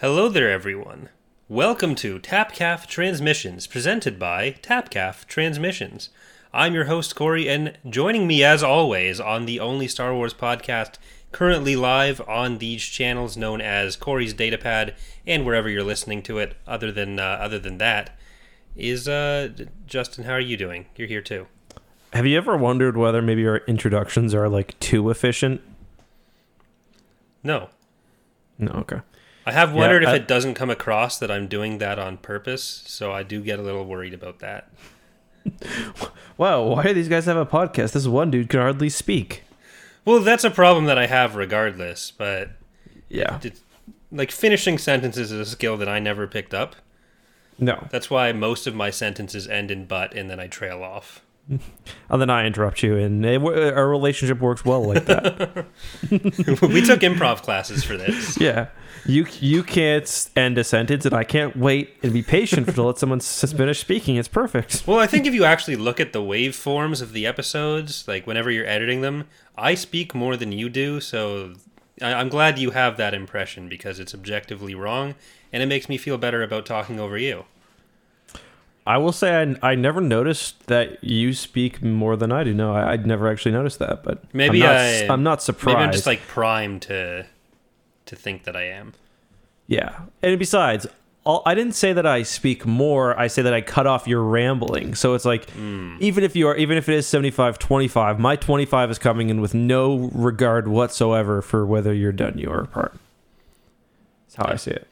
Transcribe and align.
Hello 0.00 0.30
there, 0.30 0.50
everyone. 0.50 1.10
Welcome 1.46 1.94
to 1.96 2.18
Tapcaf 2.18 2.86
Transmissions, 2.86 3.66
presented 3.66 4.18
by 4.18 4.52
Tapcaf 4.62 5.26
Transmissions. 5.26 6.08
I'm 6.54 6.72
your 6.72 6.86
host, 6.86 7.14
Corey, 7.14 7.50
and 7.50 7.76
joining 7.86 8.26
me, 8.26 8.42
as 8.42 8.62
always, 8.62 9.20
on 9.20 9.44
the 9.44 9.60
only 9.60 9.86
Star 9.86 10.14
Wars 10.14 10.32
podcast 10.32 10.94
currently 11.32 11.76
live 11.76 12.18
on 12.26 12.56
these 12.56 12.82
channels 12.82 13.36
known 13.36 13.60
as 13.60 13.94
Corey's 13.94 14.32
Datapad 14.32 14.94
and 15.26 15.44
wherever 15.44 15.68
you're 15.68 15.84
listening 15.84 16.22
to 16.22 16.38
it, 16.38 16.56
other 16.66 16.90
than 16.90 17.18
uh, 17.18 17.36
other 17.38 17.58
than 17.58 17.76
that, 17.76 18.18
is 18.74 19.06
uh, 19.06 19.50
Justin. 19.86 20.24
How 20.24 20.32
are 20.32 20.40
you 20.40 20.56
doing? 20.56 20.86
You're 20.96 21.08
here 21.08 21.20
too. 21.20 21.46
Have 22.14 22.24
you 22.24 22.38
ever 22.38 22.56
wondered 22.56 22.96
whether 22.96 23.20
maybe 23.20 23.46
our 23.46 23.58
introductions 23.66 24.32
are 24.32 24.48
like 24.48 24.80
too 24.80 25.10
efficient? 25.10 25.60
No, 27.44 27.68
No, 28.58 28.72
okay. 28.72 29.00
I 29.46 29.52
have 29.52 29.72
wondered 29.72 30.04
I- 30.04 30.10
if 30.14 30.22
it 30.22 30.28
doesn't 30.28 30.54
come 30.54 30.70
across 30.70 31.18
that 31.18 31.30
I'm 31.30 31.46
doing 31.48 31.78
that 31.78 31.98
on 31.98 32.18
purpose, 32.18 32.82
so 32.86 33.12
I 33.12 33.22
do 33.22 33.40
get 33.40 33.58
a 33.58 33.62
little 33.62 33.84
worried 33.84 34.14
about 34.14 34.38
that. 34.40 34.68
Wow, 36.36 36.62
why 36.62 36.82
do 36.84 36.94
these 36.94 37.08
guys 37.08 37.26
have 37.26 37.36
a 37.36 37.44
podcast? 37.44 37.92
This 37.92 38.06
one 38.06 38.30
dude 38.30 38.48
can 38.48 38.60
hardly 38.60 38.88
speak. 38.88 39.42
Well, 40.06 40.20
that's 40.20 40.44
a 40.44 40.50
problem 40.50 40.86
that 40.86 40.96
I 40.96 41.04
have 41.06 41.36
regardless, 41.36 42.10
but 42.10 42.50
Yeah. 43.10 43.38
like 44.10 44.30
finishing 44.30 44.78
sentences 44.78 45.32
is 45.32 45.38
a 45.38 45.44
skill 45.50 45.76
that 45.76 45.88
I 45.88 45.98
never 45.98 46.26
picked 46.26 46.54
up. 46.54 46.76
No. 47.58 47.88
That's 47.90 48.08
why 48.08 48.32
most 48.32 48.66
of 48.66 48.74
my 48.74 48.88
sentences 48.88 49.46
end 49.48 49.70
in 49.70 49.84
but 49.84 50.14
and 50.14 50.30
then 50.30 50.40
I 50.40 50.46
trail 50.46 50.82
off. 50.82 51.20
And 52.08 52.20
then 52.20 52.30
I 52.30 52.44
interrupt 52.46 52.82
you, 52.82 52.96
and 52.96 53.24
it, 53.24 53.40
our 53.44 53.88
relationship 53.88 54.40
works 54.40 54.64
well 54.64 54.82
like 54.86 55.04
that. 55.06 55.66
we 56.10 56.80
took 56.80 57.00
improv 57.00 57.42
classes 57.42 57.84
for 57.84 57.96
this. 57.96 58.38
yeah. 58.40 58.68
You 59.06 59.26
you 59.40 59.62
can't 59.62 60.30
end 60.36 60.58
a 60.58 60.64
sentence, 60.64 61.04
and 61.06 61.14
I 61.14 61.24
can't 61.24 61.56
wait 61.56 61.96
and 62.02 62.12
be 62.12 62.22
patient 62.22 62.74
to 62.74 62.82
let 62.82 62.98
someone 62.98 63.20
finish 63.20 63.78
speaking. 63.80 64.16
It's 64.16 64.28
perfect. 64.28 64.84
Well, 64.86 64.98
I 64.98 65.06
think 65.06 65.26
if 65.26 65.34
you 65.34 65.44
actually 65.44 65.76
look 65.76 66.00
at 66.00 66.12
the 66.12 66.20
waveforms 66.20 67.00
of 67.02 67.12
the 67.12 67.26
episodes, 67.26 68.06
like 68.06 68.26
whenever 68.26 68.50
you're 68.50 68.66
editing 68.66 69.00
them, 69.00 69.24
I 69.56 69.74
speak 69.74 70.14
more 70.14 70.36
than 70.36 70.52
you 70.52 70.68
do, 70.68 71.00
so 71.00 71.54
I- 72.02 72.14
I'm 72.14 72.28
glad 72.28 72.58
you 72.58 72.70
have 72.70 72.96
that 72.98 73.14
impression 73.14 73.68
because 73.68 73.98
it's 74.00 74.14
objectively 74.14 74.74
wrong, 74.74 75.14
and 75.52 75.62
it 75.62 75.66
makes 75.66 75.88
me 75.88 75.96
feel 75.96 76.18
better 76.18 76.42
about 76.42 76.66
talking 76.66 76.98
over 77.00 77.16
you. 77.18 77.44
I 78.86 78.96
will 78.96 79.12
say 79.12 79.42
I, 79.62 79.70
I 79.72 79.74
never 79.74 80.00
noticed 80.00 80.66
that 80.66 81.02
you 81.04 81.32
speak 81.34 81.82
more 81.82 82.16
than 82.16 82.32
I 82.32 82.44
do. 82.44 82.54
No, 82.54 82.72
I, 82.74 82.92
I'd 82.92 83.06
never 83.06 83.28
actually 83.28 83.52
noticed 83.52 83.78
that, 83.78 84.02
but 84.02 84.22
Maybe 84.34 84.62
I'm 84.62 84.68
not, 84.68 84.76
I- 84.76 85.12
I'm 85.12 85.22
not 85.22 85.42
surprised. 85.42 85.76
Maybe 85.76 85.86
I'm 85.86 85.92
just 85.92 86.06
like 86.06 86.26
primed 86.26 86.82
to 86.82 87.26
to 88.10 88.16
think 88.16 88.44
that 88.44 88.56
I 88.56 88.64
am. 88.64 88.92
Yeah. 89.66 90.00
And 90.20 90.38
besides, 90.38 90.86
all, 91.24 91.42
I 91.46 91.54
didn't 91.54 91.74
say 91.74 91.92
that 91.92 92.04
I 92.04 92.24
speak 92.24 92.66
more. 92.66 93.18
I 93.18 93.28
say 93.28 93.40
that 93.42 93.54
I 93.54 93.60
cut 93.60 93.86
off 93.86 94.08
your 94.08 94.22
rambling. 94.22 94.96
So 94.96 95.14
it's 95.14 95.24
like, 95.24 95.48
hmm. 95.50 95.96
even 96.00 96.24
if 96.24 96.34
you 96.34 96.48
are, 96.48 96.56
even 96.56 96.76
if 96.76 96.88
it 96.88 96.94
is 96.96 97.06
75 97.06 97.58
25, 97.58 98.18
my 98.18 98.36
25 98.36 98.90
is 98.90 98.98
coming 98.98 99.30
in 99.30 99.40
with 99.40 99.54
no 99.54 100.10
regard 100.12 100.66
whatsoever 100.66 101.40
for 101.40 101.64
whether 101.64 101.94
you're 101.94 102.12
done 102.12 102.36
your 102.36 102.66
part. 102.66 102.94
That's 104.26 104.34
how 104.34 104.52
I 104.52 104.56
see 104.56 104.72
it. 104.72 104.88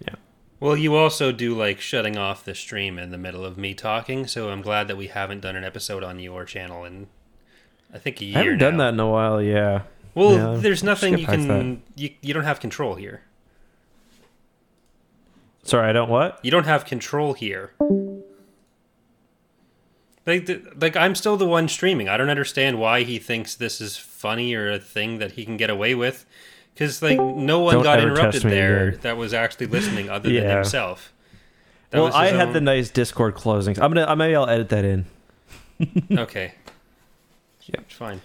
Yeah. 0.00 0.14
Well, 0.60 0.76
you 0.76 0.94
also 0.94 1.32
do 1.32 1.56
like 1.56 1.80
shutting 1.80 2.16
off 2.16 2.44
the 2.44 2.54
stream 2.54 2.96
in 2.96 3.10
the 3.10 3.18
middle 3.18 3.44
of 3.44 3.58
me 3.58 3.74
talking, 3.74 4.28
so 4.28 4.50
I'm 4.50 4.62
glad 4.62 4.86
that 4.86 4.96
we 4.96 5.08
haven't 5.08 5.40
done 5.40 5.56
an 5.56 5.64
episode 5.64 6.04
on 6.04 6.20
your 6.20 6.44
channel 6.44 6.84
in 6.84 7.08
I 7.92 7.98
think 7.98 8.20
a 8.20 8.24
year. 8.24 8.38
I 8.38 8.42
haven't 8.44 8.58
done 8.58 8.76
that 8.76 8.94
in 8.94 9.00
a 9.00 9.08
while. 9.08 9.42
Yeah. 9.42 9.82
Well, 10.14 10.34
Yeah, 10.34 10.60
there's 10.60 10.82
nothing 10.82 11.18
you 11.18 11.26
can 11.26 11.82
you, 11.94 12.10
you 12.20 12.34
don't 12.34 12.44
have 12.44 12.60
control 12.60 12.94
here. 12.96 13.22
Sorry, 15.62 15.88
I 15.88 15.92
don't 15.92 16.08
what? 16.10 16.40
You 16.42 16.50
don't 16.50 16.66
have 16.66 16.84
control 16.84 17.34
here. 17.34 17.72
Like, 20.24 20.46
the, 20.46 20.62
like 20.80 20.96
I'm 20.96 21.14
still 21.14 21.36
the 21.36 21.46
one 21.46 21.68
streaming. 21.68 22.08
I 22.08 22.16
don't 22.16 22.30
understand 22.30 22.78
why 22.78 23.02
he 23.02 23.18
thinks 23.18 23.54
this 23.54 23.80
is 23.80 23.96
funny 23.96 24.54
or 24.54 24.70
a 24.70 24.78
thing 24.78 25.18
that 25.18 25.32
he 25.32 25.44
can 25.44 25.56
get 25.56 25.70
away 25.70 25.94
with. 25.94 26.26
Because 26.74 27.02
like 27.02 27.18
no 27.18 27.60
one 27.60 27.74
Don't 27.74 27.82
got 27.82 28.00
interrupted 28.00 28.42
there 28.42 28.88
again. 28.88 29.00
that 29.02 29.16
was 29.16 29.34
actually 29.34 29.66
listening 29.66 30.08
other 30.08 30.32
than 30.32 30.48
himself. 30.48 31.12
That 31.90 32.00
well, 32.00 32.14
I 32.14 32.28
his 32.28 32.36
had 32.36 32.52
the 32.54 32.60
nice 32.60 32.88
Discord 32.88 33.34
closings. 33.34 33.78
I'm 33.78 33.92
gonna. 33.92 34.16
Maybe 34.16 34.34
I'll 34.34 34.48
edit 34.48 34.68
that 34.70 34.84
in. 34.84 35.04
okay. 36.12 36.54
Yeah. 37.64 37.78
it's 37.78 37.94
fine. 37.94 38.20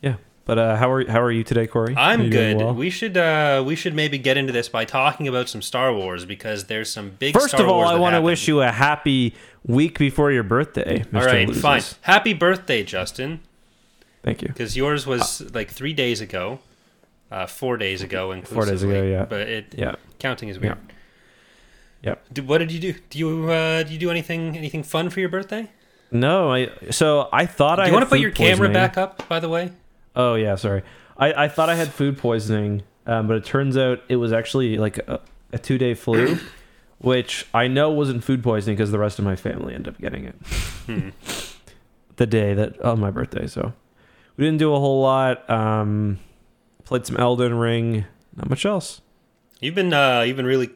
Yeah. 0.00 0.16
But 0.46 0.58
uh, 0.58 0.76
how 0.76 0.90
are 0.92 1.04
how 1.10 1.20
are 1.20 1.32
you 1.32 1.42
today, 1.42 1.66
Corey? 1.66 1.94
I'm 1.96 2.30
good. 2.30 2.56
well? 2.56 2.72
We 2.72 2.88
should 2.88 3.16
uh 3.16 3.62
we 3.66 3.74
should 3.74 3.94
maybe 3.94 4.16
get 4.16 4.36
into 4.36 4.52
this 4.52 4.68
by 4.68 4.84
talking 4.84 5.26
about 5.26 5.48
some 5.48 5.60
Star 5.60 5.92
Wars 5.92 6.24
because 6.24 6.64
there's 6.66 6.88
some 6.90 7.10
big. 7.18 7.34
First 7.34 7.48
Star 7.48 7.62
of 7.62 7.68
all, 7.68 7.78
Wars 7.78 7.90
I 7.90 7.96
want 7.96 8.14
to 8.14 8.22
wish 8.22 8.46
you 8.46 8.62
a 8.62 8.70
happy 8.70 9.34
week 9.66 9.98
before 9.98 10.30
your 10.30 10.44
birthday. 10.44 11.00
Mr. 11.12 11.20
All 11.20 11.26
right, 11.26 11.48
Loses. 11.48 11.62
fine. 11.62 11.82
Happy 12.02 12.32
birthday, 12.32 12.84
Justin. 12.84 13.40
Thank 14.22 14.40
you. 14.40 14.48
Because 14.48 14.76
yours 14.76 15.04
was 15.04 15.40
like 15.52 15.68
three 15.70 15.92
days 15.92 16.20
ago, 16.20 16.60
uh, 17.30 17.46
four 17.46 17.76
days 17.76 18.02
ago, 18.02 18.30
inclusively. 18.30 18.72
days 18.72 18.82
ago, 18.84 19.02
yeah. 19.02 19.24
But 19.24 19.40
it 19.40 19.74
Yeah. 19.76 19.96
counting 20.20 20.48
is 20.48 20.60
weird. 20.60 20.78
Yep. 22.02 22.24
Do, 22.32 22.42
what 22.44 22.58
did 22.58 22.70
you 22.70 22.78
do? 22.78 22.94
Do 23.10 23.18
you 23.18 23.50
uh, 23.50 23.82
do 23.82 23.92
you 23.92 23.98
do 23.98 24.12
anything 24.12 24.56
anything 24.56 24.84
fun 24.84 25.10
for 25.10 25.18
your 25.18 25.28
birthday? 25.28 25.70
No, 26.12 26.52
I 26.52 26.70
so 26.90 27.28
I 27.32 27.46
thought 27.46 27.76
Do 27.76 27.82
I 27.82 27.86
you 27.86 27.92
want 27.92 28.04
to 28.04 28.08
put 28.08 28.20
your 28.20 28.30
camera 28.30 28.68
back 28.68 28.96
up? 28.96 29.28
By 29.28 29.40
the 29.40 29.48
way, 29.48 29.72
Oh 30.16 30.34
yeah, 30.34 30.54
sorry. 30.56 30.82
I, 31.18 31.44
I 31.44 31.48
thought 31.48 31.68
I 31.68 31.74
had 31.76 31.88
food 31.92 32.18
poisoning, 32.18 32.82
um, 33.06 33.26
but 33.28 33.36
it 33.36 33.44
turns 33.44 33.76
out 33.76 34.00
it 34.08 34.16
was 34.16 34.32
actually 34.32 34.76
like 34.78 34.98
a, 34.98 35.20
a 35.52 35.58
two 35.58 35.78
day 35.78 35.94
flu, 35.94 36.38
which 36.98 37.46
I 37.54 37.68
know 37.68 37.90
wasn't 37.90 38.24
food 38.24 38.42
poisoning 38.42 38.76
because 38.76 38.90
the 38.90 38.98
rest 38.98 39.18
of 39.18 39.24
my 39.24 39.36
family 39.36 39.74
ended 39.74 39.94
up 39.94 40.00
getting 40.00 40.24
it 40.24 40.34
Hmm. 40.86 41.08
the 42.16 42.26
day 42.26 42.54
that 42.54 42.80
on 42.82 42.98
my 43.00 43.10
birthday. 43.10 43.46
So 43.46 43.72
we 44.36 44.44
didn't 44.44 44.58
do 44.58 44.74
a 44.74 44.80
whole 44.80 45.02
lot. 45.02 45.48
Um, 45.50 46.18
played 46.84 47.06
some 47.06 47.16
Elden 47.16 47.54
Ring. 47.54 48.04
Not 48.36 48.48
much 48.50 48.64
else. 48.66 49.00
you've 49.60 49.74
been 49.74 49.92
uh, 49.92 50.20
you've 50.20 50.36
been 50.36 50.46
really 50.46 50.70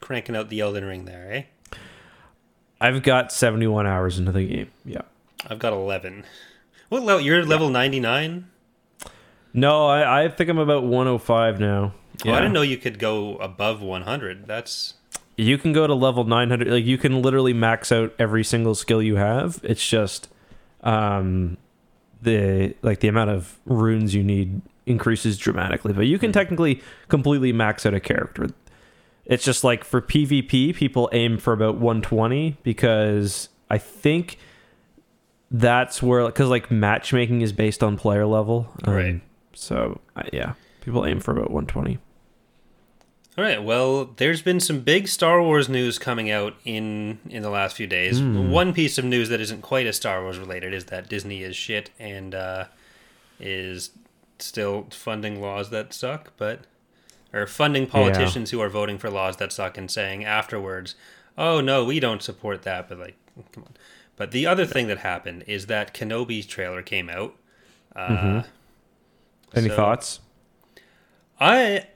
cranking 0.00 0.34
out 0.36 0.48
the 0.48 0.60
Elden 0.60 0.84
Ring 0.84 1.04
there, 1.04 1.32
eh? 1.32 1.76
I've 2.80 3.02
got 3.02 3.32
seventy 3.32 3.66
one 3.66 3.86
hours 3.86 4.18
into 4.18 4.32
the 4.32 4.44
game. 4.46 4.70
Yeah. 4.84 5.02
I've 5.48 5.58
got 5.58 5.72
eleven. 5.72 6.24
What 6.88 7.02
level? 7.02 7.20
You're 7.24 7.44
level 7.44 7.68
ninety 7.70 7.98
nine. 8.00 8.48
No, 9.54 9.86
I, 9.86 10.24
I 10.24 10.28
think 10.28 10.50
I'm 10.50 10.58
about 10.58 10.82
105 10.82 11.60
now. 11.60 11.94
Oh, 12.26 12.30
I 12.30 12.40
didn't 12.40 12.52
know 12.52 12.62
you 12.62 12.76
could 12.76 12.98
go 12.98 13.36
above 13.36 13.80
one 13.82 14.02
hundred. 14.02 14.46
That's 14.46 14.94
You 15.36 15.58
can 15.58 15.72
go 15.72 15.86
to 15.86 15.94
level 15.94 16.24
900. 16.24 16.68
Like 16.68 16.84
you 16.84 16.98
can 16.98 17.22
literally 17.22 17.52
max 17.52 17.90
out 17.92 18.14
every 18.18 18.44
single 18.44 18.74
skill 18.74 19.02
you 19.02 19.16
have. 19.16 19.60
It's 19.62 19.86
just 19.86 20.28
um 20.82 21.56
the 22.22 22.74
like 22.82 23.00
the 23.00 23.08
amount 23.08 23.30
of 23.30 23.58
runes 23.64 24.14
you 24.14 24.22
need 24.22 24.60
increases 24.86 25.38
dramatically, 25.38 25.92
but 25.92 26.06
you 26.06 26.18
can 26.18 26.32
technically 26.32 26.82
completely 27.08 27.52
max 27.52 27.84
out 27.86 27.94
a 27.94 28.00
character. 28.00 28.48
It's 29.24 29.44
just 29.44 29.64
like 29.64 29.84
for 29.84 30.00
PvP, 30.00 30.74
people 30.74 31.08
aim 31.12 31.38
for 31.38 31.52
about 31.52 31.76
120 31.76 32.56
because 32.62 33.48
I 33.70 33.78
think 33.78 34.38
that's 35.50 36.02
where 36.02 36.26
because 36.26 36.48
like 36.48 36.70
matchmaking 36.70 37.40
is 37.40 37.52
based 37.52 37.82
on 37.82 37.96
player 37.96 38.26
level. 38.26 38.68
Um, 38.84 38.94
Right. 38.94 39.20
So 39.54 40.00
uh, 40.16 40.22
yeah, 40.32 40.54
people 40.80 41.06
aim 41.06 41.20
for 41.20 41.32
about 41.32 41.50
120. 41.50 41.98
All 43.36 43.42
right. 43.42 43.62
Well, 43.62 44.12
there's 44.16 44.42
been 44.42 44.60
some 44.60 44.80
big 44.80 45.08
Star 45.08 45.42
Wars 45.42 45.68
news 45.68 45.98
coming 45.98 46.30
out 46.30 46.54
in 46.64 47.18
in 47.28 47.42
the 47.42 47.50
last 47.50 47.76
few 47.76 47.86
days. 47.86 48.20
Hmm. 48.20 48.50
One 48.50 48.72
piece 48.72 48.96
of 48.96 49.04
news 49.04 49.28
that 49.28 49.40
isn't 49.40 49.62
quite 49.62 49.86
as 49.86 49.96
Star 49.96 50.22
Wars 50.22 50.38
related 50.38 50.72
is 50.72 50.84
that 50.86 51.08
Disney 51.08 51.42
is 51.42 51.56
shit 51.56 51.90
and 51.98 52.34
uh, 52.34 52.66
is 53.40 53.90
still 54.38 54.86
funding 54.90 55.40
laws 55.40 55.70
that 55.70 55.92
suck, 55.92 56.32
but 56.36 56.60
or 57.32 57.48
funding 57.48 57.88
politicians 57.88 58.50
who 58.50 58.60
are 58.60 58.68
voting 58.68 58.98
for 58.98 59.10
laws 59.10 59.36
that 59.38 59.52
suck 59.52 59.76
and 59.76 59.90
saying 59.90 60.24
afterwards, 60.24 60.94
"Oh 61.36 61.60
no, 61.60 61.84
we 61.84 61.98
don't 61.98 62.22
support 62.22 62.62
that." 62.62 62.88
But 62.88 62.98
like, 63.00 63.16
come 63.50 63.64
on. 63.64 63.74
But 64.16 64.30
the 64.30 64.46
other 64.46 64.64
thing 64.64 64.86
that 64.86 64.98
happened 64.98 65.42
is 65.48 65.66
that 65.66 65.92
Kenobi's 65.92 66.46
trailer 66.46 66.82
came 66.82 67.10
out. 67.10 67.34
Uh, 67.96 68.42
Any 69.54 69.68
so- 69.68 69.76
thoughts? 69.76 70.20
I 71.40 71.86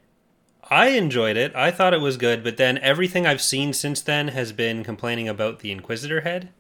I 0.71 0.89
enjoyed 0.89 1.37
it. 1.37 1.55
I 1.55 1.71
thought 1.71 1.95
it 1.95 2.01
was 2.01 2.17
good, 2.17 2.45
but 2.45 2.57
then 2.57 2.79
everything 2.79 3.27
I've 3.27 3.41
seen 3.41 3.73
since 3.73 4.01
then 4.01 4.29
has 4.29 4.53
been 4.53 4.85
complaining 4.85 5.29
about 5.29 5.61
the 5.61 5.73
Inquisitor 5.73 6.21
head. 6.23 6.51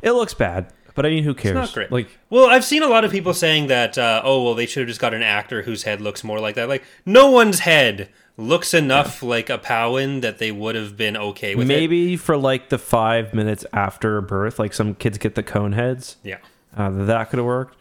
It 0.00 0.12
looks 0.12 0.32
bad, 0.32 0.72
but 0.94 1.04
I 1.04 1.10
mean, 1.10 1.24
who 1.24 1.34
cares? 1.34 1.54
not 1.54 1.72
great. 1.72 1.90
Like, 1.90 2.08
Well, 2.30 2.46
I've 2.48 2.64
seen 2.64 2.82
a 2.82 2.86
lot 2.86 3.04
of 3.04 3.10
people 3.10 3.34
saying 3.34 3.66
that, 3.66 3.98
uh, 3.98 4.22
oh, 4.24 4.42
well, 4.44 4.54
they 4.54 4.64
should 4.64 4.82
have 4.82 4.88
just 4.88 5.00
got 5.00 5.12
an 5.12 5.22
actor 5.22 5.62
whose 5.62 5.82
head 5.82 6.00
looks 6.00 6.22
more 6.24 6.38
like 6.40 6.54
that. 6.54 6.68
Like, 6.68 6.84
no 7.04 7.30
one's 7.30 7.60
head 7.60 8.08
looks 8.36 8.72
enough 8.72 9.22
like 9.22 9.50
a 9.50 9.58
Pau'an 9.58 10.20
that 10.22 10.38
they 10.38 10.52
would 10.52 10.76
have 10.76 10.96
been 10.96 11.16
okay 11.16 11.56
with 11.56 11.66
it. 11.66 11.68
maybe 11.68 12.16
for 12.16 12.36
like 12.36 12.68
the 12.68 12.78
five 12.78 13.34
minutes 13.34 13.66
after 13.72 14.20
birth, 14.20 14.58
like 14.60 14.72
some 14.72 14.94
kids 14.94 15.18
get 15.18 15.34
the 15.34 15.42
cone 15.42 15.72
heads. 15.72 16.16
Yeah. 16.22 16.38
Uh, 16.76 16.90
that 16.90 17.28
could 17.28 17.38
have 17.38 17.46
worked. 17.46 17.76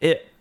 It, 0.00 0.31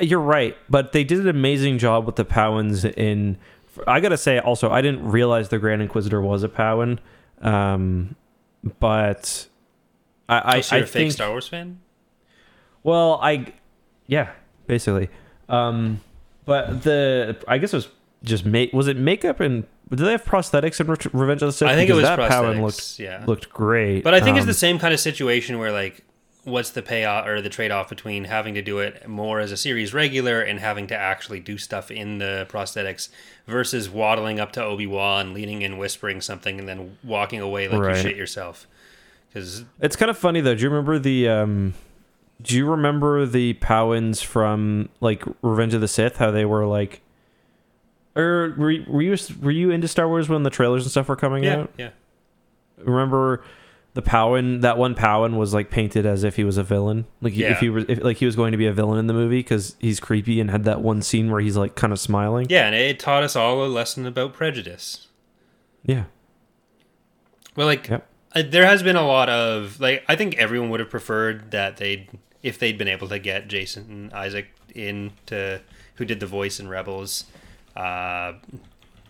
you're 0.00 0.20
right, 0.20 0.56
but 0.68 0.92
they 0.92 1.04
did 1.04 1.20
an 1.20 1.28
amazing 1.28 1.78
job 1.78 2.06
with 2.06 2.16
the 2.16 2.24
Pau'ans 2.24 2.84
in 2.96 3.38
I 3.86 4.00
gotta 4.00 4.16
say 4.16 4.38
also 4.38 4.70
I 4.70 4.80
didn't 4.82 5.08
realize 5.08 5.48
the 5.50 5.58
Grand 5.58 5.82
Inquisitor 5.82 6.20
was 6.20 6.42
a 6.42 6.48
Powan, 6.48 6.98
um, 7.42 8.16
but 8.80 9.46
I 10.28 10.38
I, 10.38 10.58
oh, 10.58 10.60
so 10.60 10.76
you're 10.76 10.82
I 10.82 10.84
a 10.84 10.88
fake 10.88 10.92
think 11.02 11.12
Star 11.12 11.30
Wars 11.30 11.46
fan? 11.48 11.80
well 12.82 13.18
I 13.22 13.52
yeah 14.06 14.30
basically, 14.66 15.08
um, 15.48 16.00
but 16.44 16.82
the 16.82 17.36
I 17.46 17.58
guess 17.58 17.72
it 17.72 17.76
was 17.76 17.88
just 18.24 18.44
make 18.44 18.72
was 18.72 18.88
it 18.88 18.96
makeup 18.96 19.38
and 19.40 19.64
did 19.90 20.00
they 20.00 20.10
have 20.12 20.24
prosthetics 20.24 20.80
in 20.80 20.86
Re- 20.88 20.96
Revenge 21.12 21.40
of 21.42 21.48
the 21.48 21.52
Sith? 21.52 21.68
I 21.68 21.74
think 21.74 21.88
it 21.88 21.94
was 21.94 22.02
that 22.02 22.18
Pau'an 22.18 22.56
prosthetics. 22.56 22.60
looked 22.62 22.98
yeah, 23.00 23.24
looked 23.26 23.48
great, 23.50 24.02
but 24.04 24.12
I 24.12 24.20
think 24.20 24.36
it's 24.36 24.42
Um, 24.42 24.48
the 24.48 24.54
same 24.54 24.78
kind 24.78 24.92
of 24.92 25.00
situation 25.00 25.58
where 25.58 25.72
like, 25.72 26.04
what's 26.48 26.70
the 26.70 26.82
payoff 26.82 27.26
or 27.26 27.40
the 27.40 27.48
trade 27.48 27.70
off 27.70 27.88
between 27.88 28.24
having 28.24 28.54
to 28.54 28.62
do 28.62 28.78
it 28.78 29.06
more 29.08 29.38
as 29.40 29.52
a 29.52 29.56
series 29.56 29.94
regular 29.94 30.40
and 30.40 30.58
having 30.58 30.86
to 30.88 30.96
actually 30.96 31.40
do 31.40 31.58
stuff 31.58 31.90
in 31.90 32.18
the 32.18 32.46
prosthetics 32.50 33.08
versus 33.46 33.88
waddling 33.88 34.40
up 34.40 34.52
to 34.52 34.62
Obi 34.64 34.86
Wan, 34.86 35.34
leaning 35.34 35.62
in, 35.62 35.78
whispering 35.78 36.20
something, 36.20 36.58
and 36.58 36.68
then 36.68 36.96
walking 37.04 37.40
away 37.40 37.68
like 37.68 37.80
Right. 37.80 37.96
you 37.96 38.02
shit 38.02 38.16
yourself. 38.16 38.66
Because 39.28 39.64
It's 39.80 39.96
kind 39.96 40.10
of 40.10 40.18
funny 40.18 40.40
though. 40.40 40.54
Do 40.54 40.62
you 40.62 40.70
remember 40.70 40.98
the 40.98 41.28
um 41.28 41.74
do 42.40 42.56
you 42.56 42.70
remember 42.70 43.26
the 43.26 43.54
Pau'ans 43.54 44.22
from 44.22 44.88
like 45.00 45.24
Revenge 45.42 45.74
of 45.74 45.80
the 45.80 45.88
Sith 45.88 46.16
how 46.16 46.30
they 46.30 46.44
were 46.44 46.66
like 46.66 47.02
or 48.16 48.54
were 48.56 48.70
you, 48.70 48.84
were 48.88 49.02
you 49.02 49.16
were 49.40 49.50
you 49.50 49.70
into 49.70 49.86
Star 49.88 50.08
Wars 50.08 50.28
when 50.28 50.42
the 50.42 50.50
trailers 50.50 50.84
and 50.84 50.90
stuff 50.90 51.08
were 51.08 51.16
coming 51.16 51.44
yeah, 51.44 51.56
out? 51.56 51.72
yeah, 51.76 51.90
Remember 52.78 53.42
the 53.94 54.02
Pau'an 54.02 54.60
that 54.60 54.78
one 54.78 54.94
Pau'an 54.94 55.36
was 55.36 55.52
like 55.54 55.70
painted 55.70 56.06
as 56.06 56.22
if 56.24 56.36
he 56.36 56.44
was 56.44 56.56
a 56.56 56.62
villain. 56.62 57.06
Like 57.20 57.36
Yeah. 57.36 57.50
if 57.52 57.58
he 57.60 57.68
was 57.70 57.84
if, 57.88 58.02
like 58.02 58.18
he 58.18 58.26
was 58.26 58.36
going 58.36 58.52
to 58.52 58.58
be 58.58 58.66
a 58.66 58.72
villain 58.72 58.98
in 58.98 59.06
the 59.08 59.14
movie 59.14 59.42
cuz 59.42 59.74
he's 59.80 59.98
creepy 59.98 60.40
and 60.40 60.50
had 60.50 60.64
that 60.64 60.80
one 60.80 61.02
scene 61.02 61.30
where 61.30 61.40
he's 61.40 61.56
like 61.56 61.74
kind 61.74 61.92
of 61.92 61.98
smiling. 61.98 62.46
yeah, 62.48 62.66
and 62.66 62.74
it 62.74 63.00
taught 63.00 63.22
us 63.22 63.34
all 63.34 63.64
a 63.64 63.66
lesson 63.66 64.06
about 64.06 64.32
prejudice. 64.34 65.08
Yeah. 65.84 66.04
Well, 67.56 67.66
like 67.66 67.88
Yep. 67.88 68.06
uh, 68.36 68.42
there 68.48 68.66
has 68.66 68.82
been 68.82 68.96
a 68.96 69.06
lot 69.06 69.28
of 69.28 69.80
like 69.80 70.04
I 70.08 70.14
think 70.16 70.36
everyone 70.36 70.70
would 70.70 70.80
have 70.80 70.90
preferred 70.90 71.50
that 71.50 71.78
they'd 71.78 72.08
if 72.42 72.58
they'd 72.58 72.78
been 72.78 72.88
able 72.88 73.08
to 73.08 73.18
get 73.18 73.48
Jason 73.48 74.10
Isaacs 74.14 74.48
in 74.74 75.12
to 75.26 75.60
who 75.96 76.04
did 76.04 76.20
the 76.20 76.26
voice 76.26 76.60
in 76.60 76.68
Rebels 76.68 77.24
uh, 77.74 78.34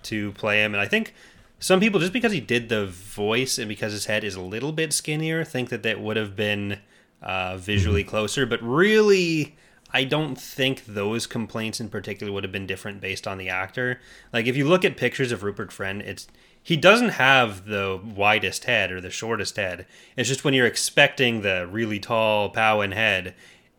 to 0.04 0.32
play 0.32 0.62
him, 0.64 0.72
and 0.74 0.80
I 0.80 0.86
think 0.88 1.12
some 1.58 1.80
people 1.80 2.00
just 2.00 2.12
because 2.12 2.32
he 2.32 2.40
did 2.40 2.68
the 2.68 2.86
voice 2.86 3.58
and 3.58 3.68
because 3.68 3.92
his 3.92 4.06
head 4.06 4.24
is 4.24 4.34
a 4.34 4.40
little 4.40 4.72
bit 4.72 4.92
skinnier 4.92 5.44
think 5.44 5.68
that 5.70 5.82
that 5.82 6.00
would 6.00 6.16
have 6.16 6.36
been 6.36 6.78
uh, 7.22 7.56
visually 7.56 8.04
closer, 8.04 8.46
but 8.46 8.62
really. 8.62 9.56
I 9.90 10.04
don't 10.04 10.38
think 10.38 10.84
those 10.84 11.26
complaints 11.26 11.80
in 11.80 11.88
particular 11.88 12.30
would 12.30 12.44
have 12.44 12.52
been 12.52 12.66
different 12.66 13.00
based 13.00 13.26
on 13.26 13.38
the 13.38 13.48
actor. 13.48 14.00
Like 14.34 14.44
if 14.44 14.54
you 14.54 14.68
look 14.68 14.84
at 14.84 14.98
pictures 14.98 15.32
of 15.32 15.42
Rupert 15.42 15.72
Friend, 15.72 16.02
it's 16.02 16.28
he 16.62 16.76
doesn't 16.76 17.10
have 17.10 17.64
the 17.64 17.98
widest 18.04 18.64
head 18.64 18.92
or 18.92 19.00
the 19.00 19.10
shortest 19.10 19.56
head. 19.56 19.86
It's 20.16 20.28
just 20.28 20.44
when 20.44 20.52
you're 20.52 20.66
expecting 20.66 21.40
the 21.40 21.66
really 21.66 21.98
tall 21.98 22.52
Pau'an 22.52 22.92
head, 22.92 23.34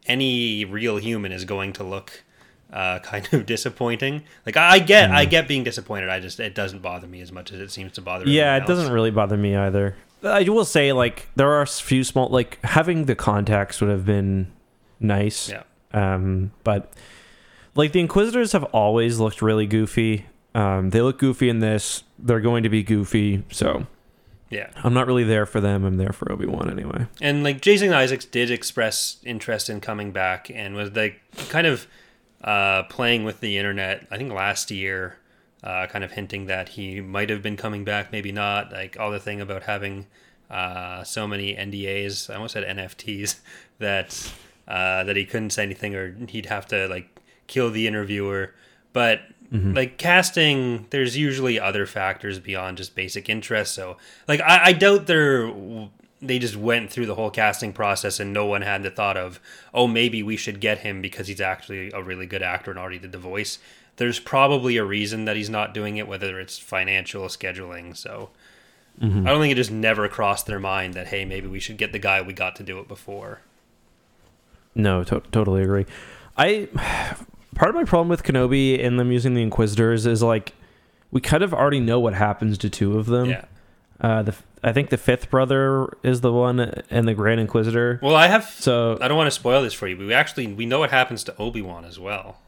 any 0.08 0.66
real 0.66 0.98
human 0.98 1.32
is 1.32 1.46
going 1.46 1.74
to 1.74 1.84
look 1.84 2.24
uh, 2.72 3.00
kind 3.04 3.28
of 3.34 3.46
disappointing. 3.46 4.24
Like 4.46 4.58
I 4.58 4.80
get, 4.80 5.12
I 5.12 5.26
get 5.26 5.48
being 5.48 5.64
disappointed. 5.64 6.10
I 6.10 6.20
just 6.20 6.40
it 6.40 6.56
doesn't 6.56 6.82
bother 6.82 7.08
me 7.08 7.22
as 7.22 7.32
much 7.32 7.52
as 7.52 7.60
it 7.60 7.72
seems 7.72 7.94
to 7.94 8.02
bother. 8.02 8.28
Yeah, 8.28 8.58
it 8.58 8.66
doesn't 8.66 8.92
really 8.92 9.12
bother 9.12 9.38
me 9.38 9.56
either. 9.56 9.96
I 10.22 10.44
will 10.50 10.66
say, 10.66 10.92
like, 10.92 11.30
there 11.38 11.50
are 11.50 11.62
a 11.62 11.66
few 11.68 12.04
small, 12.04 12.28
like, 12.28 12.60
having 12.66 13.06
the 13.06 13.16
contacts 13.16 13.80
would 13.80 13.90
have 13.90 14.06
been 14.06 14.52
nice. 15.00 15.50
Yeah. 15.50 15.64
Um, 15.94 16.52
but 16.66 16.94
like 17.74 17.94
the 17.94 18.00
Inquisitors 18.02 18.52
have 18.52 18.66
always 18.66 19.20
looked 19.20 19.42
really 19.42 19.66
goofy. 19.66 20.26
Um, 20.54 20.90
they 20.90 21.02
look 21.02 21.20
goofy 21.20 21.50
in 21.50 21.60
this. 21.60 22.04
They're 22.20 22.42
going 22.42 22.64
to 22.64 22.70
be 22.70 22.84
goofy, 22.84 23.44
so 23.50 23.88
Yeah, 24.50 24.70
I'm 24.84 24.94
not 24.94 25.08
really 25.08 25.24
there 25.24 25.46
for 25.46 25.62
them. 25.62 25.86
I'm 25.86 25.98
there 25.98 26.12
for 26.12 26.32
Obi 26.32 26.46
Wan 26.46 26.70
anyway. 26.70 27.08
and 27.22 27.44
like 27.44 27.62
Jason 27.62 27.94
Isaacs 27.94 28.26
did 28.26 28.52
express 28.52 29.18
interest 29.24 29.70
in 29.70 29.80
coming 29.80 30.12
back 30.12 30.52
and 30.54 30.76
was 30.76 30.92
like 30.92 31.22
kind 31.50 31.66
of 31.66 31.88
uh, 32.44 32.84
playing 32.84 33.24
with 33.24 33.40
the 33.40 33.58
internet. 33.58 34.08
I 34.12 34.18
think 34.18 34.32
last 34.32 34.72
year, 34.72 35.18
uh, 35.64 35.88
kind 35.88 36.04
of 36.04 36.12
hinting 36.12 36.46
that 36.46 36.70
he 36.70 37.02
might 37.02 37.30
have 37.30 37.42
been 37.42 37.58
coming 37.58 37.84
back, 37.84 38.12
maybe 38.12 38.32
not. 38.32 38.72
Like 38.72 38.98
all 39.00 39.12
the 39.12 39.20
thing 39.20 39.42
about 39.42 39.64
having 39.64 40.08
uh, 40.50 41.04
so 41.04 41.28
many 41.28 41.56
NDAs, 41.56 42.30
I 42.30 42.36
almost 42.36 42.54
said 42.54 42.64
NFTs, 42.64 43.40
that 43.80 44.34
uh, 44.68 45.04
that 45.04 45.16
he 45.16 45.26
couldn't 45.26 45.50
say 45.52 45.64
anything 45.64 45.96
or 45.96 46.16
he'd 46.28 46.46
have 46.46 46.68
to 46.68 46.88
like 46.88 47.20
kill 47.48 47.72
the 47.72 47.88
interviewer. 47.88 48.54
But 48.94 49.22
like 49.74 49.98
casting, 49.98 50.86
there's 50.92 51.18
usually 51.18 51.60
other 51.60 51.86
factors 51.86 52.40
beyond 52.40 52.78
just 52.78 52.94
basic 52.96 53.30
interest. 53.30 53.74
So 53.74 53.98
like 54.28 54.42
I, 54.42 54.66
I 54.66 54.74
doubt 54.74 55.08
they're 55.08 55.48
they 56.22 56.40
just 56.40 56.56
went 56.56 56.92
through 56.92 57.06
the 57.06 57.16
whole 57.16 57.30
casting 57.30 57.72
process 57.72 58.20
and 58.20 58.34
no 58.34 58.46
one 58.46 58.62
had 58.62 58.84
the 58.84 58.90
thought 58.90 59.18
of 59.18 59.40
oh 59.74 59.88
maybe 59.88 60.22
we 60.22 60.36
should 60.36 60.60
get 60.60 60.80
him 60.80 61.02
because 61.02 61.28
he's 61.28 61.42
actually 61.42 61.92
a 61.92 62.02
really 62.02 62.26
good 62.26 62.42
actor 62.42 62.72
and 62.72 62.80
already 62.80 63.00
did 63.00 63.12
the 63.12 63.18
voice. 63.18 63.60
There's 63.98 64.20
probably 64.20 64.78
a 64.78 64.86
reason 64.86 65.26
that 65.26 65.36
he's 65.36 65.50
not 65.50 65.74
doing 65.74 65.98
it, 65.98 66.08
whether 66.08 66.40
it's 66.40 66.58
financial 66.58 67.24
scheduling. 67.24 67.96
So 67.96 68.30
mm-hmm. 69.02 69.28
I 69.28 69.30
don't 69.30 69.42
think 69.42 69.52
it 69.52 69.56
just 69.56 69.72
never 69.72 70.08
crossed 70.08 70.46
their 70.46 70.60
mind 70.60 70.94
that 70.94 71.08
hey 71.08 71.26
maybe 71.26 71.48
we 71.48 71.60
should 71.60 71.78
get 71.78 71.92
the 71.92 72.00
guy 72.00 72.22
we 72.22 72.34
got 72.34 72.56
to 72.58 72.64
do 72.64 72.80
it 72.80 72.88
before. 72.88 73.42
No, 74.76 75.04
to- 75.06 75.24
totally 75.32 75.64
agree. 75.64 75.86
I 76.38 76.68
part 77.56 77.70
of 77.70 77.76
my 77.76 77.84
problem 77.86 78.10
with 78.10 78.24
Kenobi 78.24 78.84
and 78.84 79.00
them 79.00 79.12
using 79.12 79.34
the 79.34 79.42
Inquisitors 79.42 80.06
is 80.06 80.22
like 80.22 80.54
we 81.12 81.22
kind 81.22 81.44
of 81.44 81.54
already 81.54 81.80
know 81.80 82.00
what 82.00 82.14
happens 82.14 82.58
to 82.60 82.70
two 82.70 82.98
of 82.98 83.06
them. 83.08 83.30
yeah. 83.30 83.46
Uh, 84.02 84.24
the 84.24 84.36
I 84.64 84.72
think 84.74 84.90
the 84.90 84.98
fifth 84.98 85.30
brother 85.30 85.88
is 86.04 86.22
the 86.22 86.32
one, 86.34 86.60
and 86.90 87.08
the 87.08 87.14
Grand 87.14 87.40
Inquisitor. 87.40 88.00
Well, 88.02 88.16
I 88.16 88.28
have. 88.28 88.46
So 88.46 88.98
I 89.02 89.08
don't 89.08 89.18
want 89.18 89.28
to 89.28 89.32
spoil 89.32 89.62
this 89.62 89.74
for 89.74 89.88
you, 89.88 89.96
but 89.96 90.06
we 90.08 90.14
actually 90.14 90.48
we 90.48 90.66
know 90.66 90.80
what 90.80 90.92
happens 90.92 91.24
to 91.26 91.38
Obi 91.38 91.62
Wan 91.62 91.86
as 91.86 92.00
well. 92.00 92.40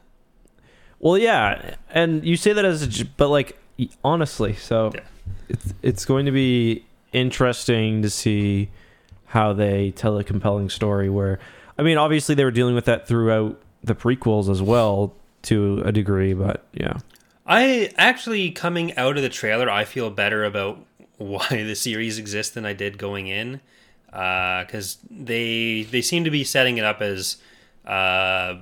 Well, 0.98 1.18
yeah, 1.18 1.74
and 1.90 2.24
you 2.24 2.36
say 2.36 2.52
that 2.52 2.64
as 2.64 3.00
a, 3.00 3.04
but 3.04 3.28
like 3.28 3.58
honestly, 4.04 4.54
so 4.54 4.92
Yeah. 4.94 5.00
it's 5.48 5.74
it's 5.82 6.04
going 6.04 6.26
to 6.26 6.32
be 6.32 6.84
interesting 7.12 8.02
to 8.02 8.10
see 8.10 8.70
how 9.26 9.52
they 9.52 9.90
tell 9.92 10.16
a 10.18 10.24
compelling 10.24 10.68
story. 10.70 11.08
Where, 11.10 11.38
I 11.78 11.82
mean, 11.82 11.98
obviously 11.98 12.34
they 12.34 12.44
were 12.44 12.50
dealing 12.50 12.74
with 12.74 12.84
that 12.86 13.08
throughout 13.08 13.60
the 13.82 13.94
prequels 13.94 14.48
as 14.50 14.62
well 14.62 15.14
to 15.42 15.82
a 15.84 15.90
degree, 15.90 16.34
but 16.34 16.64
yeah, 16.72 16.98
I 17.46 17.90
actually 17.98 18.52
coming 18.52 18.96
out 18.96 19.16
of 19.16 19.22
the 19.24 19.28
trailer, 19.28 19.68
I 19.68 19.84
feel 19.84 20.08
better 20.08 20.44
about 20.44 20.78
why 21.22 21.46
the 21.64 21.74
series 21.74 22.18
exists 22.18 22.52
than 22.54 22.64
I 22.66 22.72
did 22.72 22.98
going 22.98 23.26
in, 23.28 23.60
because 24.06 24.98
they 25.10 25.82
they 25.90 26.02
seem 26.02 26.24
to 26.24 26.30
be 26.30 26.44
setting 26.44 26.78
it 26.78 26.84
up 26.84 27.00
as. 27.00 27.36
Uh, 27.86 28.58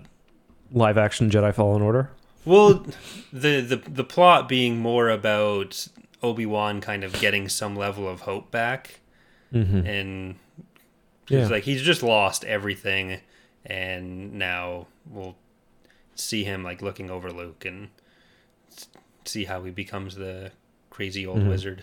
live 0.72 0.96
action 0.96 1.28
Jedi 1.28 1.52
Fallen 1.54 1.82
Order. 1.82 2.10
Well, 2.46 2.86
the, 3.32 3.60
the 3.60 3.76
the 3.76 4.04
plot 4.04 4.48
being 4.48 4.78
more 4.78 5.10
about 5.10 5.88
Obi 6.22 6.46
Wan 6.46 6.80
kind 6.80 7.04
of 7.04 7.12
getting 7.20 7.48
some 7.48 7.76
level 7.76 8.08
of 8.08 8.22
hope 8.22 8.50
back, 8.50 9.00
Mm-hmm. 9.52 9.86
and 9.86 10.34
Yeah. 11.28 11.40
it's 11.40 11.50
like 11.50 11.64
he's 11.64 11.82
just 11.82 12.02
lost 12.02 12.44
everything, 12.44 13.20
and 13.66 14.32
now 14.34 14.86
we'll 15.06 15.36
see 16.14 16.44
him 16.44 16.62
like 16.64 16.80
looking 16.80 17.10
over 17.10 17.30
Luke 17.30 17.64
and 17.66 17.88
see 19.26 19.44
how 19.44 19.62
he 19.64 19.70
becomes 19.70 20.14
the 20.14 20.52
crazy 20.88 21.26
old 21.26 21.40
Mhm. 21.40 21.48
wizard. 21.50 21.82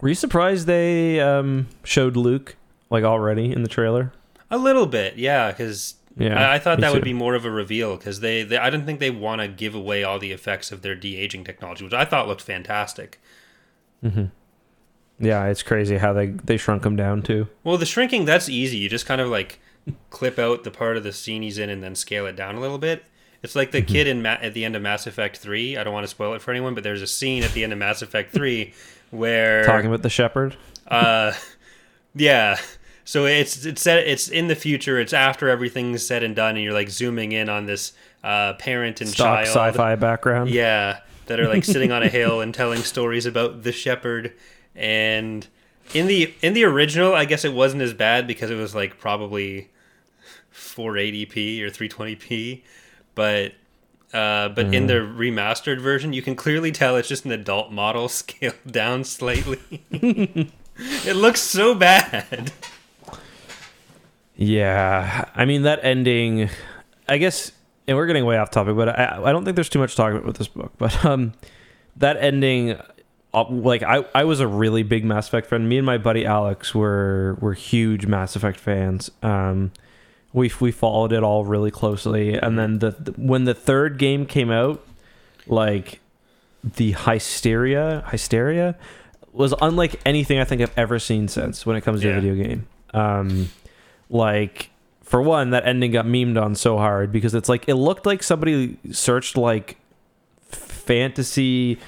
Were 0.00 0.08
you 0.08 0.14
surprised 0.14 0.66
they 0.66 1.20
um, 1.20 1.68
showed 1.84 2.16
Luke 2.16 2.56
like 2.90 3.04
already 3.04 3.52
in 3.52 3.62
the 3.62 3.68
trailer? 3.68 4.12
A 4.50 4.58
little 4.58 4.86
bit, 4.86 5.16
yeah, 5.16 5.50
because 5.50 5.94
Yeah, 6.16 6.38
I, 6.50 6.54
I 6.54 6.58
thought 6.58 6.80
that 6.80 6.92
would 6.92 7.02
be 7.04 7.12
more 7.12 7.34
of 7.34 7.44
a 7.44 7.50
reveal 7.50 7.96
because 7.96 8.20
they, 8.20 8.42
they 8.42 8.58
I 8.58 8.70
didn't 8.70 8.86
think 8.86 9.00
they 9.00 9.10
want 9.10 9.40
to 9.40 9.48
give 9.48 9.74
away 9.74 10.04
all 10.04 10.18
the 10.18 10.32
effects 10.32 10.70
of 10.70 10.82
their 10.82 10.94
de 10.94 11.16
aging 11.16 11.44
technology, 11.44 11.84
which 11.84 11.94
I 11.94 12.04
thought 12.04 12.28
looked 12.28 12.42
fantastic. 12.42 13.20
hmm 14.02 14.26
Yeah, 15.18 15.46
it's 15.46 15.62
crazy 15.62 15.96
how 15.96 16.12
they 16.12 16.26
they 16.26 16.56
shrunk 16.56 16.84
him 16.84 16.94
down 16.96 17.22
too. 17.22 17.48
Well, 17.64 17.78
the 17.78 17.86
shrinking 17.86 18.24
that's 18.26 18.48
easy. 18.48 18.76
You 18.76 18.88
just 18.88 19.06
kind 19.06 19.20
of 19.20 19.28
like 19.28 19.58
clip 20.10 20.38
out 20.38 20.62
the 20.64 20.70
part 20.70 20.96
of 20.96 21.02
the 21.04 21.12
scene 21.12 21.42
he's 21.42 21.58
in 21.58 21.70
and 21.70 21.82
then 21.82 21.94
scale 21.94 22.26
it 22.26 22.36
down 22.36 22.54
a 22.54 22.60
little 22.60 22.78
bit. 22.78 23.04
It's 23.42 23.54
like 23.54 23.70
the 23.70 23.82
kid 23.82 24.06
in 24.08 24.22
Ma- 24.22 24.38
at 24.40 24.54
the 24.54 24.64
end 24.64 24.74
of 24.74 24.82
Mass 24.82 25.06
Effect 25.06 25.36
Three. 25.36 25.76
I 25.76 25.84
don't 25.84 25.92
want 25.92 26.04
to 26.04 26.08
spoil 26.10 26.34
it 26.34 26.42
for 26.42 26.50
anyone, 26.50 26.74
but 26.74 26.82
there's 26.82 27.02
a 27.02 27.06
scene 27.06 27.42
at 27.44 27.52
the 27.52 27.62
end 27.64 27.72
of 27.72 27.78
Mass 27.78 28.02
Effect 28.02 28.32
Three 28.32 28.72
where 29.16 29.64
Talking 29.64 29.86
about 29.86 30.02
the 30.02 30.10
Shepard. 30.10 30.56
uh, 30.88 31.32
yeah. 32.14 32.58
So 33.04 33.24
it's 33.24 33.64
it's 33.64 33.82
set 33.82 33.98
it's 33.98 34.28
in 34.28 34.48
the 34.48 34.56
future. 34.56 34.98
It's 34.98 35.12
after 35.12 35.48
everything's 35.48 36.04
said 36.04 36.22
and 36.24 36.34
done, 36.34 36.56
and 36.56 36.64
you're 36.64 36.72
like 36.72 36.90
zooming 36.90 37.30
in 37.32 37.48
on 37.48 37.66
this 37.66 37.92
uh, 38.24 38.54
parent 38.54 39.00
and 39.00 39.08
Stock 39.08 39.44
child. 39.44 39.48
sci-fi 39.48 39.94
background. 39.94 40.50
Yeah, 40.50 41.00
that 41.26 41.38
are 41.38 41.46
like 41.48 41.64
sitting 41.72 41.92
on 41.92 42.02
a 42.02 42.08
hill 42.08 42.40
and 42.40 42.52
telling 42.52 42.82
stories 42.82 43.24
about 43.24 43.62
the 43.62 43.70
Shepard. 43.70 44.32
And 44.74 45.46
in 45.94 46.06
the 46.08 46.34
in 46.42 46.54
the 46.54 46.64
original, 46.64 47.14
I 47.14 47.26
guess 47.26 47.44
it 47.44 47.52
wasn't 47.52 47.82
as 47.82 47.94
bad 47.94 48.26
because 48.26 48.50
it 48.50 48.56
was 48.56 48.74
like 48.74 48.98
probably 48.98 49.70
480p 50.52 51.60
or 51.62 51.70
320p. 51.70 52.62
But 53.14 53.52
Uh, 54.12 54.48
but 54.48 54.72
in 54.72 54.86
the 54.86 54.94
remastered 54.94 55.80
version, 55.80 56.12
you 56.12 56.22
can 56.22 56.36
clearly 56.36 56.72
tell 56.72 56.96
it's 56.96 57.08
just 57.08 57.24
an 57.24 57.32
adult 57.32 57.72
model 57.72 58.08
scaled 58.08 58.54
down 58.66 59.04
slightly. 59.04 59.58
it 59.90 61.16
looks 61.16 61.40
so 61.40 61.74
bad. 61.74 62.52
Yeah, 64.36 65.28
I 65.34 65.44
mean 65.44 65.62
that 65.62 65.80
ending. 65.82 66.50
I 67.08 67.18
guess, 67.18 67.52
and 67.86 67.96
we're 67.96 68.06
getting 68.06 68.24
way 68.24 68.36
off 68.36 68.50
topic, 68.50 68.76
but 68.76 68.88
I, 68.88 69.20
I 69.24 69.32
don't 69.32 69.44
think 69.44 69.54
there's 69.54 69.68
too 69.68 69.78
much 69.78 69.92
to 69.92 69.96
talk 69.96 70.12
about 70.12 70.24
with 70.24 70.36
this 70.36 70.48
book. 70.48 70.72
But 70.76 71.04
um, 71.04 71.32
that 71.96 72.16
ending, 72.18 72.78
uh, 73.32 73.44
like 73.48 73.82
I, 73.82 74.04
I 74.14 74.24
was 74.24 74.40
a 74.40 74.46
really 74.46 74.82
big 74.82 75.04
Mass 75.04 75.28
Effect 75.28 75.48
fan. 75.48 75.68
Me 75.68 75.78
and 75.78 75.86
my 75.86 75.98
buddy 75.98 76.26
Alex 76.26 76.74
were 76.74 77.38
were 77.40 77.54
huge 77.54 78.06
Mass 78.06 78.36
Effect 78.36 78.60
fans. 78.60 79.10
Um, 79.22 79.72
we 80.36 80.52
we 80.60 80.70
followed 80.70 81.12
it 81.12 81.22
all 81.24 81.44
really 81.44 81.70
closely, 81.72 82.34
and 82.34 82.58
then 82.58 82.78
the, 82.78 82.90
when 83.16 83.44
the 83.44 83.54
third 83.54 83.98
game 83.98 84.26
came 84.26 84.50
out, 84.50 84.86
like 85.46 85.98
the 86.62 86.92
hysteria, 86.92 88.04
hysteria 88.10 88.76
was 89.32 89.54
unlike 89.60 90.00
anything 90.06 90.38
I 90.38 90.44
think 90.44 90.62
I've 90.62 90.76
ever 90.78 90.98
seen 90.98 91.28
since 91.28 91.64
when 91.66 91.76
it 91.76 91.80
comes 91.82 92.00
to 92.02 92.08
Yeah. 92.08 92.16
a 92.16 92.20
video 92.20 92.44
game. 92.44 92.66
Um, 92.94 93.48
like 94.10 94.70
for 95.02 95.22
one, 95.22 95.50
that 95.50 95.66
ending 95.66 95.90
got 95.92 96.04
memed 96.06 96.40
on 96.42 96.54
so 96.54 96.76
hard 96.78 97.12
because 97.12 97.34
it's 97.34 97.48
like 97.48 97.68
it 97.68 97.74
looked 97.76 98.04
like 98.06 98.22
somebody 98.22 98.76
searched 98.90 99.36
like 99.36 99.76
fantasy 100.50 101.78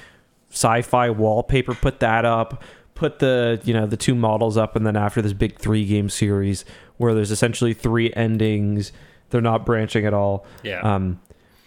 sci-fi 0.50 1.10
wallpaper, 1.10 1.74
put 1.74 2.00
that 2.00 2.24
up, 2.24 2.62
put 2.94 3.18
the 3.18 3.60
you 3.64 3.74
know 3.74 3.86
the 3.86 3.96
two 3.96 4.14
models 4.14 4.56
up, 4.56 4.76
and 4.76 4.86
then 4.86 4.96
after 4.96 5.20
this 5.22 5.32
big 5.32 5.58
three 5.58 5.84
game 5.86 6.08
series 6.08 6.64
where 6.98 7.14
there's 7.14 7.30
essentially 7.30 7.72
three 7.74 8.12
endings, 8.14 8.92
they're 9.30 9.40
not 9.40 9.64
branching 9.66 10.04
at 10.06 10.14
all. 10.14 10.46
Yeah. 10.62 10.80
Um, 10.80 11.20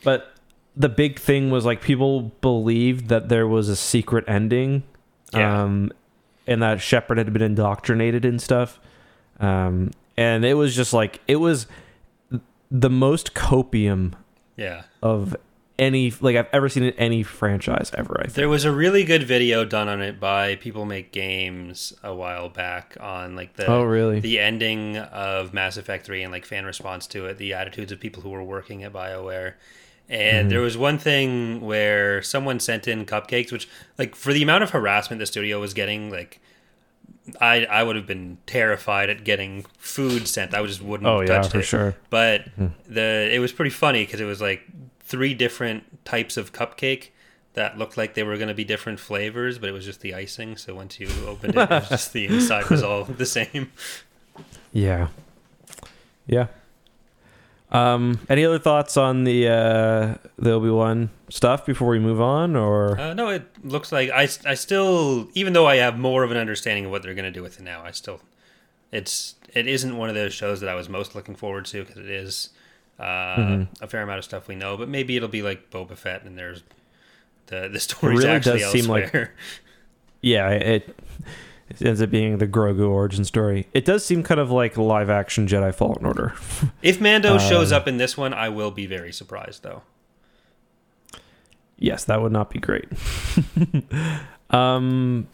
but 0.03 0.33
the 0.75 0.89
big 0.89 1.19
thing 1.19 1.49
was 1.49 1.65
like 1.65 1.81
people 1.81 2.31
believed 2.41 3.09
that 3.09 3.29
there 3.29 3.47
was 3.47 3.67
a 3.69 3.75
secret 3.75 4.23
ending, 4.27 4.83
Yeah. 5.33 5.63
um, 5.63 5.91
and 6.47 6.61
that 6.61 6.81
Shepard 6.81 7.17
had 7.17 7.31
been 7.33 7.41
indoctrinated 7.41 8.25
and 8.25 8.41
stuff. 8.41 8.79
Um, 9.39 9.91
and 10.17 10.45
it 10.45 10.53
was 10.53 10.75
just 10.75 10.93
like 10.93 11.19
it 11.27 11.37
was 11.37 11.67
the 12.69 12.89
most 12.89 13.33
copium 13.33 14.13
yeah. 14.55 14.83
of 15.01 15.35
any 15.79 16.13
like 16.21 16.35
I've 16.35 16.47
ever 16.53 16.69
seen 16.69 16.83
in 16.83 16.93
any 16.93 17.23
franchise 17.23 17.91
ever. 17.97 18.17
I 18.19 18.23
think. 18.23 18.33
There 18.35 18.49
was 18.49 18.65
a 18.65 18.71
really 18.71 19.03
good 19.03 19.23
video 19.23 19.65
done 19.65 19.87
on 19.87 20.01
it 20.01 20.19
by 20.19 20.55
People 20.55 20.85
Make 20.85 21.11
Games 21.11 21.93
a 22.03 22.13
while 22.13 22.49
back 22.49 22.95
on 22.99 23.35
like 23.35 23.55
the 23.55 23.65
Oh, 23.67 23.83
really? 23.83 24.19
the 24.19 24.39
ending 24.39 24.97
of 24.97 25.53
Mass 25.53 25.77
Effect 25.77 26.05
3 26.05 26.23
and 26.23 26.31
like 26.31 26.45
fan 26.45 26.65
response 26.65 27.07
to 27.07 27.25
it, 27.25 27.37
the 27.37 27.53
attitudes 27.53 27.91
of 27.91 27.99
people 27.99 28.21
who 28.23 28.29
were 28.29 28.43
working 28.43 28.83
at 28.83 28.93
BioWare. 28.93 29.53
And 30.09 30.39
Mm-hmm. 30.41 30.49
there 30.49 30.59
was 30.61 30.77
one 30.77 30.97
thing 30.97 31.61
where 31.61 32.21
someone 32.21 32.59
sent 32.59 32.87
in 32.87 33.05
cupcakes, 33.05 33.51
which 33.51 33.67
like 33.97 34.13
for 34.15 34.33
the 34.33 34.43
amount 34.43 34.63
of 34.63 34.71
harassment 34.71 35.19
the 35.19 35.25
studio 35.25 35.59
was 35.61 35.73
getting, 35.73 36.11
like 36.11 36.39
I 37.39 37.65
I 37.65 37.83
would 37.83 37.95
have 37.95 38.07
been 38.07 38.37
terrified 38.45 39.09
at 39.09 39.23
getting 39.23 39.65
food 39.77 40.27
sent. 40.27 40.53
I 40.53 40.65
just 40.65 40.81
wouldn't 40.81 41.07
Oh, 41.07 41.19
have 41.21 41.29
yeah, 41.29 41.35
touched 41.37 41.51
for 41.51 41.59
it. 41.59 41.63
sure. 41.63 41.95
But 42.09 42.45
the 42.87 43.29
it 43.31 43.39
was 43.39 43.51
pretty 43.53 43.71
funny 43.71 44.03
because 44.05 44.19
it 44.19 44.25
was 44.25 44.41
like 44.41 44.61
three 45.11 45.33
different 45.33 46.03
types 46.05 46.37
of 46.37 46.53
cupcake 46.53 47.09
that 47.53 47.77
looked 47.77 47.97
like 47.97 48.13
they 48.13 48.23
were 48.23 48.37
going 48.37 48.47
to 48.47 48.53
be 48.53 48.63
different 48.63 48.97
flavors, 48.99 49.59
but 49.59 49.67
it 49.67 49.73
was 49.73 49.83
just 49.85 49.99
the 49.99 50.13
icing. 50.15 50.55
So 50.55 50.73
once 50.73 50.99
you 50.99 51.09
opened 51.27 51.55
it, 51.55 51.61
it 51.61 51.69
was 51.69 51.89
just 51.89 52.13
the 52.13 52.25
inside 52.25 52.69
was 52.69 52.81
all 52.81 53.03
the 53.03 53.25
same. 53.25 53.71
Yeah. 54.73 55.09
Yeah. 56.27 56.47
Um, 57.73 58.19
any 58.29 58.45
other 58.45 58.57
thoughts 58.57 58.95
on 58.95 59.25
the 59.25 59.47
uh, 59.49 60.15
the 60.39 60.51
Obi 60.51 60.69
Wan 60.69 61.09
stuff 61.29 61.65
before 61.65 61.89
we 61.89 61.99
move 61.99 62.21
on, 62.21 62.55
or 62.55 62.97
Uh, 62.97 63.13
no, 63.13 63.27
it 63.29 63.43
looks 63.65 63.91
like 63.91 64.09
I, 64.11 64.23
I 64.45 64.53
still, 64.55 65.27
even 65.33 65.51
though 65.51 65.67
I 65.67 65.75
have 65.77 65.99
more 65.99 66.23
of 66.23 66.31
an 66.31 66.37
understanding 66.37 66.85
of 66.85 66.91
what 66.91 67.03
they're 67.03 67.13
going 67.13 67.25
to 67.25 67.31
do 67.31 67.41
with 67.43 67.59
it 67.59 67.63
now, 67.63 67.83
I 67.83 67.91
still, 67.91 68.21
it's 68.93 69.35
it 69.53 69.67
isn't 69.67 69.97
one 69.97 70.07
of 70.07 70.15
those 70.15 70.33
shows 70.33 70.61
that 70.61 70.69
I 70.69 70.75
was 70.75 70.87
most 70.87 71.15
looking 71.15 71.35
forward 71.35 71.65
to 71.65 71.83
because 71.83 71.97
it 71.97 72.09
is 72.09 72.49
uh, 73.01 73.65
a 73.81 73.87
fair 73.87 74.01
amount 74.03 74.19
of 74.19 74.23
stuff 74.25 74.47
we 74.47 74.55
know, 74.55 74.77
but 74.77 74.87
maybe 74.89 75.15
it'll 75.17 75.27
be 75.29 75.41
like 75.41 75.69
Boba 75.71 75.97
Fett 75.97 76.23
and 76.23 76.37
there's 76.37 76.63
the 77.47 77.67
the 77.71 77.79
story's 77.87 78.19
really 78.19 78.29
actually 78.29 78.59
does 78.59 78.71
seem 78.71 78.85
like- 78.85 79.11
yeah, 80.21 80.49
it, 80.49 80.95
it 81.69 81.81
ends 81.81 82.01
up 82.01 82.09
being 82.11 82.37
the 82.37 82.47
Grogu 82.47 82.87
origin 82.89 83.25
story. 83.25 83.67
It 83.73 83.85
does 83.85 84.05
seem 84.05 84.23
kind 84.23 84.39
of 84.39 84.51
like 84.51 84.77
live 84.77 85.09
action 85.09 85.47
Jedi 85.47 85.73
Fallen 85.73 86.05
Order. 86.05 86.33
if 86.81 87.01
Mando 87.01 87.37
shows 87.37 87.71
Um, 87.71 87.77
up 87.77 87.87
in 87.87 87.97
this 87.97 88.15
one, 88.17 88.33
I 88.33 88.49
will 88.49 88.71
be 88.71 88.85
very 88.85 89.11
surprised 89.11 89.63
though. 89.63 89.81
yes, 91.77 92.03
that 92.05 92.21
would 92.21 92.31
not 92.31 92.49
be 92.51 92.59
great. 92.59 92.85
um, 94.51 95.27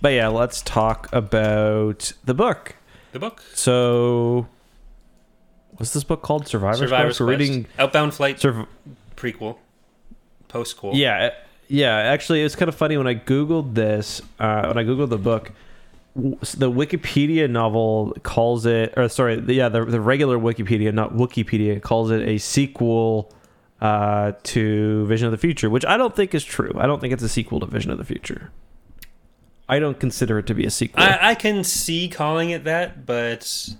but 0.00 0.08
yeah, 0.12 0.28
let's 0.28 0.62
talk 0.62 1.08
about 1.12 2.12
the 2.24 2.34
book. 2.34 2.74
The 3.12 3.18
book, 3.18 3.42
So, 3.54 4.46
what's 5.76 5.92
this 5.92 6.04
book 6.04 6.22
called? 6.22 6.46
Survivor's, 6.46 6.78
Survivor's 6.78 7.18
Quest. 7.18 7.20
We're 7.20 7.26
reading. 7.26 7.66
Outbound 7.78 8.14
Flight 8.14 8.38
Surv- 8.38 8.66
prequel, 9.16 9.56
post 10.48 10.76
quel. 10.76 10.94
Yeah, 10.94 11.26
uh, 11.26 11.30
yeah. 11.68 11.96
Actually, 11.96 12.42
it's 12.42 12.56
kind 12.56 12.68
of 12.68 12.74
funny 12.74 12.96
when 12.96 13.06
I 13.06 13.14
googled 13.14 13.74
this. 13.74 14.20
Uh, 14.38 14.66
when 14.66 14.78
I 14.78 14.84
googled 14.84 15.10
the 15.10 15.18
book, 15.18 15.52
the 16.14 16.70
Wikipedia 16.70 17.48
novel 17.48 18.14
calls 18.22 18.66
it, 18.66 18.94
or 18.96 19.08
sorry, 19.08 19.40
the, 19.40 19.54
yeah, 19.54 19.68
the 19.68 19.84
the 19.84 20.00
regular 20.00 20.38
Wikipedia, 20.38 20.92
not 20.92 21.14
Wikipedia, 21.14 21.80
calls 21.82 22.10
it 22.10 22.26
a 22.28 22.38
sequel 22.38 23.32
uh, 23.80 24.32
to 24.42 25.06
Vision 25.06 25.26
of 25.26 25.32
the 25.32 25.38
Future, 25.38 25.68
which 25.70 25.84
I 25.84 25.96
don't 25.96 26.14
think 26.14 26.34
is 26.34 26.44
true. 26.44 26.72
I 26.76 26.86
don't 26.86 27.00
think 27.00 27.12
it's 27.12 27.22
a 27.22 27.28
sequel 27.28 27.60
to 27.60 27.66
Vision 27.66 27.90
of 27.90 27.98
the 27.98 28.04
Future. 28.04 28.50
I 29.68 29.78
don't 29.78 29.98
consider 29.98 30.38
it 30.38 30.46
to 30.48 30.54
be 30.54 30.66
a 30.66 30.70
sequel. 30.70 31.02
I, 31.02 31.18
I 31.30 31.34
can 31.34 31.64
see 31.64 32.08
calling 32.08 32.50
it 32.50 32.64
that, 32.64 33.06
but 33.06 33.70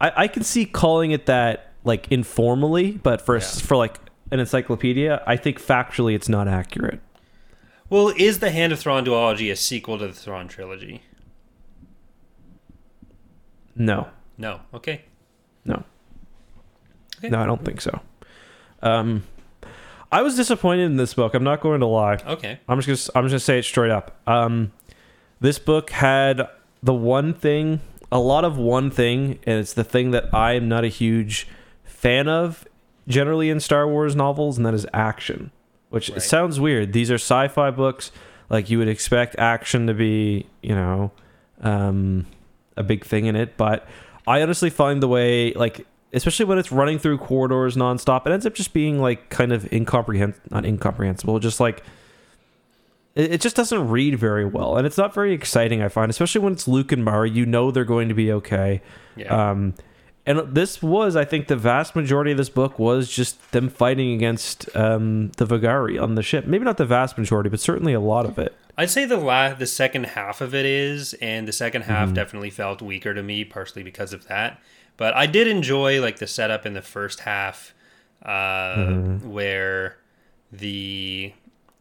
I, 0.00 0.12
I 0.24 0.28
can 0.28 0.42
see 0.44 0.64
calling 0.64 1.10
it 1.10 1.26
that 1.26 1.72
like 1.84 2.10
informally, 2.10 2.92
but 2.92 3.20
for 3.20 3.36
Yeah. 3.36 3.42
for 3.44 3.76
like 3.76 3.98
an 4.30 4.40
encyclopedia, 4.40 5.22
I 5.26 5.36
think 5.36 5.60
factually 5.60 6.14
it's 6.14 6.28
not 6.28 6.48
accurate. 6.48 7.00
well, 7.90 8.12
is 8.16 8.40
the 8.40 8.50
Hand 8.50 8.72
of 8.72 8.78
Thrawn 8.78 9.04
duology 9.04 9.50
a 9.50 9.56
sequel 9.56 9.98
to 9.98 10.06
the 10.08 10.12
Thrawn 10.12 10.46
trilogy? 10.48 11.02
No, 13.74 14.08
No. 14.36 14.60
Okay. 14.74 15.02
no, 15.64 15.84
Okay. 17.18 17.28
no, 17.28 17.40
I 17.40 17.46
don't 17.46 17.64
think 17.64 17.80
so. 17.80 18.00
Um, 18.82 19.24
I 20.10 20.22
was 20.22 20.36
disappointed 20.36 20.84
in 20.84 20.96
this 20.96 21.14
book. 21.14 21.34
I'm 21.34 21.44
not 21.44 21.60
going 21.60 21.80
to 21.80 21.86
lie. 21.86 22.18
Okay. 22.26 22.58
I'm 22.68 22.80
just 22.80 23.10
gonna 23.12 23.18
I'm 23.18 23.24
just 23.28 23.32
gonna 23.32 23.40
say 23.40 23.58
it 23.60 23.64
straight 23.64 23.90
up. 23.90 24.16
Um, 24.26 24.72
this 25.40 25.58
book 25.58 25.90
had 25.90 26.48
the 26.82 26.94
one 26.94 27.34
thing, 27.34 27.80
a 28.10 28.18
lot 28.18 28.44
of 28.44 28.56
one 28.56 28.90
thing, 28.90 29.38
and 29.44 29.58
it's 29.60 29.74
the 29.74 29.84
thing 29.84 30.10
that 30.12 30.32
I 30.34 30.52
am 30.54 30.68
not 30.68 30.84
a 30.84 30.88
huge 30.88 31.46
fan 31.84 32.28
of 32.28 32.66
generally 33.06 33.50
in 33.50 33.60
Star 33.60 33.86
Wars 33.88 34.14
novels, 34.16 34.56
and 34.56 34.66
that 34.66 34.74
is 34.74 34.86
action. 34.92 35.50
Which 35.90 36.10
Right. 36.10 36.20
sounds 36.20 36.60
weird. 36.60 36.92
These 36.92 37.10
are 37.10 37.14
sci-fi 37.14 37.70
books, 37.70 38.12
like 38.50 38.68
you 38.68 38.78
would 38.78 38.88
expect 38.88 39.36
action 39.38 39.86
to 39.86 39.94
be, 39.94 40.46
you 40.62 40.74
know, 40.74 41.10
um, 41.62 42.26
a 42.76 42.82
big 42.82 43.04
thing 43.04 43.24
in 43.26 43.34
it. 43.36 43.56
But 43.56 43.86
I 44.26 44.42
honestly 44.42 44.68
find 44.70 45.02
the 45.02 45.08
way, 45.08 45.52
like, 45.54 45.86
especially 46.12 46.44
when 46.44 46.58
it's 46.58 46.70
running 46.70 46.98
through 46.98 47.18
corridors 47.18 47.74
nonstop, 47.76 48.26
it 48.26 48.32
ends 48.32 48.44
up 48.46 48.54
just 48.54 48.72
being 48.74 49.00
like 49.00 49.30
kind 49.30 49.50
of 49.52 49.70
incomprehensible, 49.72 50.46
not 50.50 50.64
incomprehensible, 50.66 51.38
just 51.38 51.58
like 51.58 51.82
it, 53.18 53.32
it 53.34 53.40
just 53.42 53.56
doesn't 53.56 53.88
read 53.90 54.18
very 54.18 54.46
well, 54.46 54.76
and 54.78 54.86
it's 54.86 54.96
not 54.96 55.12
very 55.12 55.34
exciting. 55.34 55.82
I 55.82 55.88
find, 55.88 56.08
especially 56.08 56.40
when 56.40 56.54
it's 56.54 56.66
Luke 56.66 56.90
and 56.92 57.04
Mara, 57.04 57.28
you 57.28 57.44
know 57.44 57.70
they're 57.70 57.84
going 57.84 58.08
to 58.08 58.14
be 58.14 58.32
okay. 58.32 58.80
Yeah. 59.16 59.50
Um, 59.50 59.74
and 60.24 60.40
this 60.54 60.82
was, 60.82 61.16
I 61.16 61.24
think, 61.24 61.48
the 61.48 61.56
vast 61.56 61.96
majority 61.96 62.30
of 62.32 62.36
this 62.36 62.50
book 62.50 62.78
was 62.78 63.10
just 63.10 63.52
them 63.52 63.70
fighting 63.70 64.12
against 64.12 64.68
um, 64.76 65.30
the 65.38 65.46
Vagaari 65.46 66.00
on 66.02 66.16
the 66.16 66.22
ship. 66.22 66.44
Maybe 66.46 66.64
not 66.64 66.76
the 66.76 66.84
vast 66.84 67.16
majority, 67.16 67.48
but 67.48 67.60
certainly 67.60 67.94
a 67.94 68.00
lot 68.00 68.26
of 68.26 68.38
it. 68.38 68.54
I'd 68.76 68.90
say 68.90 69.06
the 69.06 69.16
la- 69.16 69.54
the 69.54 69.66
second 69.66 70.04
half 70.04 70.40
of 70.42 70.54
it 70.54 70.66
is, 70.66 71.14
and 71.14 71.48
the 71.48 71.52
second 71.52 71.82
half 71.82 72.12
definitely 72.12 72.50
felt 72.50 72.80
weaker 72.82 73.14
to 73.14 73.22
me, 73.22 73.42
partially 73.44 73.82
because 73.82 74.12
of 74.12 74.28
that. 74.28 74.60
But 74.98 75.14
I 75.14 75.26
did 75.26 75.46
enjoy 75.48 76.00
like 76.02 76.18
the 76.18 76.26
setup 76.26 76.66
in 76.66 76.74
the 76.74 76.82
first 76.82 77.20
half, 77.20 77.72
uh, 78.22 78.28
Mm-hmm. 78.76 79.30
where 79.30 79.96
the 80.52 81.32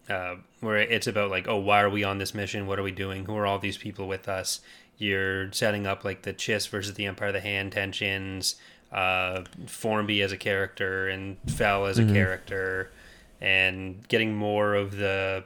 uh, 0.09 0.35
where 0.61 0.77
it's 0.77 1.07
about 1.07 1.29
like, 1.29 1.47
oh, 1.47 1.57
why 1.57 1.81
are 1.81 1.89
we 1.89 2.03
on 2.03 2.17
this 2.17 2.33
mission? 2.33 2.67
What 2.67 2.79
are 2.79 2.83
we 2.83 2.91
doing? 2.91 3.25
Who 3.25 3.35
are 3.35 3.45
all 3.45 3.59
these 3.59 3.77
people 3.77 4.07
with 4.07 4.27
us? 4.29 4.61
You're 4.97 5.51
setting 5.51 5.85
up 5.85 6.03
like 6.03 6.23
the 6.23 6.33
Chiss 6.33 6.67
versus 6.69 6.95
the 6.95 7.05
Empire 7.05 7.27
of 7.27 7.33
the 7.35 7.41
Hand 7.41 7.71
tensions, 7.73 8.55
uh, 8.91 9.43
Formbi 9.65 10.23
as 10.23 10.31
a 10.31 10.37
character 10.37 11.07
and 11.07 11.37
Fel 11.47 11.85
as 11.85 11.99
a 11.99 12.03
Mm-hmm. 12.03 12.13
character, 12.13 12.91
and 13.39 14.07
getting 14.07 14.33
more 14.35 14.73
of 14.73 14.95
the 14.97 15.43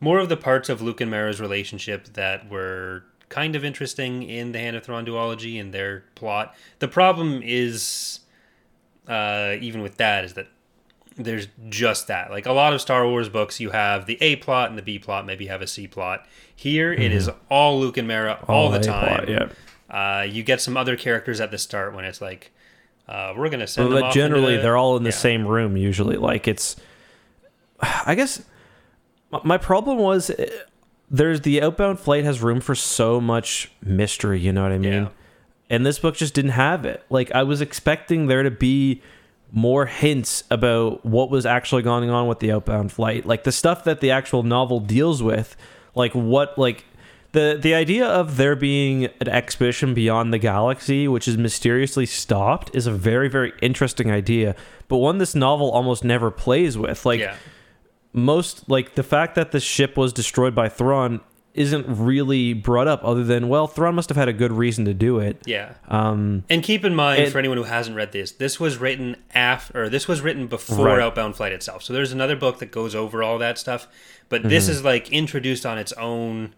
more 0.00 0.18
of 0.20 0.28
the 0.28 0.36
parts 0.36 0.68
of 0.68 0.80
Luke 0.80 1.00
and 1.00 1.10
Mara's 1.10 1.40
relationship 1.40 2.04
that 2.14 2.48
were 2.48 3.04
kind 3.28 3.56
of 3.56 3.64
interesting 3.64 4.22
in 4.22 4.52
the 4.52 4.58
Hand 4.58 4.76
of 4.76 4.84
Thrawn 4.84 5.04
duology 5.04 5.60
and 5.60 5.74
their 5.74 6.04
plot. 6.14 6.54
The 6.78 6.88
problem 6.88 7.42
is, 7.44 8.20
uh, 9.06 9.56
even 9.60 9.82
with 9.82 9.96
that, 9.98 10.24
is 10.24 10.34
that 10.34 10.46
there's 11.18 11.48
just 11.68 12.06
that. 12.06 12.30
Like 12.30 12.46
a 12.46 12.52
lot 12.52 12.72
of 12.72 12.80
Star 12.80 13.06
Wars 13.08 13.28
books, 13.28 13.60
you 13.60 13.70
have 13.70 14.06
the 14.06 14.16
A 14.22 14.36
plot 14.36 14.70
and 14.70 14.78
the 14.78 14.82
B 14.82 14.98
plot, 14.98 15.26
maybe 15.26 15.44
you 15.44 15.50
have 15.50 15.62
a 15.62 15.66
C 15.66 15.86
plot. 15.86 16.26
Here, 16.54 16.92
it 16.92 17.12
is 17.12 17.30
all 17.50 17.78
Luke 17.80 17.96
and 17.96 18.08
Mara 18.08 18.42
all, 18.48 18.70
the 18.70 18.78
A 18.78 18.82
time. 18.82 19.24
plot, 19.26 19.28
yeah. 19.28 19.48
Uh, 19.90 20.22
you 20.22 20.42
get 20.42 20.60
some 20.60 20.76
other 20.76 20.96
characters 20.96 21.40
at 21.40 21.50
the 21.50 21.58
start 21.58 21.94
when 21.94 22.04
it's 22.04 22.20
like, 22.20 22.52
uh, 23.08 23.32
we're 23.36 23.48
gonna 23.48 23.66
send. 23.66 23.86
them 23.88 23.94
but 23.94 24.02
off 24.08 24.14
generally 24.14 24.56
they're 24.58 24.76
all 24.76 24.96
in 24.98 25.02
the 25.02 25.08
yeah. 25.08 25.16
same 25.16 25.46
room 25.46 25.78
usually 25.78 26.16
like 26.18 26.46
it's 26.46 26.76
i 27.80 28.14
guess 28.14 28.42
my- 29.30 29.40
my 29.44 29.56
problem 29.56 29.96
was 29.96 30.28
eh, 30.30 30.46
there's 31.10 31.40
the 31.40 31.62
outbound 31.62 31.98
flight 31.98 32.24
has 32.24 32.42
room 32.42 32.60
for 32.60 32.74
so 32.74 33.18
much 33.18 33.70
mystery 33.82 34.38
you 34.40 34.52
know 34.52 34.62
what 34.62 34.72
i 34.72 34.78
mean 34.78 34.92
Yeah. 35.04 35.08
and 35.70 35.86
this 35.86 35.98
book 35.98 36.16
just 36.16 36.34
didn't 36.34 36.50
have 36.50 36.84
it 36.84 37.02
like 37.08 37.32
i 37.32 37.42
was 37.42 37.62
expecting 37.62 38.26
there 38.26 38.42
to 38.42 38.50
be 38.50 39.00
more 39.52 39.86
hints 39.86 40.44
about 40.50 41.04
what 41.04 41.30
was 41.30 41.46
actually 41.46 41.82
going 41.82 42.10
on 42.10 42.28
with 42.28 42.38
the 42.40 42.52
outbound 42.52 42.92
flight 42.92 43.24
like 43.24 43.44
the 43.44 43.52
stuff 43.52 43.84
that 43.84 44.00
the 44.00 44.10
actual 44.10 44.42
novel 44.42 44.78
deals 44.78 45.22
with 45.22 45.56
like 45.94 46.12
what 46.12 46.56
like 46.58 46.84
the 47.32 47.58
the 47.60 47.74
idea 47.74 48.06
of 48.06 48.36
there 48.36 48.56
being 48.56 49.06
an 49.20 49.28
expedition 49.28 49.94
beyond 49.94 50.32
the 50.32 50.38
galaxy 50.38 51.08
which 51.08 51.26
is 51.26 51.38
mysteriously 51.38 52.04
stopped 52.04 52.70
is 52.74 52.86
a 52.86 52.92
very 52.92 53.28
very 53.28 53.52
interesting 53.62 54.10
idea 54.10 54.54
but 54.86 54.98
one 54.98 55.18
this 55.18 55.34
novel 55.34 55.70
almost 55.70 56.04
never 56.04 56.30
plays 56.30 56.76
with 56.76 57.06
like 57.06 57.20
yeah. 57.20 57.34
most 58.12 58.68
like 58.68 58.96
the 58.96 59.02
fact 59.02 59.34
that 59.34 59.52
the 59.52 59.60
ship 59.60 59.96
was 59.96 60.12
destroyed 60.12 60.54
by 60.54 60.68
Thrawn 60.68 61.20
isn't 61.58 61.86
really 61.88 62.52
brought 62.54 62.86
up 62.88 63.00
other 63.02 63.24
than 63.24 63.48
well 63.48 63.66
Thrawn 63.66 63.94
must 63.94 64.08
have 64.08 64.16
had 64.16 64.28
a 64.28 64.32
good 64.32 64.52
reason 64.52 64.84
to 64.86 64.94
do 64.94 65.18
it 65.18 65.42
Yeah. 65.44 65.74
um 65.88 66.44
And 66.48 66.62
keep 66.62 66.84
in 66.84 66.94
mind, 66.94 67.30
for 67.32 67.38
anyone 67.38 67.58
who 67.58 67.64
hasn't 67.64 67.96
read 67.96 68.12
this, 68.12 68.30
this 68.32 68.58
was 68.60 68.78
written 68.78 69.16
after, 69.34 69.82
or 69.84 69.88
this 69.88 70.06
was 70.08 70.20
written 70.20 70.46
before 70.46 70.86
Right. 70.86 71.00
Outbound 71.00 71.36
Flight 71.36 71.52
itself. 71.52 71.82
So 71.82 71.92
there's 71.92 72.12
another 72.12 72.36
book 72.36 72.58
that 72.60 72.70
goes 72.70 72.94
over 72.94 73.22
all 73.22 73.38
that 73.38 73.58
stuff, 73.58 73.88
but 74.28 74.42
this 74.44 74.64
Mm-hmm. 74.64 74.72
is 74.72 74.84
like 74.84 75.10
introduced 75.12 75.66
on 75.66 75.78
its 75.78 75.92
own. 75.94 76.54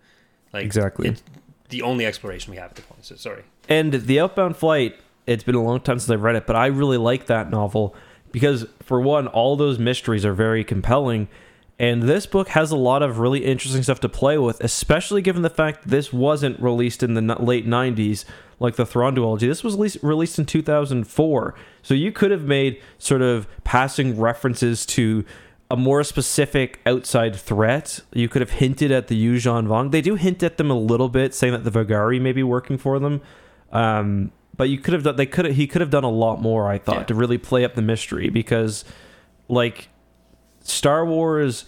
Like 0.53 0.65
Exactly. 0.65 1.09
it's 1.09 1.23
the 1.71 1.83
only 1.83 2.05
exploration 2.05 2.51
we 2.51 2.57
have 2.59 2.71
at 2.71 2.77
the 2.77 2.83
point. 2.83 3.05
So 3.05 3.15
sorry. 3.17 3.45
And 3.69 3.93
the 3.95 4.21
Outbound 4.21 4.57
Flight, 4.57 4.97
it's 5.27 5.45
been 5.45 5.55
a 5.55 5.63
long 5.63 5.81
time 5.81 5.99
since 5.99 6.11
I've 6.11 6.23
read 6.23 6.35
it, 6.37 6.47
but 6.47 6.57
I 6.57 6.67
really 6.67 6.97
like 6.99 7.27
that 7.27 7.51
novel 7.51 7.95
because, 8.33 8.67
for 8.83 9.01
one, 9.01 9.29
all 9.29 9.57
those 9.57 9.79
mysteries 9.79 10.25
are 10.25 10.33
very 10.35 10.63
compelling. 10.65 11.29
And 11.81 12.03
this 12.03 12.27
book 12.27 12.49
has 12.49 12.71
a 12.71 12.77
lot 12.77 13.03
of 13.03 13.19
really 13.21 13.43
interesting 13.43 13.83
stuff 13.83 14.01
to 14.01 14.09
play 14.11 14.37
with, 14.37 14.63
especially 14.63 15.23
given 15.23 15.41
the 15.41 15.49
fact 15.49 15.89
this 15.89 16.13
wasn't 16.13 16.61
released 16.61 17.03
in 17.03 17.15
the 17.15 17.23
late 17.43 17.67
90s 17.67 18.27
like 18.59 18.77
the 18.77 18.85
Thrawn 18.85 19.17
duology. 19.17 19.49
This 19.49 19.65
was 19.65 19.97
released 20.03 20.39
in 20.39 20.45
2004. 20.45 21.55
So 21.83 21.95
you 21.95 22.13
could 22.13 22.31
have 22.33 22.45
made 22.45 22.83
sort 22.99 23.23
of 23.23 23.49
passing 23.65 24.21
references 24.21 24.85
to 24.87 25.25
a 25.71 25.77
more 25.77 26.05
specific 26.05 26.81
outside 26.85 27.35
threat. 27.35 28.01
You 28.13 28.29
could 28.29 28.43
have 28.43 28.51
hinted 28.51 28.93
at 28.93 29.07
the 29.09 29.17
Yuuzhan 29.27 29.67
Vong. 29.67 29.91
They 29.91 30.03
do 30.03 30.17
hint 30.17 30.43
at 30.43 30.59
them 30.59 30.71
a 30.71 30.79
little 30.79 31.09
bit, 31.09 31.35
saying 31.35 31.55
that 31.55 31.65
the 31.65 31.71
Vagaari 31.71 32.21
may 32.21 32.33
be 32.33 32.43
working 32.43 32.77
for 32.77 32.99
them. 32.99 33.23
Um, 33.73 34.33
but 34.55 34.69
you 34.69 34.77
could 34.79 34.93
have 34.93 35.05
done. 35.05 35.17
They 35.17 35.25
could. 35.27 35.47
He 35.53 35.67
could 35.67 35.81
have 35.81 35.89
done 35.91 36.05
a 36.05 36.11
lot 36.11 36.43
more. 36.43 36.69
I 36.69 36.77
thought 36.77 36.97
Yeah. 36.97 37.05
to 37.05 37.15
really 37.15 37.39
play 37.39 37.65
up 37.65 37.75
the 37.75 37.83
mystery 37.83 38.29
because, 38.29 38.85
like, 39.49 39.89
Star 40.71 41.05
Wars 41.05 41.65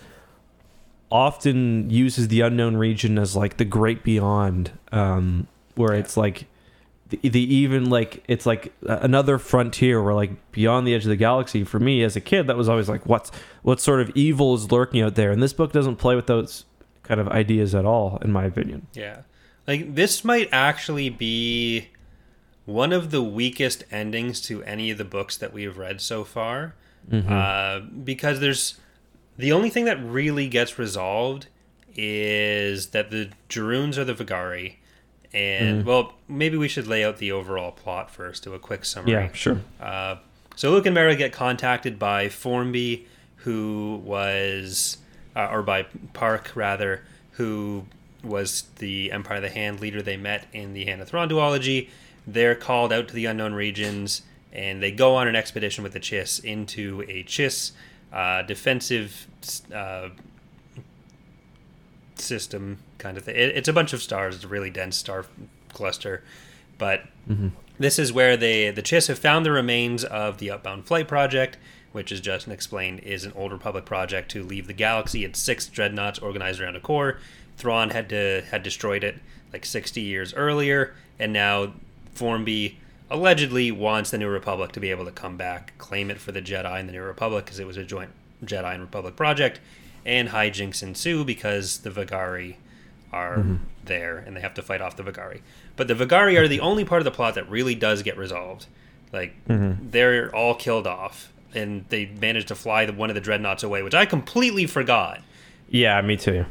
often 1.11 1.91
uses 1.91 2.29
the 2.29 2.41
unknown 2.41 2.77
region 2.77 3.19
as 3.19 3.37
like 3.37 3.57
the 3.59 3.65
great 3.65 4.03
beyond, 4.03 4.73
um, 4.93 5.47
where 5.75 5.93
Yeah. 5.95 6.01
it's 6.01 6.17
like 6.17 6.47
the, 7.11 7.29
the 7.29 7.55
even 7.55 7.91
like 7.91 8.25
it's 8.27 8.47
like 8.47 8.73
another 8.83 9.37
frontier 9.39 10.03
where 10.03 10.15
like 10.15 10.31
beyond 10.53 10.87
the 10.87 10.95
edge 10.95 11.05
of 11.05 11.11
the 11.11 11.17
galaxy. 11.17 11.65
For 11.65 11.79
me 11.79 12.03
as 12.03 12.17
a 12.17 12.21
kid, 12.21 12.47
that 12.47 12.57
was 12.57 12.69
always 12.69 12.89
like 12.89 13.05
what's 13.07 13.31
what 13.63 13.81
sort 13.81 14.01
of 14.01 14.11
evil 14.15 14.55
is 14.55 14.73
lurking 14.73 15.03
out 15.03 15.15
there, 15.15 15.31
and 15.31 15.43
this 15.43 15.53
book 15.53 15.73
doesn't 15.73 15.97
play 15.97 16.17
with 16.17 16.27
those 16.27 16.65
kind 17.03 17.21
of 17.21 17.29
ideas 17.29 17.75
at 17.75 17.85
all, 17.85 18.19
in 18.23 18.33
my 18.33 18.45
opinion. 18.45 18.87
Yeah. 18.95 19.23
Like 19.67 19.95
this 19.95 20.25
might 20.25 20.49
actually 20.53 21.11
be 21.11 21.89
one 22.65 22.93
of 22.93 23.11
the 23.11 23.23
weakest 23.23 23.85
endings 23.91 24.41
to 24.43 24.63
any 24.63 24.91
of 24.91 24.97
the 24.97 25.05
books 25.05 25.37
that 25.37 25.53
we 25.53 25.65
have 25.65 25.77
read 25.77 26.01
so 26.01 26.25
far. 26.25 26.75
Uh, 27.13 27.81
because 27.81 28.39
there's 28.39 28.79
the 29.43 29.51
only 29.51 29.71
thing 29.71 29.87
that 29.87 30.01
really 30.01 30.47
gets 30.47 30.79
resolved 30.79 31.49
is 31.97 32.91
that 32.91 33.11
the 33.11 33.29
Geroons 33.49 33.99
are 33.99 34.05
the 34.05 34.15
Vagaari. 34.15 34.77
And 35.35 35.85
well, 35.85 36.13
maybe 36.29 36.57
we 36.57 36.69
should 36.69 36.87
lay 36.87 37.05
out 37.05 37.17
the 37.17 37.33
overall 37.33 37.73
plot 37.73 38.09
first, 38.09 38.45
do 38.45 38.55
a 38.55 38.61
quick 38.61 38.85
summary. 38.85 39.13
Yeah, 39.13 39.33
sure. 39.33 39.61
Uh, 39.81 40.17
so 40.55 40.71
Luke 40.71 40.87
and 40.87 40.95
Mara 40.95 41.17
get 41.17 41.33
contacted 41.33 41.99
by 41.99 42.27
Formbi, 42.27 43.07
who 43.37 44.01
was, 44.05 44.99
uh, 45.35 45.49
or 45.51 45.63
by 45.63 45.87
Park 46.13 46.53
rather, 46.55 47.03
who 47.33 47.87
was 48.23 48.67
the 48.77 49.11
Empire 49.11 49.39
of 49.39 49.43
the 49.43 49.51
Hand 49.51 49.81
leader 49.81 50.03
they 50.03 50.17
met 50.17 50.47
in 50.53 50.73
the 50.73 50.85
Hand 50.85 51.03
of 51.03 51.09
Thrawn 51.09 51.29
duology. 51.29 51.89
They're 52.29 52.55
called 52.55 52.93
out 52.93 53.09
to 53.09 53.15
the 53.15 53.27
unknown 53.27 53.55
regions, 53.55 54.23
and 54.53 54.81
they 54.81 54.93
go 54.93 55.17
on 55.17 55.27
an 55.27 55.35
expedition 55.35 55.83
with 55.83 55.95
the 55.95 56.01
Chiss 56.01 56.45
into 56.45 57.03
a 57.09 57.25
Chiss 57.25 57.73
uh, 58.13 58.43
defensive 58.43 59.27
uh, 59.75 60.11
system 62.17 62.79
kind 62.99 63.17
of 63.17 63.25
thing. 63.25 63.37
It, 63.37 63.57
it's 63.57 63.69
a 63.69 63.73
bunch 63.73 63.93
of 63.93 64.03
stars. 64.03 64.37
It's 64.37 64.45
a 64.45 64.49
really 64.49 64.71
dense 64.71 64.97
star 64.97 65.27
cluster, 65.73 66.23
but 66.79 67.05
this 67.79 67.99
is 67.99 68.13
where 68.13 68.37
they 68.37 68.71
the 68.71 68.83
Chiss 68.83 69.09
have 69.09 69.19
found 69.19 69.45
the 69.45 69.51
remains 69.51 70.05
of 70.05 70.39
the 70.39 70.51
Outbound 70.51 70.87
Flight 70.87 71.09
project, 71.09 71.57
which, 71.93 72.13
as 72.13 72.21
Justin 72.21 72.53
explained, 72.53 73.01
is 73.01 73.25
an 73.25 73.33
old 73.35 73.53
Republic 73.53 73.85
project 73.85 74.31
to 74.33 74.43
leave 74.43 74.67
the 74.67 74.73
galaxy. 74.73 75.25
It's 75.25 75.39
six 75.39 75.67
dreadnoughts 75.67 76.19
organized 76.19 76.61
around 76.61 76.77
a 76.77 76.81
core. 76.81 77.19
Thrawn 77.57 77.91
had 77.91 78.09
to 78.11 78.43
had 78.51 78.63
destroyed 78.63 79.05
it 79.05 79.17
like 79.53 79.65
60 79.65 80.01
years 80.01 80.33
earlier, 80.35 80.95
and 81.19 81.33
now 81.33 81.73
Formbi 82.15 82.77
allegedly 83.11 83.71
wants 83.71 84.11
the 84.11 84.19
New 84.19 84.29
Republic 84.29 84.73
to 84.73 84.81
be 84.81 84.91
able 84.91 85.05
to 85.05 85.11
come 85.11 85.37
back, 85.37 85.77
claim 85.79 86.11
it 86.11 86.19
for 86.19 86.33
the 86.33 86.43
Jedi 86.43 86.81
and 86.81 86.89
the 86.89 86.93
New 86.93 87.03
Republic 87.03 87.45
because 87.45 87.59
it 87.59 87.67
was 87.67 87.77
a 87.77 87.85
joint 87.85 88.11
Jedi 88.45 88.73
and 88.73 88.83
Republic 88.83 89.17
project, 89.17 89.61
and 90.05 90.29
hijinks 90.29 90.83
ensue 90.83 91.25
because 91.25 91.79
the 91.79 91.91
Vagaari 91.91 92.57
are 93.13 93.39
mm-hmm. 93.39 93.57
there 93.85 94.19
and 94.19 94.37
they 94.37 94.41
have 94.41 94.55
to 94.55 94.63
fight 94.63 94.81
off 94.81 94.97
the 94.97 95.03
Vagaari. 95.03 95.43
But 95.77 95.89
the 95.89 95.95
Vagaari 95.95 96.39
are 96.39 96.49
the 96.49 96.61
only 96.61 96.85
part 96.85 97.01
of 97.01 97.05
the 97.05 97.11
plot 97.11 97.35
that 97.35 97.49
really 97.49 97.75
does 97.75 98.03
get 98.03 98.17
resolved. 98.17 98.67
Like 99.13 99.35
mm-hmm. 99.47 99.91
they're 99.91 100.35
all 100.35 100.55
killed 100.55 100.87
off, 100.87 101.33
and 101.55 101.85
they 101.91 102.07
manage 102.07 102.47
to 102.47 102.55
fly 102.55 102.87
the, 102.87 102.93
one 102.93 103.11
of 103.11 103.15
the 103.15 103.21
dreadnoughts 103.21 103.63
away, 103.63 103.83
which 103.83 103.95
I 103.95 104.07
completely 104.07 104.67
forgot. 104.67 105.21
Yeah, 105.69 106.01
me 106.01 106.17
too. 106.17 106.47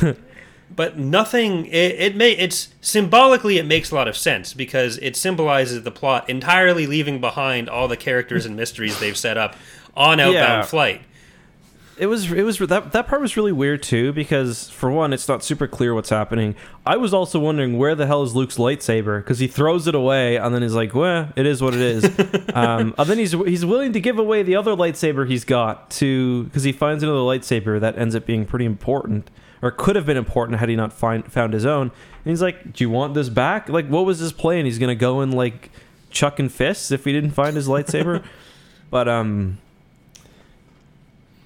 But 0.74 0.98
nothing. 0.98 1.66
It, 1.66 1.92
it 2.00 2.16
may. 2.16 2.32
It's 2.32 2.68
symbolically 2.80 3.58
it 3.58 3.66
makes 3.66 3.90
a 3.90 3.94
lot 3.94 4.08
of 4.08 4.16
sense 4.16 4.54
because 4.54 4.98
it 4.98 5.14
symbolizes 5.16 5.82
the 5.82 5.90
plot 5.90 6.28
entirely 6.28 6.86
leaving 6.86 7.20
behind 7.20 7.68
all 7.68 7.86
the 7.86 7.96
characters 7.96 8.46
and 8.46 8.56
mysteries 8.56 8.98
they've 8.98 9.16
set 9.16 9.36
up 9.36 9.56
on 9.96 10.18
Outbound 10.20 10.34
Yeah. 10.34 10.62
Flight. 10.62 11.02
It 11.96 12.06
was 12.06 12.32
it 12.32 12.42
was 12.42 12.58
that 12.58 12.90
that 12.90 13.06
part 13.06 13.20
was 13.20 13.36
really 13.36 13.52
weird 13.52 13.80
too 13.84 14.12
because 14.12 14.68
for 14.70 14.90
one 14.90 15.12
it's 15.12 15.28
not 15.28 15.44
super 15.44 15.68
clear 15.68 15.94
what's 15.94 16.10
happening. 16.10 16.56
I 16.84 16.96
was 16.96 17.14
also 17.14 17.38
wondering 17.38 17.78
where 17.78 17.94
the 17.94 18.08
hell 18.08 18.24
is 18.24 18.34
Luke's 18.34 18.56
lightsaber 18.56 19.20
because 19.20 19.38
he 19.38 19.46
throws 19.46 19.86
it 19.86 19.94
away 19.94 20.34
and 20.34 20.52
then 20.52 20.62
he's 20.62 20.74
like, 20.74 20.92
"Well, 20.92 21.28
it 21.36 21.46
is 21.46 21.62
what 21.62 21.72
it 21.72 21.80
is." 21.80 22.04
um, 22.54 22.96
and 22.98 23.08
then 23.08 23.18
he's 23.18 23.30
he's 23.30 23.64
willing 23.64 23.92
to 23.92 24.00
give 24.00 24.18
away 24.18 24.42
the 24.42 24.56
other 24.56 24.72
lightsaber 24.74 25.28
he's 25.28 25.44
got 25.44 25.88
to 25.92 26.42
because 26.44 26.64
he 26.64 26.72
finds 26.72 27.04
another 27.04 27.18
lightsaber 27.20 27.78
that 27.78 27.96
ends 27.96 28.16
up 28.16 28.26
being 28.26 28.44
pretty 28.44 28.64
important 28.64 29.30
or 29.64 29.70
could 29.70 29.96
have 29.96 30.04
been 30.04 30.18
important 30.18 30.60
had 30.60 30.68
he 30.68 30.76
not 30.76 30.92
find 30.92 31.24
found 31.32 31.54
his 31.54 31.64
own. 31.64 31.90
And 32.24 32.30
he's 32.30 32.42
like, 32.42 32.74
"Do 32.74 32.84
you 32.84 32.90
want 32.90 33.14
this 33.14 33.30
back?" 33.30 33.70
Like, 33.70 33.88
what 33.88 34.04
was 34.04 34.18
his 34.18 34.30
plan? 34.30 34.66
He's 34.66 34.78
gonna 34.78 34.94
go 34.94 35.20
and 35.20 35.32
like 35.32 35.70
chucking 36.10 36.50
fists 36.50 36.90
if 36.90 37.06
he 37.06 37.12
didn't 37.12 37.30
find 37.30 37.56
his 37.56 37.66
lightsaber. 37.66 38.22
but 38.90 39.08
um 39.08 39.56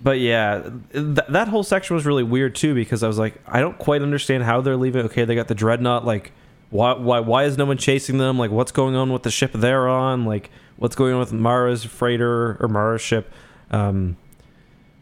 but 0.02 0.18
yeah, 0.18 0.68
th- 0.92 1.18
that 1.28 1.46
whole 1.46 1.62
section 1.62 1.94
was 1.94 2.04
really 2.04 2.24
weird 2.24 2.56
too 2.56 2.74
because 2.74 3.04
I 3.04 3.06
was 3.06 3.18
like, 3.18 3.40
I 3.46 3.60
don't 3.60 3.78
quite 3.78 4.02
understand 4.02 4.42
how 4.42 4.60
they're 4.60 4.76
leaving. 4.76 5.06
Okay, 5.06 5.24
they 5.24 5.36
got 5.36 5.46
the 5.46 5.54
dreadnought. 5.54 6.04
Like, 6.04 6.32
why, 6.70 6.94
why, 6.94 7.20
why 7.20 7.44
is 7.44 7.56
no 7.56 7.66
one 7.66 7.78
chasing 7.78 8.18
them? 8.18 8.38
Like, 8.38 8.50
what's 8.50 8.70
going 8.72 8.94
on 8.94 9.12
with 9.12 9.22
the 9.22 9.30
ship 9.30 9.52
they're 9.52 9.88
on? 9.88 10.24
Like, 10.24 10.50
what's 10.76 10.94
going 10.94 11.14
on 11.14 11.20
with 11.20 11.32
Mara's 11.32 11.84
freighter 11.84 12.56
or 12.60 12.68
Mara's 12.68 13.00
ship? 13.00 13.32
Um, 13.72 14.16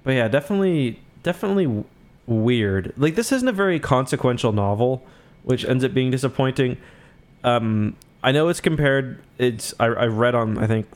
but 0.03 0.13
yeah, 0.13 0.29
definitely, 0.29 1.01
definitely 1.23 1.85
weird. 2.27 2.93
Like, 2.97 3.15
this 3.15 3.33
isn't 3.33 3.49
a 3.49 3.53
very 3.53 3.79
consequential 3.81 4.53
novel, 4.53 5.05
which 5.43 5.65
ends 5.65 5.85
up 5.85 5.95
being 5.95 6.11
disappointing. 6.11 6.77
Um, 7.45 7.97
I 8.23 8.33
know 8.33 8.49
it's 8.49 8.61
compared. 8.61 9.21
It's 9.39 9.73
I, 9.79 9.87
I 9.87 10.07
read 10.07 10.35
on 10.35 10.59
I 10.59 10.67
think 10.67 10.87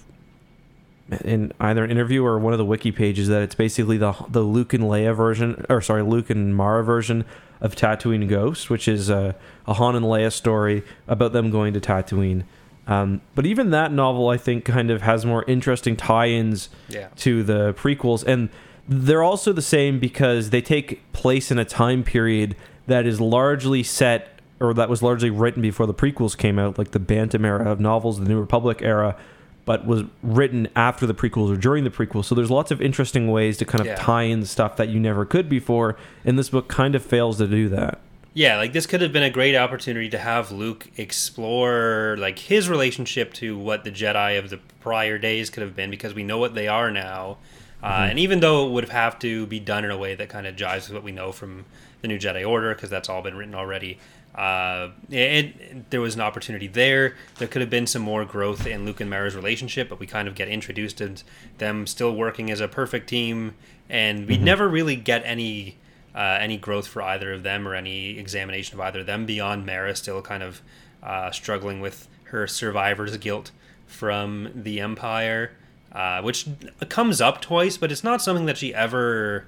in 1.24 1.52
either 1.60 1.82
an 1.84 1.90
interview 1.90 2.24
or 2.24 2.38
one 2.38 2.52
of 2.52 2.58
the 2.58 2.64
wiki 2.64 2.92
pages 2.92 3.28
that 3.28 3.42
it's 3.42 3.54
basically 3.54 3.96
the 3.96 4.12
the 4.28 4.40
Luke 4.42 4.72
and 4.72 4.84
Leia 4.84 5.14
version, 5.14 5.64
or 5.68 5.80
sorry, 5.80 6.02
Luke 6.02 6.30
and 6.30 6.54
Mara 6.56 6.84
version 6.84 7.24
of 7.60 7.74
Tatooine 7.76 8.28
Ghost, 8.28 8.70
which 8.70 8.88
is 8.88 9.10
a, 9.10 9.34
a 9.66 9.74
Han 9.74 9.94
and 9.96 10.06
Leia 10.06 10.32
story 10.32 10.82
about 11.06 11.32
them 11.32 11.50
going 11.50 11.74
to 11.74 11.80
Tatooine. 11.80 12.44
Um, 12.86 13.20
but 13.34 13.44
even 13.46 13.70
that 13.70 13.92
novel, 13.92 14.28
I 14.30 14.36
think, 14.36 14.64
kind 14.64 14.90
of 14.90 15.02
has 15.02 15.24
more 15.26 15.44
interesting 15.44 15.94
tie-ins 15.96 16.70
Yeah. 16.88 17.08
to 17.18 17.42
the 17.44 17.74
prequels, 17.74 18.24
and 18.26 18.48
they're 18.90 19.22
also 19.22 19.52
the 19.52 19.62
same 19.62 20.00
because 20.00 20.50
they 20.50 20.60
take 20.60 21.00
place 21.12 21.50
in 21.50 21.58
a 21.58 21.64
time 21.64 22.02
period 22.02 22.56
that 22.88 23.06
is 23.06 23.20
largely 23.20 23.84
set, 23.84 24.40
or 24.58 24.74
that 24.74 24.88
was 24.90 25.00
largely 25.00 25.30
written 25.30 25.62
before 25.62 25.86
the 25.86 25.94
prequels 25.94 26.36
came 26.36 26.58
out, 26.58 26.76
like 26.76 26.90
the 26.90 26.98
Bantam 26.98 27.44
era 27.44 27.70
of 27.70 27.78
novels, 27.78 28.18
the 28.18 28.28
New 28.28 28.40
Republic 28.40 28.82
era, 28.82 29.16
but 29.64 29.86
was 29.86 30.02
written 30.24 30.66
after 30.74 31.06
the 31.06 31.14
prequels 31.14 31.52
or 31.52 31.56
during 31.56 31.84
the 31.84 31.90
prequels. 31.90 32.24
So 32.24 32.34
there's 32.34 32.50
lots 32.50 32.72
of 32.72 32.82
interesting 32.82 33.30
ways 33.30 33.56
to 33.58 33.64
kind 33.64 33.80
of 33.80 33.86
Yeah. 33.86 33.94
tie 33.94 34.24
in 34.24 34.44
stuff 34.44 34.76
that 34.76 34.88
you 34.88 34.98
never 34.98 35.24
could 35.24 35.48
before, 35.48 35.96
and 36.24 36.36
this 36.36 36.48
book 36.48 36.66
kind 36.66 36.96
of 36.96 37.04
fails 37.04 37.38
to 37.38 37.46
do 37.46 37.68
that. 37.68 38.00
Yeah, 38.34 38.56
like 38.56 38.72
this 38.72 38.86
could 38.86 39.02
have 39.02 39.12
been 39.12 39.22
a 39.22 39.30
great 39.30 39.54
opportunity 39.54 40.08
to 40.08 40.18
have 40.18 40.50
Luke 40.50 40.88
explore 40.96 42.16
like 42.18 42.40
his 42.40 42.68
relationship 42.68 43.32
to 43.34 43.56
what 43.56 43.84
the 43.84 43.90
Jedi 43.92 44.36
of 44.38 44.50
the 44.50 44.58
prior 44.80 45.16
days 45.18 45.48
could 45.50 45.62
have 45.62 45.76
been 45.76 45.90
because 45.90 46.12
we 46.14 46.24
know 46.24 46.38
what 46.38 46.54
they 46.54 46.66
are 46.66 46.90
now. 46.90 47.38
Uh, 47.82 48.06
and 48.10 48.18
even 48.18 48.40
though 48.40 48.66
it 48.66 48.72
would 48.72 48.88
have 48.90 49.18
to 49.20 49.46
be 49.46 49.58
done 49.60 49.84
in 49.84 49.90
a 49.90 49.96
way 49.96 50.14
that 50.14 50.28
kind 50.28 50.46
of 50.46 50.54
jives 50.56 50.86
with 50.88 50.92
what 50.92 51.02
we 51.02 51.12
know 51.12 51.32
from 51.32 51.64
the 52.02 52.08
new 52.08 52.18
Jedi 52.18 52.46
Order, 52.46 52.74
because 52.74 52.90
that's 52.90 53.08
all 53.08 53.22
been 53.22 53.36
written 53.36 53.54
already, 53.54 53.98
uh, 54.34 54.88
it, 55.10 55.16
it- 55.16 55.90
there 55.90 56.00
was 56.00 56.14
an 56.14 56.20
opportunity 56.20 56.66
there. 56.66 57.14
There 57.38 57.48
could 57.48 57.60
have 57.62 57.70
been 57.70 57.86
some 57.86 58.02
more 58.02 58.24
growth 58.24 58.66
in 58.66 58.84
Luke 58.84 59.00
and 59.00 59.08
Mara's 59.10 59.34
relationship, 59.34 59.88
but 59.88 59.98
we 59.98 60.06
kind 60.06 60.28
of 60.28 60.34
get 60.34 60.48
introduced 60.48 60.98
to 60.98 61.14
them 61.58 61.86
still 61.86 62.14
working 62.14 62.50
as 62.50 62.60
a 62.60 62.68
perfect 62.68 63.08
team, 63.08 63.54
and 63.88 64.28
we 64.28 64.36
never 64.36 64.68
really 64.68 64.96
get 64.96 65.22
any 65.24 65.76
uh, 66.14 66.38
any 66.40 66.56
growth 66.56 66.88
for 66.88 67.02
either 67.02 67.32
of 67.32 67.44
them 67.44 67.66
or 67.68 67.74
any 67.74 68.18
examination 68.18 68.74
of 68.74 68.80
either 68.80 69.00
of 69.00 69.06
them 69.06 69.26
beyond 69.26 69.64
Mara 69.64 69.94
still 69.94 70.20
kind 70.20 70.42
of 70.42 70.60
uh, 71.04 71.30
struggling 71.30 71.80
with 71.80 72.08
her 72.24 72.46
survivor's 72.48 73.16
guilt 73.18 73.52
from 73.86 74.50
the 74.54 74.80
Empire, 74.80 75.52
uh, 75.92 76.22
which 76.22 76.46
comes 76.88 77.20
up 77.20 77.40
twice, 77.40 77.76
but 77.76 77.90
it's 77.90 78.04
not 78.04 78.22
something 78.22 78.46
that 78.46 78.56
she 78.58 78.74
ever 78.74 79.46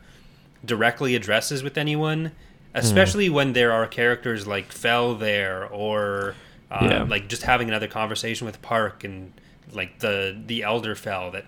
directly 0.65 1.15
addresses 1.15 1.63
with 1.63 1.77
anyone, 1.79 2.33
especially 2.75 3.29
when 3.29 3.53
there 3.53 3.73
are 3.73 3.87
characters 3.87 4.47
like 4.47 4.73
Fel 4.73 5.15
there 5.15 5.67
or 5.67 6.35
uh, 6.71 6.79
Yeah. 6.91 7.03
like 7.05 7.29
just 7.29 7.43
having 7.43 7.69
another 7.69 7.87
conversation 7.89 8.47
with 8.47 8.61
Park 8.63 9.05
and 9.05 9.33
like 9.73 9.99
the 10.01 10.37
the 10.47 10.63
elder 10.63 10.95
Fel 10.95 11.31
that 11.33 11.47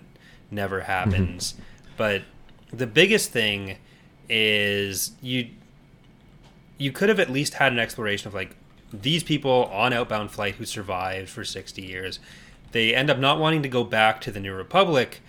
never 0.50 0.80
happens. 0.82 1.54
But 1.96 2.22
the 2.72 2.86
biggest 2.86 3.30
thing 3.30 3.76
is 4.28 5.12
you 5.20 5.48
you 6.78 6.90
could 6.90 7.08
have 7.08 7.20
at 7.20 7.30
least 7.30 7.54
had 7.54 7.72
an 7.72 7.78
exploration 7.78 8.26
of 8.28 8.34
like 8.34 8.56
these 8.92 9.22
people 9.22 9.66
on 9.72 9.92
outbound 9.92 10.30
flight 10.30 10.54
who 10.56 10.64
survived 10.64 11.28
for 11.28 11.44
60 11.44 11.82
years 11.82 12.18
they 12.74 12.94
end 12.94 13.08
up 13.08 13.18
not 13.18 13.38
wanting 13.38 13.62
to 13.62 13.68
go 13.68 13.82
back 13.84 14.20
to 14.20 14.30
the 14.30 14.38
new 14.40 14.52
republic 14.52 15.20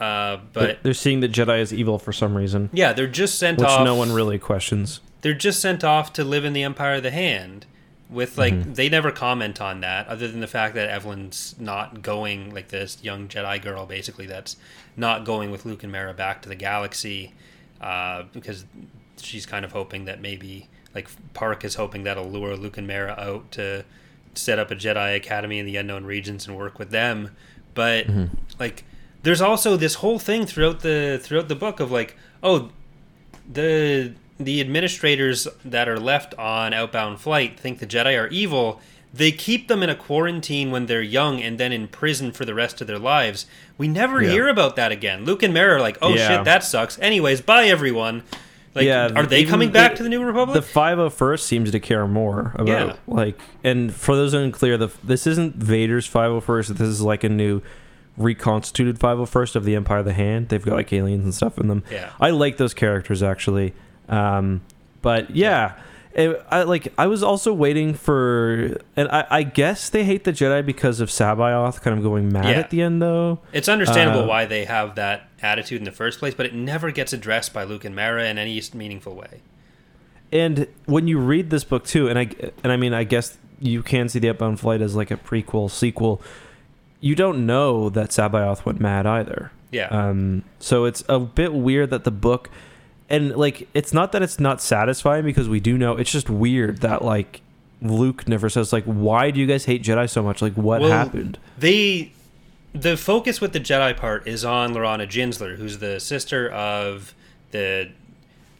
uh, 0.00 0.38
but 0.52 0.80
they're 0.84 0.94
seeing 0.94 1.20
the 1.20 1.28
Jedi 1.28 1.60
as 1.60 1.72
evil 1.72 1.98
for 1.98 2.12
some 2.12 2.36
reason, 2.36 2.70
yeah 2.72 2.92
they're 2.92 3.06
just 3.06 3.38
sent 3.38 3.58
which 3.58 3.68
off 3.68 3.80
Which 3.80 3.84
no 3.86 3.94
one 3.94 4.12
really 4.12 4.38
questions. 4.38 5.00
they're 5.22 5.34
just 5.34 5.60
sent 5.60 5.82
off 5.84 6.12
to 6.14 6.24
live 6.24 6.44
in 6.44 6.52
the 6.52 6.62
empire 6.62 6.94
of 6.94 7.02
the 7.02 7.10
hand 7.10 7.66
with 8.10 8.38
like 8.38 8.74
they 8.74 8.88
never 8.88 9.10
comment 9.10 9.60
on 9.60 9.80
that 9.82 10.06
other 10.08 10.26
than 10.28 10.40
the 10.40 10.46
fact 10.46 10.74
that 10.74 10.88
evelyn's 10.88 11.54
not 11.58 12.00
going 12.00 12.54
like 12.54 12.68
this 12.68 12.96
young 13.04 13.28
jedi 13.28 13.60
girl 13.60 13.84
basically 13.84 14.24
that's 14.26 14.56
not 14.96 15.24
going 15.26 15.50
with 15.50 15.66
luke 15.66 15.82
and 15.82 15.92
mara 15.92 16.14
back 16.14 16.40
to 16.40 16.48
the 16.48 16.54
galaxy 16.54 17.34
uh, 17.82 18.22
because 18.32 18.64
she's 19.18 19.44
kind 19.44 19.62
of 19.64 19.72
hoping 19.72 20.06
that 20.06 20.22
maybe 20.22 20.68
like 20.94 21.06
park 21.34 21.64
is 21.66 21.74
hoping 21.74 22.04
that'll 22.04 22.30
lure 22.30 22.56
luke 22.56 22.78
and 22.78 22.86
mara 22.86 23.12
out 23.18 23.50
to 23.50 23.84
set 24.34 24.58
up 24.58 24.70
a 24.70 24.76
jedi 24.76 25.16
academy 25.16 25.58
in 25.58 25.66
the 25.66 25.76
unknown 25.76 26.04
regions 26.04 26.46
and 26.46 26.56
work 26.56 26.78
with 26.78 26.90
them 26.90 27.30
but 27.74 28.06
mm-hmm. 28.06 28.34
like 28.58 28.84
there's 29.22 29.40
also 29.40 29.76
this 29.76 29.94
whole 29.94 30.18
thing 30.18 30.46
throughout 30.46 30.80
the 30.80 31.20
throughout 31.22 31.48
the 31.48 31.54
book 31.56 31.80
of 31.80 31.90
like 31.90 32.16
oh 32.42 32.70
the 33.50 34.12
the 34.38 34.60
administrators 34.60 35.48
that 35.64 35.88
are 35.88 35.98
left 35.98 36.34
on 36.34 36.72
outbound 36.72 37.20
flight 37.20 37.58
think 37.58 37.78
the 37.80 37.86
Jedi 37.86 38.16
are 38.20 38.28
evil. 38.28 38.80
They 39.12 39.32
keep 39.32 39.68
them 39.68 39.82
in 39.82 39.90
a 39.90 39.96
quarantine 39.96 40.70
when 40.70 40.86
they're 40.86 41.02
young 41.02 41.40
and 41.42 41.58
then 41.58 41.72
in 41.72 41.88
prison 41.88 42.30
for 42.30 42.44
the 42.44 42.54
rest 42.54 42.80
of 42.80 42.86
their 42.86 42.98
lives. 42.98 43.46
We 43.76 43.88
never 43.88 44.22
Yeah. 44.22 44.30
hear 44.30 44.48
about 44.48 44.76
that 44.76 44.92
again. 44.92 45.24
Luke 45.24 45.42
and 45.42 45.52
Mara 45.52 45.76
are 45.76 45.80
like, 45.80 45.98
"Oh 46.00 46.14
Yeah. 46.14 46.28
shit, 46.28 46.44
that 46.44 46.62
sucks." 46.62 46.98
Anyways, 47.00 47.40
bye 47.40 47.66
everyone. 47.66 48.22
Like, 48.78 48.86
Yeah, 48.86 49.10
are 49.14 49.26
they 49.26 49.44
coming 49.44 49.70
back 49.70 49.92
the- 49.92 49.96
to 49.98 50.02
the 50.04 50.08
New 50.08 50.24
Republic? 50.24 50.54
The 50.54 50.66
501st 50.80 51.40
seems 51.40 51.70
to 51.70 51.80
care 51.80 52.06
more 52.06 52.52
about 52.54 52.68
Yeah. 52.88 52.92
like 53.06 53.38
and 53.62 53.92
for 53.94 54.16
those 54.16 54.32
unclear, 54.34 54.76
the 54.76 54.88
this 55.04 55.26
isn't 55.26 55.56
Vader's 55.56 56.06
501st. 56.06 56.68
This 56.76 56.88
is 56.88 57.00
like 57.02 57.22
a 57.24 57.28
new 57.28 57.60
reconstituted 58.16 58.98
501st 58.98 59.54
of 59.56 59.64
the 59.64 59.76
Empire 59.76 59.98
of 59.98 60.04
the 60.04 60.12
Hand. 60.12 60.48
They've 60.48 60.64
got 60.64 60.74
like 60.74 60.92
aliens 60.92 61.24
and 61.24 61.34
stuff 61.34 61.58
in 61.58 61.68
them. 61.68 61.82
yeah, 61.90 62.10
I 62.20 62.30
like 62.30 62.56
those 62.56 62.74
characters 62.74 63.22
actually. 63.22 63.74
Um, 64.08 64.62
but 65.02 65.30
yeah, 65.30 65.72
it, 66.14 66.44
I 66.50 66.62
like. 66.62 66.92
I 66.98 67.06
was 67.06 67.22
also 67.22 67.52
waiting 67.52 67.94
for, 67.94 68.78
and 68.96 69.08
I, 69.08 69.26
I 69.30 69.42
guess 69.42 69.88
they 69.90 70.04
hate 70.04 70.24
the 70.24 70.32
Jedi 70.32 70.64
because 70.64 71.00
of 71.00 71.08
C'baoth 71.10 71.80
kind 71.82 71.96
of 71.96 72.02
going 72.02 72.32
mad 72.32 72.46
Yeah. 72.46 72.58
at 72.58 72.70
the 72.70 72.82
end, 72.82 73.00
though. 73.02 73.40
it's 73.52 73.68
understandable 73.68 74.24
uh, 74.24 74.26
why 74.26 74.44
they 74.46 74.64
have 74.64 74.94
that 74.96 75.28
attitude 75.42 75.78
in 75.78 75.84
the 75.84 75.92
first 75.92 76.18
place, 76.18 76.34
but 76.34 76.46
it 76.46 76.54
never 76.54 76.90
gets 76.90 77.12
addressed 77.12 77.52
by 77.52 77.64
Luke 77.64 77.84
and 77.84 77.94
Mara 77.94 78.28
in 78.28 78.38
any 78.38 78.60
meaningful 78.74 79.14
way. 79.14 79.42
And 80.32 80.66
when 80.86 81.08
you 81.08 81.18
read 81.18 81.50
this 81.50 81.64
book 81.64 81.84
too, 81.84 82.08
and 82.08 82.18
I 82.18 82.28
and 82.62 82.72
I 82.72 82.76
mean, 82.76 82.92
I 82.94 83.04
guess 83.04 83.38
you 83.60 83.82
can 83.82 84.08
see 84.08 84.18
the 84.18 84.28
Outbound 84.30 84.60
Flight 84.60 84.80
as 84.82 84.94
like 84.94 85.10
a 85.10 85.16
prequel, 85.16 85.70
sequel. 85.70 86.20
You 87.00 87.14
don't 87.14 87.46
know 87.46 87.88
that 87.90 88.10
C'baoth 88.10 88.64
went 88.64 88.80
mad 88.80 89.06
either. 89.06 89.52
Yeah, 89.70 89.88
Um, 89.88 90.44
so 90.58 90.84
it's 90.86 91.04
a 91.10 91.18
bit 91.20 91.52
weird 91.52 91.90
that 91.90 92.04
the 92.04 92.10
book, 92.10 92.48
and 93.10 93.34
like, 93.36 93.68
it's 93.74 93.92
not 93.92 94.12
that 94.12 94.22
it's 94.22 94.38
not 94.38 94.60
satisfying 94.60 95.24
because 95.24 95.48
we 95.48 95.60
do 95.60 95.78
know. 95.78 95.96
It's 95.96 96.10
just 96.10 96.28
weird 96.28 96.78
that 96.82 97.02
like 97.02 97.40
Luke 97.80 98.26
never 98.28 98.48
says 98.48 98.72
like, 98.72 98.84
why 98.84 99.30
do 99.30 99.40
you 99.40 99.46
guys 99.46 99.64
hate 99.64 99.82
Jedi 99.82 100.08
so 100.10 100.22
much? 100.22 100.42
Like, 100.42 100.54
what 100.54 100.80
Well, 100.80 100.90
happened? 100.90 101.38
they 101.58 102.12
the 102.74 102.96
focus 102.96 103.40
with 103.40 103.52
the 103.54 103.60
Jedi 103.60 103.96
part 103.96 104.26
is 104.28 104.44
on 104.44 104.74
Lorana 104.74 105.06
Jinzler, 105.08 105.56
who's 105.56 105.78
the 105.78 105.98
sister 106.00 106.50
of 106.50 107.14
the 107.50 107.88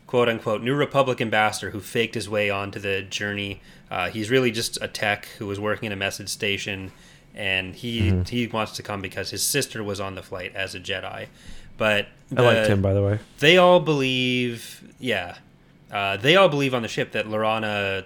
quote 0.06 0.28
unquote 0.28 0.62
New 0.62 0.74
Republic 0.74 1.20
ambassador 1.20 1.70
who 1.70 1.80
faked 1.80 2.14
his 2.14 2.28
way 2.28 2.48
onto 2.48 2.78
the 2.80 3.02
journey. 3.02 3.60
Uh, 3.90 4.08
he's 4.08 4.30
really 4.30 4.50
just 4.50 4.78
a 4.80 4.88
tech 4.88 5.26
who 5.38 5.46
was 5.46 5.60
working 5.60 5.86
in 5.86 5.92
a 5.92 5.96
message 5.96 6.28
station, 6.30 6.90
and 7.34 7.74
he 7.74 8.10
Mm-hmm. 8.10 8.22
he 8.22 8.46
wants 8.46 8.72
to 8.72 8.82
come 8.82 9.02
because 9.02 9.30
his 9.30 9.42
sister 9.42 9.84
was 9.84 10.00
on 10.00 10.14
the 10.14 10.22
flight 10.22 10.54
as 10.56 10.74
a 10.74 10.80
Jedi. 10.80 11.26
But 11.78 12.08
I 12.36 12.42
liked 12.42 12.66
the- 12.66 12.72
him, 12.74 12.82
by 12.82 12.92
the 12.92 13.02
way. 13.02 13.18
they 13.38 13.56
all 13.56 13.80
believe, 13.80 14.82
yeah, 15.00 15.36
uh, 15.90 16.18
they 16.18 16.36
all 16.36 16.48
believe 16.50 16.74
on 16.74 16.82
the 16.82 16.88
ship 16.88 17.12
that 17.12 17.24
Lorana 17.26 18.04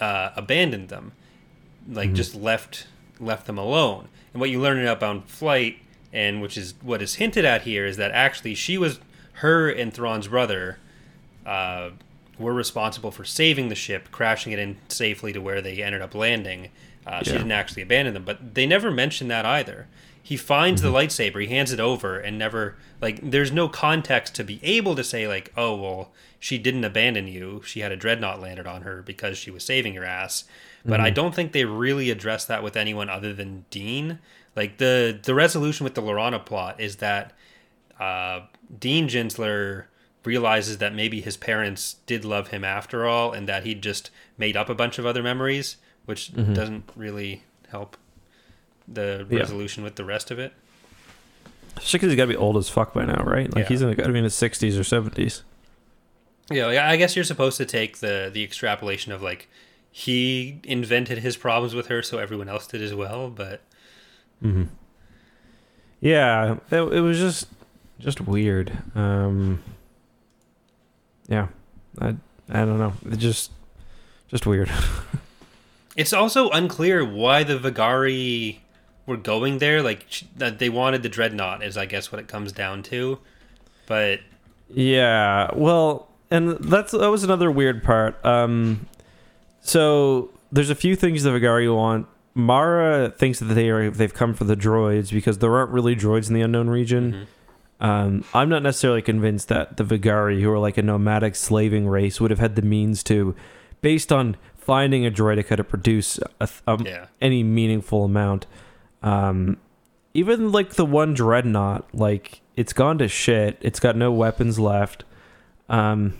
uh, 0.00 0.30
abandoned 0.36 0.88
them, 0.88 1.12
like 1.90 2.14
just 2.14 2.34
left 2.34 2.86
left 3.20 3.46
them 3.46 3.58
alone. 3.58 4.08
And 4.32 4.40
what 4.40 4.48
you 4.50 4.60
learn 4.60 4.78
in 4.78 4.86
Outbound 4.86 5.24
Flight, 5.26 5.78
and 6.12 6.40
which 6.40 6.56
is 6.56 6.74
what 6.82 7.02
is 7.02 7.16
hinted 7.16 7.44
at 7.44 7.62
here, 7.62 7.84
is 7.86 7.96
that 7.98 8.10
actually 8.12 8.54
she 8.54 8.78
was 8.78 8.98
her 9.34 9.68
and 9.68 9.92
Thrawn's 9.92 10.28
brother 10.28 10.78
uh, 11.44 11.90
were 12.38 12.54
responsible 12.54 13.10
for 13.10 13.24
saving 13.24 13.68
the 13.68 13.74
ship, 13.74 14.10
crashing 14.10 14.52
it 14.52 14.58
in 14.58 14.76
safely 14.88 15.32
to 15.32 15.40
where 15.40 15.60
they 15.60 15.82
ended 15.82 16.00
up 16.02 16.14
landing. 16.14 16.70
Uh, 17.06 17.22
She 17.22 17.30
Yeah. 17.32 17.38
didn't 17.38 17.52
actually 17.52 17.82
abandon 17.82 18.14
them, 18.14 18.24
but 18.24 18.54
they 18.54 18.66
never 18.66 18.90
mention 18.90 19.28
that 19.28 19.44
either. 19.44 19.86
He 20.24 20.38
finds 20.38 20.80
the 20.80 20.88
mm-hmm. 20.88 20.96
lightsaber, 20.96 21.42
he 21.42 21.48
hands 21.48 21.70
it 21.70 21.80
over, 21.80 22.18
and 22.18 22.38
never 22.38 22.76
like. 22.98 23.20
There's 23.22 23.52
no 23.52 23.68
context 23.68 24.34
to 24.36 24.42
be 24.42 24.58
able 24.62 24.96
to 24.96 25.04
say 25.04 25.28
like, 25.28 25.52
oh 25.54 25.76
well, 25.76 26.12
she 26.40 26.56
didn't 26.56 26.84
abandon 26.84 27.28
you. 27.28 27.60
She 27.66 27.80
had 27.80 27.92
a 27.92 27.96
dreadnought 27.96 28.40
landed 28.40 28.66
on 28.66 28.82
her 28.82 29.02
because 29.02 29.36
she 29.36 29.50
was 29.50 29.64
saving 29.64 29.92
your 29.92 30.06
ass. 30.06 30.44
But 30.82 30.98
I 30.98 31.08
mm-hmm. 31.08 31.14
don't 31.14 31.34
think 31.34 31.52
they 31.52 31.66
really 31.66 32.10
address 32.10 32.46
that 32.46 32.62
with 32.62 32.74
anyone 32.74 33.10
other 33.10 33.34
than 33.34 33.66
Dean. 33.68 34.18
Like 34.56 34.78
the 34.78 35.18
the 35.22 35.34
resolution 35.34 35.84
with 35.84 35.94
the 35.94 36.00
Lorana 36.00 36.42
plot 36.42 36.80
is 36.80 36.96
that 36.96 37.34
uh, 38.00 38.40
Dean 38.78 39.08
Jinzler 39.08 39.84
realizes 40.24 40.78
that 40.78 40.94
maybe 40.94 41.20
his 41.20 41.36
parents 41.36 41.96
did 42.06 42.24
love 42.24 42.48
him 42.48 42.64
after 42.64 43.06
all, 43.06 43.32
and 43.32 43.46
that 43.46 43.66
he 43.66 43.74
just 43.74 44.10
made 44.38 44.56
up 44.56 44.70
a 44.70 44.74
bunch 44.74 44.98
of 44.98 45.04
other 45.04 45.22
memories, 45.22 45.76
which 46.06 46.32
mm-hmm. 46.32 46.54
doesn't 46.54 46.88
really 46.96 47.42
help 47.68 47.98
the 48.88 49.26
Yeah. 49.30 49.38
resolution 49.40 49.82
with 49.84 49.96
the 49.96 50.04
rest 50.04 50.30
of 50.30 50.38
it. 50.38 50.52
He's 51.80 51.92
got 52.00 52.08
to 52.08 52.26
be 52.26 52.36
old 52.36 52.56
as 52.56 52.68
fuck 52.68 52.94
by 52.94 53.04
now, 53.04 53.22
right? 53.24 53.52
Like 53.54 53.64
Yeah. 53.64 53.68
he's 53.68 53.82
got 53.82 53.96
to 53.96 54.12
be 54.12 54.18
in 54.18 54.24
his 54.24 54.34
sixties 54.34 54.78
or 54.78 54.84
seventies. 54.84 55.42
Yeah, 56.50 56.70
yeah, 56.70 56.88
I 56.88 56.96
guess 56.96 57.16
you're 57.16 57.24
supposed 57.24 57.56
to 57.56 57.64
take 57.64 57.98
the 57.98 58.30
the 58.32 58.44
extrapolation 58.44 59.10
of 59.12 59.22
like 59.22 59.48
he 59.90 60.60
invented 60.64 61.18
his 61.18 61.36
problems 61.36 61.74
with 61.74 61.86
her, 61.86 62.02
so 62.02 62.18
everyone 62.18 62.48
else 62.48 62.66
did 62.66 62.82
as 62.82 62.94
well. 62.94 63.30
But 63.30 63.60
Mm-hmm. 64.42 64.64
Yeah, 66.00 66.56
it, 66.70 66.76
it 66.76 67.00
was 67.00 67.18
just 67.18 67.48
just 67.98 68.20
weird. 68.20 68.76
Um, 68.94 69.62
yeah, 71.28 71.48
I 72.00 72.08
I 72.50 72.64
don't 72.64 72.78
know. 72.78 72.92
It 73.10 73.16
just 73.16 73.50
just 74.28 74.46
weird. 74.46 74.70
It's 75.96 76.12
also 76.12 76.50
unclear 76.50 77.04
why 77.04 77.44
the 77.44 77.56
Vagaari 77.56 78.58
were 79.06 79.16
going 79.16 79.58
there. 79.58 79.82
Like 79.82 80.06
that 80.36 80.58
they 80.58 80.68
wanted 80.68 81.02
the 81.02 81.08
dreadnought 81.08 81.62
is, 81.62 81.76
I 81.76 81.86
guess, 81.86 82.10
what 82.12 82.20
it 82.20 82.28
comes 82.28 82.52
down 82.52 82.82
to. 82.84 83.18
But 83.86 84.20
Yeah, 84.68 85.50
well, 85.54 86.08
and 86.30 86.50
that's 86.58 86.92
that 86.92 87.10
was 87.10 87.24
another 87.24 87.50
weird 87.50 87.82
part. 87.82 88.22
Um, 88.24 88.86
so 89.60 90.30
there's 90.52 90.70
a 90.70 90.74
few 90.74 90.96
things 90.96 91.22
the 91.22 91.30
Vagaari 91.30 91.74
want. 91.74 92.06
Mara 92.34 93.10
thinks 93.10 93.38
that 93.38 93.46
they 93.46 93.70
are 93.70 93.90
they've 93.90 94.12
come 94.12 94.34
for 94.34 94.44
the 94.44 94.56
droids 94.56 95.12
because 95.12 95.38
there 95.38 95.54
aren't 95.54 95.70
really 95.70 95.94
droids 95.94 96.28
in 96.28 96.34
the 96.34 96.40
unknown 96.40 96.68
region. 96.68 97.26
Um, 97.80 98.24
I'm 98.32 98.48
not 98.48 98.62
necessarily 98.62 99.02
convinced 99.02 99.48
that 99.48 99.76
the 99.76 99.84
Vagaari, 99.84 100.40
who 100.40 100.50
are 100.50 100.58
like 100.58 100.78
a 100.78 100.82
nomadic 100.82 101.36
slaving 101.36 101.86
race, 101.86 102.20
would 102.20 102.30
have 102.30 102.40
had 102.40 102.56
the 102.56 102.62
means 102.62 103.02
to, 103.04 103.34
based 103.82 104.12
on 104.12 104.36
finding 104.56 105.04
a 105.04 105.10
droideka 105.10 105.56
to 105.56 105.64
produce 105.64 106.18
a, 106.40 106.48
a, 106.66 106.82
yeah, 106.82 107.06
any 107.20 107.42
meaningful 107.42 108.04
amount. 108.04 108.46
Um, 109.04 109.58
even 110.14 110.50
like 110.50 110.70
the 110.70 110.86
one 110.86 111.14
dreadnought, 111.14 111.86
like 111.94 112.40
it's 112.56 112.72
gone 112.72 112.98
to 112.98 113.06
shit. 113.06 113.58
It's 113.60 113.78
got 113.78 113.96
no 113.96 114.10
weapons 114.10 114.58
left. 114.58 115.04
Um, 115.68 116.14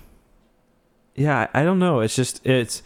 yeah, 1.14 1.48
I 1.54 1.64
don't 1.64 1.78
know. 1.78 2.00
It's 2.00 2.14
just 2.14 2.44
it's 2.46 2.82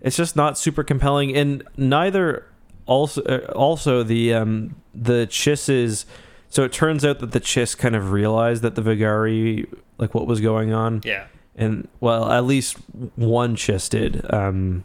it's 0.00 0.16
just 0.16 0.34
not 0.34 0.58
super 0.58 0.82
compelling, 0.82 1.36
and 1.36 1.62
neither 1.76 2.46
also 2.86 3.22
uh, 3.22 3.52
also 3.54 4.02
the 4.02 4.32
um 4.32 4.76
the 4.94 5.26
Chisses. 5.26 6.06
So 6.48 6.64
it 6.64 6.72
turns 6.72 7.04
out 7.04 7.18
that 7.18 7.32
the 7.32 7.40
Chiss 7.40 7.76
kind 7.76 7.94
of 7.94 8.10
realized 8.10 8.62
that 8.62 8.74
the 8.74 8.82
Vagaari 8.82 9.70
like 9.98 10.14
what 10.14 10.26
was 10.26 10.40
going 10.40 10.72
on 10.72 11.02
yeah. 11.04 11.26
and 11.54 11.86
well, 12.00 12.32
at 12.32 12.44
least 12.44 12.78
one 13.16 13.56
Chiss 13.56 13.90
did. 13.90 14.24
Um, 14.32 14.84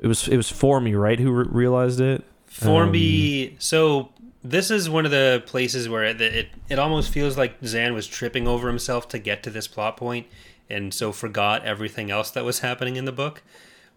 it 0.00 0.08
was 0.08 0.26
it 0.26 0.36
was 0.36 0.50
Formy, 0.50 0.94
right, 0.94 1.20
who 1.20 1.30
re- 1.30 1.46
realized 1.48 2.00
it. 2.00 2.24
Formbi. 2.60 3.52
Um, 3.52 3.56
so 3.58 4.10
this 4.42 4.70
is 4.70 4.88
one 4.88 5.04
of 5.04 5.10
the 5.10 5.42
places 5.46 5.88
where 5.88 6.04
it, 6.04 6.20
it 6.20 6.48
it 6.68 6.78
almost 6.78 7.10
feels 7.10 7.36
like 7.36 7.56
Zahn 7.64 7.94
was 7.94 8.06
tripping 8.06 8.48
over 8.48 8.68
himself 8.68 9.08
to 9.08 9.18
get 9.18 9.42
to 9.42 9.50
this 9.50 9.66
plot 9.66 9.96
point, 9.96 10.26
and 10.70 10.94
so 10.94 11.12
forgot 11.12 11.64
everything 11.64 12.10
else 12.10 12.30
that 12.30 12.44
was 12.44 12.60
happening 12.60 12.96
in 12.96 13.04
the 13.04 13.12
book. 13.12 13.42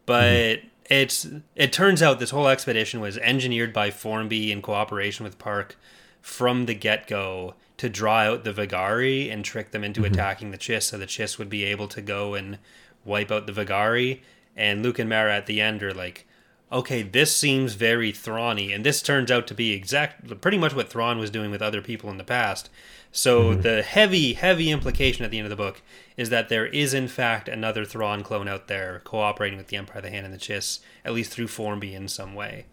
But 0.05 0.59
mm-hmm. 0.59 0.67
it's 0.89 1.27
it 1.55 1.71
turns 1.71 2.01
out 2.01 2.19
this 2.19 2.31
whole 2.31 2.47
expedition 2.47 2.99
was 2.99 3.17
engineered 3.19 3.73
by 3.73 3.91
Formbi 3.91 4.49
in 4.49 4.61
cooperation 4.61 5.23
with 5.23 5.39
Park 5.39 5.77
from 6.21 6.65
the 6.65 6.73
get 6.73 7.07
go 7.07 7.55
to 7.77 7.87
draw 7.87 8.19
out 8.19 8.43
the 8.43 8.51
Vagaari 8.51 9.31
and 9.31 9.45
trick 9.45 9.71
them 9.71 9.85
into 9.85 10.01
mm-hmm. 10.01 10.13
attacking 10.13 10.51
the 10.51 10.57
Chiss, 10.57 10.83
so 10.83 10.97
the 10.97 11.05
Chiss 11.05 11.37
would 11.37 11.49
be 11.49 11.63
able 11.63 11.87
to 11.87 12.01
go 12.01 12.33
and 12.33 12.57
wipe 13.05 13.31
out 13.31 13.47
the 13.47 13.53
Vagaari. 13.53 14.19
And 14.57 14.83
Luke 14.83 14.99
and 14.99 15.09
Mara 15.09 15.33
at 15.33 15.45
the 15.45 15.61
end 15.61 15.81
are 15.81 15.93
like, 15.93 16.27
okay, 16.71 17.01
this 17.01 17.35
seems 17.35 17.73
very 17.73 18.11
Thrawny, 18.11 18.71
and 18.71 18.85
this 18.85 19.01
turns 19.01 19.31
out 19.31 19.47
to 19.47 19.53
be 19.53 19.71
exact, 19.71 20.39
pretty 20.41 20.57
much 20.57 20.73
what 20.75 20.89
Thrawn 20.89 21.17
was 21.17 21.31
doing 21.31 21.51
with 21.51 21.61
other 21.61 21.81
people 21.81 22.09
in 22.09 22.17
the 22.17 22.23
past. 22.23 22.69
So 23.11 23.51
mm-hmm. 23.51 23.61
the 23.61 23.81
heavy, 23.81 24.33
heavy 24.33 24.69
implication 24.69 25.25
at 25.25 25.31
the 25.31 25.39
end 25.39 25.45
of 25.45 25.49
the 25.49 25.55
book 25.55 25.81
is 26.15 26.29
that 26.29 26.49
there 26.49 26.67
is 26.67 26.93
in 26.93 27.07
fact 27.07 27.49
another 27.49 27.85
Thrawn 27.85 28.21
clone 28.21 28.47
out 28.47 28.67
there 28.67 29.01
cooperating 29.03 29.57
with 29.57 29.67
the 29.67 29.77
Empire, 29.77 30.01
the 30.01 30.11
Hand, 30.11 30.25
and 30.25 30.33
the 30.33 30.39
Chiss, 30.39 30.79
at 31.03 31.13
least 31.13 31.31
through 31.31 31.47
Formbi 31.47 31.93
in 31.93 32.07
some 32.07 32.35
way. 32.35 32.65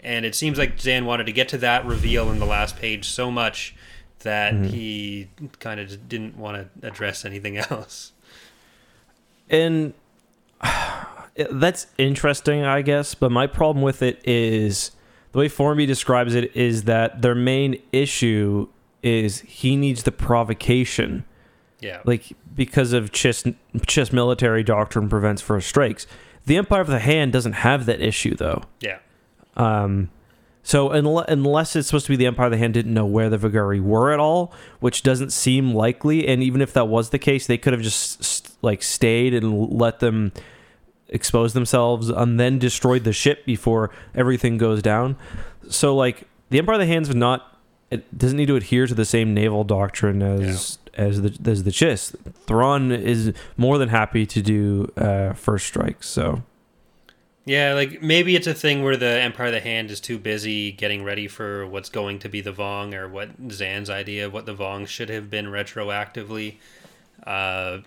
And 0.00 0.24
it 0.24 0.34
seems 0.34 0.58
like 0.58 0.78
Zahn 0.78 1.06
wanted 1.06 1.24
to 1.24 1.32
get 1.32 1.48
to 1.48 1.58
that 1.58 1.86
reveal 1.86 2.30
in 2.30 2.38
the 2.38 2.46
last 2.46 2.76
page 2.76 3.08
so 3.08 3.30
much 3.30 3.74
that 4.20 4.52
mm-hmm. 4.52 4.64
he 4.64 5.28
kind 5.58 5.80
of 5.80 6.08
didn't 6.08 6.36
want 6.36 6.56
to 6.56 6.86
address 6.86 7.24
anything 7.24 7.56
else. 7.70 8.12
And 9.48 9.94
that's 11.50 11.86
interesting, 11.98 12.64
I 12.64 12.82
guess. 12.82 13.14
But 13.14 13.30
my 13.32 13.46
problem 13.46 13.82
with 13.82 14.02
it 14.02 14.20
is 14.26 14.90
the 15.32 15.38
way 15.38 15.48
Formbi 15.48 15.86
describes 15.86 16.34
it 16.34 16.54
is 16.56 16.84
that 16.84 17.22
their 17.22 17.34
main 17.34 17.80
issue 17.92 18.68
is 19.02 19.40
he 19.40 19.76
needs 19.76 20.02
the 20.02 20.12
provocation. 20.12 21.24
Yeah. 21.80 22.00
like 22.04 22.32
because 22.56 22.92
of 22.92 23.12
Chiss, 23.12 23.54
Chiss 23.86 24.12
military 24.12 24.64
doctrine 24.64 25.08
prevents 25.08 25.40
first 25.40 25.68
strikes. 25.68 26.08
The 26.44 26.56
Empire 26.56 26.80
of 26.80 26.88
the 26.88 26.98
Hand 26.98 27.32
doesn't 27.32 27.52
have 27.52 27.86
that 27.86 28.00
issue 28.00 28.34
though. 28.34 28.62
yeah. 28.80 28.98
Um, 29.56 30.10
so 30.64 30.88
unle- 30.88 31.24
unless 31.28 31.76
it's 31.76 31.86
supposed 31.88 32.06
to 32.06 32.10
be 32.10 32.16
the 32.16 32.26
Empire 32.26 32.46
of 32.46 32.52
the 32.52 32.58
Hand 32.58 32.74
didn't 32.74 32.92
know 32.92 33.06
where 33.06 33.30
the 33.30 33.38
Vagaari 33.38 33.80
were 33.80 34.12
at 34.12 34.18
all, 34.18 34.52
which 34.80 35.02
doesn't 35.04 35.30
seem 35.30 35.72
likely, 35.72 36.26
and 36.26 36.42
even 36.42 36.60
if 36.60 36.72
that 36.72 36.88
was 36.88 37.10
the 37.10 37.18
case, 37.18 37.46
they 37.46 37.58
could 37.58 37.72
have 37.72 37.82
just 37.82 38.22
st- 38.24 38.56
like 38.60 38.82
stayed 38.82 39.32
and 39.32 39.70
let 39.72 40.00
them 40.00 40.32
expose 41.08 41.52
themselves 41.52 42.08
and 42.08 42.38
then 42.38 42.58
destroyed 42.58 43.04
the 43.04 43.12
ship 43.12 43.44
before 43.44 43.90
everything 44.14 44.58
goes 44.58 44.82
down. 44.82 45.16
So 45.68 45.94
like 45.94 46.24
the 46.50 46.58
Empire 46.58 46.74
of 46.74 46.80
the 46.80 46.86
Hand's 46.86 47.14
not 47.14 47.58
it 47.90 48.16
doesn't 48.16 48.36
need 48.36 48.46
to 48.46 48.56
adhere 48.56 48.86
to 48.86 48.94
the 48.94 49.04
same 49.04 49.32
naval 49.32 49.64
doctrine 49.64 50.22
as 50.22 50.78
as 50.94 51.22
the 51.22 51.50
as 51.50 51.64
the 51.64 51.70
Chiss. 51.70 52.14
Thrawn 52.46 52.92
is 52.92 53.32
more 53.56 53.78
than 53.78 53.88
happy 53.88 54.26
to 54.26 54.42
do 54.42 54.92
uh, 54.96 55.32
first 55.32 55.66
strikes. 55.66 56.08
So 56.08 56.42
Yeah, 57.46 57.72
like 57.74 58.02
maybe 58.02 58.36
it's 58.36 58.46
a 58.46 58.54
thing 58.54 58.82
where 58.82 58.96
the 58.96 59.06
Empire 59.06 59.46
of 59.46 59.52
the 59.52 59.60
Hand 59.60 59.90
is 59.90 60.00
too 60.00 60.18
busy 60.18 60.72
getting 60.72 61.02
ready 61.02 61.28
for 61.28 61.66
what's 61.66 61.88
going 61.88 62.18
to 62.20 62.28
be 62.28 62.40
the 62.40 62.52
Vong 62.52 62.94
or 62.94 63.08
what 63.08 63.30
Zahn's 63.48 63.88
idea 63.88 64.26
of 64.26 64.32
what 64.32 64.44
the 64.44 64.54
Vong 64.54 64.86
should 64.86 65.08
have 65.08 65.30
been 65.30 65.46
retroactively. 65.46 66.56
Uh, 67.26 67.78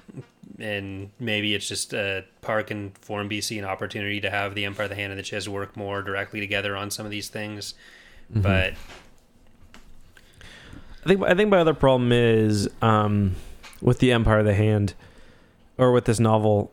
and 0.60 1.12
maybe 1.20 1.54
it's 1.56 1.68
just 1.68 1.94
uh, 1.94 2.22
Park 2.42 2.72
and 2.72 2.98
Form 2.98 3.30
BC 3.30 3.58
an 3.60 3.66
opportunity 3.66 4.22
to 4.22 4.30
have 4.30 4.56
the 4.56 4.66
Empire 4.66 4.86
of 4.86 4.90
the 4.90 4.96
Hand 4.96 5.12
and 5.12 5.20
the 5.20 5.24
Chiss 5.24 5.48
work 5.48 5.76
more 5.78 6.02
directly 6.02 6.40
together 6.40 6.76
on 6.76 6.92
some 6.92 7.06
of 7.06 7.12
these 7.12 7.30
things. 7.30 7.74
But 8.34 8.74
I 11.04 11.08
think 11.08 11.24
I 11.24 11.34
think 11.34 11.50
my 11.50 11.60
other 11.60 11.74
problem 11.74 12.12
is 12.12 12.70
um, 12.82 13.36
with 13.82 14.00
the 14.00 14.12
Empire 14.12 14.40
of 14.40 14.46
the 14.46 14.54
Hand, 14.54 14.94
or 15.78 15.92
with 15.92 16.06
this 16.06 16.20
novel. 16.20 16.72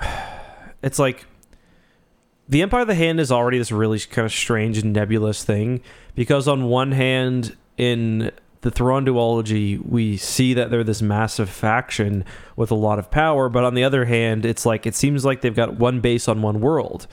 It's 0.80 1.00
like 1.00 1.26
the 2.48 2.62
Empire 2.62 2.82
of 2.82 2.86
the 2.86 2.94
Hand 2.94 3.18
is 3.18 3.32
already 3.32 3.58
this 3.58 3.72
really 3.72 3.98
kind 3.98 4.24
of 4.24 4.30
strange 4.30 4.78
and 4.78 4.92
nebulous 4.92 5.42
thing 5.42 5.80
because 6.14 6.46
on 6.46 6.66
one 6.66 6.92
hand, 6.92 7.56
in 7.76 8.30
the 8.62 8.70
Thrawn 8.70 9.06
duology, 9.06 9.78
we 9.84 10.16
see 10.16 10.54
that 10.54 10.70
they're 10.70 10.84
this 10.84 11.02
massive 11.02 11.48
faction 11.48 12.24
with 12.56 12.70
a 12.70 12.74
lot 12.74 12.98
of 12.98 13.10
power, 13.10 13.48
but 13.48 13.64
on 13.64 13.74
the 13.74 13.84
other 13.84 14.04
hand, 14.04 14.44
it's 14.44 14.66
like 14.66 14.86
it 14.86 14.94
seems 14.94 15.24
like 15.24 15.40
they've 15.42 15.54
got 15.54 15.76
one 15.76 16.00
base 16.00 16.28
on 16.28 16.42
one 16.42 16.60
world. 16.60 17.06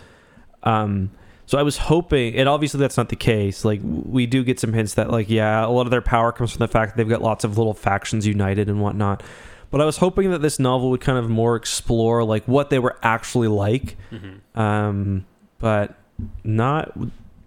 Um, 0.63 1.11
so 1.45 1.59
I 1.59 1.61
was 1.61 1.77
hoping, 1.77 2.35
and 2.35 2.49
obviously 2.49 2.79
that's 2.79 2.97
not 2.97 3.09
the 3.09 3.15
case. 3.15 3.63
Like 3.63 3.79
we 3.83 4.25
do 4.25 4.43
get 4.43 4.59
some 4.59 4.73
hints 4.73 4.95
that, 4.95 5.11
like, 5.11 5.29
yeah, 5.29 5.63
a 5.65 5.69
lot 5.69 5.85
of 5.85 5.91
their 5.91 6.01
power 6.01 6.31
comes 6.31 6.51
from 6.53 6.59
the 6.59 6.67
fact 6.67 6.91
that 6.91 6.97
they've 6.97 7.09
got 7.09 7.21
lots 7.21 7.43
of 7.43 7.57
little 7.57 7.75
factions 7.75 8.25
united 8.25 8.67
and 8.67 8.81
whatnot. 8.81 9.21
But 9.69 9.81
I 9.81 9.85
was 9.85 9.97
hoping 9.97 10.31
that 10.31 10.41
this 10.41 10.57
novel 10.57 10.89
would 10.91 11.01
kind 11.01 11.17
of 11.19 11.29
more 11.29 11.55
explore 11.55 12.23
like 12.23 12.47
what 12.47 12.69
they 12.71 12.79
were 12.79 12.97
actually 13.03 13.49
like. 13.49 13.97
Um, 14.55 15.25
but 15.59 15.95
not 16.43 16.97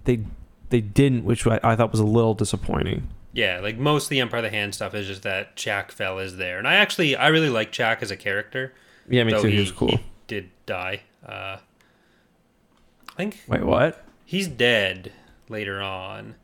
they 0.05 0.25
they 0.69 0.81
didn't, 0.81 1.25
which 1.25 1.47
I, 1.47 1.59
I 1.65 1.75
thought 1.75 1.91
was 1.91 2.01
a 2.01 2.05
little 2.05 2.35
disappointing. 2.35 3.09
Yeah, 3.39 3.61
like 3.61 3.79
most 3.79 4.07
of 4.07 4.09
the 4.11 4.19
Empire 4.19 4.39
of 4.39 4.43
the 4.43 4.51
Hand 4.51 4.75
stuff 4.75 4.97
is 4.97 5.07
just 5.07 5.23
that 5.23 5.55
Chak 5.55 5.93
Fel 5.93 6.19
is 6.19 6.39
there. 6.39 6.59
And 6.59 6.67
I 6.67 6.75
actually, 6.75 7.15
I 7.15 7.29
really 7.29 7.49
like 7.49 7.71
Chak 7.71 8.03
as 8.03 8.11
a 8.11 8.17
character. 8.17 8.75
Yeah, 9.09 9.23
me 9.23 9.31
too. 9.31 9.47
He, 9.47 9.55
he, 9.55 9.61
was 9.61 9.71
cool. 9.71 9.91
he 9.91 10.01
did 10.27 10.51
die. 10.67 11.03
Uh, 11.25 11.59
I 11.61 13.13
think 13.17 13.39
Wait, 13.47 13.63
what? 13.63 14.05
He's 14.25 14.49
dead 14.49 15.13
later 15.49 15.81
on. 15.81 16.35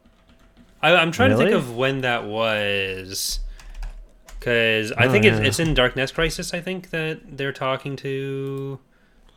I, 0.81 0.95
I'm 0.95 1.11
trying 1.11 1.31
to 1.31 1.37
think 1.37 1.51
of 1.51 1.75
when 1.75 2.03
that 2.03 2.27
was. 2.27 3.41
Because 4.39 4.93
I 4.93 5.07
Oh, 5.07 5.11
think 5.11 5.25
it's, 5.25 5.41
yeah. 5.41 5.47
it's 5.47 5.59
in 5.59 5.75
Dark 5.75 5.97
Nest 5.97 6.15
Crisis, 6.15 6.55
I 6.55 6.61
think, 6.61 6.91
that 6.91 7.37
they're 7.37 7.53
talking 7.53 7.97
to 7.97 8.79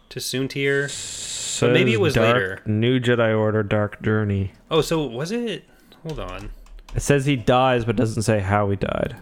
to 0.09 0.19
Soontir. 0.19 0.91
So 0.91 1.71
maybe 1.73 1.91
it 1.91 1.99
was 1.99 2.13
Dark, 2.13 2.33
later. 2.35 2.61
New 2.67 2.99
Jedi 2.99 3.35
Order, 3.35 3.63
Dark 3.63 3.99
Journey. 4.03 4.51
Oh, 4.69 4.81
so 4.81 5.03
was 5.07 5.31
it? 5.31 5.65
Hold 6.03 6.19
on. 6.19 6.51
It 6.95 7.01
says 7.01 7.25
he 7.25 7.35
dies, 7.35 7.85
but 7.85 7.95
doesn't 7.95 8.23
say 8.23 8.39
how 8.39 8.69
he 8.69 8.75
died. 8.75 9.17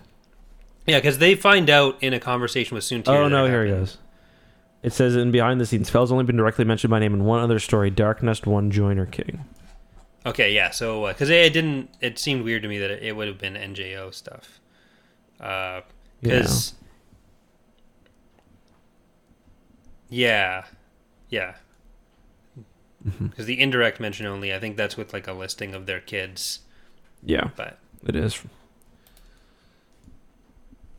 Yeah, 0.86 1.00
because 1.00 1.18
they 1.18 1.36
find 1.36 1.70
out 1.70 2.02
in 2.02 2.14
a 2.14 2.20
conversation 2.20 2.76
with 2.76 2.84
Soontir. 2.84 3.08
Oh 3.08 3.28
no, 3.28 3.48
here 3.48 3.66
he 3.66 3.72
goes. 3.72 3.98
It 4.84 4.94
says 4.94 5.16
in 5.16 5.32
behind 5.32 5.60
the 5.60 5.66
scenes, 5.66 5.90
Fel's 5.90 6.12
only 6.12 6.26
been 6.26 6.38
directly 6.38 6.64
mentioned 6.64 6.92
by 6.92 7.00
name 7.00 7.14
in 7.14 7.24
one 7.24 7.42
other 7.42 7.58
story, 7.58 7.90
Dark 7.90 8.22
Nest 8.22 8.46
One 8.46 8.70
Joiner 8.70 9.08
King. 9.08 9.46
Okay, 10.28 10.54
yeah. 10.54 10.70
So 10.70 11.08
because 11.08 11.30
it, 11.30 11.38
it 11.38 11.54
didn't, 11.54 11.90
it 12.02 12.20
seemed 12.20 12.44
weird 12.44 12.62
to 12.62 12.68
me 12.68 12.78
that 12.78 12.92
it, 12.92 13.04
it 13.04 13.16
would 13.16 13.28
have 13.28 13.40
been 13.40 13.56
NJO 13.56 14.14
stuff. 14.14 14.60
Because 15.38 16.76
yeah, 20.10 20.66
yeah. 21.30 21.56
Mm-hmm. 23.08 23.28
Because 23.28 23.46
the 23.46 23.60
indirect 23.60 24.00
mention 24.00 24.26
only, 24.26 24.54
I 24.54 24.60
think 24.60 24.78
that's 24.78 24.98
with 24.98 25.14
like 25.14 25.28
a 25.28 25.34
listing 25.34 25.74
of 25.74 25.86
their 25.86 26.00
kids. 26.00 26.60
Yeah, 27.26 27.50
But 27.56 27.78
it 28.06 28.16
is. 28.16 28.40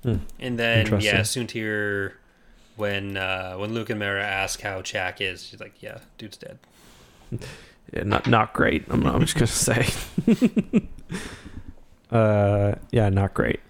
Hmm. 0.02 0.16
and 0.38 0.58
then 0.58 0.86
yeah, 0.86 0.92
Interesting. 1.20 1.46
Soontir, 1.46 2.12
when 2.76 3.16
uh, 3.16 3.54
when 3.54 3.72
Luke 3.74 3.90
and 3.90 3.98
Mara 3.98 4.22
ask 4.24 4.60
how 4.60 4.82
Chak 4.82 5.20
is, 5.20 5.44
she's 5.44 5.60
like, 5.60 5.74
"Yeah, 5.82 5.98
dude's 6.18 6.36
dead." 6.36 6.58
yeah, 7.92 8.02
not 8.04 8.26
not 8.28 8.52
great. 8.52 8.84
I'm, 8.90 9.06
I'm 9.06 9.20
just 9.22 9.34
gonna 9.34 9.46
say. 9.46 9.86
uh, 12.10 12.74
yeah, 12.90 13.08
not 13.08 13.34
great. 13.34 13.60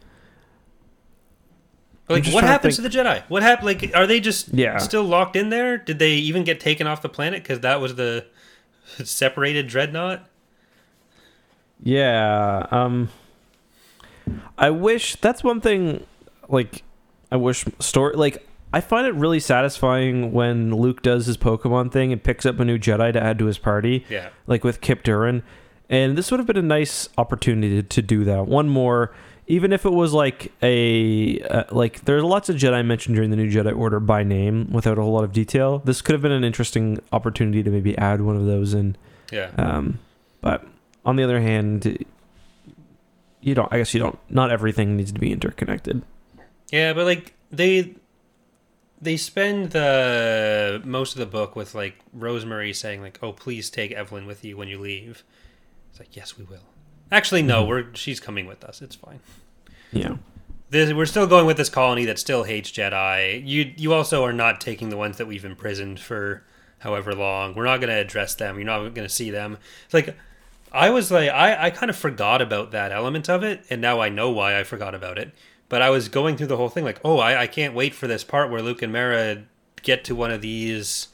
Like, 2.09 2.25
what 2.27 2.31
trying 2.31 2.43
to 2.43 2.47
happens 2.47 2.77
to, 2.77 2.83
the 2.83 2.89
Jedi? 2.89 3.23
What 3.29 3.43
happened? 3.43 3.67
Like, 3.67 3.91
are 3.95 4.07
they 4.07 4.21
just 4.21 4.49
Yeah. 4.55 4.79
still 4.79 5.03
locked 5.03 5.35
in 5.35 5.49
there? 5.49 5.77
Did 5.77 5.99
they 5.99 6.13
even 6.13 6.45
get 6.45 6.61
taken 6.61 6.87
off 6.87 7.03
the 7.03 7.09
planet 7.09 7.43
because 7.43 7.61
that 7.61 7.81
was 7.81 7.97
the 7.97 8.25
separated 9.05 9.67
dreadnought? 9.67 10.29
Yeah. 11.83 12.67
Um 12.71 13.09
I 14.59 14.71
wish 14.71 15.17
that's 15.17 15.45
one 15.45 15.61
thing 15.61 16.05
like 16.49 16.83
I 17.31 17.37
wish 17.37 17.65
story 17.81 18.15
like 18.17 18.47
I 18.73 18.81
find 18.81 19.07
it 19.07 19.15
really 19.15 19.41
satisfying 19.41 20.33
when 20.33 20.75
Luke 20.75 21.01
does 21.03 21.27
his 21.27 21.37
Pokemon 21.37 21.93
thing 21.93 22.13
and 22.13 22.23
picks 22.23 22.45
up 22.45 22.59
a 22.61 22.65
new 22.65 22.79
Jedi 22.79 23.13
to 23.13 23.23
add 23.23 23.39
to 23.39 23.47
his 23.47 23.59
party, 23.59 24.05
Yeah, 24.11 24.31
like 24.47 24.65
with 24.65 24.81
Kyp 24.81 25.03
Durron. 25.03 25.43
And 25.89 26.19
this 26.19 26.31
would 26.31 26.41
have 26.41 26.49
been 26.49 26.57
a 26.57 26.63
nice 26.63 27.09
opportunity 27.17 27.77
to, 27.77 27.83
to 27.85 28.03
do 28.03 28.25
that. 28.25 28.49
One 28.49 28.69
more, 28.69 29.15
even 29.47 29.73
if 29.73 29.87
it 29.87 29.93
was 29.93 30.13
like 30.13 30.53
a 30.63 31.41
uh, 31.43 31.65
like 31.71 32.05
there's 32.05 32.25
lots 32.25 32.49
of 32.49 32.57
Jedi 32.57 32.85
mentioned 32.85 33.15
during 33.15 33.31
the 33.31 33.37
new 33.37 33.49
Jedi 33.49 33.75
Order 33.75 34.01
by 34.01 34.25
name 34.25 34.69
without 34.73 34.99
a 34.99 35.03
whole 35.03 35.13
lot 35.13 35.25
of 35.25 35.33
detail. 35.33 35.79
This 35.85 36.03
could 36.03 36.15
have 36.15 36.23
been 36.23 36.33
an 36.33 36.45
interesting 36.45 36.99
opportunity 37.13 37.63
to 37.63 37.71
maybe 37.71 37.97
add 37.97 38.21
one 38.21 38.37
of 38.37 38.47
those 38.47 38.75
in. 38.75 38.97
yeah. 39.31 39.51
Um, 39.57 40.01
but 40.41 40.67
on 41.07 41.17
the 41.17 41.23
other 41.25 41.41
hand, 41.41 42.05
you 43.41 43.55
don't. 43.55 43.73
I 43.73 43.79
guess 43.79 43.95
you 43.95 44.01
don't. 44.01 44.19
Not 44.29 44.51
everything 44.51 44.97
needs 44.97 45.13
to 45.13 45.21
be 45.21 45.33
interconnected. 45.33 46.03
Yeah, 46.71 46.93
but 46.93 47.05
like 47.07 47.35
they 47.51 47.95
they 49.01 49.17
spend 49.17 49.71
the 49.71 50.83
most 50.85 51.13
of 51.15 51.19
the 51.19 51.27
book 51.27 51.55
with 51.57 51.75
like 51.75 51.97
Rosemary 52.13 52.73
saying 52.73 53.01
like, 53.01 53.19
"Oh, 53.23 53.33
please 53.33 53.71
take 53.71 53.93
Evelyn 53.93 54.27
with 54.27 54.45
you 54.45 54.57
when 54.57 54.69
you 54.69 54.79
leave." 54.79 55.23
It's 55.91 55.99
like, 56.01 56.15
"Yes, 56.17 56.37
we 56.37 56.45
will." 56.45 56.65
Actually, 57.13 57.43
no, 57.43 57.65
Mhm. 57.65 57.69
we're 57.69 57.85
she's 57.95 58.19
coming 58.21 58.47
with 58.47 58.65
us. 58.65 58.83
It's 58.83 58.97
fine. 58.97 59.21
Yeah. 59.93 60.17
This, 60.71 60.93
we're 60.93 61.07
still 61.07 61.29
going 61.29 61.47
with 61.47 61.57
this 61.57 61.69
colony 61.69 62.05
that 62.07 62.19
still 62.19 62.43
hates 62.43 62.73
Jedi. 62.73 63.47
You 63.47 63.73
you 63.77 63.93
also 63.95 64.25
are 64.25 64.33
not 64.33 64.61
taking 64.61 64.89
the 64.89 64.97
ones 64.97 65.17
that 65.19 65.27
we've 65.27 65.45
imprisoned 65.45 66.01
for 66.01 66.43
however 66.81 67.15
long. 67.15 67.55
We're 67.55 67.65
not 67.65 67.79
going 67.81 67.91
to 67.91 67.95
address 68.01 68.35
them. 68.35 68.57
You're 68.57 68.65
not 68.67 68.81
going 68.81 69.07
to 69.07 69.09
see 69.09 69.31
them. 69.31 69.59
It's 69.85 69.95
like 69.95 70.17
I 70.73 70.91
was 70.91 71.11
like 71.11 71.31
I 71.31 71.67
I 71.67 71.71
kind 71.71 71.91
of 71.91 71.97
forgot 71.97 72.43
about 72.43 72.71
that 72.73 72.93
element 72.93 73.29
of 73.29 73.43
it, 73.43 73.65
and 73.71 73.81
now 73.81 74.01
I 74.01 74.09
know 74.09 74.31
why 74.31 74.59
I 74.59 74.65
forgot 74.65 74.95
about 74.95 75.19
it. 75.19 75.33
But 75.69 75.83
I 75.83 75.91
was 75.91 76.09
going 76.09 76.37
through 76.37 76.47
the 76.47 76.57
whole 76.57 76.69
thing 76.69 76.85
like, 76.85 77.01
oh, 77.05 77.19
I, 77.19 77.43
I 77.43 77.47
can't 77.49 77.75
wait 77.75 77.93
for 77.93 78.07
this 78.07 78.23
part 78.23 78.51
where 78.51 78.63
Luke 78.63 78.83
and 78.83 78.93
Mara 78.93 79.43
get 79.83 80.05
to 80.05 80.15
one 80.15 80.31
of 80.31 80.41
these 80.41 81.09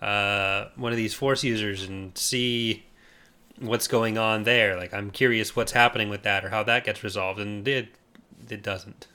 uh, 0.00 0.66
one 0.76 0.92
of 0.92 0.96
these 0.96 1.14
Force 1.14 1.44
users 1.44 1.84
and 1.84 2.16
see 2.18 2.84
what's 3.60 3.86
going 3.86 4.18
on 4.18 4.42
there. 4.44 4.76
Like 4.76 4.92
I'm 4.92 5.10
curious 5.10 5.54
what's 5.54 5.72
happening 5.72 6.08
with 6.08 6.22
that 6.22 6.44
or 6.44 6.48
how 6.48 6.62
that 6.64 6.84
gets 6.84 7.04
resolved, 7.04 7.38
and 7.38 7.66
it 7.66 7.88
it 8.48 8.62
doesn't. 8.62 9.06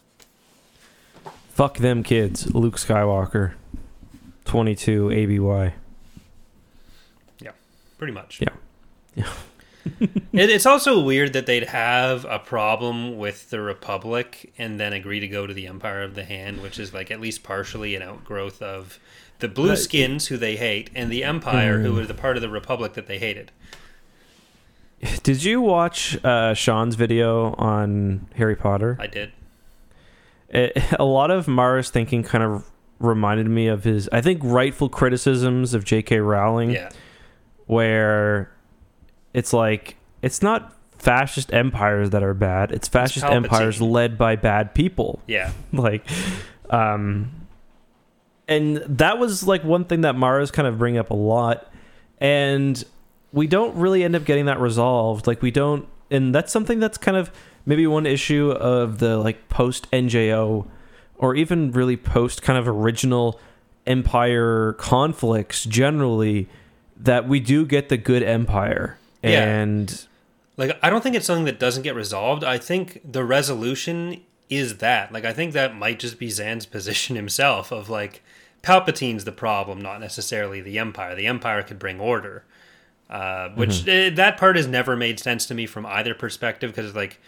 Fuck 1.50 1.78
them 1.78 2.04
kids. 2.04 2.54
Luke 2.54 2.78
Skywalker, 2.78 3.54
twenty 4.46 4.76
two 4.76 5.10
ABY. 5.12 5.74
Yeah, 7.42 7.52
pretty 7.98 8.14
much. 8.14 8.40
Yeah. 8.42 8.50
Yeah. 9.16 9.34
it, 10.34 10.50
it's 10.50 10.66
also 10.66 11.00
weird 11.02 11.34
that 11.34 11.46
they'd 11.46 11.66
have 11.70 12.26
a 12.26 12.40
problem 12.40 13.18
with 13.18 13.50
the 13.50 13.60
Republic 13.62 14.52
and 14.58 14.80
then 14.80 14.94
agree 14.94 15.20
to 15.20 15.28
go 15.28 15.48
to 15.48 15.54
the 15.54 15.68
Empire 15.68 16.02
of 16.04 16.16
the 16.16 16.24
Hand, 16.24 16.62
which 16.62 16.80
is 16.80 16.94
like 16.94 17.12
at 17.12 17.20
least 17.22 17.44
partially 17.44 17.96
an 17.96 18.02
outgrowth 18.02 18.62
of 18.62 19.00
the. 19.40 19.48
Blueskins, 19.48 20.28
who 20.28 20.38
they 20.38 20.56
hate, 20.58 20.90
and 20.96 21.12
the 21.12 21.24
Empire, 21.24 21.80
who 21.82 21.92
Mm. 21.92 21.96
were 21.96 22.06
the 22.06 22.14
part 22.14 22.36
of 22.38 22.42
the 22.42 22.50
Republic 22.50 22.94
that 22.94 23.08
they 23.08 23.20
hated. 23.20 23.52
Did 25.22 25.44
you 25.44 25.62
watch 25.62 26.18
uh, 26.26 26.54
Sean's 26.56 26.96
video 26.96 27.54
on 27.54 28.28
Harry 28.36 28.56
Potter? 28.56 28.98
I 29.00 29.06
did. 29.08 29.32
It, 30.50 30.76
a 31.00 31.04
lot 31.06 31.30
of 31.30 31.48
Mara's 31.48 31.90
thinking 31.92 32.24
kind 32.24 32.44
of 32.44 32.66
reminded 33.00 33.48
me 33.48 33.68
of 33.68 33.84
his, 33.84 34.10
I 34.12 34.22
think, 34.22 34.42
rightful 34.44 34.90
criticisms 34.90 35.76
of 35.76 35.84
J.K. 35.84 36.18
Rowling. 36.20 36.72
Yeah. 36.72 36.90
where 37.68 38.50
it's 39.38 39.54
like 39.54 39.96
it's 40.24 40.42
not 40.42 40.74
fascist 40.98 41.54
empires 41.54 42.10
that 42.10 42.24
are 42.24 42.34
bad 42.34 42.72
it's 42.72 42.88
fascist 42.88 43.24
Palpatine. 43.24 43.36
empires 43.36 43.80
led 43.82 44.18
by 44.18 44.36
bad 44.36 44.74
people 44.74 45.22
Yeah. 45.28 45.52
like 45.72 46.04
um 46.72 47.30
and 48.48 48.78
that 48.78 49.20
was 49.20 49.46
like 49.46 49.64
one 49.64 49.86
thing 49.86 50.02
that 50.02 50.16
mara's 50.16 50.50
kind 50.52 50.68
of 50.68 50.78
bring 50.80 50.98
up 50.98 51.12
a 51.12 51.16
lot 51.16 51.72
and 52.20 52.84
we 53.32 53.46
don't 53.46 53.76
really 53.76 54.04
end 54.04 54.16
up 54.16 54.26
getting 54.26 54.46
that 54.46 54.60
resolved 54.60 55.28
like 55.28 55.42
we 55.44 55.52
don't 55.52 55.88
and 56.10 56.34
that's 56.34 56.52
something 56.52 56.80
that's 56.80 56.98
kind 56.98 57.16
of 57.18 57.30
maybe 57.66 57.86
one 57.86 58.06
issue 58.08 58.50
of 58.52 58.98
the 58.98 59.18
like 59.18 59.50
post 59.50 59.90
njo 59.92 60.66
or 61.18 61.36
even 61.36 61.72
really 61.72 61.96
post 61.98 62.42
kind 62.42 62.58
of 62.58 62.68
original 62.68 63.40
empire 63.86 64.74
conflicts 64.80 65.64
generally 65.64 66.48
that 67.00 67.28
we 67.28 67.40
do 67.40 67.66
get 67.66 67.90
the 67.90 67.98
good 67.98 68.24
empire 68.24 68.98
Yeah. 69.24 69.44
and 69.44 70.06
Like, 70.58 70.78
I 70.82 70.90
don't 70.90 71.02
think 71.02 71.16
it's 71.16 71.26
something 71.26 71.46
that 71.46 71.60
doesn't 71.60 71.84
get 71.84 71.96
resolved. 71.96 72.44
I 72.44 72.58
think 72.58 73.02
the 73.04 73.24
resolution 73.24 74.22
is 74.50 74.78
that. 74.78 75.12
Like, 75.12 75.26
I 75.26 75.34
think 75.34 75.54
that 75.54 75.76
might 75.76 76.00
just 76.00 76.20
be 76.20 76.30
Zahn's 76.30 76.66
position 76.78 77.16
himself 77.16 77.72
of 77.72 77.90
like, 77.90 78.24
Palpatine's 78.64 79.24
the 79.24 79.32
problem, 79.32 79.80
not 79.80 80.00
necessarily 80.00 80.62
the 80.62 80.80
Empire. 80.80 81.16
The 81.16 81.28
Empire 81.28 81.64
could 81.64 81.80
bring 81.80 82.00
order. 82.00 82.44
Uh, 83.10 83.50
which 83.52 83.88
eh, 83.88 84.10
that 84.10 84.38
part 84.38 84.58
has 84.58 84.68
never 84.68 84.94
made 84.98 85.18
sense 85.18 85.46
to 85.46 85.54
me 85.54 85.66
from 85.66 85.86
either 85.86 86.14
perspective 86.14 86.76
because 86.76 86.94
like 86.94 87.22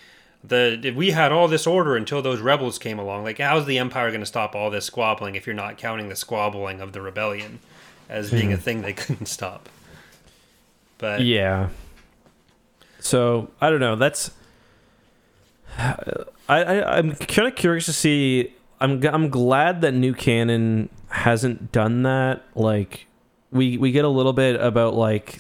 the 0.44 0.94
we 0.94 1.12
had 1.12 1.32
all 1.32 1.48
this 1.48 1.66
order 1.66 1.96
until 1.96 2.22
those 2.22 2.42
rebels 2.42 2.78
came 2.78 3.00
along 3.00 3.24
like 3.24 3.38
how's 3.38 3.66
the 3.66 3.78
empire 3.78 4.10
going 4.10 4.20
to 4.20 4.26
stop 4.26 4.56
all 4.56 4.70
this 4.70 4.84
squabbling 4.86 5.36
if 5.36 5.48
you're 5.48 5.56
not 5.56 5.78
counting 5.78 6.10
the 6.10 6.18
squabbling 6.18 6.82
of 6.82 6.92
the 6.92 7.00
rebellion 7.00 7.60
as 8.10 8.30
being 8.30 8.52
a 8.52 8.58
thing 8.58 8.82
they 8.82 8.92
couldn't 9.06 9.28
stop 9.28 9.70
but 11.00 11.22
Yeah. 11.22 11.70
So 13.00 13.50
I 13.60 13.72
don't 13.72 13.80
know. 13.80 13.96
That's 13.96 14.32
I, 15.78 16.24
I 16.48 16.98
I'm 16.98 17.16
kind 17.16 17.48
of 17.48 17.56
curious 17.56 17.86
to 17.86 17.94
see. 17.94 18.54
I'm 18.80 19.04
I'm 19.08 19.30
glad 19.30 19.82
that 19.82 19.94
new 19.94 20.14
canon 20.14 20.90
hasn't 21.10 21.72
done 21.72 22.04
that. 22.04 22.44
Like 22.54 23.08
we 23.52 23.78
we 23.78 23.92
get 23.92 24.06
a 24.06 24.10
little 24.10 24.34
bit 24.34 24.60
about 24.62 24.94
like 24.94 25.40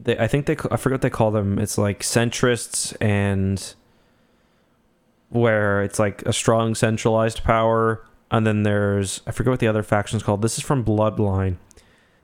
they 0.00 0.18
I 0.18 0.26
think 0.26 0.46
they 0.46 0.56
I 0.70 0.76
forget 0.76 0.94
what 0.94 1.02
they 1.02 1.10
call 1.10 1.30
them. 1.30 1.58
It's 1.58 1.76
like 1.76 2.00
centrists 2.00 2.96
and 3.00 3.74
where 5.28 5.82
it's 5.82 5.98
like 5.98 6.22
a 6.22 6.32
strong 6.32 6.74
centralized 6.74 7.42
power 7.42 8.04
and 8.30 8.46
then 8.46 8.62
there's 8.62 9.20
I 9.26 9.30
forget 9.30 9.50
what 9.50 9.60
the 9.60 9.68
other 9.68 9.82
faction's 9.82 10.22
called. 10.22 10.42
This 10.42 10.58
is 10.58 10.64
from 10.64 10.84
Bloodline. 10.84 11.56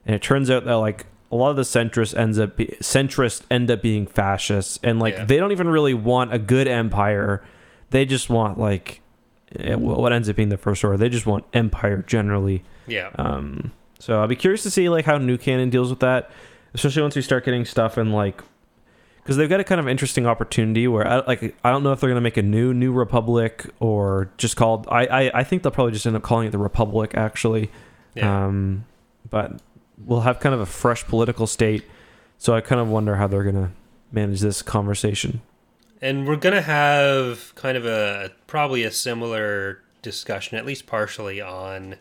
And 0.06 0.14
it 0.14 0.22
turns 0.22 0.50
out 0.50 0.64
that 0.64 0.76
like 0.76 1.06
a 1.30 1.36
lot 1.36 1.50
of 1.50 1.56
the 1.56 1.62
centrists 1.62 2.16
ends 2.16 2.38
up 2.38 2.56
be, 2.56 2.66
centrists 2.80 3.42
end 3.50 3.70
up 3.70 3.82
being 3.82 4.06
fascists 4.06 4.78
and 4.82 4.98
like 4.98 5.14
Yeah. 5.14 5.24
they 5.26 5.36
don't 5.36 5.52
even 5.52 5.68
really 5.68 5.94
want 5.94 6.32
a 6.32 6.38
good 6.38 6.66
empire. 6.68 7.42
They 7.90 8.04
just 8.06 8.30
want 8.30 8.58
like 8.58 9.00
eh, 9.58 9.74
what 9.74 10.12
ends 10.12 10.28
up 10.28 10.36
being 10.36 10.48
the 10.48 10.56
first 10.56 10.82
order. 10.84 10.96
They 10.96 11.08
just 11.08 11.26
want 11.26 11.44
empire 11.52 12.02
generally. 12.06 12.62
yeah 12.86 13.10
Um, 13.16 13.72
so 13.98 14.20
I'll 14.20 14.28
be 14.28 14.36
curious 14.36 14.62
to 14.62 14.70
see 14.70 14.88
like 14.88 15.04
how 15.04 15.18
new 15.18 15.36
canon 15.36 15.70
deals 15.70 15.90
with 15.90 16.00
that, 16.00 16.30
especially 16.74 17.02
once 17.02 17.16
we 17.16 17.22
start 17.22 17.44
getting 17.44 17.64
stuff 17.64 17.98
in 17.98 18.12
like 18.12 18.42
because 19.22 19.36
they've 19.36 19.48
got 19.50 19.60
a 19.60 19.64
kind 19.64 19.78
of 19.78 19.86
interesting 19.86 20.26
opportunity 20.26 20.88
where 20.88 21.06
I, 21.06 21.16
like 21.26 21.54
I 21.62 21.70
don't 21.70 21.82
know 21.82 21.92
if 21.92 22.00
they're 22.00 22.08
gonna 22.08 22.22
make 22.22 22.38
a 22.38 22.42
new 22.42 22.72
New 22.72 22.92
Republic 22.92 23.66
or 23.80 24.30
just 24.38 24.56
called 24.56 24.86
I, 24.90 25.04
I 25.04 25.40
I 25.40 25.44
think 25.44 25.62
they'll 25.62 25.72
probably 25.72 25.92
just 25.92 26.06
end 26.06 26.16
up 26.16 26.22
calling 26.22 26.46
it 26.46 26.50
the 26.52 26.58
Republic 26.58 27.10
actually. 27.14 27.70
yeah 28.14 28.46
Um, 28.46 28.86
but 29.28 29.60
we'll 30.04 30.20
have 30.20 30.40
kind 30.40 30.54
of 30.54 30.60
a 30.60 30.66
fresh 30.66 31.04
political 31.06 31.46
state, 31.46 31.84
so 32.38 32.54
I 32.54 32.60
kind 32.60 32.80
of 32.80 32.88
wonder 32.88 33.16
how 33.16 33.26
they're 33.26 33.44
gonna 33.44 33.72
manage 34.12 34.40
this 34.40 34.62
conversation. 34.62 35.40
And 36.00 36.26
we're 36.26 36.36
gonna 36.36 36.62
have 36.62 37.54
kind 37.54 37.76
of 37.76 37.84
a 37.84 38.32
probably 38.46 38.84
a 38.84 38.90
similar 38.90 39.82
discussion, 40.02 40.56
at 40.56 40.64
least 40.64 40.86
partially, 40.86 41.40
on 41.40 41.96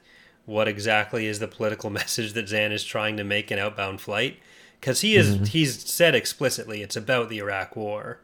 what 0.45 0.67
exactly 0.67 1.25
is 1.25 1.39
the 1.39 1.47
political 1.47 1.89
message 1.91 2.33
that 2.33 2.47
Zahn 2.47 2.71
is 2.71 2.83
trying 2.83 3.17
to 3.17 3.23
make 3.23 3.51
in 3.51 3.59
Outbound 3.59 4.01
Flight, 4.01 4.39
because 4.79 5.01
he 5.01 5.15
is 5.15 5.35
mm-hmm. 5.35 5.45
he's 5.45 5.89
said 5.89 6.15
explicitly 6.15 6.81
it's 6.81 6.95
about 6.95 7.29
the 7.29 7.39
Iraq 7.39 7.75
War, 7.75 8.19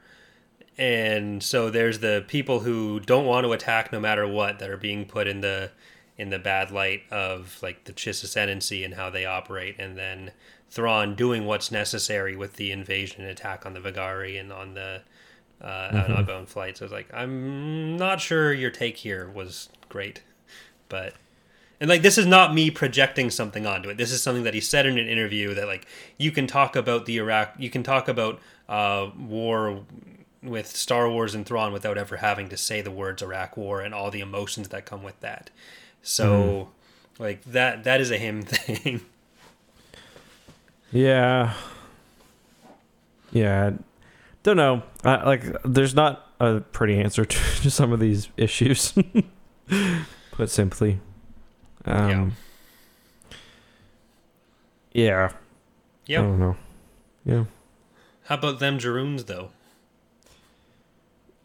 and 0.77 1.41
so 1.41 1.69
there's 1.69 1.99
the 1.99 2.23
people 2.27 2.61
who 2.61 2.99
don't 2.99 3.25
want 3.25 3.45
to 3.45 3.53
attack 3.53 3.91
no 3.91 3.99
matter 3.99 4.27
what 4.27 4.59
that 4.59 4.69
are 4.69 4.77
being 4.77 5.05
put 5.05 5.27
in 5.27 5.41
the 5.41 5.71
in 6.17 6.29
the 6.29 6.39
bad 6.39 6.71
light 6.71 7.03
of 7.11 7.57
like 7.61 7.85
the 7.85 7.93
Chiss 7.93 8.23
Ascendancy 8.23 8.83
and 8.83 8.93
how 8.93 9.09
they 9.09 9.25
operate, 9.25 9.75
and 9.79 9.97
then 9.97 10.31
Thrawn 10.69 11.15
doing 11.15 11.45
what's 11.45 11.71
necessary 11.71 12.35
with 12.35 12.53
the 12.55 12.71
invasion 12.71 13.21
and 13.21 13.29
attack 13.29 13.65
on 13.65 13.73
the 13.73 13.79
Vagaari 13.79 14.39
and 14.39 14.51
on 14.51 14.73
the 14.73 15.01
uh, 15.61 15.89
on 15.93 16.11
outbound 16.11 16.49
flight. 16.49 16.77
So 16.77 16.85
it's 16.85 16.93
like, 16.93 17.07
I'm 17.13 17.95
not 17.97 18.19
sure 18.19 18.53
your 18.53 18.71
take 18.71 18.97
here 18.97 19.29
was 19.29 19.69
great, 19.89 20.23
but 20.89 21.13
and 21.79 21.89
like 21.89 22.01
this 22.01 22.17
is 22.17 22.25
not 22.25 22.53
me 22.53 22.69
projecting 22.71 23.29
something 23.29 23.65
onto 23.65 23.89
it. 23.89 23.97
This 23.97 24.11
is 24.11 24.21
something 24.21 24.43
that 24.43 24.53
he 24.53 24.61
said 24.61 24.85
in 24.85 24.97
an 24.97 25.07
interview 25.07 25.53
that 25.53 25.67
like 25.67 25.85
you 26.17 26.31
can 26.31 26.47
talk 26.47 26.75
about 26.75 27.05
the 27.05 27.17
Iraq, 27.17 27.55
you 27.57 27.69
can 27.69 27.83
talk 27.83 28.07
about 28.07 28.39
uh, 28.69 29.09
war 29.17 29.83
with 30.41 30.67
Star 30.67 31.09
Wars 31.09 31.35
and 31.35 31.45
Thrawn 31.45 31.71
without 31.71 31.97
ever 31.97 32.17
having 32.17 32.49
to 32.49 32.57
say 32.57 32.81
the 32.81 32.91
words 32.91 33.21
Iraq 33.21 33.55
War 33.55 33.81
and 33.81 33.93
all 33.93 34.11
the 34.11 34.19
emotions 34.19 34.69
that 34.69 34.85
come 34.85 35.03
with 35.03 35.19
that. 35.21 35.49
So, 36.03 36.69
like 37.17 37.43
that 37.45 37.85
that 37.85 37.99
is 38.01 38.11
a 38.11 38.17
him 38.17 38.41
thing. 38.43 39.01
Yeah. 40.91 41.53
Yeah. 43.31 43.71
Don't 44.43 44.57
know. 44.57 44.83
I, 45.03 45.23
like, 45.23 45.43
there's 45.63 45.95
not 45.95 46.27
a 46.39 46.59
pretty 46.59 46.99
answer 46.99 47.25
to, 47.25 47.37
to 47.61 47.71
some 47.71 47.91
of 47.91 47.99
these 47.99 48.29
issues. 48.37 48.93
Put 50.31 50.49
simply. 50.49 50.99
Um, 51.85 52.35
yeah. 54.91 55.31
Yeah. 56.05 56.19
I 56.19 56.21
don't 56.21 56.39
know. 56.39 56.55
Yeah. 57.25 57.45
How 58.25 58.35
about 58.35 58.59
them 58.59 58.77
Geroons 58.77 59.25
though? 59.25 59.49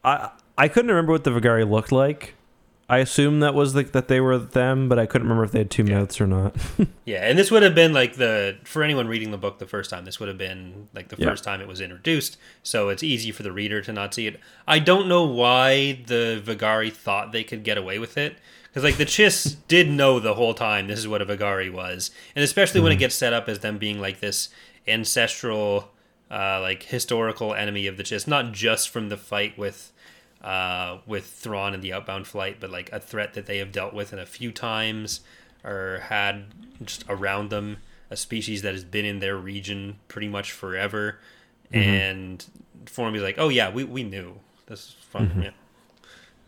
I 0.05 0.31
I 0.57 0.69
couldn't 0.69 0.91
remember 0.91 1.13
what 1.13 1.25
the 1.25 1.31
Vagaari 1.31 1.69
looked 1.69 1.93
like. 1.93 2.35
I 2.91 2.99
assume 2.99 3.41
that 3.41 3.53
was 3.55 3.75
like 3.75 3.93
that 3.93 4.09
they 4.09 4.19
were 4.21 4.39
them, 4.39 4.89
but 4.89 4.99
I 4.99 5.05
couldn't 5.05 5.27
remember 5.29 5.45
if 5.45 5.53
they 5.53 5.59
had 5.59 5.71
two 5.71 5.85
Yeah. 5.85 5.99
mouths 5.99 6.21
or 6.21 6.27
not. 6.27 6.57
Yeah, 7.05 7.27
and 7.29 7.39
this 7.39 7.51
would 7.51 7.63
have 7.63 7.75
been 7.75 7.93
like 7.95 8.15
the 8.17 8.57
for 8.65 8.83
anyone 8.83 9.09
reading 9.09 9.31
the 9.31 9.39
book 9.39 9.59
the 9.59 9.67
first 9.67 9.89
time. 9.91 10.05
This 10.05 10.19
would 10.21 10.29
have 10.29 10.37
been 10.39 10.89
like 10.95 11.09
the 11.09 11.17
Yeah. 11.19 11.29
first 11.29 11.43
time 11.45 11.61
it 11.61 11.69
was 11.69 11.81
introduced, 11.81 12.37
so 12.63 12.89
it's 12.91 13.03
easy 13.03 13.31
for 13.31 13.43
the 13.43 13.53
reader 13.53 13.81
to 13.83 13.93
not 13.93 14.13
see 14.15 14.27
it. 14.27 14.39
I 14.67 14.79
don't 14.79 15.07
know 15.09 15.25
why 15.25 16.01
the 16.07 16.43
Vagaari 16.45 16.93
thought 16.93 17.33
they 17.33 17.45
could 17.45 17.63
get 17.65 17.79
away 17.79 17.99
with 17.99 18.17
it 18.19 18.37
because 18.65 18.85
like 18.85 18.97
the 18.99 19.07
Chiss 19.07 19.57
did 19.69 19.91
know 19.91 20.19
the 20.21 20.35
whole 20.35 20.53
time 20.55 20.87
this 20.87 20.99
is 20.99 21.09
what 21.09 21.23
a 21.23 21.27
Vagaari 21.27 21.73
was, 21.73 22.11
and 22.37 22.43
especially 22.45 22.81
when 22.81 22.93
it 22.93 22.97
gets 22.97 23.15
set 23.15 23.33
up 23.33 23.49
as 23.49 23.61
them 23.61 23.79
being 23.79 24.01
like 24.01 24.21
this 24.21 24.49
ancestral, 24.87 25.91
uh, 26.31 26.61
like 26.61 26.83
historical 26.85 27.55
enemy 27.55 27.87
of 27.87 27.97
the 27.97 28.03
Chiss, 28.03 28.27
not 28.27 28.53
just 28.53 28.89
from 28.89 29.09
the 29.09 29.17
fight 29.17 29.57
with. 29.59 29.93
Uh, 30.41 30.99
with 31.05 31.27
Thrawn 31.27 31.75
and 31.75 31.83
the 31.83 31.93
outbound 31.93 32.29
flight, 32.29 32.59
but 32.61 32.71
like 32.71 32.93
a 32.93 33.01
threat 33.01 33.35
that 33.35 33.47
they 33.47 33.59
have 33.59 33.73
dealt 33.73 33.93
with 33.93 34.13
in 34.13 34.21
a 34.21 34.25
few 34.25 34.53
times 34.53 35.21
or 35.65 35.99
had 36.05 36.45
just 36.85 37.05
around 37.09 37.51
them 37.51 37.79
a 38.09 38.17
species 38.17 38.63
that 38.63 38.73
has 38.73 38.85
been 38.85 39.05
in 39.05 39.19
their 39.19 39.37
region 39.37 39.97
pretty 40.07 40.29
much 40.29 40.53
forever. 40.53 41.19
And 41.73 42.45
Formbi's 42.87 43.21
like 43.23 43.35
oh 43.37 43.49
yeah 43.49 43.69
we, 43.69 43.83
we 43.83 44.05
knew. 44.05 44.39
This 44.67 44.81
is 44.81 44.97
fun. 45.01 45.53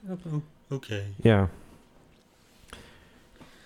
Yeah. 0.08 0.14
Oh, 0.32 0.42
okay. 0.70 1.06
Yeah. 1.24 1.48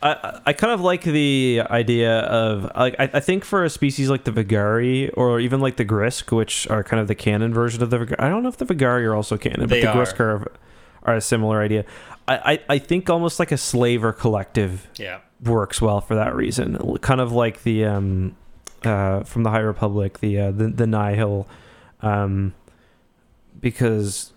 I, 0.04 0.40
I- 0.46 0.52
kind 0.52 0.72
of 0.72 0.80
like 0.82 1.02
the 1.02 1.62
idea 1.70 2.18
of 2.20 2.70
like 2.76 2.94
I, 2.98 3.10
I 3.14 3.20
think 3.20 3.44
for 3.44 3.64
a 3.64 3.70
species 3.70 4.10
like 4.10 4.24
the 4.24 4.30
Vagaari 4.32 5.10
or 5.16 5.40
even 5.40 5.60
like 5.60 5.76
the 5.76 5.84
Grisk, 5.84 6.30
which 6.36 6.68
are 6.68 6.84
kind 6.84 7.00
of 7.00 7.08
the 7.08 7.14
canon 7.14 7.54
version 7.54 7.82
of 7.82 7.90
the 7.90 7.98
Vagaari. 7.98 8.20
I 8.20 8.28
don't 8.28 8.42
know 8.42 8.48
if 8.50 8.58
the 8.58 8.66
Vagaari 8.66 9.04
are 9.06 9.14
also 9.14 9.36
canon, 9.38 9.66
They 9.66 9.80
but 9.80 9.92
the 9.92 9.98
are. 9.98 10.04
Grisk 10.06 10.20
are, 10.20 10.52
are 11.04 11.16
a 11.16 11.20
similar 11.20 11.60
idea. 11.62 11.84
I, 12.28 12.52
I, 12.52 12.58
I 12.74 12.78
think 12.78 13.08
almost 13.10 13.38
like 13.38 13.50
a 13.52 13.56
slaver 13.58 14.12
collective 14.12 14.88
yeah 14.96 15.20
works 15.42 15.80
well 15.82 16.00
for 16.00 16.14
that 16.14 16.34
reason. 16.34 16.96
Kind 16.98 17.20
of 17.20 17.32
like 17.32 17.62
the 17.64 17.84
um, 17.86 18.36
uh, 18.84 19.22
from 19.24 19.42
the 19.42 19.50
High 19.50 19.58
Republic, 19.60 20.20
the 20.20 20.38
uh, 20.38 20.50
the 20.50 20.68
the 20.68 20.86
Nihil, 20.86 21.48
um, 22.02 22.54
because 23.60 24.32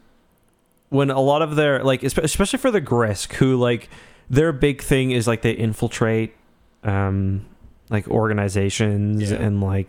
when 0.89 1.09
a 1.09 1.20
lot 1.20 1.41
of 1.41 1.55
their 1.55 1.84
like, 1.84 2.03
especially 2.03 2.59
for 2.59 2.72
the 2.72 2.82
Grisk, 2.82 3.34
who 3.34 3.57
like 3.57 3.89
their 4.30 4.52
big 4.52 4.82
thing 4.82 5.12
is 5.12 5.28
like 5.28 5.42
they 5.42 5.52
infiltrate, 5.52 6.36
um, 6.84 7.46
like 7.90 8.08
organizations 8.08 9.32
Yeah. 9.32 9.38
and 9.38 9.62
like, 9.62 9.88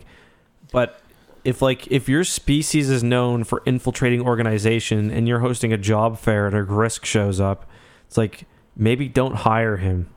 but. 0.71 1.01
If 1.45 1.61
like 1.61 1.87
if 1.87 2.09
your 2.09 2.25
species 2.25 2.89
is 2.89 3.01
known 3.01 3.45
for 3.45 3.63
infiltrating 3.65 4.21
organization 4.21 5.09
and 5.09 5.25
you're 5.25 5.39
hosting 5.39 5.71
a 5.71 5.77
job 5.77 6.17
fair 6.19 6.45
and 6.47 6.55
a 6.55 6.63
Grisk 6.65 7.05
shows 7.05 7.39
up, 7.39 7.65
it's 8.07 8.17
like 8.17 8.43
maybe 8.75 9.07
don't 9.07 9.35
hire 9.35 9.77
him. 9.77 10.09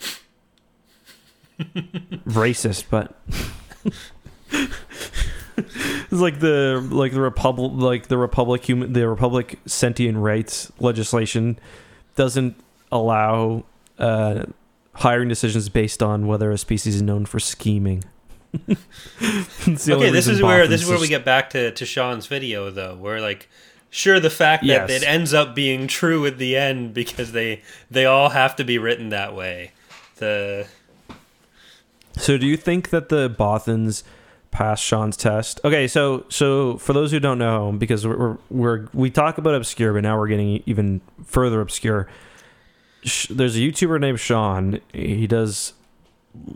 Racist, 2.26 2.84
but 2.88 3.20
it's 4.46 6.12
like 6.12 6.40
the 6.40 6.86
like 6.90 7.12
the 7.12 7.20
republic 7.20 7.72
like 7.74 8.08
the 8.08 8.16
republic 8.16 8.64
human 8.64 8.92
the 8.92 9.06
republic 9.08 9.58
sentient 9.66 10.16
rights 10.18 10.72
legislation 10.80 11.58
doesn't 12.18 12.56
allow 12.90 13.64
uh, 13.96 14.44
hiring 14.94 15.28
decisions 15.28 15.68
based 15.68 16.02
on 16.02 16.26
whether 16.26 16.50
a 16.50 16.58
species 16.58 16.96
is 16.96 17.02
known 17.02 17.24
for 17.24 17.38
scheming. 17.38 18.02
Okay 19.68 20.10
this 20.10 20.26
is 20.26 20.42
where 20.42 20.66
this 20.66 20.82
is 20.82 20.88
where 20.88 20.98
we 20.98 21.06
get 21.06 21.24
back 21.24 21.50
to, 21.50 21.70
to 21.72 21.84
Sean's 21.86 22.26
video 22.26 22.70
though 22.70 22.94
where 22.96 23.20
like 23.20 23.46
sure 23.90 24.18
the 24.18 24.30
fact 24.30 24.62
that 24.66 24.88
Yes. 24.88 25.02
it 25.02 25.06
ends 25.06 25.34
up 25.34 25.54
being 25.54 25.86
true 25.86 26.24
at 26.24 26.38
the 26.38 26.56
end 26.56 26.94
because 26.94 27.32
they 27.32 27.62
they 27.90 28.06
all 28.06 28.30
have 28.30 28.56
to 28.56 28.64
be 28.64 28.78
written 28.78 29.10
that 29.10 29.34
way 29.34 29.72
the 30.16 30.66
So 32.16 32.38
do 32.38 32.46
you 32.46 32.56
think 32.56 32.88
that 32.88 33.10
the 33.10 33.28
Bothans 33.28 34.02
passed 34.58 34.82
Sean's 34.82 35.16
test? 35.16 35.60
Okay, 35.64 35.86
so 35.86 36.24
so 36.28 36.78
for 36.78 36.92
those 36.92 37.12
who 37.12 37.20
don't 37.20 37.38
know, 37.38 37.70
because 37.70 38.04
we're, 38.04 38.16
we're, 38.16 38.36
we're 38.50 38.88
we 38.92 39.08
talk 39.08 39.38
about 39.38 39.54
obscure, 39.54 39.92
but 39.92 40.02
now 40.02 40.18
we're 40.18 40.26
getting 40.26 40.64
even 40.66 41.00
further 41.24 41.60
obscure. 41.60 42.08
Sh- 43.04 43.28
There's 43.30 43.54
a 43.54 43.60
YouTuber 43.60 44.00
named 44.00 44.18
Sean. 44.18 44.80
He 44.92 45.28
does 45.28 45.74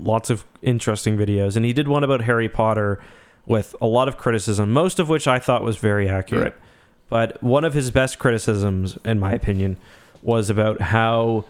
lots 0.00 0.30
of 0.30 0.44
interesting 0.62 1.16
videos, 1.16 1.54
and 1.54 1.64
he 1.64 1.72
did 1.72 1.86
one 1.86 2.02
about 2.02 2.22
Harry 2.22 2.48
Potter 2.48 3.00
with 3.46 3.76
a 3.80 3.86
lot 3.86 4.08
of 4.08 4.16
criticism, 4.16 4.72
most 4.72 4.98
of 4.98 5.08
which 5.08 5.28
I 5.28 5.38
thought 5.38 5.62
was 5.62 5.76
very 5.76 6.08
accurate. 6.08 6.56
But 7.08 7.40
one 7.40 7.64
of 7.64 7.72
his 7.72 7.92
best 7.92 8.18
criticisms, 8.18 8.98
in 9.04 9.20
my 9.20 9.32
opinion, 9.32 9.76
was 10.22 10.50
about 10.50 10.80
how 10.80 11.44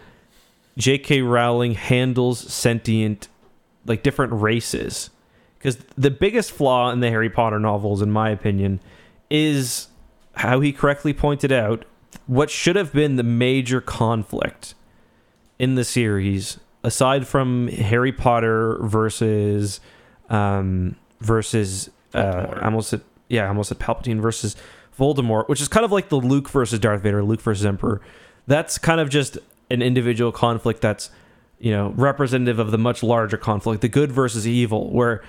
J.K. 0.77 1.23
Rowling 1.23 1.73
handles 1.73 2.39
sentient 2.53 3.27
like 3.87 4.03
different 4.03 4.33
races 4.33 5.09
because 5.63 5.77
the 5.97 6.11
biggest 6.11 6.51
flaw 6.51 6.91
in 6.91 6.99
the 6.99 7.09
harry 7.09 7.29
potter 7.29 7.59
novels 7.59 8.01
in 8.01 8.11
my 8.11 8.29
opinion 8.29 8.79
is 9.29 9.87
how 10.35 10.59
he 10.59 10.73
correctly 10.73 11.13
pointed 11.13 11.51
out 11.51 11.85
what 12.27 12.49
should 12.49 12.75
have 12.75 12.91
been 12.91 13.15
the 13.15 13.23
major 13.23 13.79
conflict 13.79 14.75
in 15.57 15.75
the 15.75 15.83
series 15.83 16.59
aside 16.83 17.25
from 17.25 17.69
harry 17.69 18.11
potter 18.11 18.77
versus 18.83 19.79
um 20.29 20.95
versus 21.21 21.89
uh 22.13 22.57
I 22.61 22.65
almost 22.65 22.89
said 22.89 23.01
yeah 23.29 23.47
almost 23.47 23.69
said 23.69 23.79
palpatine 23.79 24.21
versus 24.21 24.55
voldemort 24.99 25.47
which 25.47 25.61
is 25.61 25.67
kind 25.67 25.85
of 25.85 25.91
like 25.91 26.09
the 26.09 26.17
luke 26.17 26.49
versus 26.49 26.77
darth 26.79 27.01
vader 27.01 27.23
luke 27.23 27.41
versus 27.41 27.65
emperor. 27.65 28.01
That's 28.45 28.77
kind 28.77 28.99
of 28.99 29.09
just 29.09 29.37
an 29.71 29.81
individual 29.81 30.31
conflict 30.33 30.81
that's 30.81 31.09
you 31.59 31.71
know 31.71 31.93
representative 31.95 32.59
of 32.59 32.71
the 32.71 32.77
much 32.77 33.01
larger 33.01 33.37
conflict 33.37 33.81
the 33.81 33.87
good 33.87 34.11
versus 34.11 34.45
evil 34.45 34.91
where 34.91 35.23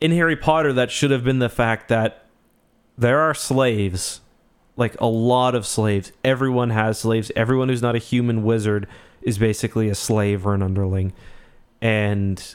in 0.00 0.12
harry 0.12 0.36
potter 0.36 0.72
that 0.72 0.90
should 0.90 1.10
have 1.10 1.24
been 1.24 1.38
the 1.38 1.48
fact 1.48 1.88
that 1.88 2.24
there 2.96 3.20
are 3.20 3.34
slaves 3.34 4.20
like 4.78 4.98
a 5.00 5.06
lot 5.06 5.56
of 5.56 5.66
slaves. 5.66 6.12
Everyone 6.24 6.70
has 6.70 7.00
slaves. 7.00 7.32
Everyone 7.34 7.68
who's 7.68 7.82
not 7.82 7.96
a 7.96 7.98
human 7.98 8.44
wizard 8.44 8.86
is 9.20 9.36
basically 9.36 9.88
a 9.88 9.94
slave 9.94 10.46
or 10.46 10.54
an 10.54 10.62
underling. 10.62 11.12
And 11.82 12.54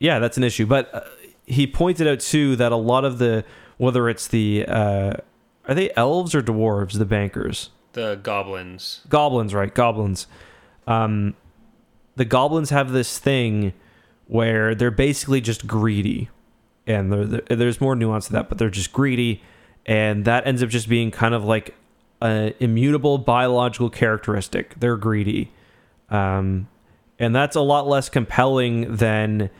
yeah 0.00 0.18
that's 0.18 0.38
an 0.38 0.44
issue. 0.44 0.66
But 0.66 0.92
uh, 0.92 1.00
he 1.46 1.66
pointed 1.66 2.08
out 2.08 2.20
too 2.20 2.56
that 2.56 2.72
a 2.72 2.76
lot 2.76 3.04
of 3.04 3.18
the 3.18 3.44
whether 3.76 4.08
it's 4.08 4.26
the 4.26 4.64
uh 4.66 5.12
are 5.68 5.74
they 5.74 5.92
elves 5.94 6.34
or 6.34 6.42
dwarves 6.42 6.98
the 6.98 7.04
bankers? 7.04 7.70
The 7.92 8.18
goblins. 8.22 9.02
Goblins 9.10 9.54
right 9.54 9.72
goblins. 9.72 10.26
Um 10.86 11.34
the 12.16 12.24
goblins 12.24 12.70
have 12.70 12.92
this 12.92 13.18
thing 13.18 13.74
where 14.26 14.74
they're 14.74 14.90
basically 14.90 15.42
just 15.42 15.66
greedy 15.66 16.30
and 16.86 17.12
there- 17.12 17.24
there- 17.24 17.56
there's 17.56 17.80
more 17.80 17.94
nuance 17.96 18.26
to 18.26 18.32
that 18.32 18.48
but 18.48 18.58
they're 18.58 18.70
just 18.70 18.92
greedy. 18.92 19.42
And 19.86 20.24
that 20.24 20.46
ends 20.46 20.62
up 20.62 20.68
just 20.68 20.88
being 20.88 21.10
kind 21.10 21.34
of 21.34 21.44
like 21.44 21.74
an 22.20 22.54
immutable 22.60 23.18
biological 23.18 23.90
characteristic. 23.90 24.74
They're 24.78 24.96
greedy. 24.96 25.50
Um 26.10 26.68
and 27.18 27.34
that's 27.34 27.54
a 27.56 27.60
lot 27.60 27.86
less 27.86 28.08
compelling 28.08 28.96
than 28.96 29.50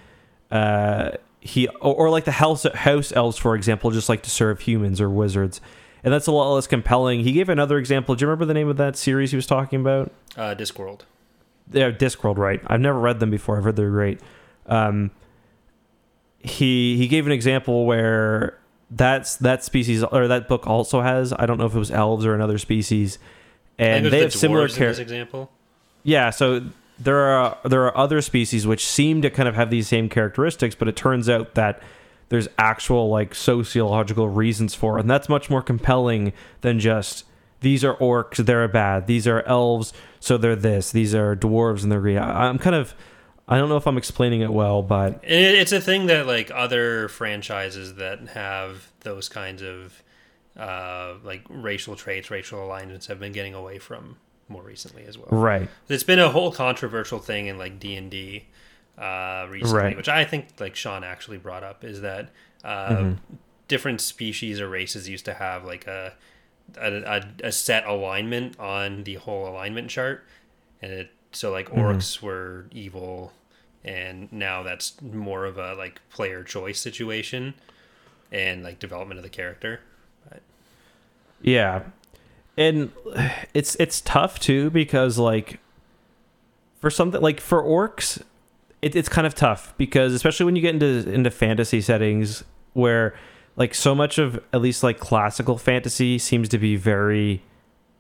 uh 0.51 1.13
he 1.41 1.67
or, 1.81 1.95
or 1.95 2.11
like 2.11 2.25
the 2.25 2.33
house 2.33 2.65
house 2.75 3.13
elves 3.13 3.37
for 3.39 3.55
example 3.57 3.91
just 3.91 4.09
like 4.09 4.23
to 4.23 4.31
serve 4.31 4.61
humans 4.61 5.01
or 5.01 5.11
wizards. 5.11 5.61
And 6.05 6.13
that's 6.13 6.27
a 6.27 6.33
lot 6.33 6.53
less 6.53 6.67
compelling. 6.67 7.21
He 7.21 7.33
gave 7.33 7.49
another 7.49 7.79
example. 7.79 8.15
Do 8.17 8.25
you 8.25 8.29
remember 8.29 8.45
the 8.45 8.55
name 8.55 8.69
of 8.69 8.77
that 8.77 8.97
series 8.97 9.31
he 9.31 9.37
was 9.37 9.47
talking 9.47 9.81
about? 9.81 10.11
Uh 10.37 10.55
discworld. 10.55 11.01
Yeah, 11.71 11.91
Discworld, 11.91 12.39
right? 12.39 12.61
I've 12.67 12.81
never 12.81 12.99
read 12.99 13.19
them 13.21 13.31
before. 13.31 13.57
I've 13.57 13.65
heard 13.65 13.77
they're 13.77 13.89
great. 13.89 14.21
Um, 14.67 15.11
he 16.43 16.97
he 16.97 17.09
gave 17.09 17.27
an 17.27 17.33
example 17.33 17.87
where 17.87 18.59
that's 18.91 19.37
that 19.37 19.65
species 19.65 20.05
or 20.05 20.29
that 20.29 20.49
book 20.49 20.67
also 20.67 21.01
has. 21.01 21.33
I 21.33 21.47
don't 21.47 21.59
know 21.59 21.67
if 21.67 21.75
it 21.75 21.79
was 21.79 21.91
elves 21.91 22.27
or 22.27 22.35
another 22.35 22.59
species, 22.59 23.19
and 23.79 24.07
they 24.07 24.11
the 24.11 24.19
have 24.25 24.33
similar 24.33 24.69
characters. 24.69 24.99
example 24.99 25.51
Yeah, 26.03 26.31
so 26.31 26.63
there 26.99 27.19
are 27.19 27.59
there 27.65 27.85
are 27.85 27.97
other 27.97 28.21
species 28.21 28.67
which 28.67 28.87
seem 28.87 29.23
to 29.23 29.31
kind 29.31 29.49
of 29.49 29.55
have 29.55 29.71
these 29.71 29.89
same 29.89 30.09
characteristics, 30.09 30.75
but 30.75 30.89
it 30.89 30.97
turns 30.97 31.29
out 31.29 31.55
that 31.55 31.83
there's 32.29 32.49
actual 32.59 33.09
like 33.09 33.35
sociological 33.35 34.29
reasons 34.29 34.75
for 34.75 34.99
it, 34.99 35.03
and 35.03 35.11
that's 35.11 35.29
much 35.29 35.49
more 35.49 35.63
compelling 35.63 36.33
than 36.61 36.81
just 36.81 37.25
these 37.61 37.85
are 37.85 37.95
orcs, 37.97 38.45
they're 38.45 38.67
bad. 38.69 39.07
These 39.07 39.27
are 39.27 39.43
elves, 39.43 39.93
so 40.21 40.37
they're 40.37 40.57
this. 40.57 40.91
These 40.91 41.15
are 41.15 41.37
dwarves, 41.37 41.83
and 41.83 41.93
they're 41.93 42.01
green. 42.01 42.19
I'm 42.19 42.59
kind 42.59 42.75
of 42.75 42.95
I 43.49 43.59
don't 43.59 43.69
know 43.69 43.77
if 43.77 43.87
I'm 43.87 43.99
explaining 43.99 44.41
it 44.41 44.53
well, 44.53 44.83
but 44.83 45.21
It, 45.25 45.55
it's 45.57 45.73
a 45.73 45.81
thing 45.81 46.07
that 46.07 46.27
like 46.27 46.51
other 46.55 47.09
franchises 47.09 47.95
that 47.97 48.21
have 48.29 48.91
those 49.01 49.29
kinds 49.29 49.63
of 49.63 50.03
uh, 50.57 51.15
like 51.25 51.43
racial 51.49 51.97
traits, 51.97 52.31
racial 52.31 52.65
alignments 52.65 53.07
have 53.07 53.19
been 53.19 53.33
getting 53.33 53.55
away 53.55 53.79
from 53.79 54.17
more 54.49 54.63
recently 54.63 55.05
as 55.05 55.19
well. 55.19 55.29
right, 55.31 55.69
It's 55.89 56.03
been 56.03 56.19
a 56.19 56.29
whole 56.31 56.53
controversial 56.53 57.19
thing 57.19 57.47
in 57.47 57.59
like 57.59 57.81
D 57.81 57.95
and 57.97 58.11
D 58.11 58.47
uh, 58.99 59.47
recently, 59.51 59.77
Right. 59.77 59.97
which 59.97 60.09
I 60.09 60.25
think 60.25 60.49
like 60.61 60.77
Sean 60.77 61.03
actually 61.05 61.39
brought 61.39 61.65
up 61.65 61.85
is 61.85 62.01
that 62.03 62.31
uh, 62.63 62.89
Mm-hmm. 62.91 63.37
different 63.69 64.01
species 64.01 64.61
or 64.61 64.69
races 64.69 65.09
used 65.09 65.25
to 65.25 65.35
have 65.35 65.65
like 65.65 65.87
a 65.87 66.15
a, 66.79 66.93
a 67.03 67.23
a 67.49 67.53
set 67.53 67.87
alignment 67.87 68.59
on 68.61 69.05
the 69.05 69.15
whole 69.15 69.49
alignment 69.49 69.91
chart, 69.91 70.25
and 70.81 70.93
it 70.93 71.11
so 71.33 71.51
like 71.51 71.69
Mm-hmm. 71.71 71.81
orcs 71.81 72.21
were 72.23 72.67
evil, 72.71 73.33
and 73.85 74.33
now 74.33 74.63
that's 74.63 75.01
more 75.03 75.45
of 75.45 75.59
a 75.59 75.75
like 75.75 76.01
player 76.11 76.43
choice 76.45 76.81
situation, 76.81 77.55
and 78.31 78.63
like 78.63 78.79
development 78.79 79.19
of 79.19 79.23
the 79.25 79.31
character. 79.31 79.81
yeah, 81.41 81.83
and 82.57 82.93
it's 83.55 83.75
it's 83.77 84.01
tough 84.01 84.39
too 84.39 84.71
because 84.71 85.19
like 85.19 85.59
for 86.81 86.91
something 86.91 87.21
like 87.21 87.41
for 87.41 87.63
orcs, 87.63 88.23
it, 88.81 88.95
it's 88.95 89.09
kind 89.09 89.27
of 89.27 89.35
tough 89.35 89.75
because 89.77 90.13
especially 90.13 90.47
when 90.47 90.57
you 90.57 90.63
get 90.63 90.75
into 90.75 91.09
into 91.11 91.31
fantasy 91.31 91.81
settings 91.81 92.45
where 92.75 93.15
like 93.57 93.75
so 93.75 93.95
much 93.95 94.19
of 94.19 94.43
at 94.53 94.61
least 94.61 94.83
like 94.83 94.99
classical 94.99 95.59
fantasy 95.59 96.19
seems 96.19 96.49
to 96.49 96.59
be 96.59 96.77
very 96.77 97.43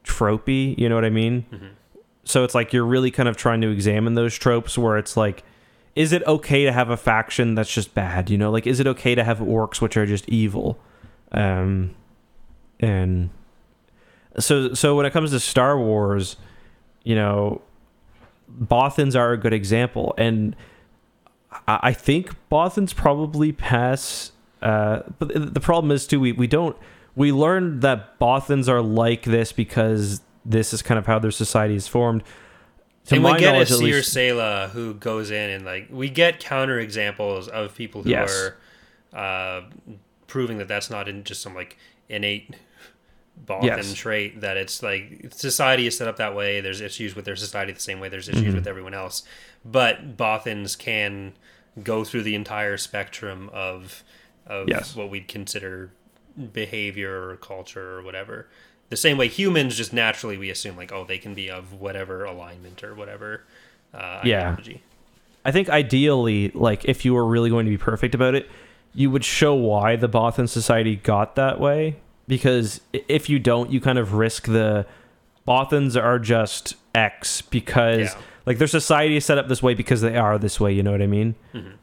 tropey. 0.04 0.76
You 0.78 0.88
know 0.88 0.94
what 0.94 1.04
I 1.04 1.10
mean? 1.10 1.46
So 2.24 2.44
it's 2.44 2.54
like 2.54 2.72
you're 2.72 2.84
really 2.84 3.10
kind 3.10 3.28
of 3.28 3.36
trying 3.36 3.60
to 3.62 3.70
examine 3.70 4.14
those 4.14 4.36
tropes 4.36 4.78
where 4.78 4.96
it's 4.96 5.16
like, 5.16 5.42
is 5.94 6.12
it 6.12 6.26
okay 6.26 6.64
to 6.64 6.72
have 6.72 6.88
a 6.88 6.96
faction 6.96 7.54
that's 7.54 7.72
just 7.72 7.94
bad? 7.94 8.30
You 8.30 8.38
know, 8.38 8.50
like 8.50 8.66
is 8.66 8.80
it 8.80 8.86
okay 8.86 9.14
to 9.14 9.24
have 9.24 9.38
orcs 9.38 9.80
which 9.80 9.96
are 9.96 10.06
just 10.06 10.28
evil? 10.28 10.78
Um, 11.32 11.94
and 12.80 13.30
so 14.38 14.74
so 14.74 14.96
when 14.96 15.06
it 15.06 15.12
comes 15.12 15.30
to 15.30 15.40
Star 15.40 15.78
Wars, 15.78 16.36
you 17.04 17.14
know, 17.14 17.60
Bothans 18.50 19.16
are 19.16 19.32
a 19.32 19.36
good 19.36 19.52
example, 19.52 20.14
and 20.16 20.56
I 21.66 21.80
I 21.82 21.92
think 21.92 22.34
Bothans 22.50 22.94
probably 22.94 23.52
pass. 23.52 24.32
Uh, 24.60 25.00
but 25.18 25.54
the 25.54 25.60
problem 25.60 25.90
is 25.90 26.06
too 26.06 26.20
we, 26.20 26.32
we 26.32 26.46
don't 26.46 26.76
we 27.16 27.32
learned 27.32 27.82
that 27.82 28.18
Bothans 28.18 28.68
are 28.68 28.80
like 28.80 29.24
this 29.24 29.52
because 29.52 30.22
this 30.44 30.72
is 30.72 30.82
kind 30.82 30.98
of 30.98 31.06
how 31.06 31.18
their 31.18 31.30
society 31.30 31.74
is 31.76 31.86
formed. 31.88 32.22
To 33.06 33.16
and 33.16 33.24
we 33.24 33.36
get 33.38 33.60
a 33.60 33.66
Seer 33.66 33.98
Sela 34.00 34.70
who 34.70 34.94
goes 34.94 35.30
in 35.32 35.50
and 35.50 35.64
like 35.64 35.88
we 35.90 36.08
get 36.08 36.38
counter 36.40 36.78
examples 36.78 37.48
of 37.48 37.74
people 37.74 38.02
who 38.02 38.10
Yes. 38.10 38.32
are 39.12 39.18
uh, 39.18 39.62
proving 40.28 40.58
that 40.58 40.68
that's 40.68 40.88
not 40.90 41.08
in 41.08 41.24
just 41.24 41.42
some 41.42 41.54
like 41.54 41.76
innate 42.08 42.54
Bothan 43.44 43.64
Yes. 43.64 43.94
trait 43.94 44.40
that 44.42 44.56
it's 44.56 44.82
like 44.82 45.28
society 45.32 45.86
is 45.88 45.96
set 45.98 46.06
up 46.06 46.16
that 46.18 46.34
way. 46.36 46.60
There's 46.60 46.80
issues 46.80 47.16
with 47.16 47.24
their 47.24 47.34
society 47.36 47.72
the 47.72 47.80
same 47.80 47.98
way 47.98 48.08
there's 48.08 48.28
issues 48.28 48.44
Mm-hmm. 48.44 48.54
with 48.54 48.66
everyone 48.68 48.94
else, 48.94 49.24
but 49.64 50.16
Bothans 50.16 50.78
can 50.78 51.32
go 51.82 52.04
through 52.04 52.22
the 52.22 52.34
entire 52.36 52.76
spectrum 52.76 53.50
of 53.52 54.04
of 54.46 54.68
Yes. 54.68 54.94
what 54.94 55.10
we'd 55.10 55.26
consider 55.28 55.90
behavior 56.52 57.30
or 57.30 57.36
culture 57.36 57.98
or 57.98 58.02
whatever. 58.02 58.48
The 58.92 58.96
same 58.98 59.16
way 59.16 59.26
humans 59.26 59.74
just 59.74 59.94
naturally 59.94 60.36
we 60.36 60.50
assume 60.50 60.76
like 60.76 60.92
oh 60.92 61.04
they 61.06 61.16
can 61.16 61.32
be 61.32 61.50
of 61.50 61.80
whatever 61.80 62.24
alignment 62.26 62.84
or 62.84 62.94
whatever 62.94 63.42
uh, 63.94 64.20
Yeah. 64.22 64.40
ideology. 64.50 64.82
I 65.46 65.50
think 65.50 65.70
ideally, 65.70 66.50
like 66.54 66.84
if 66.84 67.02
you 67.06 67.14
were 67.14 67.24
really 67.24 67.48
going 67.48 67.64
to 67.64 67.70
be 67.70 67.78
perfect 67.78 68.14
about 68.14 68.34
it, 68.34 68.50
you 68.94 69.10
would 69.10 69.24
show 69.24 69.54
why 69.54 69.96
the 69.96 70.10
Bothan 70.10 70.46
society 70.46 70.96
got 70.96 71.36
that 71.36 71.58
way. 71.58 71.96
Because 72.28 72.82
if 72.92 73.30
you 73.30 73.38
don't, 73.38 73.70
you 73.72 73.80
kind 73.80 73.98
of 73.98 74.12
risk 74.12 74.44
the 74.44 74.84
Bothans 75.48 75.96
are 76.00 76.18
just 76.18 76.76
X 76.94 77.40
because 77.40 78.14
Yeah. 78.14 78.20
like 78.44 78.58
their 78.58 78.68
society 78.68 79.16
is 79.16 79.24
set 79.24 79.38
up 79.38 79.48
this 79.48 79.62
way 79.62 79.72
because 79.72 80.02
they 80.02 80.16
are 80.18 80.38
this 80.38 80.60
way. 80.60 80.70
You 80.74 80.82
know 80.82 80.92
what 80.92 81.00
I 81.00 81.06
mean? 81.06 81.34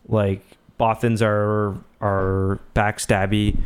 Like 0.08 0.42
Bothans 0.80 1.24
are 1.24 1.76
are 2.02 2.60
backstabby 2.76 3.58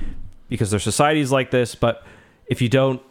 because 0.48 0.72
their 0.72 0.80
society 0.80 1.20
is 1.20 1.32
like 1.32 1.52
this. 1.52 1.76
But 1.76 2.04
if 2.48 2.62
you 2.62 2.70
don't, 2.70 3.02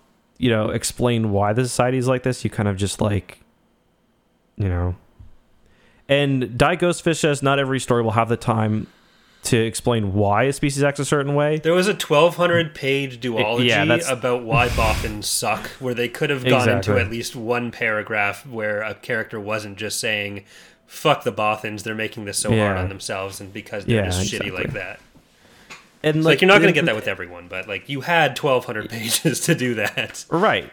you 0.43 0.51
know, 0.51 0.71
explain 0.71 1.31
why 1.31 1.53
the 1.53 1.63
society 1.63 1.99
is 1.99 2.09
like 2.09 2.25
this, 2.25 2.43
you 2.43 2.51
kind 2.51 2.69
of 2.69 2.77
just 2.77 3.01
like, 3.01 3.39
you 4.57 4.69
know, 4.69 4.97
and 6.09 6.59
Die 6.59 6.77
Ghostfish 6.77 7.19
says 7.21 7.45
not 7.45 7.61
every 7.61 7.79
story 7.79 8.03
will 8.03 8.11
have 8.11 8.29
the 8.29 8.37
time 8.37 8.89
to 9.45 9.57
explain 9.57 10.15
why 10.15 10.43
a 10.45 10.53
species 10.53 10.83
acts 10.83 10.99
a 10.99 11.05
certain 11.05 11.37
way. 11.37 11.59
There 11.59 11.73
was 11.73 11.87
a 11.87 11.93
1200 11.95 12.75
page 12.75 13.21
duology 13.21 13.67
Yeah, 13.67 13.99
about 14.11 14.43
why 14.43 14.67
Bothans 14.69 15.25
suck, 15.25 15.69
where 15.79 15.95
they 15.95 16.09
could 16.09 16.31
have 16.31 16.43
gone 16.45 16.69
Exactly. 16.69 16.93
into 16.95 17.05
at 17.07 17.11
least 17.11 17.37
one 17.37 17.71
paragraph 17.71 18.45
where 18.45 18.83
a 18.83 18.95
character 18.95 19.39
wasn't 19.41 19.79
just 19.79 20.01
saying, 20.01 20.45
fuck 20.87 21.23
the 21.23 21.33
Bothans, 21.33 21.85
they're 21.85 21.95
making 21.95 22.25
this 22.25 22.39
so 22.39 22.51
hard 22.57 22.77
on 22.77 22.89
themselves, 22.89 23.41
and 23.41 23.53
because 23.53 23.85
they're 23.85 23.99
Yeah, 23.99 24.07
just 24.07 24.23
exactly. 24.25 24.51
shitty 24.51 24.55
like 24.55 24.73
that. 24.75 24.99
And 26.03 26.17
It's 26.19 26.27
like, 26.27 26.41
you're 26.41 26.49
not 26.49 26.61
going 26.61 26.73
to 26.73 26.79
get 26.79 26.87
that 26.87 26.95
with 26.97 27.07
everyone, 27.09 27.49
but 27.49 27.69
like 27.69 27.89
you 27.89 28.01
had 28.01 28.39
1200 28.39 28.91
pages 28.91 29.41
to 29.41 29.55
do 29.55 29.75
that. 29.75 30.25
Right. 30.31 30.71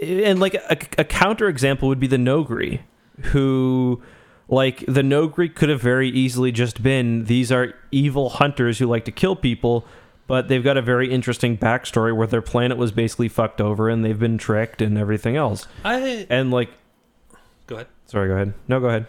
And 0.00 0.40
like 0.40 0.54
a, 0.54 0.76
a 0.98 1.04
counter 1.04 1.48
example 1.48 1.88
would 1.88 2.00
be 2.00 2.06
the 2.06 2.16
Noghri, 2.16 2.80
who 3.26 4.02
like 4.48 4.80
the 4.86 5.02
Noghri 5.02 5.54
could 5.54 5.68
have 5.68 5.80
very 5.80 6.08
easily 6.08 6.50
just 6.50 6.82
been 6.82 7.24
these 7.24 7.52
are 7.52 7.74
evil 7.90 8.30
hunters 8.30 8.78
who 8.78 8.86
like 8.86 9.04
to 9.04 9.12
kill 9.12 9.36
people, 9.36 9.84
but 10.26 10.48
they've 10.48 10.64
got 10.64 10.76
a 10.76 10.82
very 10.82 11.10
interesting 11.12 11.56
backstory 11.56 12.16
where 12.16 12.26
their 12.26 12.42
planet 12.42 12.78
was 12.78 12.90
basically 12.90 13.28
fucked 13.28 13.60
over 13.60 13.88
and 13.88 14.04
they've 14.04 14.18
been 14.18 14.38
tricked 14.38 14.82
and 14.82 14.98
everything 14.98 15.36
else. 15.36 15.66
I 15.84 16.26
And 16.28 16.50
like 16.50 16.70
go 17.66 17.76
ahead. 17.76 17.86
sorry, 18.06 18.28
go 18.28 18.34
ahead. 18.34 18.54
No, 18.66 18.80
go 18.80 18.88
ahead. 18.88 19.06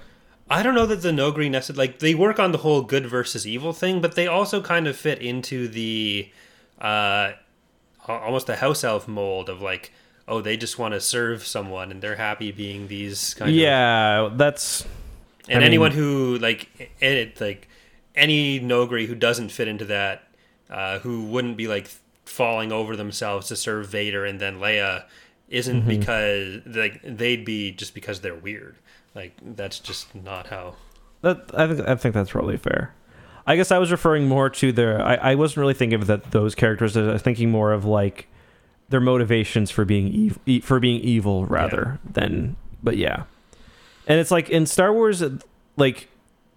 I 0.49 0.61
don't 0.61 0.75
know 0.75 0.85
that 0.85 1.01
the 1.01 1.09
Noghri 1.11 1.49
necessarily 1.49 1.87
like 1.87 1.99
they 1.99 2.13
work 2.15 2.37
on 2.39 2.51
the 2.51 2.59
whole 2.59 2.81
good 2.81 3.05
versus 3.05 3.47
evil 3.47 3.73
thing, 3.73 4.01
but 4.01 4.15
they 4.15 4.27
also 4.27 4.61
kind 4.61 4.87
of 4.87 4.95
fit 4.95 5.19
into 5.21 5.67
the 5.67 6.29
uh 6.79 7.31
almost 8.07 8.47
the 8.47 8.57
house 8.57 8.83
elf 8.83 9.07
mold 9.07 9.49
of 9.49 9.61
like, 9.61 9.91
oh, 10.27 10.41
they 10.41 10.57
just 10.57 10.77
want 10.77 10.93
to 10.93 10.99
serve 10.99 11.45
someone 11.45 11.91
and 11.91 12.01
they're 12.01 12.17
happy 12.17 12.51
being 12.51 12.87
these 12.87 13.33
kind 13.35 13.49
of 13.49 13.55
Yeah, 13.55 14.29
that's 14.35 14.85
and 15.47 15.57
I 15.57 15.59
mean- 15.59 15.63
anyone 15.67 15.91
who 15.91 16.37
like 16.39 16.91
it 17.01 17.39
like 17.41 17.67
any 18.15 18.59
Nogri 18.59 19.07
who 19.07 19.15
doesn't 19.15 19.49
fit 19.49 19.67
into 19.67 19.85
that, 19.85 20.23
uh, 20.69 20.99
who 20.99 21.23
wouldn't 21.23 21.57
be 21.57 21.67
like 21.67 21.89
falling 22.25 22.71
over 22.71 22.95
themselves 22.95 23.47
to 23.47 23.55
serve 23.55 23.87
Vader 23.87 24.23
and 24.25 24.39
then 24.39 24.59
Leia, 24.59 25.05
isn't 25.49 25.81
Mm-hmm. 25.81 25.89
because 25.99 26.61
like 26.67 27.01
they'd 27.03 27.43
be 27.45 27.71
just 27.71 27.93
because 27.95 28.19
they're 28.21 28.35
weird. 28.35 28.75
Like 29.15 29.37
that's 29.41 29.79
just 29.79 30.13
not 30.15 30.47
how. 30.47 30.75
That 31.21 31.51
I 31.53 31.67
think 31.67 31.87
I 31.87 31.95
think 31.95 32.13
that's 32.13 32.31
probably 32.31 32.57
fair. 32.57 32.93
I 33.45 33.55
guess 33.55 33.71
I 33.71 33.77
was 33.77 33.91
referring 33.91 34.27
more 34.27 34.49
to 34.49 34.71
their. 34.71 35.01
I, 35.01 35.15
I 35.15 35.35
wasn't 35.35 35.57
really 35.57 35.73
thinking 35.73 35.99
of 36.01 36.07
that 36.07 36.31
those 36.31 36.55
characters. 36.55 36.95
I 36.95 37.01
was 37.03 37.21
thinking 37.21 37.51
more 37.51 37.71
of 37.73 37.85
like 37.85 38.27
their 38.89 39.01
motivations 39.01 39.69
for 39.71 39.85
being 39.85 40.07
evil, 40.07 40.41
e- 40.45 40.61
for 40.61 40.79
being 40.79 41.01
evil 41.01 41.45
rather 41.45 41.99
than. 42.09 42.55
But 42.81 42.97
yeah, 42.97 43.23
and 44.07 44.19
it's 44.19 44.31
like 44.31 44.49
in 44.49 44.65
Star 44.65 44.93
Wars, 44.93 45.23
like 45.77 46.09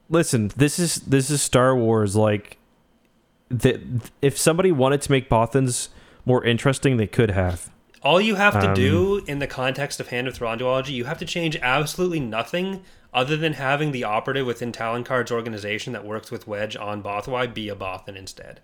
listen, 0.09 0.50
this 0.57 0.78
is 0.78 0.96
this 0.96 1.30
is 1.30 1.42
Star 1.42 1.76
Wars. 1.76 2.16
Like, 2.16 2.59
the, 3.48 3.80
if 4.22 4.38
somebody 4.38 4.72
wanted 4.72 5.02
to 5.02 5.11
make 5.11 5.28
Bothans 5.28 5.88
more 6.24 6.44
interesting, 6.44 6.96
they 6.96 7.07
could 7.07 7.30
have. 7.30 7.70
All 8.03 8.20
you 8.20 8.34
have 8.36 8.55
to 8.61 8.68
Um, 8.68 8.74
do 8.74 9.24
in 9.26 9.38
the 9.40 9.47
context 9.47 9.99
of 10.01 10.09
Hand 10.09 10.28
of 10.28 10.34
Thrawn 10.34 10.59
duology, 10.59 10.90
you 10.90 11.05
have 11.07 11.18
to 11.18 11.24
change 11.24 11.57
absolutely 11.62 12.20
nothing 12.20 12.82
other 13.12 13.36
than 13.36 13.55
having 13.55 13.92
the 13.92 14.05
operative 14.05 14.47
within 14.47 14.70
Talon 14.72 15.03
Karrde's 15.03 15.32
organization 15.32 15.92
that 15.94 16.05
works 16.05 16.30
with 16.30 16.47
Wedge 16.47 16.76
on 16.76 17.03
Bothawui 17.03 17.53
be 17.53 17.68
a 17.68 17.74
Bothan 17.74 18.14
instead. 18.16 18.61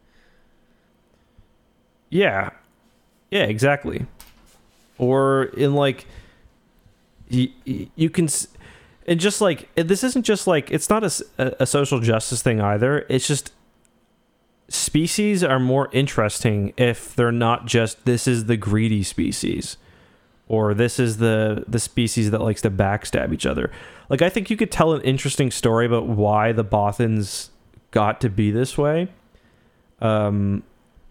Yeah. 2.10 2.50
Yeah, 3.30 3.44
exactly. 3.44 4.06
Or 4.98 5.44
in 5.44 5.74
like 5.74 6.06
you, 7.28 7.48
you 7.96 8.10
can 8.10 8.26
s- 8.26 8.48
and 9.06 9.18
just 9.18 9.40
like 9.40 9.68
this 9.74 10.04
isn't 10.04 10.24
just 10.24 10.46
like 10.46 10.70
it's 10.70 10.90
not 10.90 11.02
a 11.38 11.66
social 11.66 11.98
justice 12.00 12.42
thing 12.42 12.60
either. 12.60 13.06
It's 13.08 13.26
just 13.26 13.52
species 14.72 15.44
are 15.44 15.60
more 15.60 15.88
interesting 15.92 16.72
if 16.76 17.14
they're 17.14 17.30
not 17.30 17.66
just 17.66 18.04
this 18.04 18.26
is 18.26 18.46
the 18.46 18.56
greedy 18.56 19.02
species 19.02 19.76
or 20.48 20.72
this 20.72 20.98
is 20.98 21.18
the 21.18 21.64
the 21.68 21.78
species 21.78 22.30
that 22.30 22.40
likes 22.40 22.62
to 22.62 22.70
backstab 22.70 23.32
each 23.32 23.46
other. 23.46 23.70
Like 24.08 24.22
I 24.22 24.28
think 24.28 24.50
you 24.50 24.56
could 24.56 24.70
tell 24.70 24.94
an 24.94 25.02
interesting 25.02 25.50
story 25.50 25.86
about 25.86 26.06
why 26.06 26.52
the 26.52 26.64
Bothans 26.64 27.50
got 27.90 28.20
to 28.22 28.30
be 28.30 28.50
this 28.50 28.78
way. 28.78 29.08
Um 30.00 30.62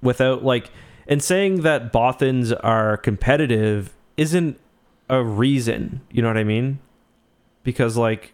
without 0.02 0.44
like 0.44 0.72
and 1.08 1.22
saying 1.22 1.62
that 1.62 1.94
Bothans 1.94 2.58
are 2.64 2.98
competitive 2.98 3.94
isn't 4.18 4.60
a 5.10 5.24
reason, 5.24 6.02
you 6.10 6.22
know 6.22 6.30
what 6.30 6.38
I 6.38 6.44
mean? 6.44 6.80
Because 7.64 7.96
like 7.96 8.34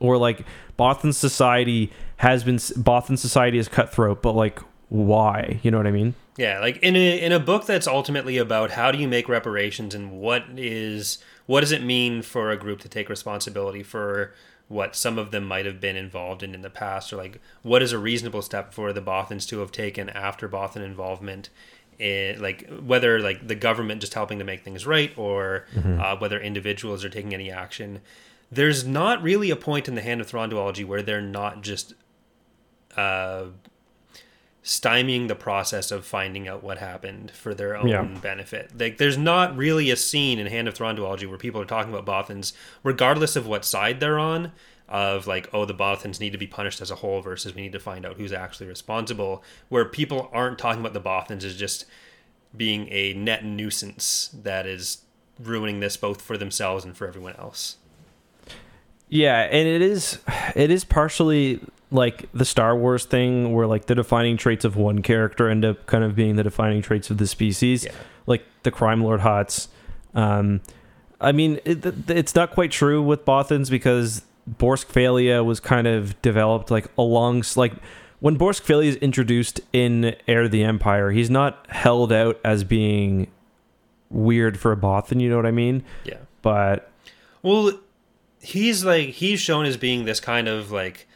or 0.00 0.16
like 0.16 0.44
Bothan 0.78 1.14
society 1.14 1.92
has 2.16 2.44
been 2.44 2.56
Bothan 2.56 3.18
society 3.18 3.58
is 3.58 3.68
cutthroat, 3.68 4.22
but 4.22 4.32
like 4.32 4.60
why? 4.88 5.60
You 5.62 5.70
know 5.70 5.78
what 5.78 5.86
I 5.86 5.90
mean? 5.90 6.14
Yeah, 6.36 6.60
like 6.60 6.78
in 6.78 6.96
a 6.96 7.20
in 7.20 7.32
a 7.32 7.38
book 7.38 7.66
that's 7.66 7.86
ultimately 7.86 8.38
about 8.38 8.72
how 8.72 8.90
do 8.90 8.98
you 8.98 9.08
make 9.08 9.28
reparations 9.28 9.94
and 9.94 10.12
what 10.12 10.44
is 10.56 11.18
what 11.46 11.60
does 11.60 11.72
it 11.72 11.82
mean 11.82 12.22
for 12.22 12.50
a 12.50 12.56
group 12.56 12.80
to 12.80 12.88
take 12.88 13.08
responsibility 13.08 13.82
for 13.82 14.32
what 14.68 14.96
some 14.96 15.18
of 15.18 15.30
them 15.30 15.44
might 15.44 15.66
have 15.66 15.80
been 15.80 15.96
involved 15.96 16.42
in 16.42 16.54
in 16.54 16.62
the 16.62 16.70
past 16.70 17.12
or 17.12 17.16
like 17.16 17.40
what 17.62 17.82
is 17.82 17.92
a 17.92 17.98
reasonable 17.98 18.42
step 18.42 18.72
for 18.72 18.92
the 18.92 19.02
Bothans 19.02 19.46
to 19.48 19.58
have 19.60 19.70
taken 19.70 20.08
after 20.10 20.48
Bothan 20.48 20.84
involvement 20.84 21.50
in, 21.98 22.40
like 22.40 22.68
whether 22.82 23.20
like 23.20 23.46
the 23.46 23.54
government 23.54 24.00
just 24.00 24.14
helping 24.14 24.38
to 24.38 24.44
make 24.44 24.64
things 24.64 24.86
right 24.86 25.16
or 25.16 25.66
mm-hmm. 25.74 26.00
uh, 26.00 26.16
whether 26.16 26.40
individuals 26.40 27.04
are 27.04 27.10
taking 27.10 27.34
any 27.34 27.50
action 27.50 28.00
there's 28.54 28.84
not 28.84 29.22
really 29.22 29.50
a 29.50 29.56
point 29.56 29.88
in 29.88 29.94
the 29.94 30.00
hand 30.00 30.20
of 30.20 30.26
Thrawn 30.26 30.50
duology 30.50 30.84
where 30.84 31.02
they're 31.02 31.20
not 31.20 31.62
just 31.62 31.94
uh, 32.96 33.46
stymieing 34.62 35.28
the 35.28 35.34
process 35.34 35.90
of 35.90 36.06
finding 36.06 36.48
out 36.48 36.62
what 36.62 36.78
happened 36.78 37.30
for 37.30 37.54
their 37.54 37.76
own 37.76 37.88
yeah. 37.88 38.02
benefit. 38.02 38.78
Like, 38.78 38.98
there's 38.98 39.18
not 39.18 39.56
really 39.56 39.90
a 39.90 39.96
scene 39.96 40.38
in 40.38 40.46
Hand 40.46 40.68
of 40.68 40.74
Thrawn 40.74 40.96
duology 40.96 41.28
where 41.28 41.38
people 41.38 41.60
are 41.60 41.66
talking 41.66 41.92
about 41.94 42.06
Bothans, 42.06 42.52
regardless 42.82 43.36
of 43.36 43.46
what 43.46 43.64
side 43.64 44.00
they're 44.00 44.18
on, 44.18 44.52
of 44.88 45.26
like, 45.26 45.48
oh, 45.52 45.64
the 45.64 45.74
Bothans 45.74 46.20
need 46.20 46.32
to 46.32 46.38
be 46.38 46.46
punished 46.46 46.80
as 46.80 46.90
a 46.90 46.96
whole 46.96 47.20
versus 47.20 47.54
we 47.54 47.62
need 47.62 47.72
to 47.72 47.80
find 47.80 48.06
out 48.06 48.16
who's 48.16 48.32
actually 48.32 48.66
responsible. 48.66 49.42
Where 49.68 49.84
people 49.84 50.30
aren't 50.32 50.58
talking 50.58 50.80
about 50.80 50.94
the 50.94 51.00
Bothans 51.00 51.44
as 51.44 51.56
just 51.56 51.84
being 52.56 52.88
a 52.90 53.14
net 53.14 53.44
nuisance 53.44 54.30
that 54.32 54.66
is 54.66 54.98
ruining 55.42 55.80
this 55.80 55.96
both 55.96 56.22
for 56.22 56.38
themselves 56.38 56.84
and 56.84 56.96
for 56.96 57.06
everyone 57.06 57.34
else. 57.36 57.76
Yeah, 59.08 59.40
and 59.42 59.68
it 59.68 59.82
is 59.82 60.18
it 60.54 60.70
is 60.70 60.84
partially 60.84 61.60
like 61.90 62.28
the 62.32 62.44
Star 62.44 62.76
Wars 62.76 63.04
thing 63.04 63.52
where 63.52 63.66
like 63.66 63.86
the 63.86 63.94
defining 63.94 64.36
traits 64.36 64.64
of 64.64 64.76
one 64.76 65.02
character 65.02 65.48
end 65.48 65.64
up 65.64 65.86
kind 65.86 66.02
of 66.02 66.16
being 66.16 66.36
the 66.36 66.42
defining 66.42 66.82
traits 66.82 67.10
of 67.10 67.18
the 67.18 67.26
species. 67.26 67.84
Yeah. 67.84 67.92
Like 68.26 68.44
the 68.62 68.70
crime 68.70 69.02
lord 69.02 69.20
Hutts. 69.20 69.68
Um 70.14 70.60
I 71.20 71.32
mean, 71.32 71.60
it, 71.64 72.10
it's 72.10 72.34
not 72.34 72.50
quite 72.50 72.70
true 72.70 73.00
with 73.02 73.24
Bothans 73.24 73.70
because 73.70 74.22
Borsk 74.50 74.86
Fey'lya 74.86 75.44
was 75.44 75.60
kind 75.60 75.86
of 75.86 76.20
developed 76.20 76.70
like 76.70 76.88
along 76.98 77.44
like 77.56 77.72
when 78.20 78.36
Borsk 78.36 78.62
Fey'lya 78.62 78.86
is 78.86 78.96
introduced 78.96 79.60
in 79.72 80.16
Heir 80.26 80.42
of 80.42 80.50
the 80.50 80.64
Empire, 80.64 81.10
he's 81.10 81.30
not 81.30 81.66
held 81.70 82.12
out 82.12 82.40
as 82.44 82.64
being 82.64 83.28
weird 84.10 84.58
for 84.58 84.72
a 84.72 84.76
Bothan, 84.76 85.20
you 85.20 85.30
know 85.30 85.36
what 85.36 85.46
I 85.46 85.50
mean? 85.50 85.84
Yeah. 86.04 86.18
But 86.42 86.90
well, 87.42 87.72
he's 88.44 88.84
like 88.84 89.08
he's 89.08 89.40
shown 89.40 89.64
as 89.64 89.76
being 89.76 90.04
this 90.04 90.20
kind 90.20 90.48
of 90.48 90.70
like 90.70 91.06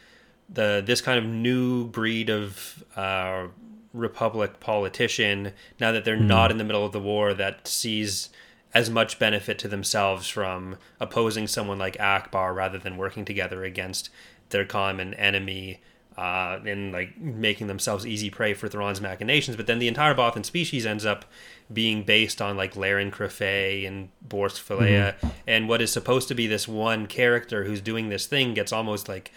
the 0.49 0.81
this 0.85 1.01
kind 1.01 1.19
of 1.19 1.25
new 1.25 1.85
breed 1.85 2.29
of 2.29 2.83
uh, 2.95 3.47
republic 3.93 4.59
politician 4.59 5.53
now 5.79 5.91
that 5.91 6.05
they're 6.05 6.17
mm. 6.17 6.27
not 6.27 6.51
in 6.51 6.57
the 6.57 6.63
middle 6.63 6.85
of 6.85 6.91
the 6.91 6.99
war 6.99 7.33
that 7.33 7.67
sees 7.67 8.29
as 8.73 8.89
much 8.89 9.17
benefit 9.17 9.57
to 9.59 9.67
themselves 9.67 10.27
from 10.27 10.77
opposing 10.99 11.47
someone 11.47 11.79
like 11.79 11.97
Ackbar 11.97 12.53
rather 12.53 12.77
than 12.77 12.97
working 12.97 13.25
together 13.25 13.63
against 13.63 14.09
their 14.49 14.65
common 14.65 15.13
enemy 15.15 15.81
uh, 16.19 16.59
and 16.65 16.91
like 16.91 17.17
making 17.17 17.67
themselves 17.67 18.05
easy 18.05 18.29
prey 18.29 18.53
for 18.53 18.67
Thrawn's 18.67 18.99
machinations. 18.99 19.55
But 19.55 19.67
then 19.67 19.79
the 19.79 19.87
entire 19.87 20.13
Bothan 20.13 20.43
species 20.43 20.85
ends 20.85 21.05
up 21.05 21.23
being 21.71 22.03
based 22.03 22.41
on 22.41 22.57
like 22.57 22.75
Laren 22.75 23.09
Crafei 23.09 23.87
and 23.87 24.09
Borsk 24.27 24.59
Fey'lya, 24.61 25.15
mm-hmm. 25.15 25.27
and 25.47 25.69
what 25.69 25.81
is 25.81 25.93
supposed 25.93 26.27
to 26.27 26.35
be 26.35 26.45
this 26.45 26.67
one 26.67 27.07
character 27.07 27.63
who's 27.63 27.79
doing 27.79 28.09
this 28.09 28.25
thing 28.25 28.53
gets 28.53 28.73
almost 28.73 29.07
like 29.07 29.31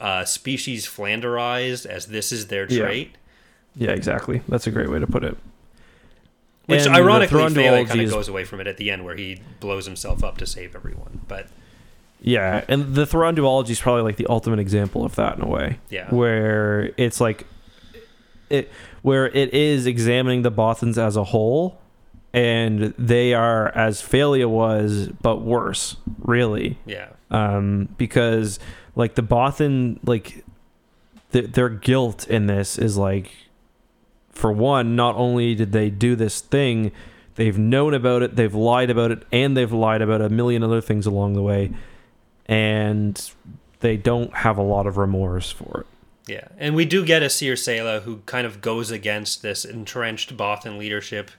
uh, 0.00 0.24
species 0.24 0.84
flanderized 0.84 1.86
as 1.86 2.06
this 2.06 2.32
is 2.32 2.48
their 2.48 2.66
trait. 2.66 3.16
Yeah. 3.76 3.90
yeah, 3.90 3.94
exactly. 3.94 4.42
That's 4.48 4.66
a 4.66 4.72
great 4.72 4.90
way 4.90 4.98
to 4.98 5.06
put 5.06 5.22
it. 5.22 5.36
Which 6.66 6.86
and 6.86 6.96
ironically, 6.96 7.38
Fey'lya 7.38 7.86
kind 7.86 8.00
of 8.00 8.10
goes 8.10 8.26
away 8.26 8.42
from 8.42 8.60
it 8.60 8.66
at 8.66 8.78
the 8.78 8.90
end, 8.90 9.04
where 9.04 9.14
he 9.14 9.42
blows 9.60 9.86
himself 9.86 10.24
up 10.24 10.38
to 10.38 10.46
save 10.46 10.74
everyone. 10.74 11.20
But 11.28 11.46
yeah, 12.22 12.64
and 12.68 12.94
the 12.94 13.06
Thrawn 13.06 13.34
duology 13.34 13.70
is 13.70 13.80
probably 13.80 14.02
like 14.02 14.16
the 14.16 14.26
ultimate 14.26 14.58
example 14.58 15.04
of 15.04 15.14
that 15.16 15.36
in 15.36 15.42
a 15.42 15.48
way. 15.48 15.78
Yeah, 15.88 16.12
where 16.14 16.92
it's 16.96 17.20
like 17.20 17.46
it 18.50 18.70
where 19.02 19.28
it 19.28 19.54
is 19.54 19.86
examining 19.86 20.42
the 20.42 20.52
Bothans 20.52 20.98
as 20.98 21.16
a 21.16 21.24
whole, 21.24 21.80
and 22.32 22.94
they 22.98 23.32
are 23.32 23.68
as 23.70 24.02
Fey'lya 24.02 24.48
was, 24.48 25.08
but 25.22 25.40
worse, 25.40 25.96
really. 26.18 26.78
Yeah. 26.84 27.08
Um, 27.30 27.88
because 27.96 28.58
like 28.94 29.14
the 29.14 29.22
Bothan, 29.22 29.98
like 30.04 30.44
th- 31.32 31.52
their 31.52 31.68
guilt 31.70 32.28
in 32.28 32.46
this 32.46 32.76
is 32.76 32.96
like, 32.98 33.30
for 34.30 34.52
one, 34.52 34.94
not 34.94 35.16
only 35.16 35.54
did 35.54 35.72
they 35.72 35.88
do 35.88 36.14
this 36.14 36.40
thing, 36.40 36.92
they've 37.36 37.58
known 37.58 37.94
about 37.94 38.22
it, 38.22 38.36
they've 38.36 38.54
lied 38.54 38.90
about 38.90 39.10
it, 39.10 39.22
and 39.32 39.56
they've 39.56 39.72
lied 39.72 40.02
about 40.02 40.20
a 40.20 40.28
million 40.28 40.62
other 40.62 40.80
things 40.80 41.06
along 41.06 41.32
the 41.32 41.42
way 41.42 41.72
and 42.50 43.30
they 43.78 43.96
don't 43.96 44.34
have 44.34 44.58
a 44.58 44.62
lot 44.62 44.86
of 44.86 44.98
remorse 44.98 45.50
for 45.50 45.82
it. 45.82 45.86
Yeah, 46.26 46.48
and 46.58 46.74
we 46.74 46.84
do 46.84 47.04
get 47.04 47.22
Asyr 47.22 47.54
Sei'lar 47.54 48.02
who 48.02 48.18
kind 48.26 48.46
of 48.46 48.60
goes 48.60 48.90
against 48.90 49.40
this 49.40 49.64
entrenched 49.64 50.36
Bothan 50.36 50.76
leadership 50.76 51.30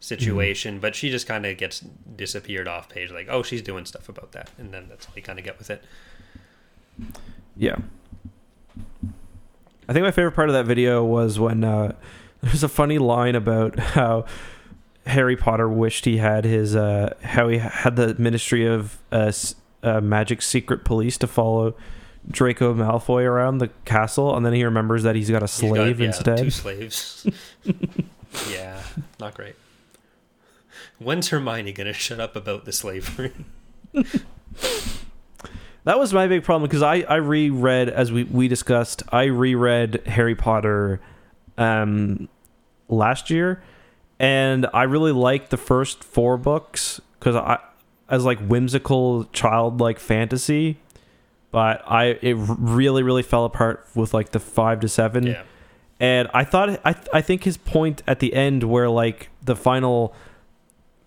situation, 0.00 0.74
mm-hmm. 0.74 0.80
but 0.80 0.94
she 0.94 1.10
just 1.10 1.26
kind 1.26 1.46
of 1.46 1.56
gets 1.56 1.80
disappeared 1.80 2.66
off 2.66 2.88
page. 2.88 3.10
Like, 3.12 3.28
oh, 3.30 3.42
she's 3.42 3.62
doing 3.62 3.84
stuff 3.84 4.08
about 4.08 4.32
that, 4.32 4.50
and 4.58 4.72
then 4.72 4.88
that's 4.88 5.06
all 5.06 5.12
you 5.14 5.22
kind 5.22 5.38
of 5.38 5.44
get 5.44 5.58
with 5.58 5.70
it. 5.70 5.84
Yeah, 7.54 7.76
I 9.88 9.92
think 9.92 10.04
my 10.04 10.10
favorite 10.10 10.32
part 10.34 10.48
of 10.48 10.54
that 10.54 10.64
video 10.64 11.04
was 11.04 11.38
when 11.38 11.64
uh, 11.64 11.94
there's 12.40 12.62
a 12.62 12.68
funny 12.68 12.98
line 12.98 13.34
about 13.34 13.78
how 13.78 14.24
Harry 15.06 15.36
Potter 15.36 15.68
wished 15.68 16.04
he 16.06 16.16
had 16.16 16.44
his 16.44 16.74
uh, 16.74 17.14
how 17.22 17.48
he 17.48 17.58
had 17.58 17.96
the 17.96 18.14
Ministry 18.18 18.66
of 18.66 18.98
uh, 19.12 19.32
uh, 19.86 20.00
magic 20.00 20.42
secret 20.42 20.84
police 20.84 21.16
to 21.18 21.26
follow 21.26 21.74
Draco 22.30 22.74
Malfoy 22.74 23.24
around 23.24 23.58
the 23.58 23.68
castle, 23.84 24.36
and 24.36 24.44
then 24.44 24.52
he 24.52 24.64
remembers 24.64 25.04
that 25.04 25.14
he's 25.14 25.30
got 25.30 25.42
a 25.42 25.48
slave 25.48 25.98
got, 25.98 26.02
yeah, 26.02 26.06
instead. 26.06 26.38
Two 26.38 26.50
slaves. 26.50 27.26
yeah, 28.50 28.82
not 29.20 29.34
great. 29.34 29.54
When's 30.98 31.28
Hermione 31.28 31.72
gonna 31.72 31.92
shut 31.92 32.18
up 32.18 32.34
about 32.36 32.64
the 32.64 32.72
slavery? 32.72 33.32
that 35.84 35.98
was 35.98 36.12
my 36.12 36.26
big 36.26 36.42
problem 36.42 36.68
because 36.68 36.82
I 36.82 37.00
I 37.02 37.16
reread 37.16 37.88
as 37.88 38.10
we 38.10 38.24
we 38.24 38.48
discussed. 38.48 39.02
I 39.10 39.24
reread 39.24 40.06
Harry 40.06 40.34
Potter 40.34 41.00
um 41.58 42.28
last 42.88 43.30
year, 43.30 43.62
and 44.18 44.66
I 44.74 44.84
really 44.84 45.12
liked 45.12 45.50
the 45.50 45.56
first 45.56 46.02
four 46.02 46.36
books 46.36 47.00
because 47.18 47.36
I 47.36 47.58
as 48.08 48.24
like 48.24 48.38
whimsical 48.40 49.24
childlike 49.32 49.98
fantasy 49.98 50.78
but 51.50 51.82
i 51.90 52.18
it 52.22 52.34
really 52.38 53.02
really 53.02 53.22
fell 53.22 53.44
apart 53.44 53.86
with 53.94 54.14
like 54.14 54.30
the 54.30 54.40
five 54.40 54.80
to 54.80 54.88
seven 54.88 55.26
yeah. 55.26 55.42
and 56.00 56.28
i 56.34 56.44
thought 56.44 56.68
i 56.84 56.94
i 57.12 57.20
think 57.20 57.44
his 57.44 57.56
point 57.56 58.02
at 58.06 58.20
the 58.20 58.34
end 58.34 58.62
where 58.62 58.88
like 58.88 59.30
the 59.42 59.56
final 59.56 60.14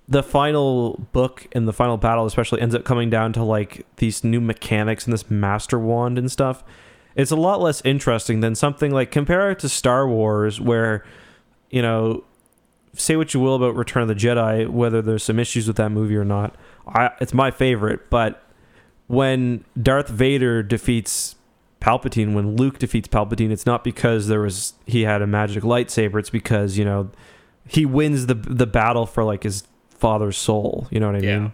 the 0.07 0.23
final 0.23 1.07
book 1.11 1.47
and 1.51 1.67
the 1.67 1.73
final 1.73 1.95
battle 1.95 2.25
especially 2.25 2.59
ends 2.59 2.73
up 2.73 2.83
coming 2.83 3.09
down 3.09 3.31
to 3.31 3.43
like 3.43 3.85
these 3.97 4.23
new 4.23 4.41
mechanics 4.41 5.05
and 5.05 5.13
this 5.13 5.29
master 5.29 5.77
wand 5.77 6.17
and 6.17 6.31
stuff 6.31 6.63
it's 7.15 7.31
a 7.31 7.35
lot 7.35 7.61
less 7.61 7.81
interesting 7.85 8.39
than 8.39 8.55
something 8.55 8.91
like 8.91 9.11
compare 9.11 9.51
it 9.51 9.59
to 9.59 9.69
star 9.69 10.07
wars 10.07 10.59
where 10.59 11.05
you 11.69 11.81
know 11.81 12.23
say 12.93 13.15
what 13.15 13.33
you 13.33 13.39
will 13.39 13.55
about 13.55 13.75
return 13.75 14.01
of 14.01 14.07
the 14.07 14.15
jedi 14.15 14.67
whether 14.67 15.01
there's 15.01 15.23
some 15.23 15.37
issues 15.37 15.67
with 15.67 15.77
that 15.77 15.89
movie 15.89 16.15
or 16.15 16.25
not 16.25 16.55
I, 16.93 17.11
it's 17.19 17.33
my 17.33 17.51
favorite. 17.51 18.09
But 18.09 18.43
when 19.07 19.65
Darth 19.81 20.09
Vader 20.09 20.63
defeats 20.63 21.35
Palpatine, 21.81 22.33
when 22.33 22.55
Luke 22.55 22.79
defeats 22.79 23.07
Palpatine, 23.07 23.51
it's 23.51 23.65
not 23.65 23.83
because 23.83 24.27
there 24.27 24.41
was 24.41 24.73
he 24.85 25.03
had 25.03 25.21
a 25.21 25.27
magic 25.27 25.63
lightsaber. 25.63 26.19
It's 26.19 26.29
because 26.29 26.77
you 26.77 26.85
know 26.85 27.11
he 27.67 27.85
wins 27.85 28.25
the 28.25 28.35
the 28.35 28.67
battle 28.67 29.05
for 29.05 29.23
like 29.23 29.43
his 29.43 29.63
father's 29.89 30.37
soul. 30.37 30.87
You 30.91 30.99
know 30.99 31.11
what 31.11 31.21
I 31.21 31.25
yeah. 31.25 31.39
mean? 31.39 31.53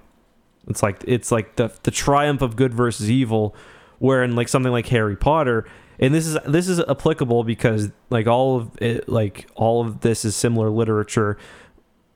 It's 0.68 0.82
like 0.82 1.04
it's 1.08 1.32
like 1.32 1.56
the 1.56 1.72
the 1.84 1.92
triumph 1.92 2.42
of 2.42 2.56
good 2.56 2.74
versus 2.74 3.10
evil. 3.10 3.56
Where 4.00 4.24
in 4.24 4.36
like 4.36 4.50
something 4.50 4.74
like 4.74 4.88
Harry 4.88 5.16
Potter, 5.16 5.66
and 6.00 6.14
this 6.14 6.28
is 6.28 6.38
this 6.46 6.68
is 6.68 6.80
applicable 6.82 7.44
because 7.44 7.92
like 8.10 8.28
all 8.28 8.58
of 8.58 8.72
it, 8.82 9.08
like 9.08 9.48
all 9.56 9.86
of 9.86 10.02
this 10.02 10.26
is 10.26 10.36
similar 10.36 10.70
literature. 10.70 11.38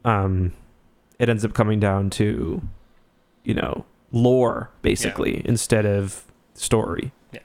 Um, 0.03 0.53
it 1.19 1.29
ends 1.29 1.45
up 1.45 1.53
coming 1.53 1.79
down 1.79 2.09
to, 2.11 2.61
you 3.43 3.53
know, 3.53 3.85
lore 4.11 4.69
basically 4.81 5.41
instead 5.45 5.85
of 5.85 6.23
story. 6.53 7.11
Yeah, 7.31 7.39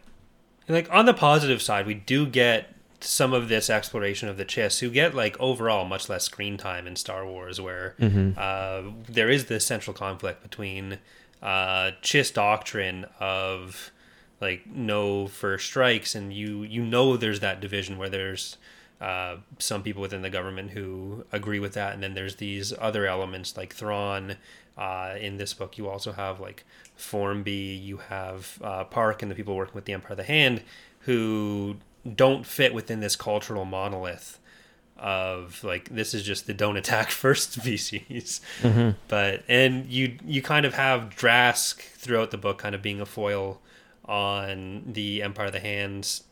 like 0.68 0.90
on 0.90 1.06
the 1.06 1.14
positive 1.14 1.60
side, 1.62 1.86
we 1.86 1.94
do 1.94 2.26
get 2.26 2.74
some 3.00 3.34
of 3.34 3.48
this 3.48 3.68
exploration 3.68 4.28
of 4.28 4.36
the 4.36 4.44
Chiss, 4.44 4.80
who 4.80 4.90
get 4.90 5.14
like 5.14 5.38
overall 5.38 5.84
much 5.84 6.08
less 6.08 6.24
screen 6.24 6.56
time 6.56 6.86
in 6.86 6.96
Star 6.96 7.26
Wars, 7.26 7.60
where 7.60 7.94
uh, 8.36 8.82
there 9.08 9.28
is 9.28 9.46
this 9.46 9.66
central 9.66 9.94
conflict 9.94 10.42
between 10.42 10.98
uh, 11.42 11.92
Chiss 12.02 12.32
doctrine 12.32 13.04
of 13.20 13.90
like 14.40 14.66
no 14.66 15.26
first 15.26 15.66
strikes, 15.66 16.14
and 16.14 16.32
you 16.32 16.62
you 16.62 16.84
know 16.84 17.16
there's 17.16 17.40
that 17.40 17.60
division 17.60 17.98
where 17.98 18.08
there's 18.08 18.56
uh, 19.00 19.36
some 19.58 19.82
people 19.82 20.00
within 20.00 20.22
the 20.22 20.30
government 20.30 20.70
who 20.70 21.24
agree 21.30 21.58
with 21.58 21.74
that, 21.74 21.92
and 21.92 22.02
then 22.02 22.14
there's 22.14 22.36
these 22.36 22.72
other 22.80 23.06
elements 23.06 23.56
like 23.56 23.74
Thrawn. 23.74 24.36
Uh, 24.76 25.14
in 25.20 25.36
this 25.36 25.54
book, 25.54 25.78
you 25.78 25.88
also 25.88 26.10
have 26.12 26.40
like 26.40 26.64
Formbi, 26.98 27.80
you 27.80 27.98
have 27.98 28.58
uh, 28.62 28.84
Park, 28.84 29.22
and 29.22 29.30
the 29.30 29.34
people 29.34 29.54
working 29.54 29.74
with 29.74 29.84
the 29.84 29.92
Empire 29.92 30.12
of 30.12 30.16
the 30.16 30.24
Hand 30.24 30.62
who 31.00 31.76
don't 32.16 32.44
fit 32.44 32.74
within 32.74 33.00
this 33.00 33.16
cultural 33.16 33.64
monolith 33.64 34.38
of 34.96 35.62
like 35.64 35.88
this 35.90 36.14
is 36.14 36.22
just 36.22 36.46
the 36.46 36.54
don't 36.54 36.76
attack 36.76 37.10
first 37.24 37.52
species. 37.52 38.40
But 39.08 39.44
and 39.48 39.86
you 39.86 40.18
you 40.24 40.42
kind 40.42 40.66
of 40.66 40.74
have 40.74 41.10
drask 41.10 41.80
throughout 41.80 42.30
the 42.30 42.38
book 42.38 42.58
kind 42.58 42.74
of 42.74 42.82
being 42.82 43.00
a 43.00 43.06
foil 43.06 43.60
on 44.04 44.82
the 44.92 45.22
empire 45.22 45.46
of 45.46 45.52
the 45.52 45.60
hands 45.60 46.24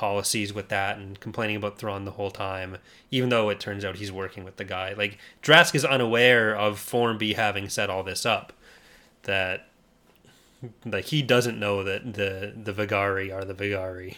policies 0.00 0.54
with 0.54 0.68
that 0.68 0.96
and 0.96 1.20
complaining 1.20 1.56
about 1.56 1.78
Thrawn 1.78 2.06
the 2.06 2.12
whole 2.12 2.30
time 2.30 2.78
even 3.10 3.28
though 3.28 3.50
it 3.50 3.60
turns 3.60 3.84
out 3.84 3.96
he's 3.96 4.10
working 4.10 4.44
with 4.44 4.56
the 4.56 4.64
guy 4.64 4.94
like 4.94 5.18
drask 5.42 5.74
is 5.74 5.84
unaware 5.84 6.56
of 6.56 6.78
Formbi 6.78 7.34
having 7.36 7.68
set 7.68 7.90
all 7.90 8.02
this 8.02 8.24
up 8.24 8.54
that 9.24 9.68
like 10.84 11.06
he 11.06 11.22
doesn't 11.22 11.58
know 11.58 11.82
that 11.84 12.14
the 12.14 12.52
the 12.56 12.72
Vagaari 12.72 13.32
are 13.34 13.44
the 13.44 13.54
Vagaari. 13.54 14.16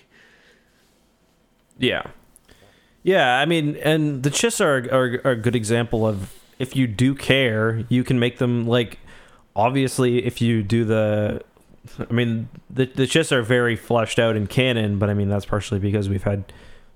Yeah. 1.79 2.03
Yeah, 3.05 3.39
I 3.39 3.47
mean, 3.47 3.77
and 3.83 4.23
the 4.23 4.31
Chiss 4.31 4.61
are, 4.61 4.89
are, 4.95 5.21
are 5.25 5.33
a 5.33 5.37
good 5.37 5.57
example 5.57 6.07
of 6.07 6.33
if 6.61 6.77
you 6.77 6.87
do 6.87 7.15
care, 7.17 7.85
you 7.89 8.05
can 8.05 8.19
make 8.19 8.39
them 8.39 8.67
like. 8.67 8.99
Obviously, 9.55 10.25
if 10.25 10.41
you 10.41 10.63
do 10.63 10.87
the, 10.87 11.43
I 11.99 12.13
mean, 12.13 12.49
the 12.71 12.87
the 12.87 13.05
Chiss 13.05 13.33
are 13.33 13.43
very 13.43 13.77
fleshed 13.77 14.19
out 14.19 14.37
in 14.37 14.47
canon, 14.47 14.99
but 14.99 15.11
I 15.11 15.15
mean 15.15 15.29
that's 15.29 15.45
partially 15.47 15.79
because 15.81 16.09
we've 16.09 16.23
had 16.23 16.45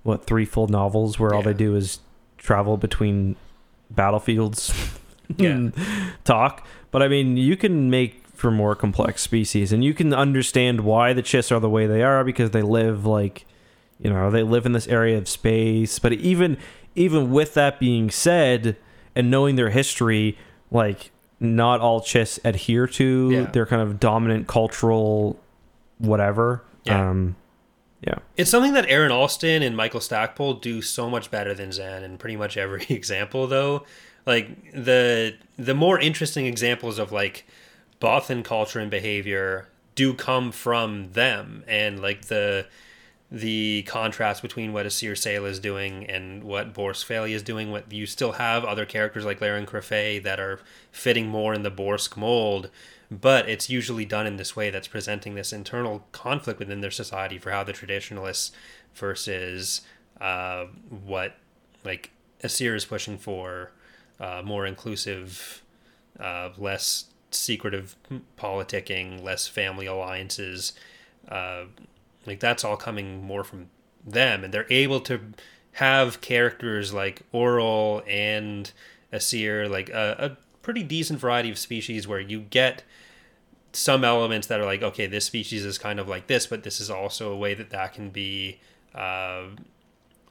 what 0.02 0.24
three 0.26 0.44
full 0.44 0.68
novels 0.68 1.18
where 1.18 1.34
all 1.34 1.40
Yeah. 1.40 1.52
they 1.52 1.54
do 1.54 1.74
is 1.74 1.98
travel 2.38 2.76
between 2.76 3.36
battlefields, 3.90 4.72
Yeah. 5.36 5.50
and 5.50 5.74
talk. 6.24 6.66
But 6.90 7.02
I 7.02 7.08
mean, 7.08 7.36
you 7.36 7.56
can 7.56 7.90
make 7.90 8.22
for 8.34 8.50
more 8.50 8.74
complex 8.74 9.22
species, 9.22 9.72
and 9.72 9.82
you 9.82 9.94
can 9.94 10.12
understand 10.12 10.82
why 10.82 11.12
the 11.12 11.22
Chiss 11.22 11.50
are 11.50 11.58
the 11.60 11.70
way 11.70 11.86
they 11.86 12.02
are 12.02 12.22
because 12.22 12.50
they 12.50 12.62
live 12.62 13.04
like 13.06 13.44
you 13.98 14.10
know 14.10 14.30
they 14.30 14.42
live 14.42 14.66
in 14.66 14.72
this 14.72 14.86
area 14.88 15.16
of 15.16 15.26
space 15.26 15.98
but 15.98 16.12
even 16.12 16.58
even 16.94 17.30
with 17.30 17.54
that 17.54 17.80
being 17.80 18.10
said 18.10 18.76
and 19.14 19.30
knowing 19.30 19.56
their 19.56 19.70
history 19.70 20.36
like 20.70 21.10
not 21.40 21.80
all 21.80 22.00
chiss 22.00 22.38
adhere 22.44 22.86
to 22.86 23.30
Yeah. 23.30 23.40
their 23.52 23.66
kind 23.66 23.82
of 23.82 24.00
dominant 24.00 24.46
cultural 24.46 25.38
whatever 25.98 26.62
Yeah. 26.84 27.10
um 27.10 27.36
yeah 28.00 28.16
It's 28.36 28.50
something 28.50 28.72
that 28.74 28.86
Aaron 28.88 29.10
Alston 29.12 29.62
and 29.62 29.76
Michael 29.76 30.00
Stackpole 30.00 30.54
do 30.54 30.80
so 30.82 31.08
much 31.10 31.30
better 31.30 31.54
than 31.54 31.72
Zahn 31.72 32.02
in 32.04 32.18
pretty 32.18 32.36
much 32.36 32.56
every 32.56 32.84
example 32.88 33.46
though. 33.46 33.84
Like 34.26 34.72
the 34.72 35.34
the 35.56 35.74
more 35.74 35.98
interesting 36.00 36.46
examples 36.46 36.98
of 36.98 37.12
like 37.12 37.46
Bothan 38.00 38.44
culture 38.44 38.80
and 38.80 38.90
behavior 38.90 39.68
do 39.94 40.12
come 40.12 40.52
from 40.52 41.12
them 41.12 41.64
and 41.66 42.00
like 42.02 42.26
the 42.26 42.66
the 43.30 43.82
contrast 43.82 44.40
between 44.40 44.72
what 44.72 44.86
Asyr 44.86 45.12
Sei'lar 45.12 45.48
is 45.48 45.58
doing 45.58 46.06
and 46.06 46.44
what 46.44 46.72
Borsk 46.72 47.04
Fey'lya 47.04 47.34
is 47.34 47.42
doing. 47.42 47.72
What 47.72 47.90
you 47.92 48.06
still 48.06 48.32
have 48.32 48.64
other 48.64 48.86
characters 48.86 49.24
like 49.24 49.40
Laren 49.40 49.66
Crefet 49.66 50.22
that 50.22 50.38
are 50.38 50.60
fitting 50.92 51.26
more 51.26 51.52
in 51.52 51.62
the 51.62 51.70
Borsk 51.70 52.16
mold, 52.16 52.70
but 53.10 53.48
it's 53.48 53.68
usually 53.68 54.04
done 54.04 54.26
in 54.26 54.36
this 54.36 54.54
way 54.54 54.70
that's 54.70 54.86
presenting 54.88 55.34
this 55.34 55.52
internal 55.52 56.06
conflict 56.12 56.60
within 56.60 56.80
their 56.80 56.90
society 56.90 57.38
for 57.38 57.50
how 57.50 57.64
the 57.64 57.72
traditionalists 57.72 58.52
versus 58.94 59.80
uh, 60.20 60.66
what 60.88 61.36
like 61.84 62.10
Asir 62.42 62.76
is 62.76 62.84
pushing 62.84 63.18
for 63.18 63.72
uh, 64.20 64.42
more 64.44 64.66
inclusive, 64.66 65.62
uh, 66.20 66.50
less 66.56 67.06
secretive 67.32 67.96
politicking, 68.38 69.22
less 69.22 69.48
family 69.48 69.86
alliances. 69.86 70.74
Like 72.26 72.40
that's 72.40 72.64
all 72.64 72.76
coming 72.76 73.22
more 73.24 73.44
from 73.44 73.70
them, 74.04 74.44
and 74.44 74.52
they're 74.52 74.66
able 74.70 75.00
to 75.00 75.20
have 75.72 76.20
characters 76.20 76.94
like 76.94 77.22
Oral 77.32 78.02
and 78.08 78.72
Asyr, 79.12 79.68
like 79.68 79.90
a, 79.90 80.16
a 80.18 80.62
pretty 80.62 80.82
decent 80.82 81.20
variety 81.20 81.50
of 81.50 81.58
species 81.58 82.08
where 82.08 82.20
you 82.20 82.40
get 82.40 82.82
some 83.72 84.04
elements 84.04 84.46
that 84.46 84.58
are 84.58 84.64
like, 84.64 84.82
okay, 84.82 85.06
this 85.06 85.26
species 85.26 85.64
is 85.64 85.76
kind 85.76 86.00
of 86.00 86.08
like 86.08 86.26
this, 86.28 86.46
but 86.46 86.62
this 86.62 86.80
is 86.80 86.90
also 86.90 87.30
a 87.30 87.36
way 87.36 87.52
that 87.52 87.70
that 87.70 87.92
can 87.92 88.08
be 88.08 88.58
uh, 88.94 89.44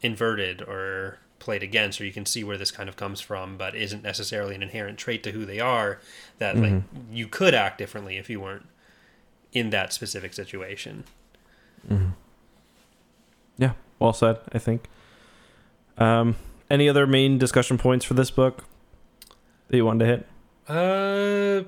inverted 0.01 0.61
or 0.63 1.19
played 1.37 1.61
against, 1.61 2.01
or 2.01 2.05
you 2.05 2.11
can 2.11 2.25
see 2.25 2.43
where 2.43 2.57
this 2.57 2.71
kind 2.71 2.89
of 2.89 2.95
comes 2.95 3.21
from, 3.21 3.55
but 3.55 3.75
isn't 3.75 4.01
necessarily 4.01 4.55
an 4.55 4.63
inherent 4.63 4.97
trait 4.97 5.21
to 5.21 5.31
who 5.31 5.45
they 5.45 5.59
are. 5.59 5.99
That 6.39 6.57
like 6.57 6.81
you 7.11 7.27
could 7.27 7.53
act 7.53 7.77
differently 7.77 8.17
if 8.17 8.29
you 8.29 8.39
weren't 8.39 8.67
in 9.53 9.69
that 9.69 9.93
specific 9.93 10.33
situation. 10.33 11.03
Yeah 13.57 13.73
well 13.99 14.13
said 14.13 14.37
i 14.53 14.57
think 14.57 14.87
um 15.97 16.35
any 16.69 16.89
other 16.89 17.05
main 17.07 17.37
discussion 17.37 17.77
points 17.77 18.03
for 18.05 18.13
this 18.15 18.31
book 18.31 18.63
that 19.67 19.77
you 19.77 19.85
wanted 19.85 20.05
to 20.05 20.05
hit 20.05 20.27
Uh, 20.67 21.63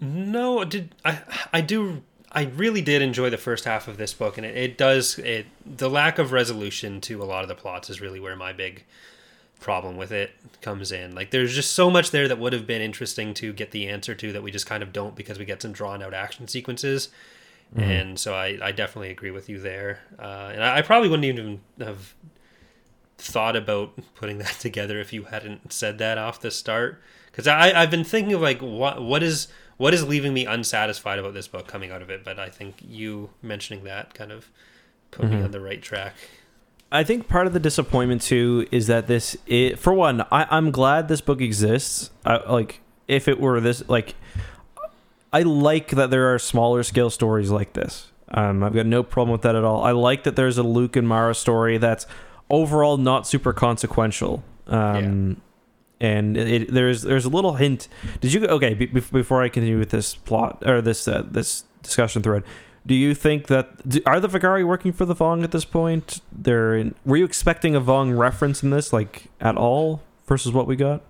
no. 0.00 0.64
Did 0.64 0.94
I? 1.04 1.20
I 1.52 1.60
do. 1.60 2.02
I 2.30 2.44
really 2.44 2.82
did 2.82 3.02
enjoy 3.02 3.30
the 3.30 3.38
first 3.38 3.64
half 3.64 3.88
of 3.88 3.96
this 3.96 4.14
book, 4.14 4.36
and 4.38 4.46
it, 4.46 4.56
it 4.56 4.78
does. 4.78 5.18
It 5.18 5.46
the 5.66 5.90
lack 5.90 6.18
of 6.18 6.32
resolution 6.32 7.00
to 7.02 7.22
a 7.22 7.24
lot 7.24 7.42
of 7.42 7.48
the 7.48 7.54
plots 7.54 7.90
is 7.90 8.00
really 8.00 8.20
where 8.20 8.36
my 8.36 8.52
big 8.52 8.84
problem 9.60 9.96
with 9.96 10.12
it 10.12 10.30
comes 10.62 10.92
in. 10.92 11.14
Like, 11.14 11.30
there's 11.30 11.54
just 11.54 11.72
so 11.72 11.90
much 11.90 12.10
there 12.12 12.28
that 12.28 12.38
would 12.38 12.52
have 12.52 12.66
been 12.66 12.80
interesting 12.80 13.34
to 13.34 13.52
get 13.52 13.72
the 13.72 13.88
answer 13.88 14.14
to 14.14 14.32
that 14.32 14.42
we 14.42 14.50
just 14.52 14.66
kind 14.66 14.82
of 14.82 14.92
don't 14.92 15.16
because 15.16 15.38
we 15.38 15.44
get 15.44 15.60
some 15.62 15.72
drawn 15.72 16.00
out 16.02 16.14
action 16.14 16.46
sequences. 16.48 17.08
And 17.76 18.18
so 18.18 18.34
I, 18.34 18.58
I 18.62 18.72
definitely 18.72 19.10
agree 19.10 19.30
with 19.30 19.48
you 19.48 19.58
there. 19.58 20.00
Uh, 20.18 20.50
and 20.52 20.64
I, 20.64 20.78
I 20.78 20.82
probably 20.82 21.08
wouldn't 21.08 21.26
even 21.26 21.60
have 21.78 22.14
thought 23.18 23.56
about 23.56 23.92
putting 24.14 24.38
that 24.44 24.58
together 24.58 25.00
if 25.00 25.12
you 25.12 25.24
hadn't 25.24 25.72
said 25.72 25.98
that 25.98 26.18
off 26.18 26.40
the 26.40 26.50
start. 26.50 27.00
Because 27.26 27.46
I 27.46 27.80
I've 27.80 27.90
been 27.90 28.04
thinking 28.04 28.32
of 28.32 28.40
like 28.40 28.60
what 28.60 29.02
what 29.02 29.22
is 29.22 29.48
what 29.76 29.94
is 29.94 30.04
leaving 30.04 30.34
me 30.34 30.44
unsatisfied 30.44 31.18
about 31.18 31.34
this 31.34 31.46
book 31.46 31.68
coming 31.68 31.90
out 31.90 32.02
of 32.02 32.10
it? 32.10 32.24
But 32.24 32.38
I 32.38 32.48
think 32.48 32.76
you 32.80 33.30
mentioning 33.42 33.84
that 33.84 34.12
kind 34.14 34.32
of 34.32 34.50
put 35.10 35.30
me 35.30 35.42
on 35.42 35.52
the 35.52 35.60
right 35.60 35.80
track. 35.80 36.14
I 36.90 37.04
think 37.04 37.28
part 37.28 37.46
of 37.46 37.52
the 37.52 37.60
disappointment 37.60 38.22
too 38.22 38.66
is 38.70 38.86
that 38.86 39.06
this, 39.06 39.36
for 39.76 39.92
one, 39.92 40.22
I, 40.32 40.46
I'm 40.50 40.70
glad 40.70 41.08
this 41.08 41.20
book 41.20 41.40
exists. 41.40 42.10
I, 42.24 42.36
like, 42.50 42.80
if 43.06 43.28
it 43.28 43.38
were 43.38 43.60
this, 43.60 43.86
like, 43.88 44.14
I 45.32 45.42
like 45.42 45.90
that 45.90 46.10
there 46.10 46.32
are 46.32 46.38
smaller 46.38 46.82
scale 46.82 47.10
stories 47.10 47.50
like 47.50 47.74
this. 47.74 48.10
Um, 48.30 48.62
I've 48.62 48.74
got 48.74 48.86
no 48.86 49.02
problem 49.02 49.32
with 49.32 49.42
that 49.42 49.54
at 49.54 49.64
all. 49.64 49.82
I 49.82 49.92
like 49.92 50.24
that 50.24 50.36
there's 50.36 50.58
a 50.58 50.62
Luke 50.62 50.96
and 50.96 51.08
Mara 51.08 51.34
story 51.34 51.78
that's 51.78 52.06
overall 52.50 52.96
not 52.96 53.26
super 53.26 53.52
consequential. 53.52 54.42
Um, 54.66 55.40
And 56.00 56.36
it, 56.36 56.72
there's 56.72 57.02
there's 57.02 57.24
a 57.24 57.28
little 57.28 57.54
hint. 57.54 57.88
Did 58.20 58.32
you 58.32 58.46
okay? 58.46 58.74
Be, 58.74 58.86
before 58.86 59.42
I 59.42 59.48
continue 59.48 59.78
with 59.78 59.90
this 59.90 60.14
plot 60.14 60.62
or 60.64 60.80
this 60.80 61.08
uh, 61.08 61.24
this 61.28 61.64
discussion 61.82 62.22
thread, 62.22 62.44
do 62.86 62.94
you 62.94 63.14
think 63.14 63.48
that 63.48 63.88
do, 63.88 64.00
are 64.06 64.20
the 64.20 64.28
Vagaari 64.28 64.64
working 64.64 64.92
for 64.92 65.04
the 65.04 65.14
Vong 65.14 65.42
at 65.42 65.50
this 65.50 65.64
point? 65.64 66.20
They're 66.30 66.76
in, 66.76 66.94
were 67.04 67.16
you 67.16 67.24
expecting 67.24 67.74
a 67.74 67.80
Vong 67.80 68.16
reference 68.16 68.62
in 68.62 68.70
this, 68.70 68.92
like 68.92 69.24
at 69.40 69.56
all, 69.56 70.02
versus 70.26 70.52
what 70.52 70.68
we 70.68 70.76
got? 70.76 71.02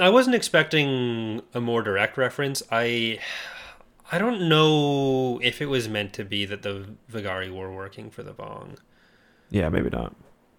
I 0.00 0.08
wasn't 0.10 0.34
expecting 0.34 1.40
a 1.54 1.60
more 1.60 1.82
direct 1.82 2.16
reference 2.16 2.60
I 2.72 3.20
I 4.14 4.18
don't 4.18 4.48
know 4.48 5.40
if 5.42 5.60
it 5.60 5.66
was 5.66 5.88
meant 5.88 6.12
to 6.12 6.24
be 6.24 6.44
that 6.46 6.62
the 6.62 6.86
Vagaari 7.10 7.52
were 7.52 7.74
working 7.74 8.10
for 8.10 8.22
the 8.22 8.30
Vong 8.30 8.76
Yeah, 9.50 9.68
maybe 9.70 9.90
not. 9.90 10.14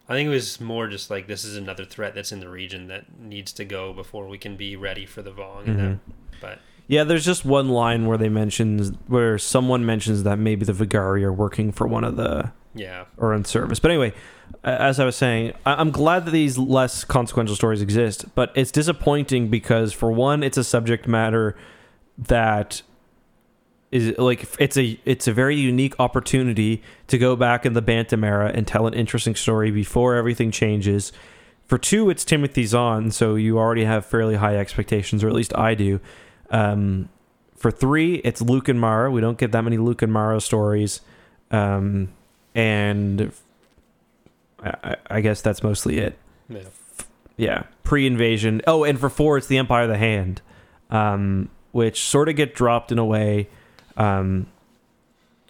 I 0.10 0.14
think 0.14 0.28
it 0.28 0.32
was 0.32 0.60
more 0.60 0.90
just 0.90 1.10
like 1.10 1.28
this 1.28 1.46
is 1.46 1.56
another 1.56 1.86
threat 1.86 2.14
that's 2.14 2.34
in 2.34 2.42
the 2.42 2.50
region 2.50 2.88
that 2.88 3.18
needs 3.18 3.54
to 3.54 3.64
go 3.64 3.94
before 3.94 4.28
we 4.28 4.38
can 4.38 4.58
be 4.58 4.76
ready 4.76 5.06
for 5.06 5.22
the 5.22 5.32
Vong 5.32 5.68
and 5.68 5.78
mm-hmm. 5.78 5.88
that, 5.88 6.00
but 6.42 6.60
Yeah, 6.88 7.06
there's 7.06 7.24
just 7.24 7.46
one 7.46 7.70
line 7.70 8.08
where 8.08 8.18
they 8.18 8.28
mentions 8.28 8.92
where 9.08 9.38
someone 9.38 9.86
mentions 9.86 10.24
that 10.24 10.38
maybe 10.38 10.66
the 10.66 10.74
Vagaari 10.74 11.24
are 11.24 11.32
working 11.32 11.72
for 11.72 11.88
one 11.88 12.04
of 12.04 12.18
the 12.18 12.52
Yeah. 12.74 13.06
or 13.16 13.34
in 13.34 13.46
service. 13.46 13.80
But 13.80 13.92
anyway, 13.92 14.14
as 14.66 15.00
I 15.00 15.06
was 15.06 15.16
saying, 15.16 15.54
I'm 15.66 15.92
glad 15.92 16.26
that 16.26 16.32
these 16.32 16.58
less 16.58 17.06
consequential 17.06 17.56
stories 17.56 17.82
exist, 17.82 18.26
but 18.36 18.52
it's 18.54 18.70
disappointing 18.70 19.48
because 19.48 19.94
for 19.94 20.12
one, 20.12 20.44
it's 20.44 20.58
a 20.58 20.64
subject 20.66 21.08
matter 21.08 21.56
that 22.18 22.82
is 23.96 24.18
like 24.18 24.46
it's 24.60 24.76
a 24.78 25.00
it's 25.06 25.28
a 25.28 25.34
very 25.34 25.56
unique 25.56 25.96
opportunity 26.00 26.84
to 27.08 27.18
go 27.18 27.36
back 27.36 27.66
in 27.66 27.74
the 27.74 27.82
Bantam 27.82 28.24
era 28.24 28.52
and 28.54 28.68
tell 28.68 28.88
an 28.88 28.94
interesting 28.94 29.36
story 29.36 29.72
before 29.72 30.16
everything 30.16 30.52
changes. 30.52 31.12
For 31.68 31.78
two, 31.78 32.10
it's 32.10 32.26
Timothy 32.26 32.66
Zahn, 32.66 33.10
so 33.12 33.36
you 33.36 33.58
already 33.58 33.86
have 33.86 34.06
fairly 34.06 34.36
high 34.36 34.58
expectations, 34.58 35.24
or 35.24 35.30
at 35.30 35.34
least 35.34 35.56
I 35.58 35.74
do. 35.74 36.00
Um, 36.52 37.10
for 37.56 37.72
three, 37.72 38.16
it's 38.16 38.42
Luke 38.42 38.68
and 38.68 38.80
Mara. 38.80 39.10
We 39.10 39.22
don't 39.22 39.38
get 39.38 39.52
that 39.54 39.64
many 39.64 39.78
Luke 39.78 40.02
and 40.04 40.12
Mara 40.14 40.40
stories. 40.42 41.02
Um, 41.50 42.10
and 42.54 43.32
I, 44.64 44.98
I- 45.10 45.22
guess 45.22 45.42
that's 45.42 45.64
mostly 45.64 45.98
it. 45.98 46.18
Yeah. 46.50 46.60
Yeah, 47.38 47.64
pre-invasion. 47.84 48.62
Oh, 48.68 48.84
and 48.84 49.00
for 49.00 49.10
four, 49.10 49.38
it's 49.38 49.48
the 49.48 49.58
Empire 49.58 49.84
of 49.84 49.90
the 49.90 49.98
Hand, 49.98 50.42
um, 50.90 51.50
which 51.72 52.02
sort 52.04 52.30
of 52.30 52.36
get 52.36 52.54
dropped 52.56 52.92
in 52.92 53.00
a 53.00 53.06
way. 53.06 53.50
Um, 53.98 54.48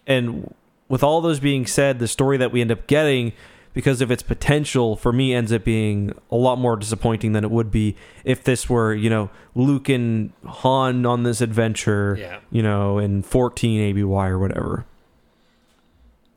and 0.07 0.53
with 0.87 1.03
all 1.03 1.21
those 1.21 1.39
being 1.39 1.65
said, 1.65 1.99
the 1.99 2.07
story 2.07 2.37
that 2.37 2.51
we 2.51 2.61
end 2.61 2.71
up 2.71 2.85
getting, 2.87 3.33
because 3.73 4.01
of 4.01 4.11
its 4.11 4.23
potential, 4.23 4.95
for 4.95 5.11
me, 5.11 5.33
ends 5.33 5.51
up 5.51 5.63
being 5.63 6.13
a 6.31 6.35
lot 6.35 6.57
more 6.57 6.75
disappointing 6.77 7.33
than 7.33 7.43
it 7.43 7.51
would 7.51 7.71
be 7.71 7.95
if 8.23 8.43
this 8.43 8.69
were, 8.69 8.93
you 8.93 9.09
know, 9.09 9.29
Luke 9.55 9.89
and 9.89 10.31
Han 10.45 11.05
on 11.05 11.23
this 11.23 11.41
adventure, 11.41 12.15
Yeah. 12.19 12.39
you 12.51 12.61
know, 12.63 12.99
in 12.99 13.21
14 13.23 13.81
ABY 13.81 14.03
or 14.03 14.39
whatever. 14.39 14.85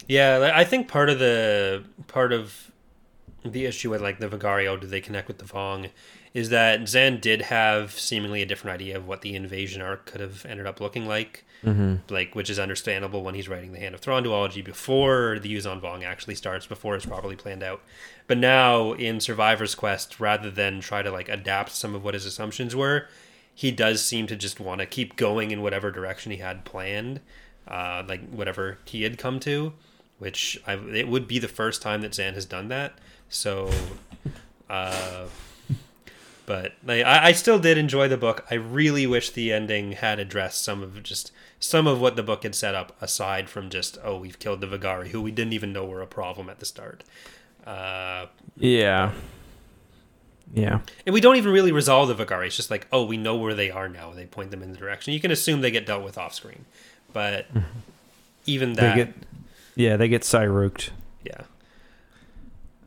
Yeah, 0.08 0.52
I 0.54 0.64
think 0.64 0.88
part 0.88 1.10
of 1.10 1.18
the 1.18 1.84
part 2.06 2.32
of 2.32 2.72
the 3.44 3.66
issue 3.66 3.90
with 3.90 4.00
like 4.00 4.18
the 4.18 4.28
Vigario, 4.28 4.80
do 4.80 4.86
they 4.86 5.00
connect 5.02 5.28
with 5.28 5.38
the 5.38 5.44
Vong, 5.44 5.90
is 6.38 6.50
that 6.50 6.88
Zahn 6.88 7.18
did 7.18 7.42
have 7.42 7.98
seemingly 7.98 8.42
a 8.42 8.46
different 8.46 8.76
idea 8.76 8.96
of 8.96 9.08
what 9.08 9.22
the 9.22 9.34
invasion 9.34 9.82
arc 9.82 10.06
could 10.06 10.20
have 10.20 10.46
ended 10.46 10.66
up 10.66 10.80
looking 10.80 11.04
like. 11.04 11.44
Mm-hmm. 11.64 12.14
Like, 12.14 12.36
which 12.36 12.48
is 12.48 12.60
understandable 12.60 13.24
when 13.24 13.34
he's 13.34 13.48
writing 13.48 13.72
the 13.72 13.80
Hand 13.80 13.92
of 13.92 14.00
Thrawn 14.00 14.22
duology 14.22 14.64
before 14.64 15.40
the 15.40 15.52
Yuuzhan 15.52 15.80
Vong 15.80 16.04
actually 16.04 16.36
starts, 16.36 16.68
before 16.68 16.94
it's 16.94 17.04
properly 17.04 17.34
planned 17.34 17.64
out. 17.64 17.82
But 18.28 18.38
now 18.38 18.92
in 18.92 19.18
Survivor's 19.18 19.74
Quest, 19.74 20.20
rather 20.20 20.52
than 20.52 20.78
try 20.78 21.02
to 21.02 21.10
like 21.10 21.28
adapt 21.28 21.72
some 21.72 21.96
of 21.96 22.04
what 22.04 22.14
his 22.14 22.24
assumptions 22.24 22.76
were, 22.76 23.08
he 23.52 23.72
does 23.72 24.04
seem 24.04 24.28
to 24.28 24.36
just 24.36 24.60
want 24.60 24.80
to 24.80 24.86
keep 24.86 25.16
going 25.16 25.50
in 25.50 25.60
whatever 25.60 25.90
direction 25.90 26.30
he 26.30 26.38
had 26.38 26.64
planned, 26.64 27.20
uh, 27.66 28.04
like 28.06 28.24
whatever 28.30 28.78
he 28.84 29.02
had 29.02 29.18
come 29.18 29.40
to, 29.40 29.72
which 30.20 30.60
I, 30.64 30.74
it 30.74 31.08
would 31.08 31.26
be 31.26 31.40
the 31.40 31.48
first 31.48 31.82
time 31.82 32.02
that 32.02 32.14
Zahn 32.14 32.34
has 32.34 32.46
done 32.46 32.68
that. 32.68 32.96
So, 33.28 33.72
uh, 34.70 35.26
but 36.48 36.72
like, 36.82 37.04
I, 37.04 37.26
I 37.26 37.32
still 37.32 37.58
did 37.58 37.76
enjoy 37.76 38.08
the 38.08 38.16
book. 38.16 38.46
I 38.50 38.54
really 38.54 39.06
wish 39.06 39.28
the 39.30 39.52
ending 39.52 39.92
had 39.92 40.18
addressed 40.18 40.64
some 40.64 40.82
of 40.82 41.02
just 41.02 41.30
some 41.60 41.86
of 41.86 42.00
what 42.00 42.16
the 42.16 42.22
book 42.22 42.42
had 42.42 42.54
set 42.54 42.74
up, 42.74 42.96
aside 43.02 43.48
from 43.50 43.68
just 43.68 43.98
oh 44.02 44.16
we've 44.18 44.38
killed 44.38 44.60
the 44.62 44.66
Vagaari, 44.66 45.08
who 45.08 45.20
we 45.20 45.30
didn't 45.30 45.52
even 45.52 45.72
know 45.74 45.84
were 45.84 46.00
a 46.00 46.06
problem 46.06 46.48
at 46.48 46.58
the 46.58 46.64
start. 46.66 47.04
Uh, 47.66 48.26
Yeah. 48.56 49.12
Yeah. 50.54 50.80
and 51.04 51.12
we 51.12 51.20
don't 51.20 51.36
even 51.36 51.52
really 51.52 51.72
resolve 51.72 52.08
the 52.08 52.14
Vagaari. 52.24 52.46
It's 52.46 52.56
just 52.56 52.70
like, 52.70 52.86
oh, 52.90 53.04
we 53.04 53.18
know 53.18 53.36
where 53.36 53.52
they 53.52 53.70
are 53.70 53.86
now. 53.86 54.12
They 54.14 54.24
point 54.24 54.50
them 54.50 54.62
in 54.62 54.72
the 54.72 54.78
direction. 54.78 55.12
You 55.12 55.20
can 55.20 55.30
assume 55.30 55.60
they 55.60 55.70
get 55.70 55.84
dealt 55.84 56.02
with 56.02 56.16
off 56.16 56.32
screen, 56.34 56.64
but 57.12 57.44
even 58.46 58.72
that, 58.72 58.94
They 58.96 59.04
get 59.04 59.14
Yeah, 59.76 59.96
they 59.98 60.08
get 60.08 60.22
Cyruked. 60.22 60.88
yeah. 61.22 61.42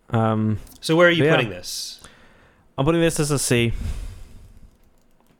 Um 0.09 0.57
So 0.79 0.95
where 0.95 1.07
are 1.07 1.11
you 1.11 1.25
Yeah. 1.25 1.35
putting 1.35 1.49
this? 1.51 2.00
I'm 2.81 2.85
putting 2.85 3.01
this 3.01 3.19
as 3.19 3.29
a 3.29 3.37
C. 3.37 3.73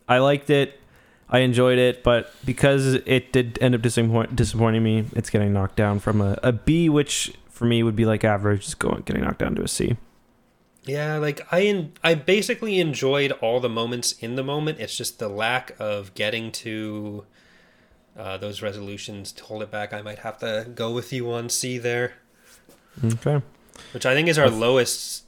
I 0.08 0.20
liked 0.20 0.52
it. 0.52 0.80
I 1.28 1.40
enjoyed 1.40 1.80
it, 1.80 2.04
but 2.04 2.32
because 2.46 2.94
it 2.94 3.34
did 3.34 3.58
end 3.60 3.74
up 3.74 3.82
disappoint, 3.82 4.36
disappointing 4.36 4.84
me, 4.84 5.06
it's 5.16 5.32
getting 5.32 5.52
knocked 5.52 5.76
down 5.76 5.98
from 5.98 6.22
a, 6.22 6.38
a 6.44 6.52
B, 6.52 6.88
which 6.88 7.34
for 7.50 7.66
me 7.66 7.82
would 7.82 7.96
be 7.96 8.06
like 8.06 8.24
average, 8.24 8.66
just 8.66 8.78
going 8.78 9.02
getting 9.08 9.24
knocked 9.24 9.40
down 9.40 9.56
to 9.56 9.64
a 9.64 9.68
C. 9.68 9.98
Yeah, 10.86 11.18
like 11.18 11.42
I 11.52 11.62
en- 11.64 11.94
I 12.04 12.14
basically 12.14 12.80
enjoyed 12.80 13.32
all 13.32 13.60
the 13.60 13.70
moments 13.70 14.12
in 14.12 14.36
the 14.36 14.44
moment. 14.44 14.80
It's 14.80 14.96
just 14.96 15.18
the 15.18 15.28
lack 15.28 15.76
of 15.80 16.14
getting 16.14 16.52
to 16.52 17.26
uh, 18.16 18.38
those 18.38 18.62
resolutions 18.62 19.32
to 19.32 19.44
hold 19.46 19.64
it 19.64 19.72
back. 19.72 19.94
I 19.94 20.04
might 20.04 20.20
have 20.20 20.38
to 20.42 20.68
go 20.76 20.92
with 20.92 21.12
you 21.12 21.32
on 21.32 21.50
C 21.50 21.80
there, 21.80 22.14
Okay. 23.04 23.42
which 23.96 24.06
I 24.06 24.14
think 24.14 24.28
is 24.28 24.38
our 24.38 24.48
lowest 24.52 25.24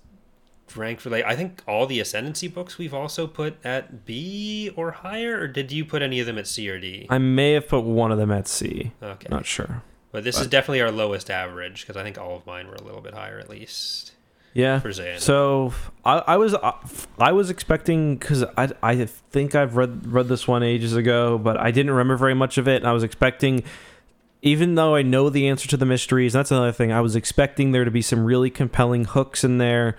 rank 0.77 0.99
for 0.99 1.09
like 1.09 1.23
I 1.25 1.35
think 1.35 1.61
all 1.67 1.85
the 1.85 1.99
ascendancy 1.99 2.47
books 2.47 2.77
we've 2.77 2.93
also 2.93 3.27
put 3.27 3.57
at 3.65 4.05
B 4.05 4.71
or 4.75 4.91
higher. 4.91 5.39
Or 5.41 5.47
did 5.47 5.71
you 5.71 5.85
put 5.85 6.01
any 6.01 6.19
of 6.19 6.25
them 6.25 6.37
at 6.37 6.47
C 6.47 6.69
or 6.69 6.79
D? 6.79 7.07
I 7.09 7.17
may 7.17 7.53
have 7.53 7.67
put 7.67 7.81
one 7.83 8.11
of 8.11 8.17
them 8.17 8.31
at 8.31 8.47
C. 8.47 8.91
Okay, 9.01 9.27
Not 9.29 9.45
sure. 9.45 9.81
but 10.11 10.23
this 10.23 10.39
is 10.39 10.47
definitely 10.47 10.81
our 10.81 10.91
lowest 10.91 11.29
average 11.29 11.81
because 11.81 11.97
I 11.97 12.03
think 12.03 12.17
all 12.17 12.35
of 12.35 12.45
mine 12.45 12.67
were 12.67 12.75
a 12.75 12.83
little 12.83 13.01
bit 13.01 13.13
higher 13.13 13.39
at 13.39 13.49
least 13.49 14.11
Yeah. 14.53 14.79
for. 14.79 14.91
So 15.19 15.73
I, 16.05 16.17
I 16.19 16.37
was 16.37 16.53
uh, 16.53 16.71
I 17.19 17.31
was 17.31 17.49
expecting 17.49 18.17
because 18.17 18.43
I, 18.57 18.69
I 18.83 19.05
think 19.05 19.55
I've 19.55 19.75
read 19.75 20.05
read 20.11 20.27
this 20.27 20.47
one 20.47 20.63
ages 20.63 20.95
ago, 20.95 21.37
but 21.37 21.57
I 21.57 21.71
didn't 21.71 21.91
remember 21.91 22.15
very 22.17 22.35
much 22.35 22.57
of 22.57 22.67
it. 22.67 22.77
And 22.77 22.87
I 22.87 22.91
was 22.93 23.03
expecting, 23.03 23.63
even 24.41 24.75
though 24.75 24.93
I 24.95 25.01
know 25.01 25.29
the 25.29 25.47
answer 25.47 25.67
to 25.69 25.77
the 25.77 25.85
mysteries, 25.85 26.33
that's 26.33 26.51
another 26.51 26.71
thing. 26.71 26.91
I 26.91 27.01
was 27.01 27.15
expecting 27.15 27.71
there 27.71 27.85
to 27.85 27.91
be 27.91 28.01
some 28.01 28.23
really 28.25 28.49
compelling 28.49 29.05
hooks 29.05 29.43
in 29.43 29.57
there, 29.57 29.95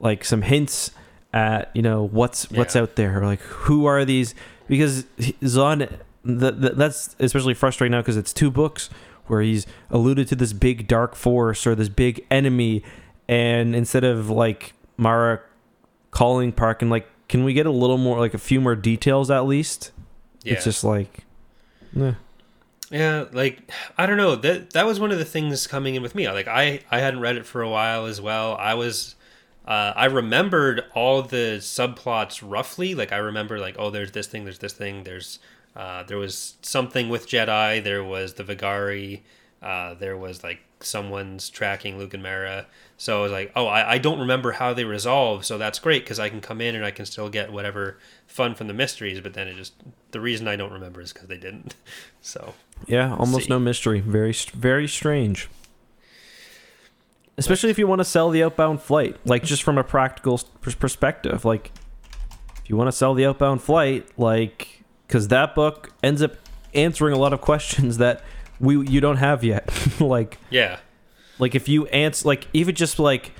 like 0.00 0.24
some 0.24 0.42
hints 0.42 0.90
at 1.32 1.70
you 1.74 1.82
know 1.82 2.04
what's 2.06 2.50
what's 2.50 2.74
Yeah. 2.74 2.82
out 2.82 2.96
there, 2.96 3.22
like 3.24 3.40
who 3.40 3.86
are 3.86 4.04
these? 4.04 4.34
Because 4.68 5.04
Zahn, 5.46 5.78
th- 5.78 5.98
th- 6.60 6.72
that's 6.74 7.16
especially 7.18 7.54
frustrating 7.54 7.92
now 7.92 8.00
because 8.00 8.16
it's 8.16 8.32
two 8.32 8.50
books 8.50 8.90
where 9.26 9.40
he's 9.42 9.66
alluded 9.90 10.28
to 10.28 10.36
this 10.36 10.52
big 10.52 10.86
dark 10.88 11.14
force 11.14 11.66
or 11.66 11.74
this 11.74 11.88
big 11.90 12.24
enemy 12.30 12.82
and 13.28 13.74
instead 13.76 14.04
of 14.04 14.30
like 14.30 14.72
Mara 14.96 15.40
calling 16.10 16.50
Park 16.52 16.80
and 16.80 16.90
like, 16.90 17.06
can 17.28 17.44
we 17.44 17.52
get 17.52 17.66
a 17.66 17.70
little 17.70 17.98
more, 17.98 18.18
like 18.18 18.32
a 18.32 18.38
few 18.38 18.58
more 18.60 18.74
details 18.74 19.30
at 19.30 19.40
least? 19.46 19.90
yeah. 20.44 20.54
It's 20.54 20.64
just 20.64 20.82
like, 20.82 21.24
eh. 21.98 22.12
Yeah, 22.90 23.26
like 23.32 23.70
I 23.98 24.06
don't 24.06 24.16
know. 24.16 24.34
That 24.34 24.70
that 24.72 24.86
was 24.86 24.98
one 24.98 25.12
of 25.12 25.18
the 25.18 25.26
things 25.26 25.66
coming 25.66 25.94
in 25.94 26.00
with 26.02 26.14
me. 26.14 26.26
Like 26.30 26.48
I 26.48 26.80
I 26.90 27.00
hadn't 27.00 27.20
read 27.20 27.36
it 27.36 27.44
for 27.44 27.60
a 27.60 27.68
while 27.68 28.06
as 28.06 28.18
well. 28.18 28.56
I 28.56 28.72
was 28.74 29.14
uh, 29.68 29.92
I 29.94 30.06
remembered 30.06 30.84
all 30.94 31.20
the 31.20 31.58
subplots 31.60 32.40
roughly. 32.42 32.94
Like 32.94 33.12
I 33.12 33.18
remember 33.18 33.58
like 33.58 33.76
oh 33.78 33.90
there's 33.90 34.12
this 34.12 34.26
thing, 34.26 34.44
there's 34.44 34.58
this 34.58 34.72
thing, 34.72 35.04
there's 35.04 35.38
uh, 35.76 36.04
there 36.04 36.16
was 36.16 36.54
something 36.62 37.10
with 37.10 37.28
Jedi, 37.28 37.84
there 37.84 38.02
was 38.02 38.34
the 38.34 38.44
Vagaari, 38.44 39.20
uh, 39.62 39.92
there 39.94 40.16
was 40.16 40.42
like 40.42 40.60
someone's 40.80 41.50
tracking 41.50 41.98
Luke 41.98 42.14
and 42.14 42.22
Mara. 42.22 42.66
So 42.96 43.18
I 43.18 43.22
was 43.22 43.30
like, 43.30 43.52
oh, 43.54 43.66
I, 43.66 43.92
I 43.92 43.98
don't 43.98 44.18
remember 44.18 44.52
how 44.52 44.72
they 44.72 44.84
resolve, 44.84 45.44
so 45.44 45.58
that's 45.58 45.78
great 45.78 46.02
because 46.02 46.18
I 46.18 46.30
can 46.30 46.40
come 46.40 46.62
in 46.62 46.74
and 46.74 46.84
I 46.84 46.90
can 46.90 47.04
still 47.04 47.28
get 47.28 47.52
whatever 47.52 47.98
fun 48.26 48.54
from 48.54 48.68
the 48.68 48.74
mysteries. 48.74 49.20
But 49.20 49.34
then 49.34 49.48
it 49.48 49.56
just 49.56 49.74
the 50.12 50.20
reason 50.20 50.48
I 50.48 50.56
don't 50.56 50.72
remember 50.72 51.02
is 51.02 51.12
because 51.12 51.28
they 51.28 51.38
didn't. 51.38 51.74
So 52.20 52.54
yeah, 52.86 53.14
almost 53.14 53.44
See. 53.44 53.50
no 53.50 53.58
mystery. 53.58 54.00
Very, 54.00 54.32
very 54.52 54.88
strange. 54.88 55.48
Especially 57.38 57.70
if 57.70 57.78
you 57.78 57.86
want 57.86 58.00
to 58.00 58.04
sell 58.04 58.30
the 58.30 58.42
outbound 58.42 58.82
flight, 58.82 59.16
like 59.24 59.44
just 59.44 59.62
from 59.62 59.78
a 59.78 59.84
practical 59.84 60.38
perspective. 60.60 61.44
Like, 61.44 61.72
if 62.62 62.68
you 62.68 62.76
want 62.76 62.88
to 62.88 62.92
sell 62.92 63.14
the 63.14 63.24
outbound 63.24 63.62
flight, 63.62 64.06
like, 64.18 64.82
because 65.06 65.28
that 65.28 65.54
book 65.54 65.92
ends 66.02 66.20
up 66.20 66.32
answering 66.74 67.14
a 67.14 67.18
lot 67.18 67.32
of 67.32 67.40
questions 67.40 67.98
that 67.98 68.22
we 68.60 68.86
you 68.88 69.00
don't 69.00 69.16
have 69.16 69.42
yet. 69.44 69.70
like, 70.00 70.38
yeah. 70.50 70.78
Like 71.38 71.54
if 71.54 71.68
you 71.68 71.86
answer, 71.86 72.26
like 72.26 72.48
even 72.52 72.74
just 72.74 72.98
like 72.98 73.32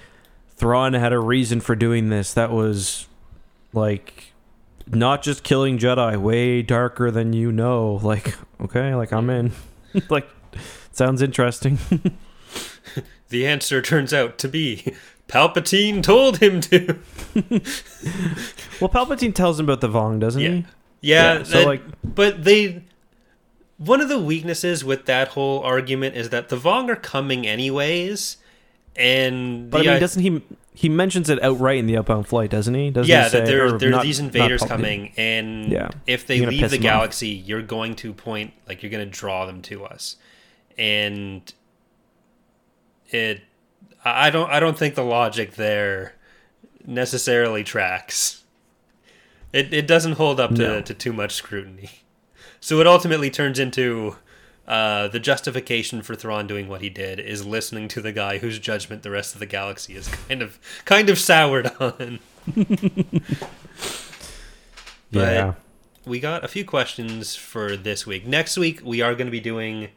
Thrawn 0.57 0.94
had 0.94 1.12
a 1.12 1.18
reason 1.18 1.61
for 1.61 1.74
doing 1.74 2.09
this 2.09 2.32
that 2.34 2.51
was 2.51 3.07
like 3.72 4.32
not 4.86 5.22
just 5.22 5.42
killing 5.42 5.78
Jedi, 5.78 6.16
way 6.16 6.62
darker 6.62 7.11
than 7.11 7.32
you 7.32 7.53
know. 7.53 7.99
Like 8.03 8.36
okay, 8.61 8.94
like 8.94 9.12
I'm 9.12 9.28
in. 9.30 9.53
like 10.09 10.28
sounds 10.92 11.22
interesting. 11.22 11.78
The 13.31 13.47
answer 13.47 13.83
turns 13.83 14.12
out 14.12 14.39
to 14.39 14.49
be 14.49 14.95
Palpatine 15.29 16.03
told 16.03 16.39
him 16.39 16.61
to. 16.62 16.99
well, 18.81 18.89
Palpatine 18.91 19.35
tells 19.35 19.59
him 19.61 19.66
about 19.66 19.81
the 19.81 19.89
Vong, 19.89 20.18
doesn't 20.20 20.41
Yeah. 20.43 20.51
he? 20.51 20.64
Yeah, 21.01 21.43
so 21.45 21.59
that- 21.59 21.66
like 21.66 21.83
but 22.03 22.45
they. 22.45 22.83
One 23.76 24.01
of 24.01 24.09
the 24.09 24.18
weaknesses 24.18 24.85
with 24.85 25.07
that 25.07 25.29
whole 25.29 25.61
argument 25.61 26.16
is 26.16 26.31
that 26.31 26.49
the 26.49 26.57
Vong 26.57 26.89
are 26.89 26.97
coming 26.97 27.47
anyways, 27.47 28.39
and 28.97 29.70
but 29.70 29.85
the 29.85 29.91
I 29.91 29.93
mean, 29.93 30.01
doesn't 30.01 30.22
he 30.22 30.43
he 30.74 30.89
mentions 30.89 31.31
it 31.31 31.41
outright 31.45 31.79
in 31.79 31.87
the 31.87 31.97
outbound 31.97 32.26
flight, 32.26 32.51
doesn't 32.51 32.74
he? 32.74 32.91
Doesn't 32.91 33.09
yeah, 33.09 33.24
he 33.24 33.31
say, 33.31 33.39
that 33.39 33.47
there, 33.47 33.70
there 33.79 33.95
are 33.95 34.03
these 34.03 34.18
invaders 34.18 34.62
coming, 34.62 35.12
and 35.16 35.70
Yeah. 35.70 35.91
if 36.09 36.26
they 36.26 36.41
leave 36.45 36.62
the 36.62 36.68
them 36.68 36.79
off. 36.79 36.83
galaxy, 36.83 37.29
you're 37.29 37.62
going 37.62 37.95
to 37.97 38.12
point 38.12 38.53
like 38.66 38.83
you're 38.83 38.91
going 38.91 39.09
to 39.09 39.11
draw 39.16 39.47
them 39.47 39.62
to 39.62 39.85
us, 39.85 40.16
and 40.76 41.53
it 43.09 43.43
I 44.05 44.31
don't 44.31 44.51
I 44.51 44.61
don't 44.61 44.79
think 44.79 44.95
the 44.95 45.05
logic 45.05 45.55
there 45.57 46.15
necessarily 46.87 47.65
tracks. 47.65 48.45
It 49.53 49.73
it 49.75 49.87
doesn't 49.87 50.13
hold 50.13 50.39
up 50.41 50.51
to, 50.57 50.63
No. 50.63 50.81
to 50.83 50.95
too 50.95 51.13
much 51.13 51.33
scrutiny. 51.35 51.91
So 52.61 52.81
it 52.81 52.87
ultimately 52.87 53.31
turns 53.31 53.59
into 53.59 54.17
uh, 54.67 55.09
the 55.09 55.21
justification 55.21 56.03
for 56.03 56.15
Thrawn 56.15 56.47
doing 56.47 56.69
what 56.69 56.81
he 56.83 56.91
did 56.91 57.19
is 57.21 57.47
listening 57.47 57.89
to 57.89 58.01
the 58.03 58.13
guy 58.13 58.39
whose 58.39 58.59
judgment 58.59 59.03
the 59.03 59.11
rest 59.11 59.33
of 59.35 59.39
the 59.41 59.47
galaxy 59.47 59.95
is 59.95 60.09
kind 60.29 60.43
of 60.43 60.59
kind 60.85 61.09
of 61.09 61.19
soured 61.19 61.71
on. 61.81 62.19
But- 65.11 65.33
yeah. 65.33 65.55
we 66.05 66.21
got 66.21 66.45
a 66.45 66.49
few 66.49 66.65
questions 66.65 67.35
for 67.35 67.77
this 67.77 68.07
week. 68.07 68.27
Next 68.27 68.59
week 68.59 68.81
we 68.85 69.01
are 69.01 69.15
going 69.15 69.27
to 69.27 69.31
be 69.33 69.41
doing 69.41 69.89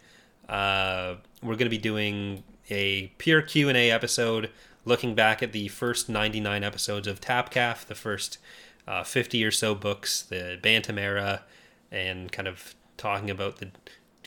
uh, 0.48 1.16
we're 1.42 1.56
going 1.56 1.66
to 1.66 1.70
be 1.70 1.78
doing 1.78 2.44
a 2.72 3.12
pure 3.18 3.42
Q 3.42 3.70
and 3.70 3.78
A 3.78 3.92
episode, 3.92 4.50
looking 4.86 5.16
back 5.16 5.44
at 5.44 5.52
the 5.52 5.68
first 5.68 6.10
ninety 6.10 6.40
nine 6.40 6.64
episodes 6.64 7.08
of 7.08 7.22
Tapcaf, 7.22 7.86
the 7.86 7.96
first 7.96 8.38
uh, 8.88 9.04
fifty 9.04 9.44
or 9.44 9.52
so 9.52 9.76
books, 9.76 10.22
the 10.22 10.58
Bantam 10.62 10.98
era, 10.98 11.44
and 11.92 12.32
kind 12.32 12.48
of 12.48 12.76
talking 12.98 13.30
about 13.30 13.58
the 13.58 13.70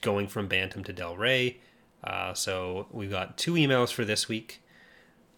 going 0.01 0.29
from 0.29 0.47
Bantam 0.47 0.85
to 0.85 0.93
Del 0.93 1.17
Rey. 1.17 1.59
Uh, 2.03 2.35
so 2.35 2.87
we've 2.91 3.11
got 3.11 3.39
two 3.39 3.55
emails 3.55 3.93
for 3.93 4.05
this 4.05 4.29
week, 4.29 4.63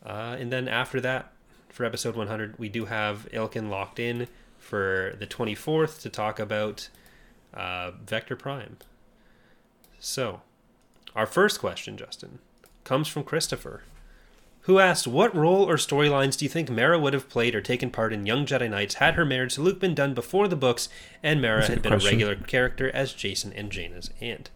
uh, 0.05 0.37
and 0.39 0.53
then 0.53 0.67
after 0.67 1.01
that, 1.01 1.33
for 1.69 1.85
episode 1.85 2.17
one 2.17 2.27
hundred, 2.27 2.59
we 2.59 2.69
do 2.69 2.87
have 2.87 3.29
Ilkin 3.33 3.71
locked 3.71 3.99
in 3.99 4.27
for 4.59 5.15
the 5.21 5.27
24th 5.27 6.01
to 6.03 6.11
talk 6.11 6.41
about 6.41 6.89
uh, 7.55 7.93
Vector 8.05 8.35
Prime. 8.35 8.79
So, 10.01 10.43
our 11.15 11.27
first 11.27 11.61
question, 11.61 11.97
Justin, 11.97 12.41
comes 12.87 13.07
from 13.09 13.23
Christopher, 13.25 13.83
who 14.63 14.79
asked, 14.79 15.07
What 15.07 15.37
role 15.37 15.69
or 15.69 15.77
storylines 15.77 16.39
do 16.39 16.47
you 16.47 16.49
think 16.49 16.71
Mara 16.71 16.99
would 16.99 17.13
have 17.13 17.29
played 17.29 17.55
or 17.55 17.61
taken 17.61 17.91
part 17.91 18.13
in 18.15 18.25
Young 18.25 18.47
Jedi 18.47 18.71
Knights 18.71 18.95
had 18.95 19.15
her 19.15 19.27
marriage 19.27 19.57
to 19.57 19.61
Luke 19.61 19.79
been 19.79 19.95
done 19.95 20.15
before 20.15 20.49
the 20.49 20.57
books 20.57 20.89
and 21.23 21.43
Mara 21.43 21.67
had 21.67 21.83
been 21.83 21.93
a 21.93 21.99
regular 21.99 22.37
character 22.37 22.91
as 22.95 23.13
Jason 23.13 23.53
and 23.53 23.71
Jaina's 23.71 24.09
aunt? 24.23 24.49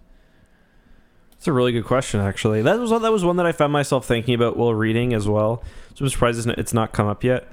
That's 1.32 1.46
a 1.48 1.52
really 1.52 1.72
good 1.72 1.84
question, 1.84 2.20
actually. 2.20 2.62
That 2.62 2.78
was 2.78 2.90
that 2.90 3.12
was 3.12 3.24
one 3.24 3.36
that 3.36 3.46
I 3.46 3.52
found 3.52 3.72
myself 3.72 4.04
thinking 4.06 4.34
about 4.34 4.56
while 4.56 4.74
reading 4.74 5.12
as 5.14 5.26
well. 5.28 5.62
So 5.94 6.04
I'm 6.04 6.08
surprised 6.10 6.38
it's 6.38 6.46
not- 6.46 6.58
it's 6.58 6.74
not 6.74 6.92
come 6.92 7.06
up 7.06 7.24
yet. 7.24 7.48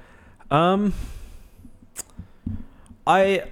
Um, 0.51 0.93
I 3.05 3.43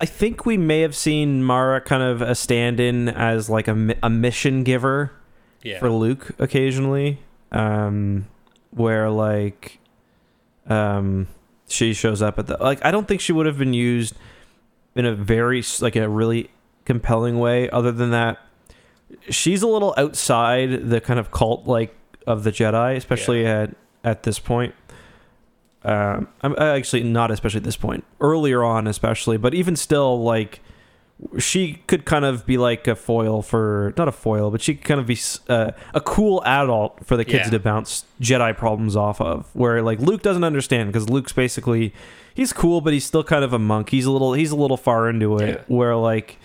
I 0.00 0.06
think 0.06 0.46
we 0.46 0.56
may 0.56 0.82
have 0.82 0.94
seen 0.94 1.42
Mara 1.42 1.80
kind 1.80 2.02
of 2.02 2.22
a 2.22 2.34
stand-in 2.36 3.08
as 3.08 3.50
like 3.50 3.66
a, 3.66 3.96
a 4.02 4.08
mission 4.08 4.62
giver 4.62 5.10
Yeah. 5.62 5.78
for 5.78 5.90
Luke 5.90 6.30
occasionally, 6.38 7.18
um, 7.52 8.26
where 8.70 9.10
like 9.10 9.78
um, 10.68 11.26
she 11.68 11.94
shows 11.94 12.22
up 12.22 12.38
at 12.38 12.46
the 12.46 12.56
like. 12.58 12.84
I 12.84 12.90
don't 12.90 13.08
think 13.08 13.20
she 13.20 13.32
would 13.32 13.46
have 13.46 13.58
been 13.58 13.74
used 13.74 14.14
in 14.94 15.04
a 15.04 15.14
very 15.14 15.62
like 15.80 15.96
a 15.96 16.08
really 16.08 16.50
compelling 16.84 17.38
way. 17.38 17.68
Other 17.70 17.92
than 17.92 18.10
that, 18.10 18.38
she's 19.30 19.62
a 19.62 19.68
little 19.68 19.94
outside 19.96 20.90
the 20.90 21.00
kind 21.00 21.18
of 21.18 21.30
cult 21.30 21.66
like 21.66 21.94
of 22.26 22.44
the 22.44 22.52
Jedi, 22.52 22.96
especially 22.96 23.46
at 23.46 23.74
at 24.04 24.22
this 24.22 24.38
point. 24.38 24.74
Um, 25.84 26.28
I'm 26.42 26.52
uh, 26.52 26.74
actually 26.76 27.04
not 27.04 27.30
especially 27.30 27.58
at 27.58 27.64
this 27.64 27.76
point. 27.76 28.04
Earlier 28.20 28.64
on, 28.64 28.86
especially, 28.86 29.36
but 29.36 29.54
even 29.54 29.76
still, 29.76 30.22
like 30.22 30.60
she 31.38 31.82
could 31.88 32.04
kind 32.04 32.24
of 32.24 32.46
be 32.46 32.56
like 32.58 32.86
a 32.86 32.94
foil 32.94 33.42
for 33.42 33.92
not 33.96 34.06
a 34.08 34.12
foil, 34.12 34.50
but 34.50 34.60
she 34.62 34.74
could 34.74 34.84
kind 34.84 35.00
of 35.00 35.06
be 35.06 35.18
uh, 35.48 35.72
a 35.94 36.00
cool 36.00 36.42
adult 36.46 37.04
for 37.04 37.16
the 37.16 37.24
kids 37.24 37.46
Yeah. 37.46 37.50
to 37.52 37.58
bounce 37.58 38.04
Jedi 38.20 38.56
problems 38.56 38.94
off 38.96 39.20
of. 39.20 39.48
Where 39.54 39.82
like 39.82 39.98
Luke 39.98 40.22
doesn't 40.22 40.44
understand 40.44 40.92
because 40.92 41.08
Luke's 41.10 41.32
basically 41.32 41.92
he's 42.34 42.52
cool, 42.52 42.80
but 42.80 42.92
he's 42.92 43.04
still 43.04 43.24
kind 43.24 43.42
of 43.44 43.52
a 43.52 43.58
monk. 43.58 43.90
He's 43.90 44.04
a 44.06 44.10
little 44.12 44.32
he's 44.34 44.52
a 44.52 44.56
little 44.56 44.76
far 44.76 45.08
into 45.08 45.36
it. 45.38 45.48
Yeah. 45.48 45.74
Where 45.76 45.96
like 45.96 46.38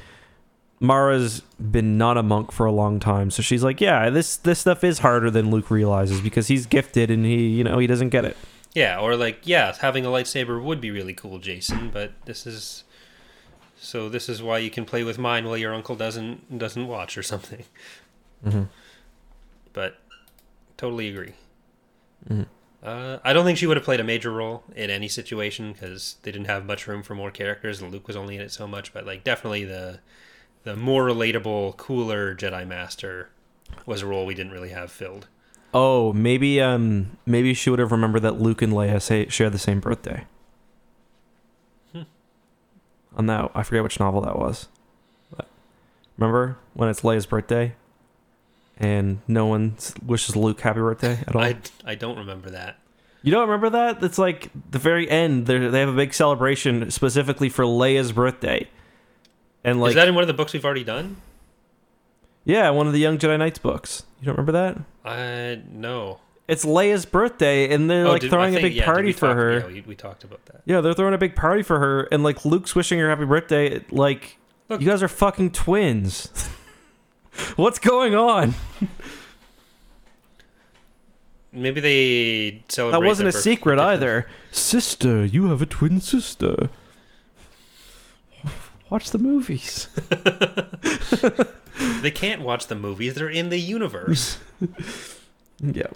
Mara's 0.80 1.42
been 1.60 1.98
not 1.98 2.18
a 2.18 2.24
monk 2.24 2.52
for 2.52 2.66
a 2.66 2.72
long 2.72 3.00
time, 3.00 3.32
so 3.32 3.42
she's 3.42 3.64
like, 3.64 3.80
yeah, 3.80 4.10
this 4.10 4.36
this 4.38 4.60
stuff 4.60 4.84
is 4.84 5.00
harder 5.00 5.32
than 5.32 5.50
Luke 5.50 5.70
realizes 5.72 6.20
because 6.20 6.48
he's 6.48 6.66
gifted 6.66 7.10
and 7.10 7.24
he 7.26 7.48
you 7.48 7.64
know 7.64 7.78
he 7.78 7.88
doesn't 7.88 8.10
get 8.10 8.26
it. 8.26 8.36
Yeah, 8.74 9.00
or 9.00 9.16
like, 9.16 9.42
yeah, 9.44 9.76
having 9.80 10.04
a 10.04 10.10
lightsaber 10.10 10.62
would 10.62 10.82
be 10.82 10.90
really 10.90 11.14
cool, 11.14 11.38
Jason, 11.38 11.92
but 11.94 12.12
this 12.26 12.48
is 12.48 12.84
so 13.84 14.10
this 14.10 14.30
is 14.30 14.42
why 14.42 14.58
you 14.60 14.70
can 14.70 14.86
play 14.86 15.04
with 15.04 15.18
mine 15.18 15.46
while 15.46 15.58
your 15.58 15.74
uncle 15.74 15.96
doesn't 15.96 16.58
doesn't 16.58 16.88
watch 16.88 17.18
or 17.18 17.24
something. 17.24 17.64
Mm-hmm. 18.46 18.64
But 19.74 20.00
totally 20.78 21.10
agree. 21.10 21.34
Mhm. 22.30 22.48
Uh, 22.82 23.18
I 23.24 23.32
don't 23.32 23.46
think 23.46 23.58
she 23.58 23.66
would 23.66 23.78
have 23.78 23.86
played 23.86 24.02
a 24.02 24.04
major 24.04 24.32
role 24.32 24.64
in 24.76 24.90
any 24.90 25.08
situation 25.08 25.72
because 25.72 26.18
they 26.24 26.32
didn't 26.32 26.48
have 26.48 26.66
much 26.66 26.86
room 26.86 27.02
for 27.02 27.16
more 27.16 27.32
characters, 27.32 27.82
and 27.82 27.92
Luke 27.92 28.08
was 28.08 28.18
only 28.18 28.36
in 28.36 28.42
it 28.42 28.52
so 28.52 28.68
much. 28.68 28.94
But 28.94 29.06
like, 29.06 29.24
definitely 29.24 29.64
the 29.64 30.00
the 30.64 30.76
more 30.76 31.06
relatable, 31.06 31.78
cooler 31.78 32.36
Jedi 32.36 32.68
Master 32.68 33.30
was 33.86 34.02
a 34.02 34.06
role 34.08 34.26
we 34.26 34.34
didn't 34.34 34.52
really 34.52 34.70
have 34.70 34.92
filled. 34.92 35.28
Oh, 35.74 36.14
maybe 36.14 36.62
um 36.62 37.18
maybe 37.26 37.54
she 37.54 37.70
would 37.70 37.80
have 37.80 37.92
remembered 37.92 38.22
that 38.24 38.40
Luke 38.40 38.62
and 38.62 38.74
Leia 38.74 39.02
say, 39.02 39.28
share 39.30 39.50
the 39.50 39.58
same 39.58 39.80
birthday. 39.80 40.26
On 43.16 43.28
that, 43.28 43.51
I 43.53 43.64
forget 43.64 43.84
which 43.84 43.99
novel 43.99 44.22
that 44.22 44.38
was. 44.38 44.68
But 45.36 45.47
remember 46.18 46.57
when 46.74 46.89
it's 46.89 47.01
Leia's 47.01 47.26
birthday, 47.26 47.76
and 48.78 49.20
no 49.28 49.45
one 49.45 49.76
wishes 50.05 50.36
Luke 50.36 50.59
happy 50.61 50.80
birthday 50.80 51.20
at 51.28 51.36
all. 51.36 51.41
I 51.43 51.57
I 51.86 51.95
don't 51.95 52.18
remember 52.18 52.49
that. 52.51 52.78
you 53.22 53.32
don't 53.32 53.47
remember 53.47 53.70
that? 53.72 53.99
That's 53.99 54.18
like 54.18 54.49
the 54.72 54.80
very 54.80 55.09
end. 55.09 55.45
They 55.45 55.57
they 55.59 55.80
have 55.80 55.89
a 55.89 55.95
big 55.95 56.14
celebration 56.14 56.89
specifically 56.91 57.49
for 57.49 57.64
Leia's 57.66 58.11
birthday, 58.11 58.68
and 59.64 59.80
like 59.80 59.89
is 59.89 59.95
that 59.95 60.07
in 60.07 60.16
one 60.16 60.24
of 60.24 60.28
the 60.28 60.34
books 60.34 60.53
we've 60.53 60.66
already 60.66 60.84
done? 60.84 61.18
yeah, 62.45 62.70
one 62.72 62.88
of 62.88 62.93
the 62.93 62.99
Young 62.99 63.18
Jedi 63.18 63.38
Knights 63.38 63.59
books. 63.59 64.03
You 64.20 64.26
don't 64.26 64.36
remember 64.38 64.51
that? 64.53 64.78
I 65.05 65.61
no. 65.72 66.20
It's 66.48 66.66
Leia's 66.66 67.06
birthday, 67.06 67.74
and 67.74 67.89
they're 67.89 68.06
Oh, 68.06 68.12
like 68.12 68.22
did- 68.22 68.30
throwing 68.30 68.56
a 68.56 68.60
big 68.62 68.74
yeah, 68.74 68.86
party 68.86 69.14
for 69.14 69.28
talk- 69.28 69.36
her. 69.38 69.60
Yeah, 69.60 69.66
we, 69.68 69.82
we 69.88 69.96
talked 69.96 70.24
about 70.26 70.46
that. 70.48 70.62
Yeah, 70.66 70.82
they're 70.82 70.94
throwing 70.94 71.14
a 71.14 71.18
big 71.18 71.36
party 71.36 71.64
for 71.64 71.80
her, 71.80 72.04
and 72.12 72.22
like 72.24 72.44
Luke's 72.44 72.76
wishing 72.76 73.00
her 73.00 73.10
happy 73.10 73.26
birthday. 73.26 73.84
Like, 73.89 74.38
Look- 74.70 74.82
you 74.82 74.88
guys 74.88 75.02
are 75.02 75.08
fucking 75.08 75.52
twins. 75.52 76.28
What's 77.56 77.80
going 77.80 78.14
on? 78.14 78.54
Maybe 81.52 81.82
they 81.82 82.64
celebrate. 82.68 83.00
That 83.00 83.06
wasn't 83.06 83.30
a 83.30 83.32
secret 83.32 83.76
different- 83.76 83.94
either. 83.94 84.28
Sister, 84.52 85.24
you 85.26 85.46
have 85.50 85.62
a 85.62 85.66
twin 85.66 86.02
sister. 86.02 86.70
Watch 88.89 89.12
the 89.12 89.18
movies. 89.20 89.88
They 92.02 92.12
can't 92.12 92.41
watch 92.44 92.68
the 92.68 92.76
movies; 92.76 93.16
they're 93.16 93.28
in 93.30 93.50
the 93.50 93.58
universe. 93.58 94.38
yeah. 95.60 95.88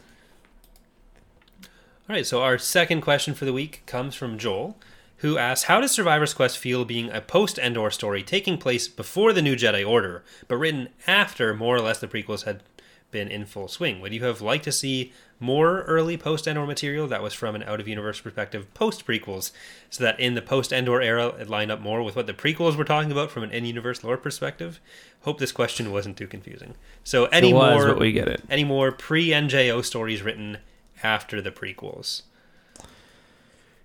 All 2.10 2.16
right. 2.16 2.26
So 2.26 2.41
our 2.41 2.58
second 2.58 3.01
question 3.01 3.34
for 3.34 3.43
the 3.43 3.51
week 3.51 3.84
comes 3.86 4.16
from 4.16 4.38
Joel, 4.38 4.78
who 5.18 5.38
asks, 5.38 5.66
"How 5.66 5.82
does 5.82 5.91
Survivor's 5.91 6.34
Quest 6.34 6.58
feel 6.58 6.86
being 6.86 7.10
a 7.12 7.20
post-Endor 7.20 7.91
story 7.91 8.24
taking 8.24 8.58
place 8.58 8.88
before 8.88 9.34
the 9.34 9.41
New 9.41 9.55
Jedi 9.58 9.86
Order, 9.86 10.24
but 10.47 10.55
written 10.55 10.89
after 11.05 11.53
more 11.53 11.76
or 11.76 11.82
less 11.82 11.99
the 11.99 12.08
prequels 12.08 12.45
had 12.45 12.64
been 13.12 13.28
in 13.28 13.45
full 13.45 13.68
swing? 13.68 13.99
Would 13.99 14.14
you 14.14 14.24
have 14.24 14.41
liked 14.41 14.64
to 14.66 14.72
see 14.72 15.12
more 15.39 15.82
early 15.82 16.16
post-Endor 16.18 16.66
material 16.66 17.08
that 17.08 17.22
was 17.22 17.34
from 17.34 17.55
an 17.55 17.64
out-of-universe 17.64 18.22
perspective 18.22 18.74
post-prequels, 18.74 19.51
so 19.89 20.03
that 20.03 20.20
in 20.20 20.34
the 20.34 20.41
post-Endor 20.41 21.01
era 21.01 21.28
it 21.39 21.49
lined 21.49 21.72
up 21.72 21.82
more 21.82 22.01
with 22.03 22.16
what 22.16 22.26
the 22.26 22.34
prequels 22.34 22.76
were 22.78 22.84
talking 22.86 23.12
about 23.12 23.32
from 23.32 23.43
an 23.43 23.51
in-universe 23.51 24.03
lore 24.03 24.18
perspective?" 24.18 24.80
Hope 25.22 25.39
this 25.39 25.51
question 25.51 25.91
wasn't 25.91 26.16
too 26.16 26.28
confusing. 26.28 26.76
So 27.03 27.26
any 27.26 27.53
was, 27.53 27.86
more 27.86 27.95
we 27.95 28.14
get 28.14 28.30
it. 28.30 28.43
any 28.49 28.64
more 28.64 28.93
pre 28.93 29.34
NJO 29.34 29.82
stories 29.84 30.22
written 30.22 30.60
after 31.04 31.41
the 31.41 31.52
prequels. 31.52 32.24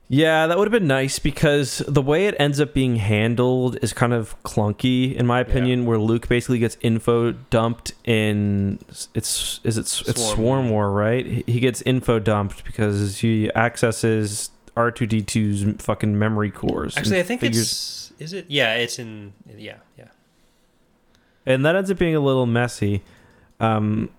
Yeah, 0.09 0.47
that 0.47 0.59
would 0.59 0.67
have 0.71 0.79
been 0.79 0.89
nice 0.89 1.19
because 1.19 1.79
the 1.89 2.03
way 2.03 2.27
it 2.27 2.35
ends 2.39 2.61
up 2.61 2.75
being 2.75 2.97
handled 2.97 3.79
is 3.81 3.95
kind 3.95 4.13
of 4.13 4.41
clunky, 4.43 5.15
in 5.15 5.27
my 5.27 5.41
opinion. 5.41 5.87
Where 5.87 5.97
Luke 5.97 6.29
basically 6.29 6.59
gets 6.59 6.77
info 6.83 7.33
dumped 7.33 7.95
in 8.05 8.79
it's 9.15 9.61
is 9.65 9.79
it 9.79 9.83
it's 10.07 10.33
Swarm. 10.33 10.69
War, 10.69 10.91
right? 10.93 11.25
He- 11.25 11.45
He 11.47 11.61
gets 11.61 11.81
info 11.83 12.19
dumped 12.19 12.63
because 12.65 13.19
he 13.21 13.51
accesses 13.55 14.51
R 14.77 14.91
two 14.91 15.07
D 15.07 15.23
2s 15.23 15.81
fucking 15.81 16.19
memory 16.19 16.51
cores. 16.51 16.97
Actually, 16.99 17.21
I 17.21 17.23
think 17.23 17.41
figures- 17.41 18.13
it's 18.19 18.21
is 18.21 18.33
it? 18.35 18.47
Yeah, 18.51 18.75
it's 18.75 18.99
in 18.99 19.33
yeah, 19.57 19.77
yeah. 19.99 20.09
and 21.47 21.65
that 21.65 21.75
ends 21.75 21.91
up 21.91 21.97
being 21.99 22.15
a 22.15 22.21
little 22.21 22.47
messy 22.47 23.03
um 23.61 24.11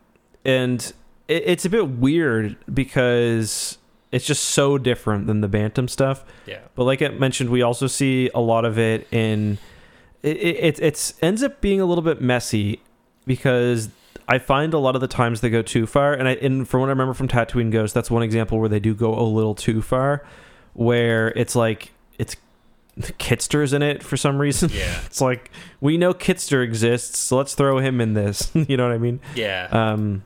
and 0.43 0.91
it, 1.35 1.43
it's 1.45 1.65
a 1.65 1.69
bit 1.69 1.87
weird 1.89 2.55
because 2.73 3.77
it's 4.11 4.25
just 4.25 4.43
so 4.43 4.77
different 4.77 5.27
than 5.27 5.41
the 5.41 5.47
bantam 5.47 5.87
stuff 5.87 6.23
Yeah. 6.45 6.59
but 6.75 6.83
like 6.85 7.01
i 7.01 7.07
mentioned 7.09 7.49
we 7.49 7.61
also 7.61 7.87
see 7.87 8.29
a 8.35 8.39
lot 8.39 8.63
of 8.65 8.77
it 8.77 9.07
in 9.11 9.57
it, 10.21 10.37
it 10.37 10.79
it's 10.79 11.13
ends 11.21 11.43
up 11.43 11.59
being 11.61 11.81
a 11.81 11.85
little 11.85 12.03
bit 12.03 12.21
messy 12.21 12.81
because 13.25 13.89
I 14.25 14.37
find 14.39 14.73
a 14.73 14.77
lot 14.79 14.95
of 14.95 15.01
the 15.01 15.07
times 15.09 15.41
they 15.41 15.49
go 15.49 15.61
too 15.61 15.85
far, 15.85 16.13
and 16.13 16.29
I 16.29 16.35
and 16.35 16.65
from 16.65 16.79
what 16.79 16.87
I 16.87 16.91
remember 16.91 17.13
from 17.13 17.27
Tatooine 17.27 17.69
Ghost, 17.71 17.93
that's 17.93 18.09
one 18.09 18.23
example 18.23 18.57
where 18.57 18.69
they 18.69 18.79
do 18.79 18.93
go 18.93 19.13
a 19.13 19.27
little 19.27 19.53
too 19.53 19.81
far, 19.81 20.23
where 20.73 21.27
it's 21.35 21.57
like 21.57 21.91
it's 22.17 22.37
Kitster's 23.01 23.73
in 23.73 23.81
it 23.81 24.01
for 24.01 24.15
some 24.15 24.39
reason. 24.39 24.69
Yeah. 24.73 24.97
It's 25.05 25.19
like 25.19 25.51
we 25.81 25.97
know 25.97 26.13
Kitster 26.13 26.63
exists, 26.63 27.17
so 27.19 27.35
let's 27.35 27.53
throw 27.53 27.79
him 27.79 27.99
in 27.99 28.13
this. 28.13 28.49
you 28.53 28.77
know 28.77 28.87
what 28.87 28.93
I 28.93 28.97
mean? 28.97 29.19
Yeah. 29.35 29.67
Um, 29.71 30.23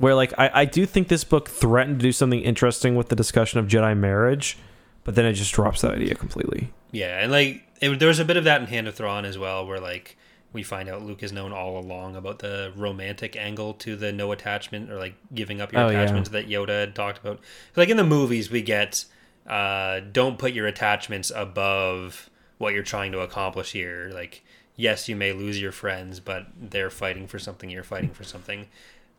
where 0.00 0.14
like 0.14 0.32
I, 0.38 0.50
I 0.52 0.64
do 0.64 0.84
think 0.86 1.08
this 1.08 1.22
book 1.24 1.48
threatened 1.48 2.00
to 2.00 2.02
do 2.02 2.12
something 2.12 2.40
interesting 2.40 2.96
with 2.96 3.08
the 3.10 3.16
discussion 3.16 3.60
of 3.60 3.66
Jedi 3.66 3.96
marriage, 3.96 4.58
but 5.04 5.14
then 5.14 5.24
it 5.26 5.34
just 5.34 5.52
drops 5.54 5.82
that 5.82 5.92
idea 5.92 6.14
completely. 6.14 6.72
Yeah, 6.90 7.20
and 7.22 7.30
like 7.30 7.62
it, 7.80 7.98
there 7.98 8.08
was 8.08 8.18
a 8.18 8.24
bit 8.24 8.36
of 8.36 8.44
that 8.44 8.60
in 8.60 8.66
Hand 8.66 8.88
of 8.88 8.94
Thrawn 8.94 9.24
as 9.24 9.38
well, 9.38 9.64
where 9.66 9.78
like 9.78 10.16
we 10.52 10.62
find 10.64 10.88
out 10.88 11.02
Luke 11.02 11.20
has 11.20 11.32
known 11.32 11.52
all 11.52 11.78
along 11.78 12.16
about 12.16 12.40
the 12.40 12.72
romantic 12.74 13.36
angle 13.36 13.72
to 13.74 13.94
the 13.94 14.10
no 14.10 14.32
attachment 14.32 14.90
or 14.90 14.98
like 14.98 15.14
giving 15.32 15.60
up 15.60 15.72
your 15.72 15.82
Oh, 15.82 15.88
yeah. 15.90 16.00
attachments 16.00 16.30
that 16.30 16.48
Yoda 16.48 16.80
had 16.80 16.94
talked 16.96 17.18
about. 17.18 17.38
Like 17.76 17.88
in 17.88 17.96
the 17.96 18.02
movies, 18.02 18.50
we 18.50 18.60
get 18.62 19.04
uh, 19.46 20.00
don't 20.10 20.38
put 20.38 20.52
your 20.52 20.66
attachments 20.66 21.30
above 21.34 22.28
what 22.58 22.74
you're 22.74 22.82
trying 22.82 23.12
to 23.12 23.20
accomplish 23.20 23.72
here. 23.72 24.10
Like, 24.12 24.42
yes, 24.76 25.08
you 25.08 25.14
may 25.16 25.32
lose 25.32 25.60
your 25.60 25.72
friends, 25.72 26.20
but 26.20 26.46
they're 26.60 26.90
fighting 26.90 27.26
for 27.28 27.38
something. 27.38 27.70
You're 27.70 27.82
fighting 27.84 28.10
for 28.10 28.24
something. 28.24 28.66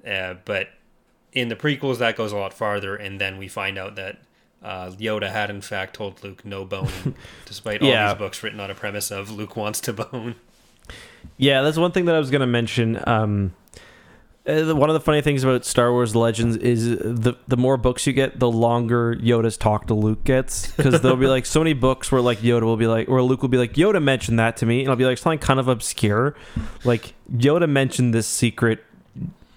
Uh, 0.05 0.35
but 0.45 0.69
in 1.33 1.49
the 1.49 1.55
prequels, 1.55 1.99
that 1.99 2.15
goes 2.15 2.31
a 2.31 2.37
lot 2.37 2.53
farther, 2.53 2.95
and 2.95 3.19
then 3.19 3.37
we 3.37 3.47
find 3.47 3.77
out 3.77 3.95
that 3.95 4.17
uh, 4.63 4.89
Yoda 4.91 5.31
had 5.31 5.49
in 5.49 5.61
fact 5.61 5.95
told 5.95 6.23
Luke 6.23 6.45
no 6.45 6.65
boning, 6.65 7.15
despite 7.45 7.81
all 7.81 7.89
these 7.89 8.17
books 8.17 8.43
written 8.43 8.59
on 8.59 8.69
a 8.69 8.75
premise 8.75 9.11
of 9.11 9.31
Luke 9.31 9.55
wants 9.55 9.79
to 9.81 9.93
bone. 9.93 10.35
Yeah, 11.37 11.61
that's 11.61 11.77
one 11.77 11.91
thing 11.91 12.05
that 12.05 12.15
I 12.15 12.19
was 12.19 12.31
going 12.31 12.41
to 12.41 12.47
mention. 12.47 13.01
Um, 13.07 13.53
uh, 14.45 14.75
one 14.75 14.89
of 14.89 14.95
the 14.95 14.99
funny 14.99 15.21
things 15.21 15.43
about 15.43 15.65
Star 15.65 15.91
Wars 15.91 16.15
Legends 16.15 16.57
is 16.57 16.97
the 16.97 17.35
the 17.47 17.57
more 17.57 17.77
books 17.77 18.07
you 18.07 18.13
get, 18.13 18.39
the 18.39 18.49
longer 18.49 19.15
Yoda's 19.15 19.55
talk 19.55 19.85
to 19.87 19.93
Luke 19.93 20.23
gets. 20.23 20.71
Because 20.71 20.99
there'll 21.01 21.17
be 21.17 21.27
like 21.27 21.45
so 21.45 21.59
many 21.59 21.73
books 21.73 22.11
where 22.11 22.21
like 22.21 22.39
Yoda 22.39 22.63
will 22.63 22.77
be 22.77 22.87
like, 22.87 23.07
or 23.07 23.21
Luke 23.21 23.43
will 23.43 23.49
be 23.49 23.59
like, 23.59 23.73
Yoda 23.73 24.01
mentioned 24.01 24.39
that 24.39 24.57
to 24.57 24.65
me, 24.65 24.81
and 24.81 24.89
I'll 24.89 24.95
be 24.95 25.05
like 25.05 25.19
something 25.19 25.39
kind 25.39 25.59
of 25.59 25.67
obscure, 25.67 26.35
like 26.83 27.13
Yoda 27.31 27.69
mentioned 27.69 28.15
this 28.15 28.27
secret, 28.27 28.83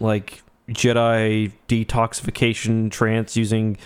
like 0.05 0.43
Jedi 0.71 1.53
detoxification 1.69 2.91
trance 2.91 3.37
using 3.37 3.77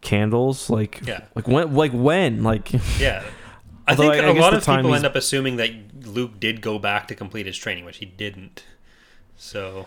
candles, 0.00 0.70
like 0.70 1.00
Yeah. 1.04 1.22
like 1.34 1.48
when, 1.48 1.74
like 1.74 1.92
when, 1.92 2.42
like 2.42 2.72
Yeah. 3.00 3.22
I 3.88 3.94
think 3.94 4.12
I- 4.14 4.18
I 4.18 4.28
a 4.30 4.32
lot 4.34 4.54
of 4.54 4.64
people 4.66 4.82
he's- 4.84 4.96
end 4.96 5.06
up 5.06 5.14
assuming 5.16 5.56
that 5.56 5.70
Luke 6.06 6.38
did 6.40 6.60
go 6.60 6.78
back 6.78 7.08
to 7.08 7.14
complete 7.14 7.46
his 7.46 7.56
training, 7.56 7.84
which 7.84 7.98
he 7.98 8.06
didn't. 8.06 8.64
So 9.36 9.86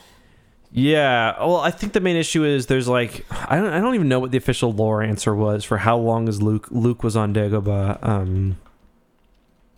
Yeah, 0.72 1.38
well, 1.40 1.58
I 1.58 1.72
think 1.72 1.94
the 1.94 2.00
main 2.00 2.16
issue 2.16 2.44
is 2.44 2.68
there's 2.68 2.88
like 2.88 3.26
I 3.48 3.56
don't 3.58 3.72
I 3.74 3.80
don't 3.80 3.96
even 3.96 4.08
know 4.10 4.20
what 4.20 4.32
the 4.32 4.38
official 4.38 4.72
lore 4.72 5.02
answer 5.02 5.34
was 5.36 5.64
for 5.64 5.78
how 5.78 5.98
long 5.98 6.28
is 6.28 6.42
Luke 6.42 6.68
Luke 6.70 7.02
was 7.04 7.16
on 7.16 7.34
Dagobah. 7.34 7.98
Um, 8.08 8.58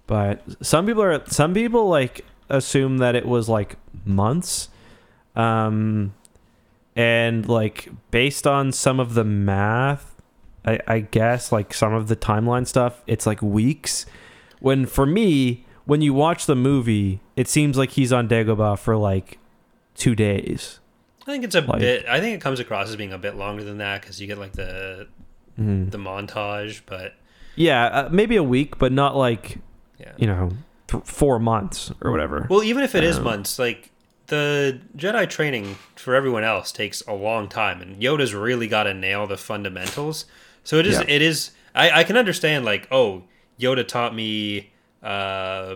but 0.07 0.41
some 0.61 0.85
people 0.85 1.03
are 1.03 1.23
some 1.27 1.53
people 1.53 1.87
like 1.87 2.25
assume 2.49 2.97
that 2.97 3.15
it 3.15 3.25
was 3.25 3.47
like 3.47 3.77
months, 4.05 4.67
um, 5.35 6.13
and 6.95 7.47
like 7.47 7.89
based 8.11 8.45
on 8.45 8.71
some 8.71 8.99
of 8.99 9.13
the 9.13 9.23
math, 9.23 10.15
I, 10.65 10.79
I 10.87 10.99
guess 10.99 11.51
like 11.51 11.73
some 11.73 11.93
of 11.93 12.07
the 12.07 12.15
timeline 12.15 12.67
stuff, 12.67 13.01
it's 13.07 13.25
like 13.25 13.41
weeks. 13.41 14.05
When 14.59 14.85
for 14.85 15.05
me, 15.05 15.65
when 15.85 16.01
you 16.01 16.13
watch 16.13 16.45
the 16.45 16.55
movie, 16.55 17.19
it 17.35 17.47
seems 17.47 17.77
like 17.77 17.91
he's 17.91 18.13
on 18.13 18.27
Dagobah 18.27 18.77
for 18.77 18.95
like 18.97 19.39
two 19.95 20.15
days. 20.15 20.79
I 21.23 21.25
think 21.31 21.43
it's 21.43 21.55
a 21.55 21.61
Like- 21.61 21.79
bit. 21.79 22.05
I 22.07 22.19
think 22.19 22.35
it 22.35 22.41
comes 22.41 22.59
across 22.59 22.89
as 22.89 22.95
being 22.95 23.13
a 23.13 23.17
bit 23.17 23.35
longer 23.35 23.63
than 23.63 23.77
that 23.77 24.01
because 24.01 24.19
you 24.19 24.27
get 24.27 24.37
like 24.37 24.53
the 24.53 25.07
Mhm. 25.59 25.91
the 25.91 25.97
montage, 25.97 26.81
but 26.85 27.13
Yeah, 27.55 27.85
uh, 27.85 28.09
maybe 28.11 28.35
a 28.37 28.43
week, 28.43 28.77
but 28.79 28.91
not 28.91 29.15
like 29.15 29.57
yeah. 29.99 30.13
you 30.17 30.25
know 30.27 30.51
th- 30.87 31.03
four 31.05 31.39
months 31.39 31.91
or 32.01 32.11
whatever. 32.11 32.47
Well, 32.49 32.63
even 32.63 32.83
if 32.83 32.95
it 32.95 33.03
is 33.03 33.17
Um, 33.17 33.23
months, 33.25 33.59
like 33.59 33.91
the 34.31 34.79
Jedi 34.97 35.29
training 35.29 35.75
for 35.95 36.15
everyone 36.15 36.43
else 36.43 36.71
takes 36.71 37.03
a 37.07 37.13
long 37.13 37.47
time, 37.47 37.81
and 37.81 38.01
Yoda's 38.01 38.33
really 38.33 38.67
got 38.67 38.83
to 38.83 38.93
nail 38.93 39.27
the 39.27 39.37
fundamentals. 39.37 40.25
So 40.63 40.77
it 40.77 40.87
is. 40.87 40.95
Yeah. 40.95 41.05
It 41.07 41.21
is. 41.21 41.51
I, 41.75 41.99
I 41.99 42.03
can 42.03 42.17
understand 42.17 42.65
like, 42.65 42.87
oh, 42.91 43.23
Yoda 43.59 43.87
taught 43.87 44.15
me, 44.15 44.71
uh, 45.03 45.75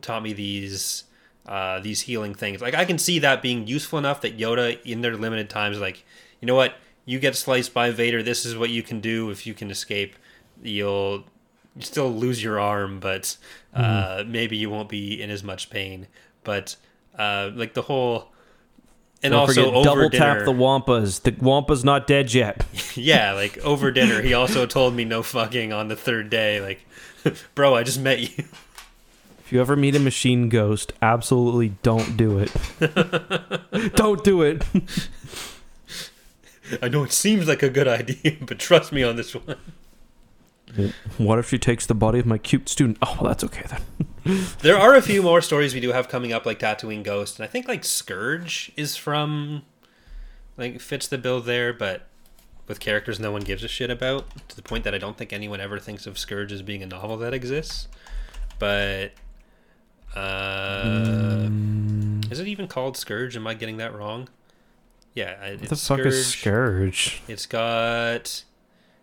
taught 0.00 0.22
me 0.22 0.32
these. 0.32 1.04
Uh, 1.46 1.78
these 1.78 2.00
healing 2.00 2.34
things, 2.34 2.60
like 2.60 2.74
I 2.74 2.84
can 2.84 2.98
see 2.98 3.20
that 3.20 3.40
being 3.40 3.68
useful 3.68 4.00
enough 4.00 4.20
that 4.22 4.36
Yoda, 4.36 4.82
in 4.82 5.00
their 5.00 5.16
limited 5.16 5.48
times, 5.48 5.78
like 5.78 6.04
you 6.40 6.46
know 6.46 6.56
what, 6.56 6.74
you 7.04 7.20
get 7.20 7.36
sliced 7.36 7.72
by 7.72 7.92
Vader. 7.92 8.20
This 8.20 8.44
is 8.44 8.56
what 8.56 8.70
you 8.70 8.82
can 8.82 9.00
do 9.00 9.30
if 9.30 9.46
you 9.46 9.54
can 9.54 9.70
escape. 9.70 10.16
You'll 10.60 11.24
you 11.76 11.82
still 11.82 12.10
lose 12.10 12.42
your 12.42 12.58
arm, 12.58 12.98
but 12.98 13.36
uh, 13.72 14.24
maybe 14.26 14.56
you 14.56 14.70
won't 14.70 14.88
be 14.88 15.22
in 15.22 15.30
as 15.30 15.44
much 15.44 15.70
pain. 15.70 16.08
But 16.42 16.74
uh, 17.18 17.50
like 17.54 17.74
the 17.74 17.82
whole, 17.82 18.32
and 19.22 19.32
Don't 19.32 19.40
also 19.40 19.64
forget, 19.70 19.84
double 19.84 20.08
dinner, 20.08 20.24
tap 20.24 20.44
the 20.44 20.52
Wampas. 20.52 21.22
The 21.22 21.32
Wampas 21.32 21.84
not 21.84 22.06
dead 22.06 22.32
yet. 22.32 22.64
yeah, 22.96 23.32
like 23.32 23.58
over 23.58 23.90
dinner, 23.90 24.22
he 24.22 24.34
also 24.34 24.66
told 24.66 24.94
me 24.94 25.04
no 25.04 25.22
fucking 25.22 25.72
on 25.72 25.88
the 25.88 25.96
third 25.96 26.30
day. 26.30 26.60
Like, 26.60 26.86
bro, 27.54 27.74
I 27.74 27.82
just 27.82 28.00
met 28.00 28.20
you. 28.20 28.44
If 29.40 29.52
you 29.52 29.60
ever 29.60 29.76
meet 29.76 29.94
a 29.94 30.00
machine 30.00 30.48
ghost, 30.48 30.92
absolutely 31.00 31.68
don't 31.82 32.16
do 32.16 32.38
it. 32.38 32.52
don't 33.94 34.24
do 34.24 34.42
it. 34.42 34.64
I 36.82 36.88
know 36.88 37.04
it 37.04 37.12
seems 37.12 37.46
like 37.46 37.62
a 37.62 37.70
good 37.70 37.86
idea, 37.86 38.36
but 38.40 38.58
trust 38.58 38.92
me 38.92 39.04
on 39.04 39.14
this 39.14 39.34
one. 39.36 39.56
What 41.18 41.38
if 41.38 41.48
she 41.48 41.58
takes 41.58 41.86
the 41.86 41.94
body 41.94 42.18
of 42.18 42.26
my 42.26 42.38
cute 42.38 42.68
student? 42.68 42.98
Oh, 43.02 43.16
well, 43.20 43.30
that's 43.30 43.44
okay 43.44 43.64
then. 43.68 43.80
There 44.60 44.76
are 44.76 44.96
a 44.96 45.02
few 45.02 45.22
more 45.22 45.40
stories 45.40 45.72
we 45.72 45.78
do 45.78 45.92
have 45.92 46.08
coming 46.08 46.32
up, 46.32 46.44
like 46.44 46.58
Tatooine 46.58 47.04
Ghost, 47.04 47.38
and 47.38 47.44
I 47.44 47.46
think 47.48 47.68
like 47.68 47.84
Scourge 47.84 48.72
is 48.76 48.96
from, 48.96 49.62
like 50.56 50.80
fits 50.80 51.06
the 51.06 51.16
bill 51.16 51.40
there, 51.40 51.72
but 51.72 52.08
with 52.66 52.80
characters 52.80 53.20
no 53.20 53.30
one 53.30 53.42
gives 53.42 53.62
a 53.62 53.68
shit 53.68 53.88
about, 53.88 54.26
to 54.48 54.56
the 54.56 54.62
point 54.62 54.82
that 54.82 54.96
I 54.96 54.98
don't 54.98 55.16
think 55.16 55.32
anyone 55.32 55.60
ever 55.60 55.78
thinks 55.78 56.08
of 56.08 56.18
Scourge 56.18 56.50
as 56.50 56.60
being 56.62 56.82
a 56.82 56.86
novel 56.86 57.16
that 57.18 57.34
exists. 57.34 57.86
But 58.58 59.12
uh, 60.16 61.48
is 62.30 62.40
it 62.40 62.48
even 62.48 62.66
called 62.66 62.96
Scourge? 62.96 63.36
Am 63.36 63.46
I 63.46 63.54
getting 63.54 63.76
that 63.76 63.94
wrong? 63.94 64.28
Yeah, 65.14 65.50
What 65.52 65.68
the 65.68 65.76
fuck 65.76 66.00
is 66.00 66.26
Scourge? 66.26 67.22
It's 67.28 67.46
got. 67.46 68.42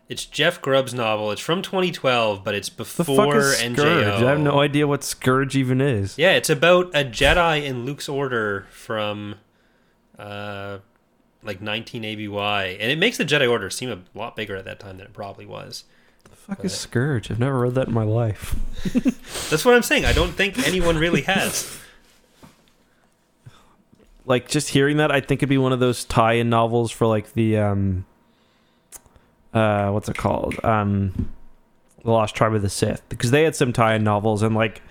It's 0.10 0.26
Jeff 0.26 0.62
Grubb's 0.62 0.94
novel. 0.94 1.32
It's 1.32 1.42
from 1.42 1.62
2012, 1.62 2.44
but 2.44 2.54
it's 2.54 2.70
before 2.70 3.06
NJO. 3.16 3.74
Scourge? 3.74 4.24
I 4.24 4.30
have 4.30 4.40
no 4.40 4.60
idea 4.60 4.86
what 4.86 5.04
Scourge 5.04 5.56
even 5.56 5.80
is. 5.82 6.18
Yeah, 6.18 6.34
it's 6.34 6.50
about 6.50 6.88
a 6.88 7.04
Jedi 7.06 7.64
in 7.64 7.86
Luke's 7.86 8.10
order 8.10 8.68
from 8.70 9.36
uh 10.20 10.80
like 11.44 11.62
19 11.62 12.04
ABY. 12.04 12.78
And 12.80 12.92
it 12.92 12.98
makes 12.98 13.18
the 13.18 13.26
Jedi 13.26 13.50
Order 13.50 13.70
seem 13.70 13.92
a 13.92 14.00
lot 14.18 14.36
bigger 14.36 14.56
at 14.56 14.66
that 14.66 14.80
time 14.80 14.98
than 14.98 15.08
it 15.08 15.14
probably 15.14 15.46
was. 15.46 15.84
The 16.30 16.36
fuck 16.36 16.64
is 16.66 16.74
Scourge? 16.74 17.30
I've 17.32 17.40
never 17.40 17.60
read 17.60 17.76
that 17.76 17.88
in 17.88 17.94
my 17.94 18.04
life. 18.04 18.56
That's 19.50 19.66
what 19.66 19.74
I'm 19.74 19.84
saying. 19.84 20.06
I 20.06 20.14
don't 20.14 20.32
think 20.32 20.66
anyone 20.68 20.98
really 20.98 21.22
has. 21.24 21.80
like 24.26 24.48
just 24.48 24.70
hearing 24.70 24.98
that, 24.98 25.12
I 25.12 25.20
think 25.20 25.40
it'd 25.40 25.50
be 25.50 25.58
one 25.58 25.74
of 25.74 25.80
those 25.80 26.06
tie-in 26.06 26.50
novels 26.50 26.92
for 26.92 27.08
like 27.08 27.34
the 27.34 27.58
um, 27.58 28.06
uh, 29.54 29.92
what's 29.92 30.10
it 30.10 30.18
called? 30.18 30.64
Um, 30.64 31.30
the 32.04 32.12
Lost 32.12 32.36
Tribe 32.36 32.54
of 32.54 32.62
the 32.62 32.70
Sith, 32.70 33.08
because 33.10 33.32
they 33.32 33.44
had 33.44 33.56
some 33.56 33.72
tie-in 33.72 34.04
novels 34.04 34.42
and 34.44 34.56
like 34.56 34.82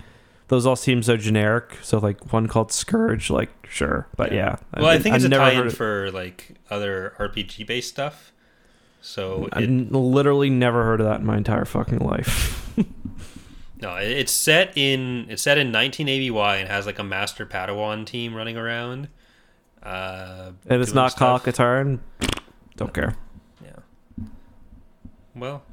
those 0.47 0.65
all 0.65 0.75
seem 0.75 1.03
so 1.03 1.17
generic. 1.17 1.77
So 1.81 1.97
like 1.99 2.33
one 2.33 2.47
called 2.47 2.71
Scourge, 2.71 3.29
like 3.29 3.49
sure, 3.67 4.07
but 4.15 4.31
yeah. 4.31 4.57
Well, 4.75 4.87
I 4.87 4.99
think 4.99 5.15
it's 5.15 5.25
I've 5.25 5.31
a 5.31 5.35
tie-in 5.35 5.69
for 5.69 6.11
like 6.11 6.55
other 6.69 7.13
RPG 7.19 7.67
based 7.67 7.89
stuff. 7.89 8.31
So 9.01 9.49
I've 9.51 9.63
it, 9.63 9.91
literally 9.91 10.49
never 10.49 10.83
heard 10.83 11.01
of 11.01 11.07
that 11.07 11.19
in 11.19 11.25
my 11.25 11.37
entire 11.37 11.65
fucking 11.65 11.99
life. 11.99 12.73
no, 13.81 13.95
it's 13.95 14.31
set 14.31 14.71
in 14.77 15.27
it's 15.29 15.41
set 15.41 15.57
in 15.57 15.71
19 15.71 16.07
ABY 16.07 16.59
and 16.59 16.69
has 16.69 16.85
like 16.85 16.99
a 16.99 17.03
master 17.03 17.45
Padawan 17.45 18.05
team 18.05 18.33
running 18.33 18.57
around. 18.57 19.09
Uh, 19.81 20.51
and 20.69 20.81
it's 20.81 20.93
not 20.93 21.15
Kyle 21.15 21.37
stuff. 21.37 21.55
Katarn. 21.55 21.99
Don't 22.77 22.93
care. 22.93 23.15
Yeah. 25.35 25.41
Well, 25.41 25.63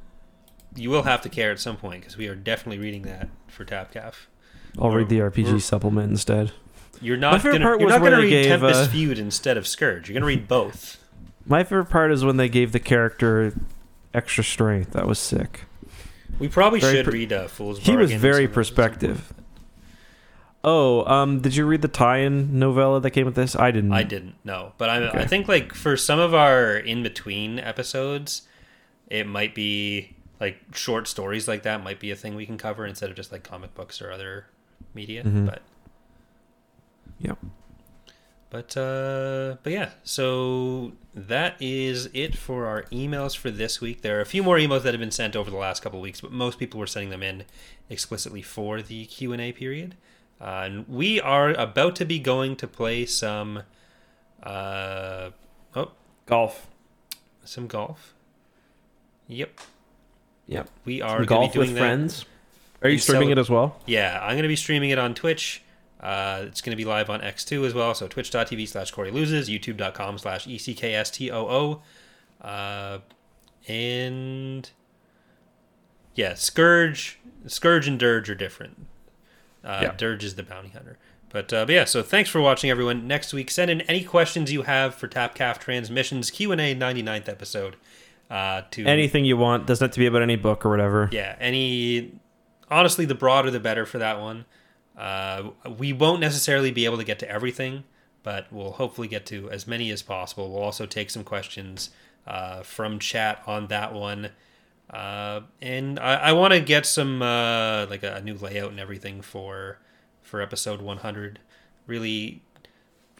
you 0.76 0.90
will 0.90 1.02
have 1.04 1.20
to 1.22 1.28
care 1.28 1.50
at 1.50 1.60
some 1.60 1.76
point 1.76 2.00
because 2.00 2.16
we 2.16 2.28
are 2.28 2.34
definitely 2.34 2.78
reading 2.78 3.02
that 3.02 3.28
for 3.48 3.64
TapCaf. 3.64 4.14
I'll 4.78 4.90
read 4.92 5.08
the 5.08 5.20
Or- 5.20 5.30
RPG 5.30 5.56
or- 5.56 5.60
supplement 5.60 6.10
instead. 6.10 6.52
You're 7.02 7.16
My 7.16 7.20
not 7.32 7.42
favorite 7.42 7.52
gonna, 7.60 7.64
part 7.64 7.80
you're 7.80 7.86
was 7.86 7.94
not 7.94 8.02
where 8.02 8.10
gonna 8.10 8.22
they 8.22 8.28
read 8.28 8.42
gave, 8.42 8.60
Tempest 8.60 8.80
uh, 8.90 8.92
Feud 8.92 9.18
instead 9.18 9.56
of 9.56 9.66
Scourge. 9.66 10.08
You're 10.08 10.14
gonna 10.14 10.26
read 10.26 10.46
both. 10.46 10.98
My 11.46 11.64
favorite 11.64 11.86
part 11.88 12.12
is 12.12 12.24
when 12.24 12.36
they 12.36 12.48
gave 12.48 12.72
the 12.72 12.78
character 12.78 13.54
extra 14.12 14.44
strength. 14.44 14.92
That 14.92 15.06
was 15.06 15.18
sick. 15.18 15.64
We 16.38 16.48
probably 16.48 16.80
Very 16.80 16.96
should 16.96 17.04
per- 17.06 17.10
read 17.12 17.32
uh, 17.32 17.48
Fool's 17.48 17.78
He 17.80 17.96
was 17.96 18.10
Bargain 18.10 18.18
very 18.20 18.44
some 18.46 18.52
perspective. 18.52 19.32
Oh, 20.62 21.04
um, 21.10 21.40
did 21.40 21.56
you 21.56 21.64
read 21.64 21.80
the 21.80 21.88
tie-in 21.88 22.58
novella 22.58 23.00
that 23.00 23.10
came 23.12 23.24
with 23.24 23.34
this? 23.34 23.56
I 23.56 23.70
didn't. 23.70 23.92
I 23.92 24.02
didn't 24.02 24.34
know, 24.44 24.72
but 24.76 24.90
I 24.90 24.96
I 24.96 25.08
Okay. 25.08 25.26
think 25.26 25.48
like 25.48 25.74
for 25.74 25.96
some 25.96 26.18
of 26.18 26.34
our 26.34 26.76
in 26.76 27.02
between 27.02 27.58
episodes, 27.58 28.42
it 29.10 29.26
might 29.26 29.54
be 29.54 30.16
like 30.40 30.56
short 30.72 31.06
stories 31.06 31.46
like 31.46 31.64
that 31.64 31.82
might 31.84 32.00
be 32.00 32.10
a 32.10 32.16
thing 32.16 32.34
we 32.34 32.46
can 32.46 32.56
cover 32.56 32.86
instead 32.86 33.10
of 33.10 33.16
just 33.16 33.30
like 33.32 33.42
comic 33.42 33.74
books 33.74 34.00
or 34.00 34.10
other 34.10 34.46
media. 34.94 35.22
Mhm. 35.22 35.46
But 35.46 35.62
Yep. 37.18 37.38
But 38.48 38.76
uh, 38.76 39.56
but 39.62 39.72
yeah, 39.72 39.90
so 40.02 40.92
that 41.14 41.54
is 41.60 42.08
it 42.12 42.36
for 42.36 42.66
our 42.66 42.82
emails 42.84 43.36
for 43.36 43.48
this 43.50 43.80
week. 43.80 44.02
There 44.02 44.18
are 44.18 44.22
a 44.22 44.26
few 44.26 44.42
more 44.42 44.56
emails 44.56 44.82
that 44.82 44.92
have 44.92 45.00
been 45.00 45.12
sent 45.12 45.36
over 45.36 45.50
the 45.50 45.56
last 45.56 45.82
couple 45.82 46.00
of 46.00 46.02
weeks, 46.02 46.20
but 46.20 46.32
most 46.32 46.58
people 46.58 46.80
were 46.80 46.86
sending 46.88 47.10
them 47.10 47.22
in 47.22 47.44
explicitly 47.88 48.42
for 48.42 48.82
the 48.82 49.04
Q 49.06 49.32
and 49.32 49.40
A 49.40 49.52
period. 49.52 49.96
Uh, 50.40 50.62
and 50.64 50.88
we 50.88 51.20
are 51.20 51.50
about 51.50 51.94
to 51.96 52.04
be 52.04 52.18
going 52.18 52.56
to 52.56 52.66
play 52.66 53.06
some 53.06 53.62
uh, 54.42 55.30
oh 55.76 55.92
Golf. 56.26 56.66
some 57.44 57.66
golf. 57.68 58.14
Yep, 59.30 59.60
Yep. 60.48 60.68
we 60.84 61.00
are 61.02 61.18
Some 61.18 61.26
golf 61.26 61.52
be 61.52 61.58
doing 61.58 61.68
with 61.68 61.74
that. 61.76 61.80
friends. 61.80 62.24
Are 62.82 62.88
you 62.88 62.94
You 62.94 62.98
streaming 62.98 63.28
sell- 63.28 63.32
it 63.32 63.38
as 63.38 63.50
well? 63.50 63.80
Yeah, 63.86 64.18
I'm 64.22 64.32
going 64.32 64.42
to 64.42 64.48
be 64.48 64.56
streaming 64.56 64.90
it 64.90 64.98
on 64.98 65.14
Twitch. 65.14 65.62
Uh, 66.00 66.44
it's 66.46 66.60
going 66.62 66.70
to 66.72 66.76
be 66.76 66.84
live 66.86 67.10
on 67.10 67.20
X2 67.20 67.66
as 67.66 67.74
well. 67.74 67.94
So 67.94 68.08
twitch.tv 68.08 68.66
slash 68.66 68.90
Corey 68.90 69.10
Loses, 69.10 69.48
youtube.com 69.50 70.16
slash 70.18 70.46
ECKSTOO. 70.46 71.80
Uh, 72.40 72.98
and 73.68 74.70
yeah, 76.14 76.34
Scourge, 76.34 77.18
Scourge 77.46 77.86
and 77.86 77.98
Dirge 77.98 78.30
are 78.30 78.34
different. 78.34 78.86
Uh, 79.62 79.80
Yeah. 79.82 79.92
Dirge 79.96 80.24
is 80.24 80.34
the 80.36 80.42
bounty 80.42 80.70
hunter. 80.70 80.96
But, 81.28 81.52
uh, 81.52 81.64
but 81.66 81.74
yeah, 81.74 81.84
so 81.84 82.02
thanks 82.02 82.28
for 82.30 82.40
watching, 82.40 82.70
everyone. 82.70 83.06
Next 83.06 83.32
week, 83.32 83.50
send 83.52 83.70
in 83.70 83.82
any 83.82 84.02
questions 84.02 84.50
you 84.52 84.62
have 84.62 84.94
for 84.96 85.06
TapCaf 85.06 85.58
Transmissions 85.58 86.30
Q&A 86.30 86.74
99th 86.74 87.28
episode. 87.28 87.76
Uh, 88.30 88.62
to 88.70 88.86
Anything 88.86 89.24
you 89.24 89.36
want. 89.36 89.66
Doesn't 89.66 89.84
have 89.84 89.92
to 89.94 89.98
be 89.98 90.06
about 90.06 90.22
any 90.22 90.36
book 90.36 90.64
or 90.64 90.70
whatever. 90.70 91.08
yeah, 91.12 91.34
any. 91.40 92.12
Honestly, 92.70 93.04
the 93.04 93.14
broader 93.16 93.50
the 93.50 93.58
better 93.58 93.84
for 93.84 93.98
that 93.98 94.20
one. 94.20 94.44
Uh, 94.96 95.50
we 95.78 95.92
won't 95.92 96.20
necessarily 96.20 96.70
be 96.70 96.84
able 96.84 96.98
to 96.98 97.04
get 97.04 97.18
to 97.18 97.28
everything, 97.28 97.82
but 98.22 98.46
we'll 98.52 98.72
hopefully 98.72 99.08
get 99.08 99.26
to 99.26 99.50
as 99.50 99.66
many 99.66 99.90
as 99.90 100.02
possible. 100.02 100.50
We'll 100.52 100.62
also 100.62 100.86
take 100.86 101.10
some 101.10 101.24
questions 101.24 101.90
uh, 102.26 102.62
from 102.62 102.98
chat 103.00 103.42
on 103.46 103.66
that 103.68 103.92
one. 103.92 104.30
Uh, 104.88 105.40
and 105.62 105.98
I, 105.98 106.14
I 106.14 106.32
want 106.32 106.52
to 106.52 106.60
get 106.60 106.84
some 106.86 107.22
uh, 107.22 107.86
like 107.86 108.02
a 108.02 108.20
new 108.20 108.34
layout 108.34 108.70
and 108.70 108.78
everything 108.80 109.22
for 109.22 109.78
for 110.22 110.40
episode 110.40 110.80
100. 110.82 111.40
Really 111.86 112.42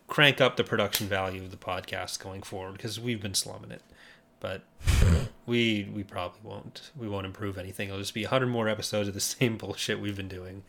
crank 0.07 0.41
up 0.41 0.57
the 0.57 0.65
production 0.65 1.07
value 1.09 1.43
of 1.43 1.51
the 1.51 1.57
podcast 1.57 2.19
going 2.23 2.43
forward 2.43 2.73
because 2.73 3.01
we've 3.01 3.23
been 3.23 3.35
slumming 3.35 3.71
it. 3.71 3.83
But 4.41 4.63
we 5.47 5.89
we 5.95 6.03
probably 6.03 6.41
won't. 6.43 6.91
We 6.97 7.09
won't 7.09 7.27
improve 7.27 7.59
anything. 7.59 7.89
It'll 7.89 8.01
just 8.01 8.15
be 8.15 8.25
100 8.25 8.47
more 8.47 8.69
episodes 8.69 9.09
of 9.09 9.15
the 9.15 9.21
same 9.21 9.57
bullshit 9.59 10.01
we've 10.01 10.17
been 10.17 10.29
doing. 10.29 10.63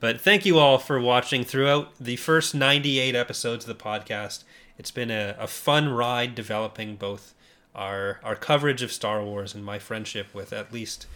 But 0.00 0.20
thank 0.20 0.46
you 0.46 0.58
all 0.58 0.78
for 0.78 0.98
watching 0.98 1.44
throughout 1.44 1.92
the 2.00 2.16
first 2.16 2.54
98 2.54 3.14
episodes 3.14 3.68
of 3.68 3.76
the 3.78 3.82
podcast. 3.84 4.44
It's 4.78 4.90
been 4.90 5.10
a, 5.10 5.36
a 5.38 5.46
fun 5.46 5.90
ride 5.90 6.34
developing 6.34 6.96
both 6.96 7.34
our 7.74 8.18
our 8.24 8.34
coverage 8.34 8.80
of 8.82 8.90
Star 8.92 9.22
Wars 9.22 9.54
and 9.54 9.62
my 9.64 9.78
friendship 9.78 10.34
with 10.34 10.52
at 10.54 10.72
least 10.72 11.06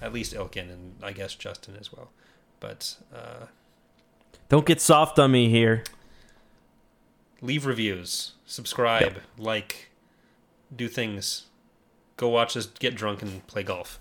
at 0.00 0.12
least 0.12 0.32
Ilkin 0.34 0.70
and 0.70 0.94
I 1.02 1.10
guess 1.12 1.34
Justin 1.34 1.74
as 1.80 1.92
well. 1.92 2.10
But 2.60 2.96
uh, 3.12 3.46
Don't 4.48 4.64
get 4.66 4.80
soft 4.80 5.18
on 5.18 5.32
me 5.32 5.48
here. 5.50 5.82
leave 7.40 7.66
reviews, 7.66 8.32
subscribe, 8.46 9.18
like, 9.36 9.90
do 10.74 10.86
things. 10.88 11.46
Go 12.18 12.28
watch 12.28 12.56
us 12.56 12.66
get 12.66 12.94
drunk 12.94 13.22
and 13.22 13.46
play 13.46 13.62
golf. 13.62 13.98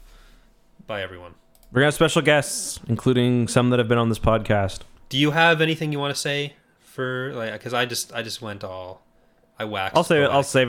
Bye, 0.87 1.01
everyone. 1.01 1.35
We're 1.71 1.81
gonna 1.81 1.85
have 1.87 1.93
special 1.93 2.21
guests, 2.21 2.79
including 2.87 3.47
some 3.47 3.69
that 3.69 3.79
have 3.79 3.87
been 3.87 3.97
on 3.99 4.09
this 4.09 4.19
podcast. 4.19 4.79
Do 5.07 5.17
you 5.17 5.31
have 5.31 5.61
anything 5.61 5.91
you 5.91 5.99
want 5.99 6.13
to 6.13 6.19
say 6.19 6.55
for 6.81 7.31
like? 7.33 7.53
Because 7.53 7.73
I 7.73 7.85
just 7.85 8.11
I 8.13 8.23
just 8.23 8.41
went 8.41 8.63
all 8.63 9.03
I 9.59 9.65
waxed. 9.65 9.95
I'll 9.95 10.03
save 10.03 10.23
it. 10.23 10.31
I'll 10.31 10.43
save 10.43 10.63
it 10.63 10.65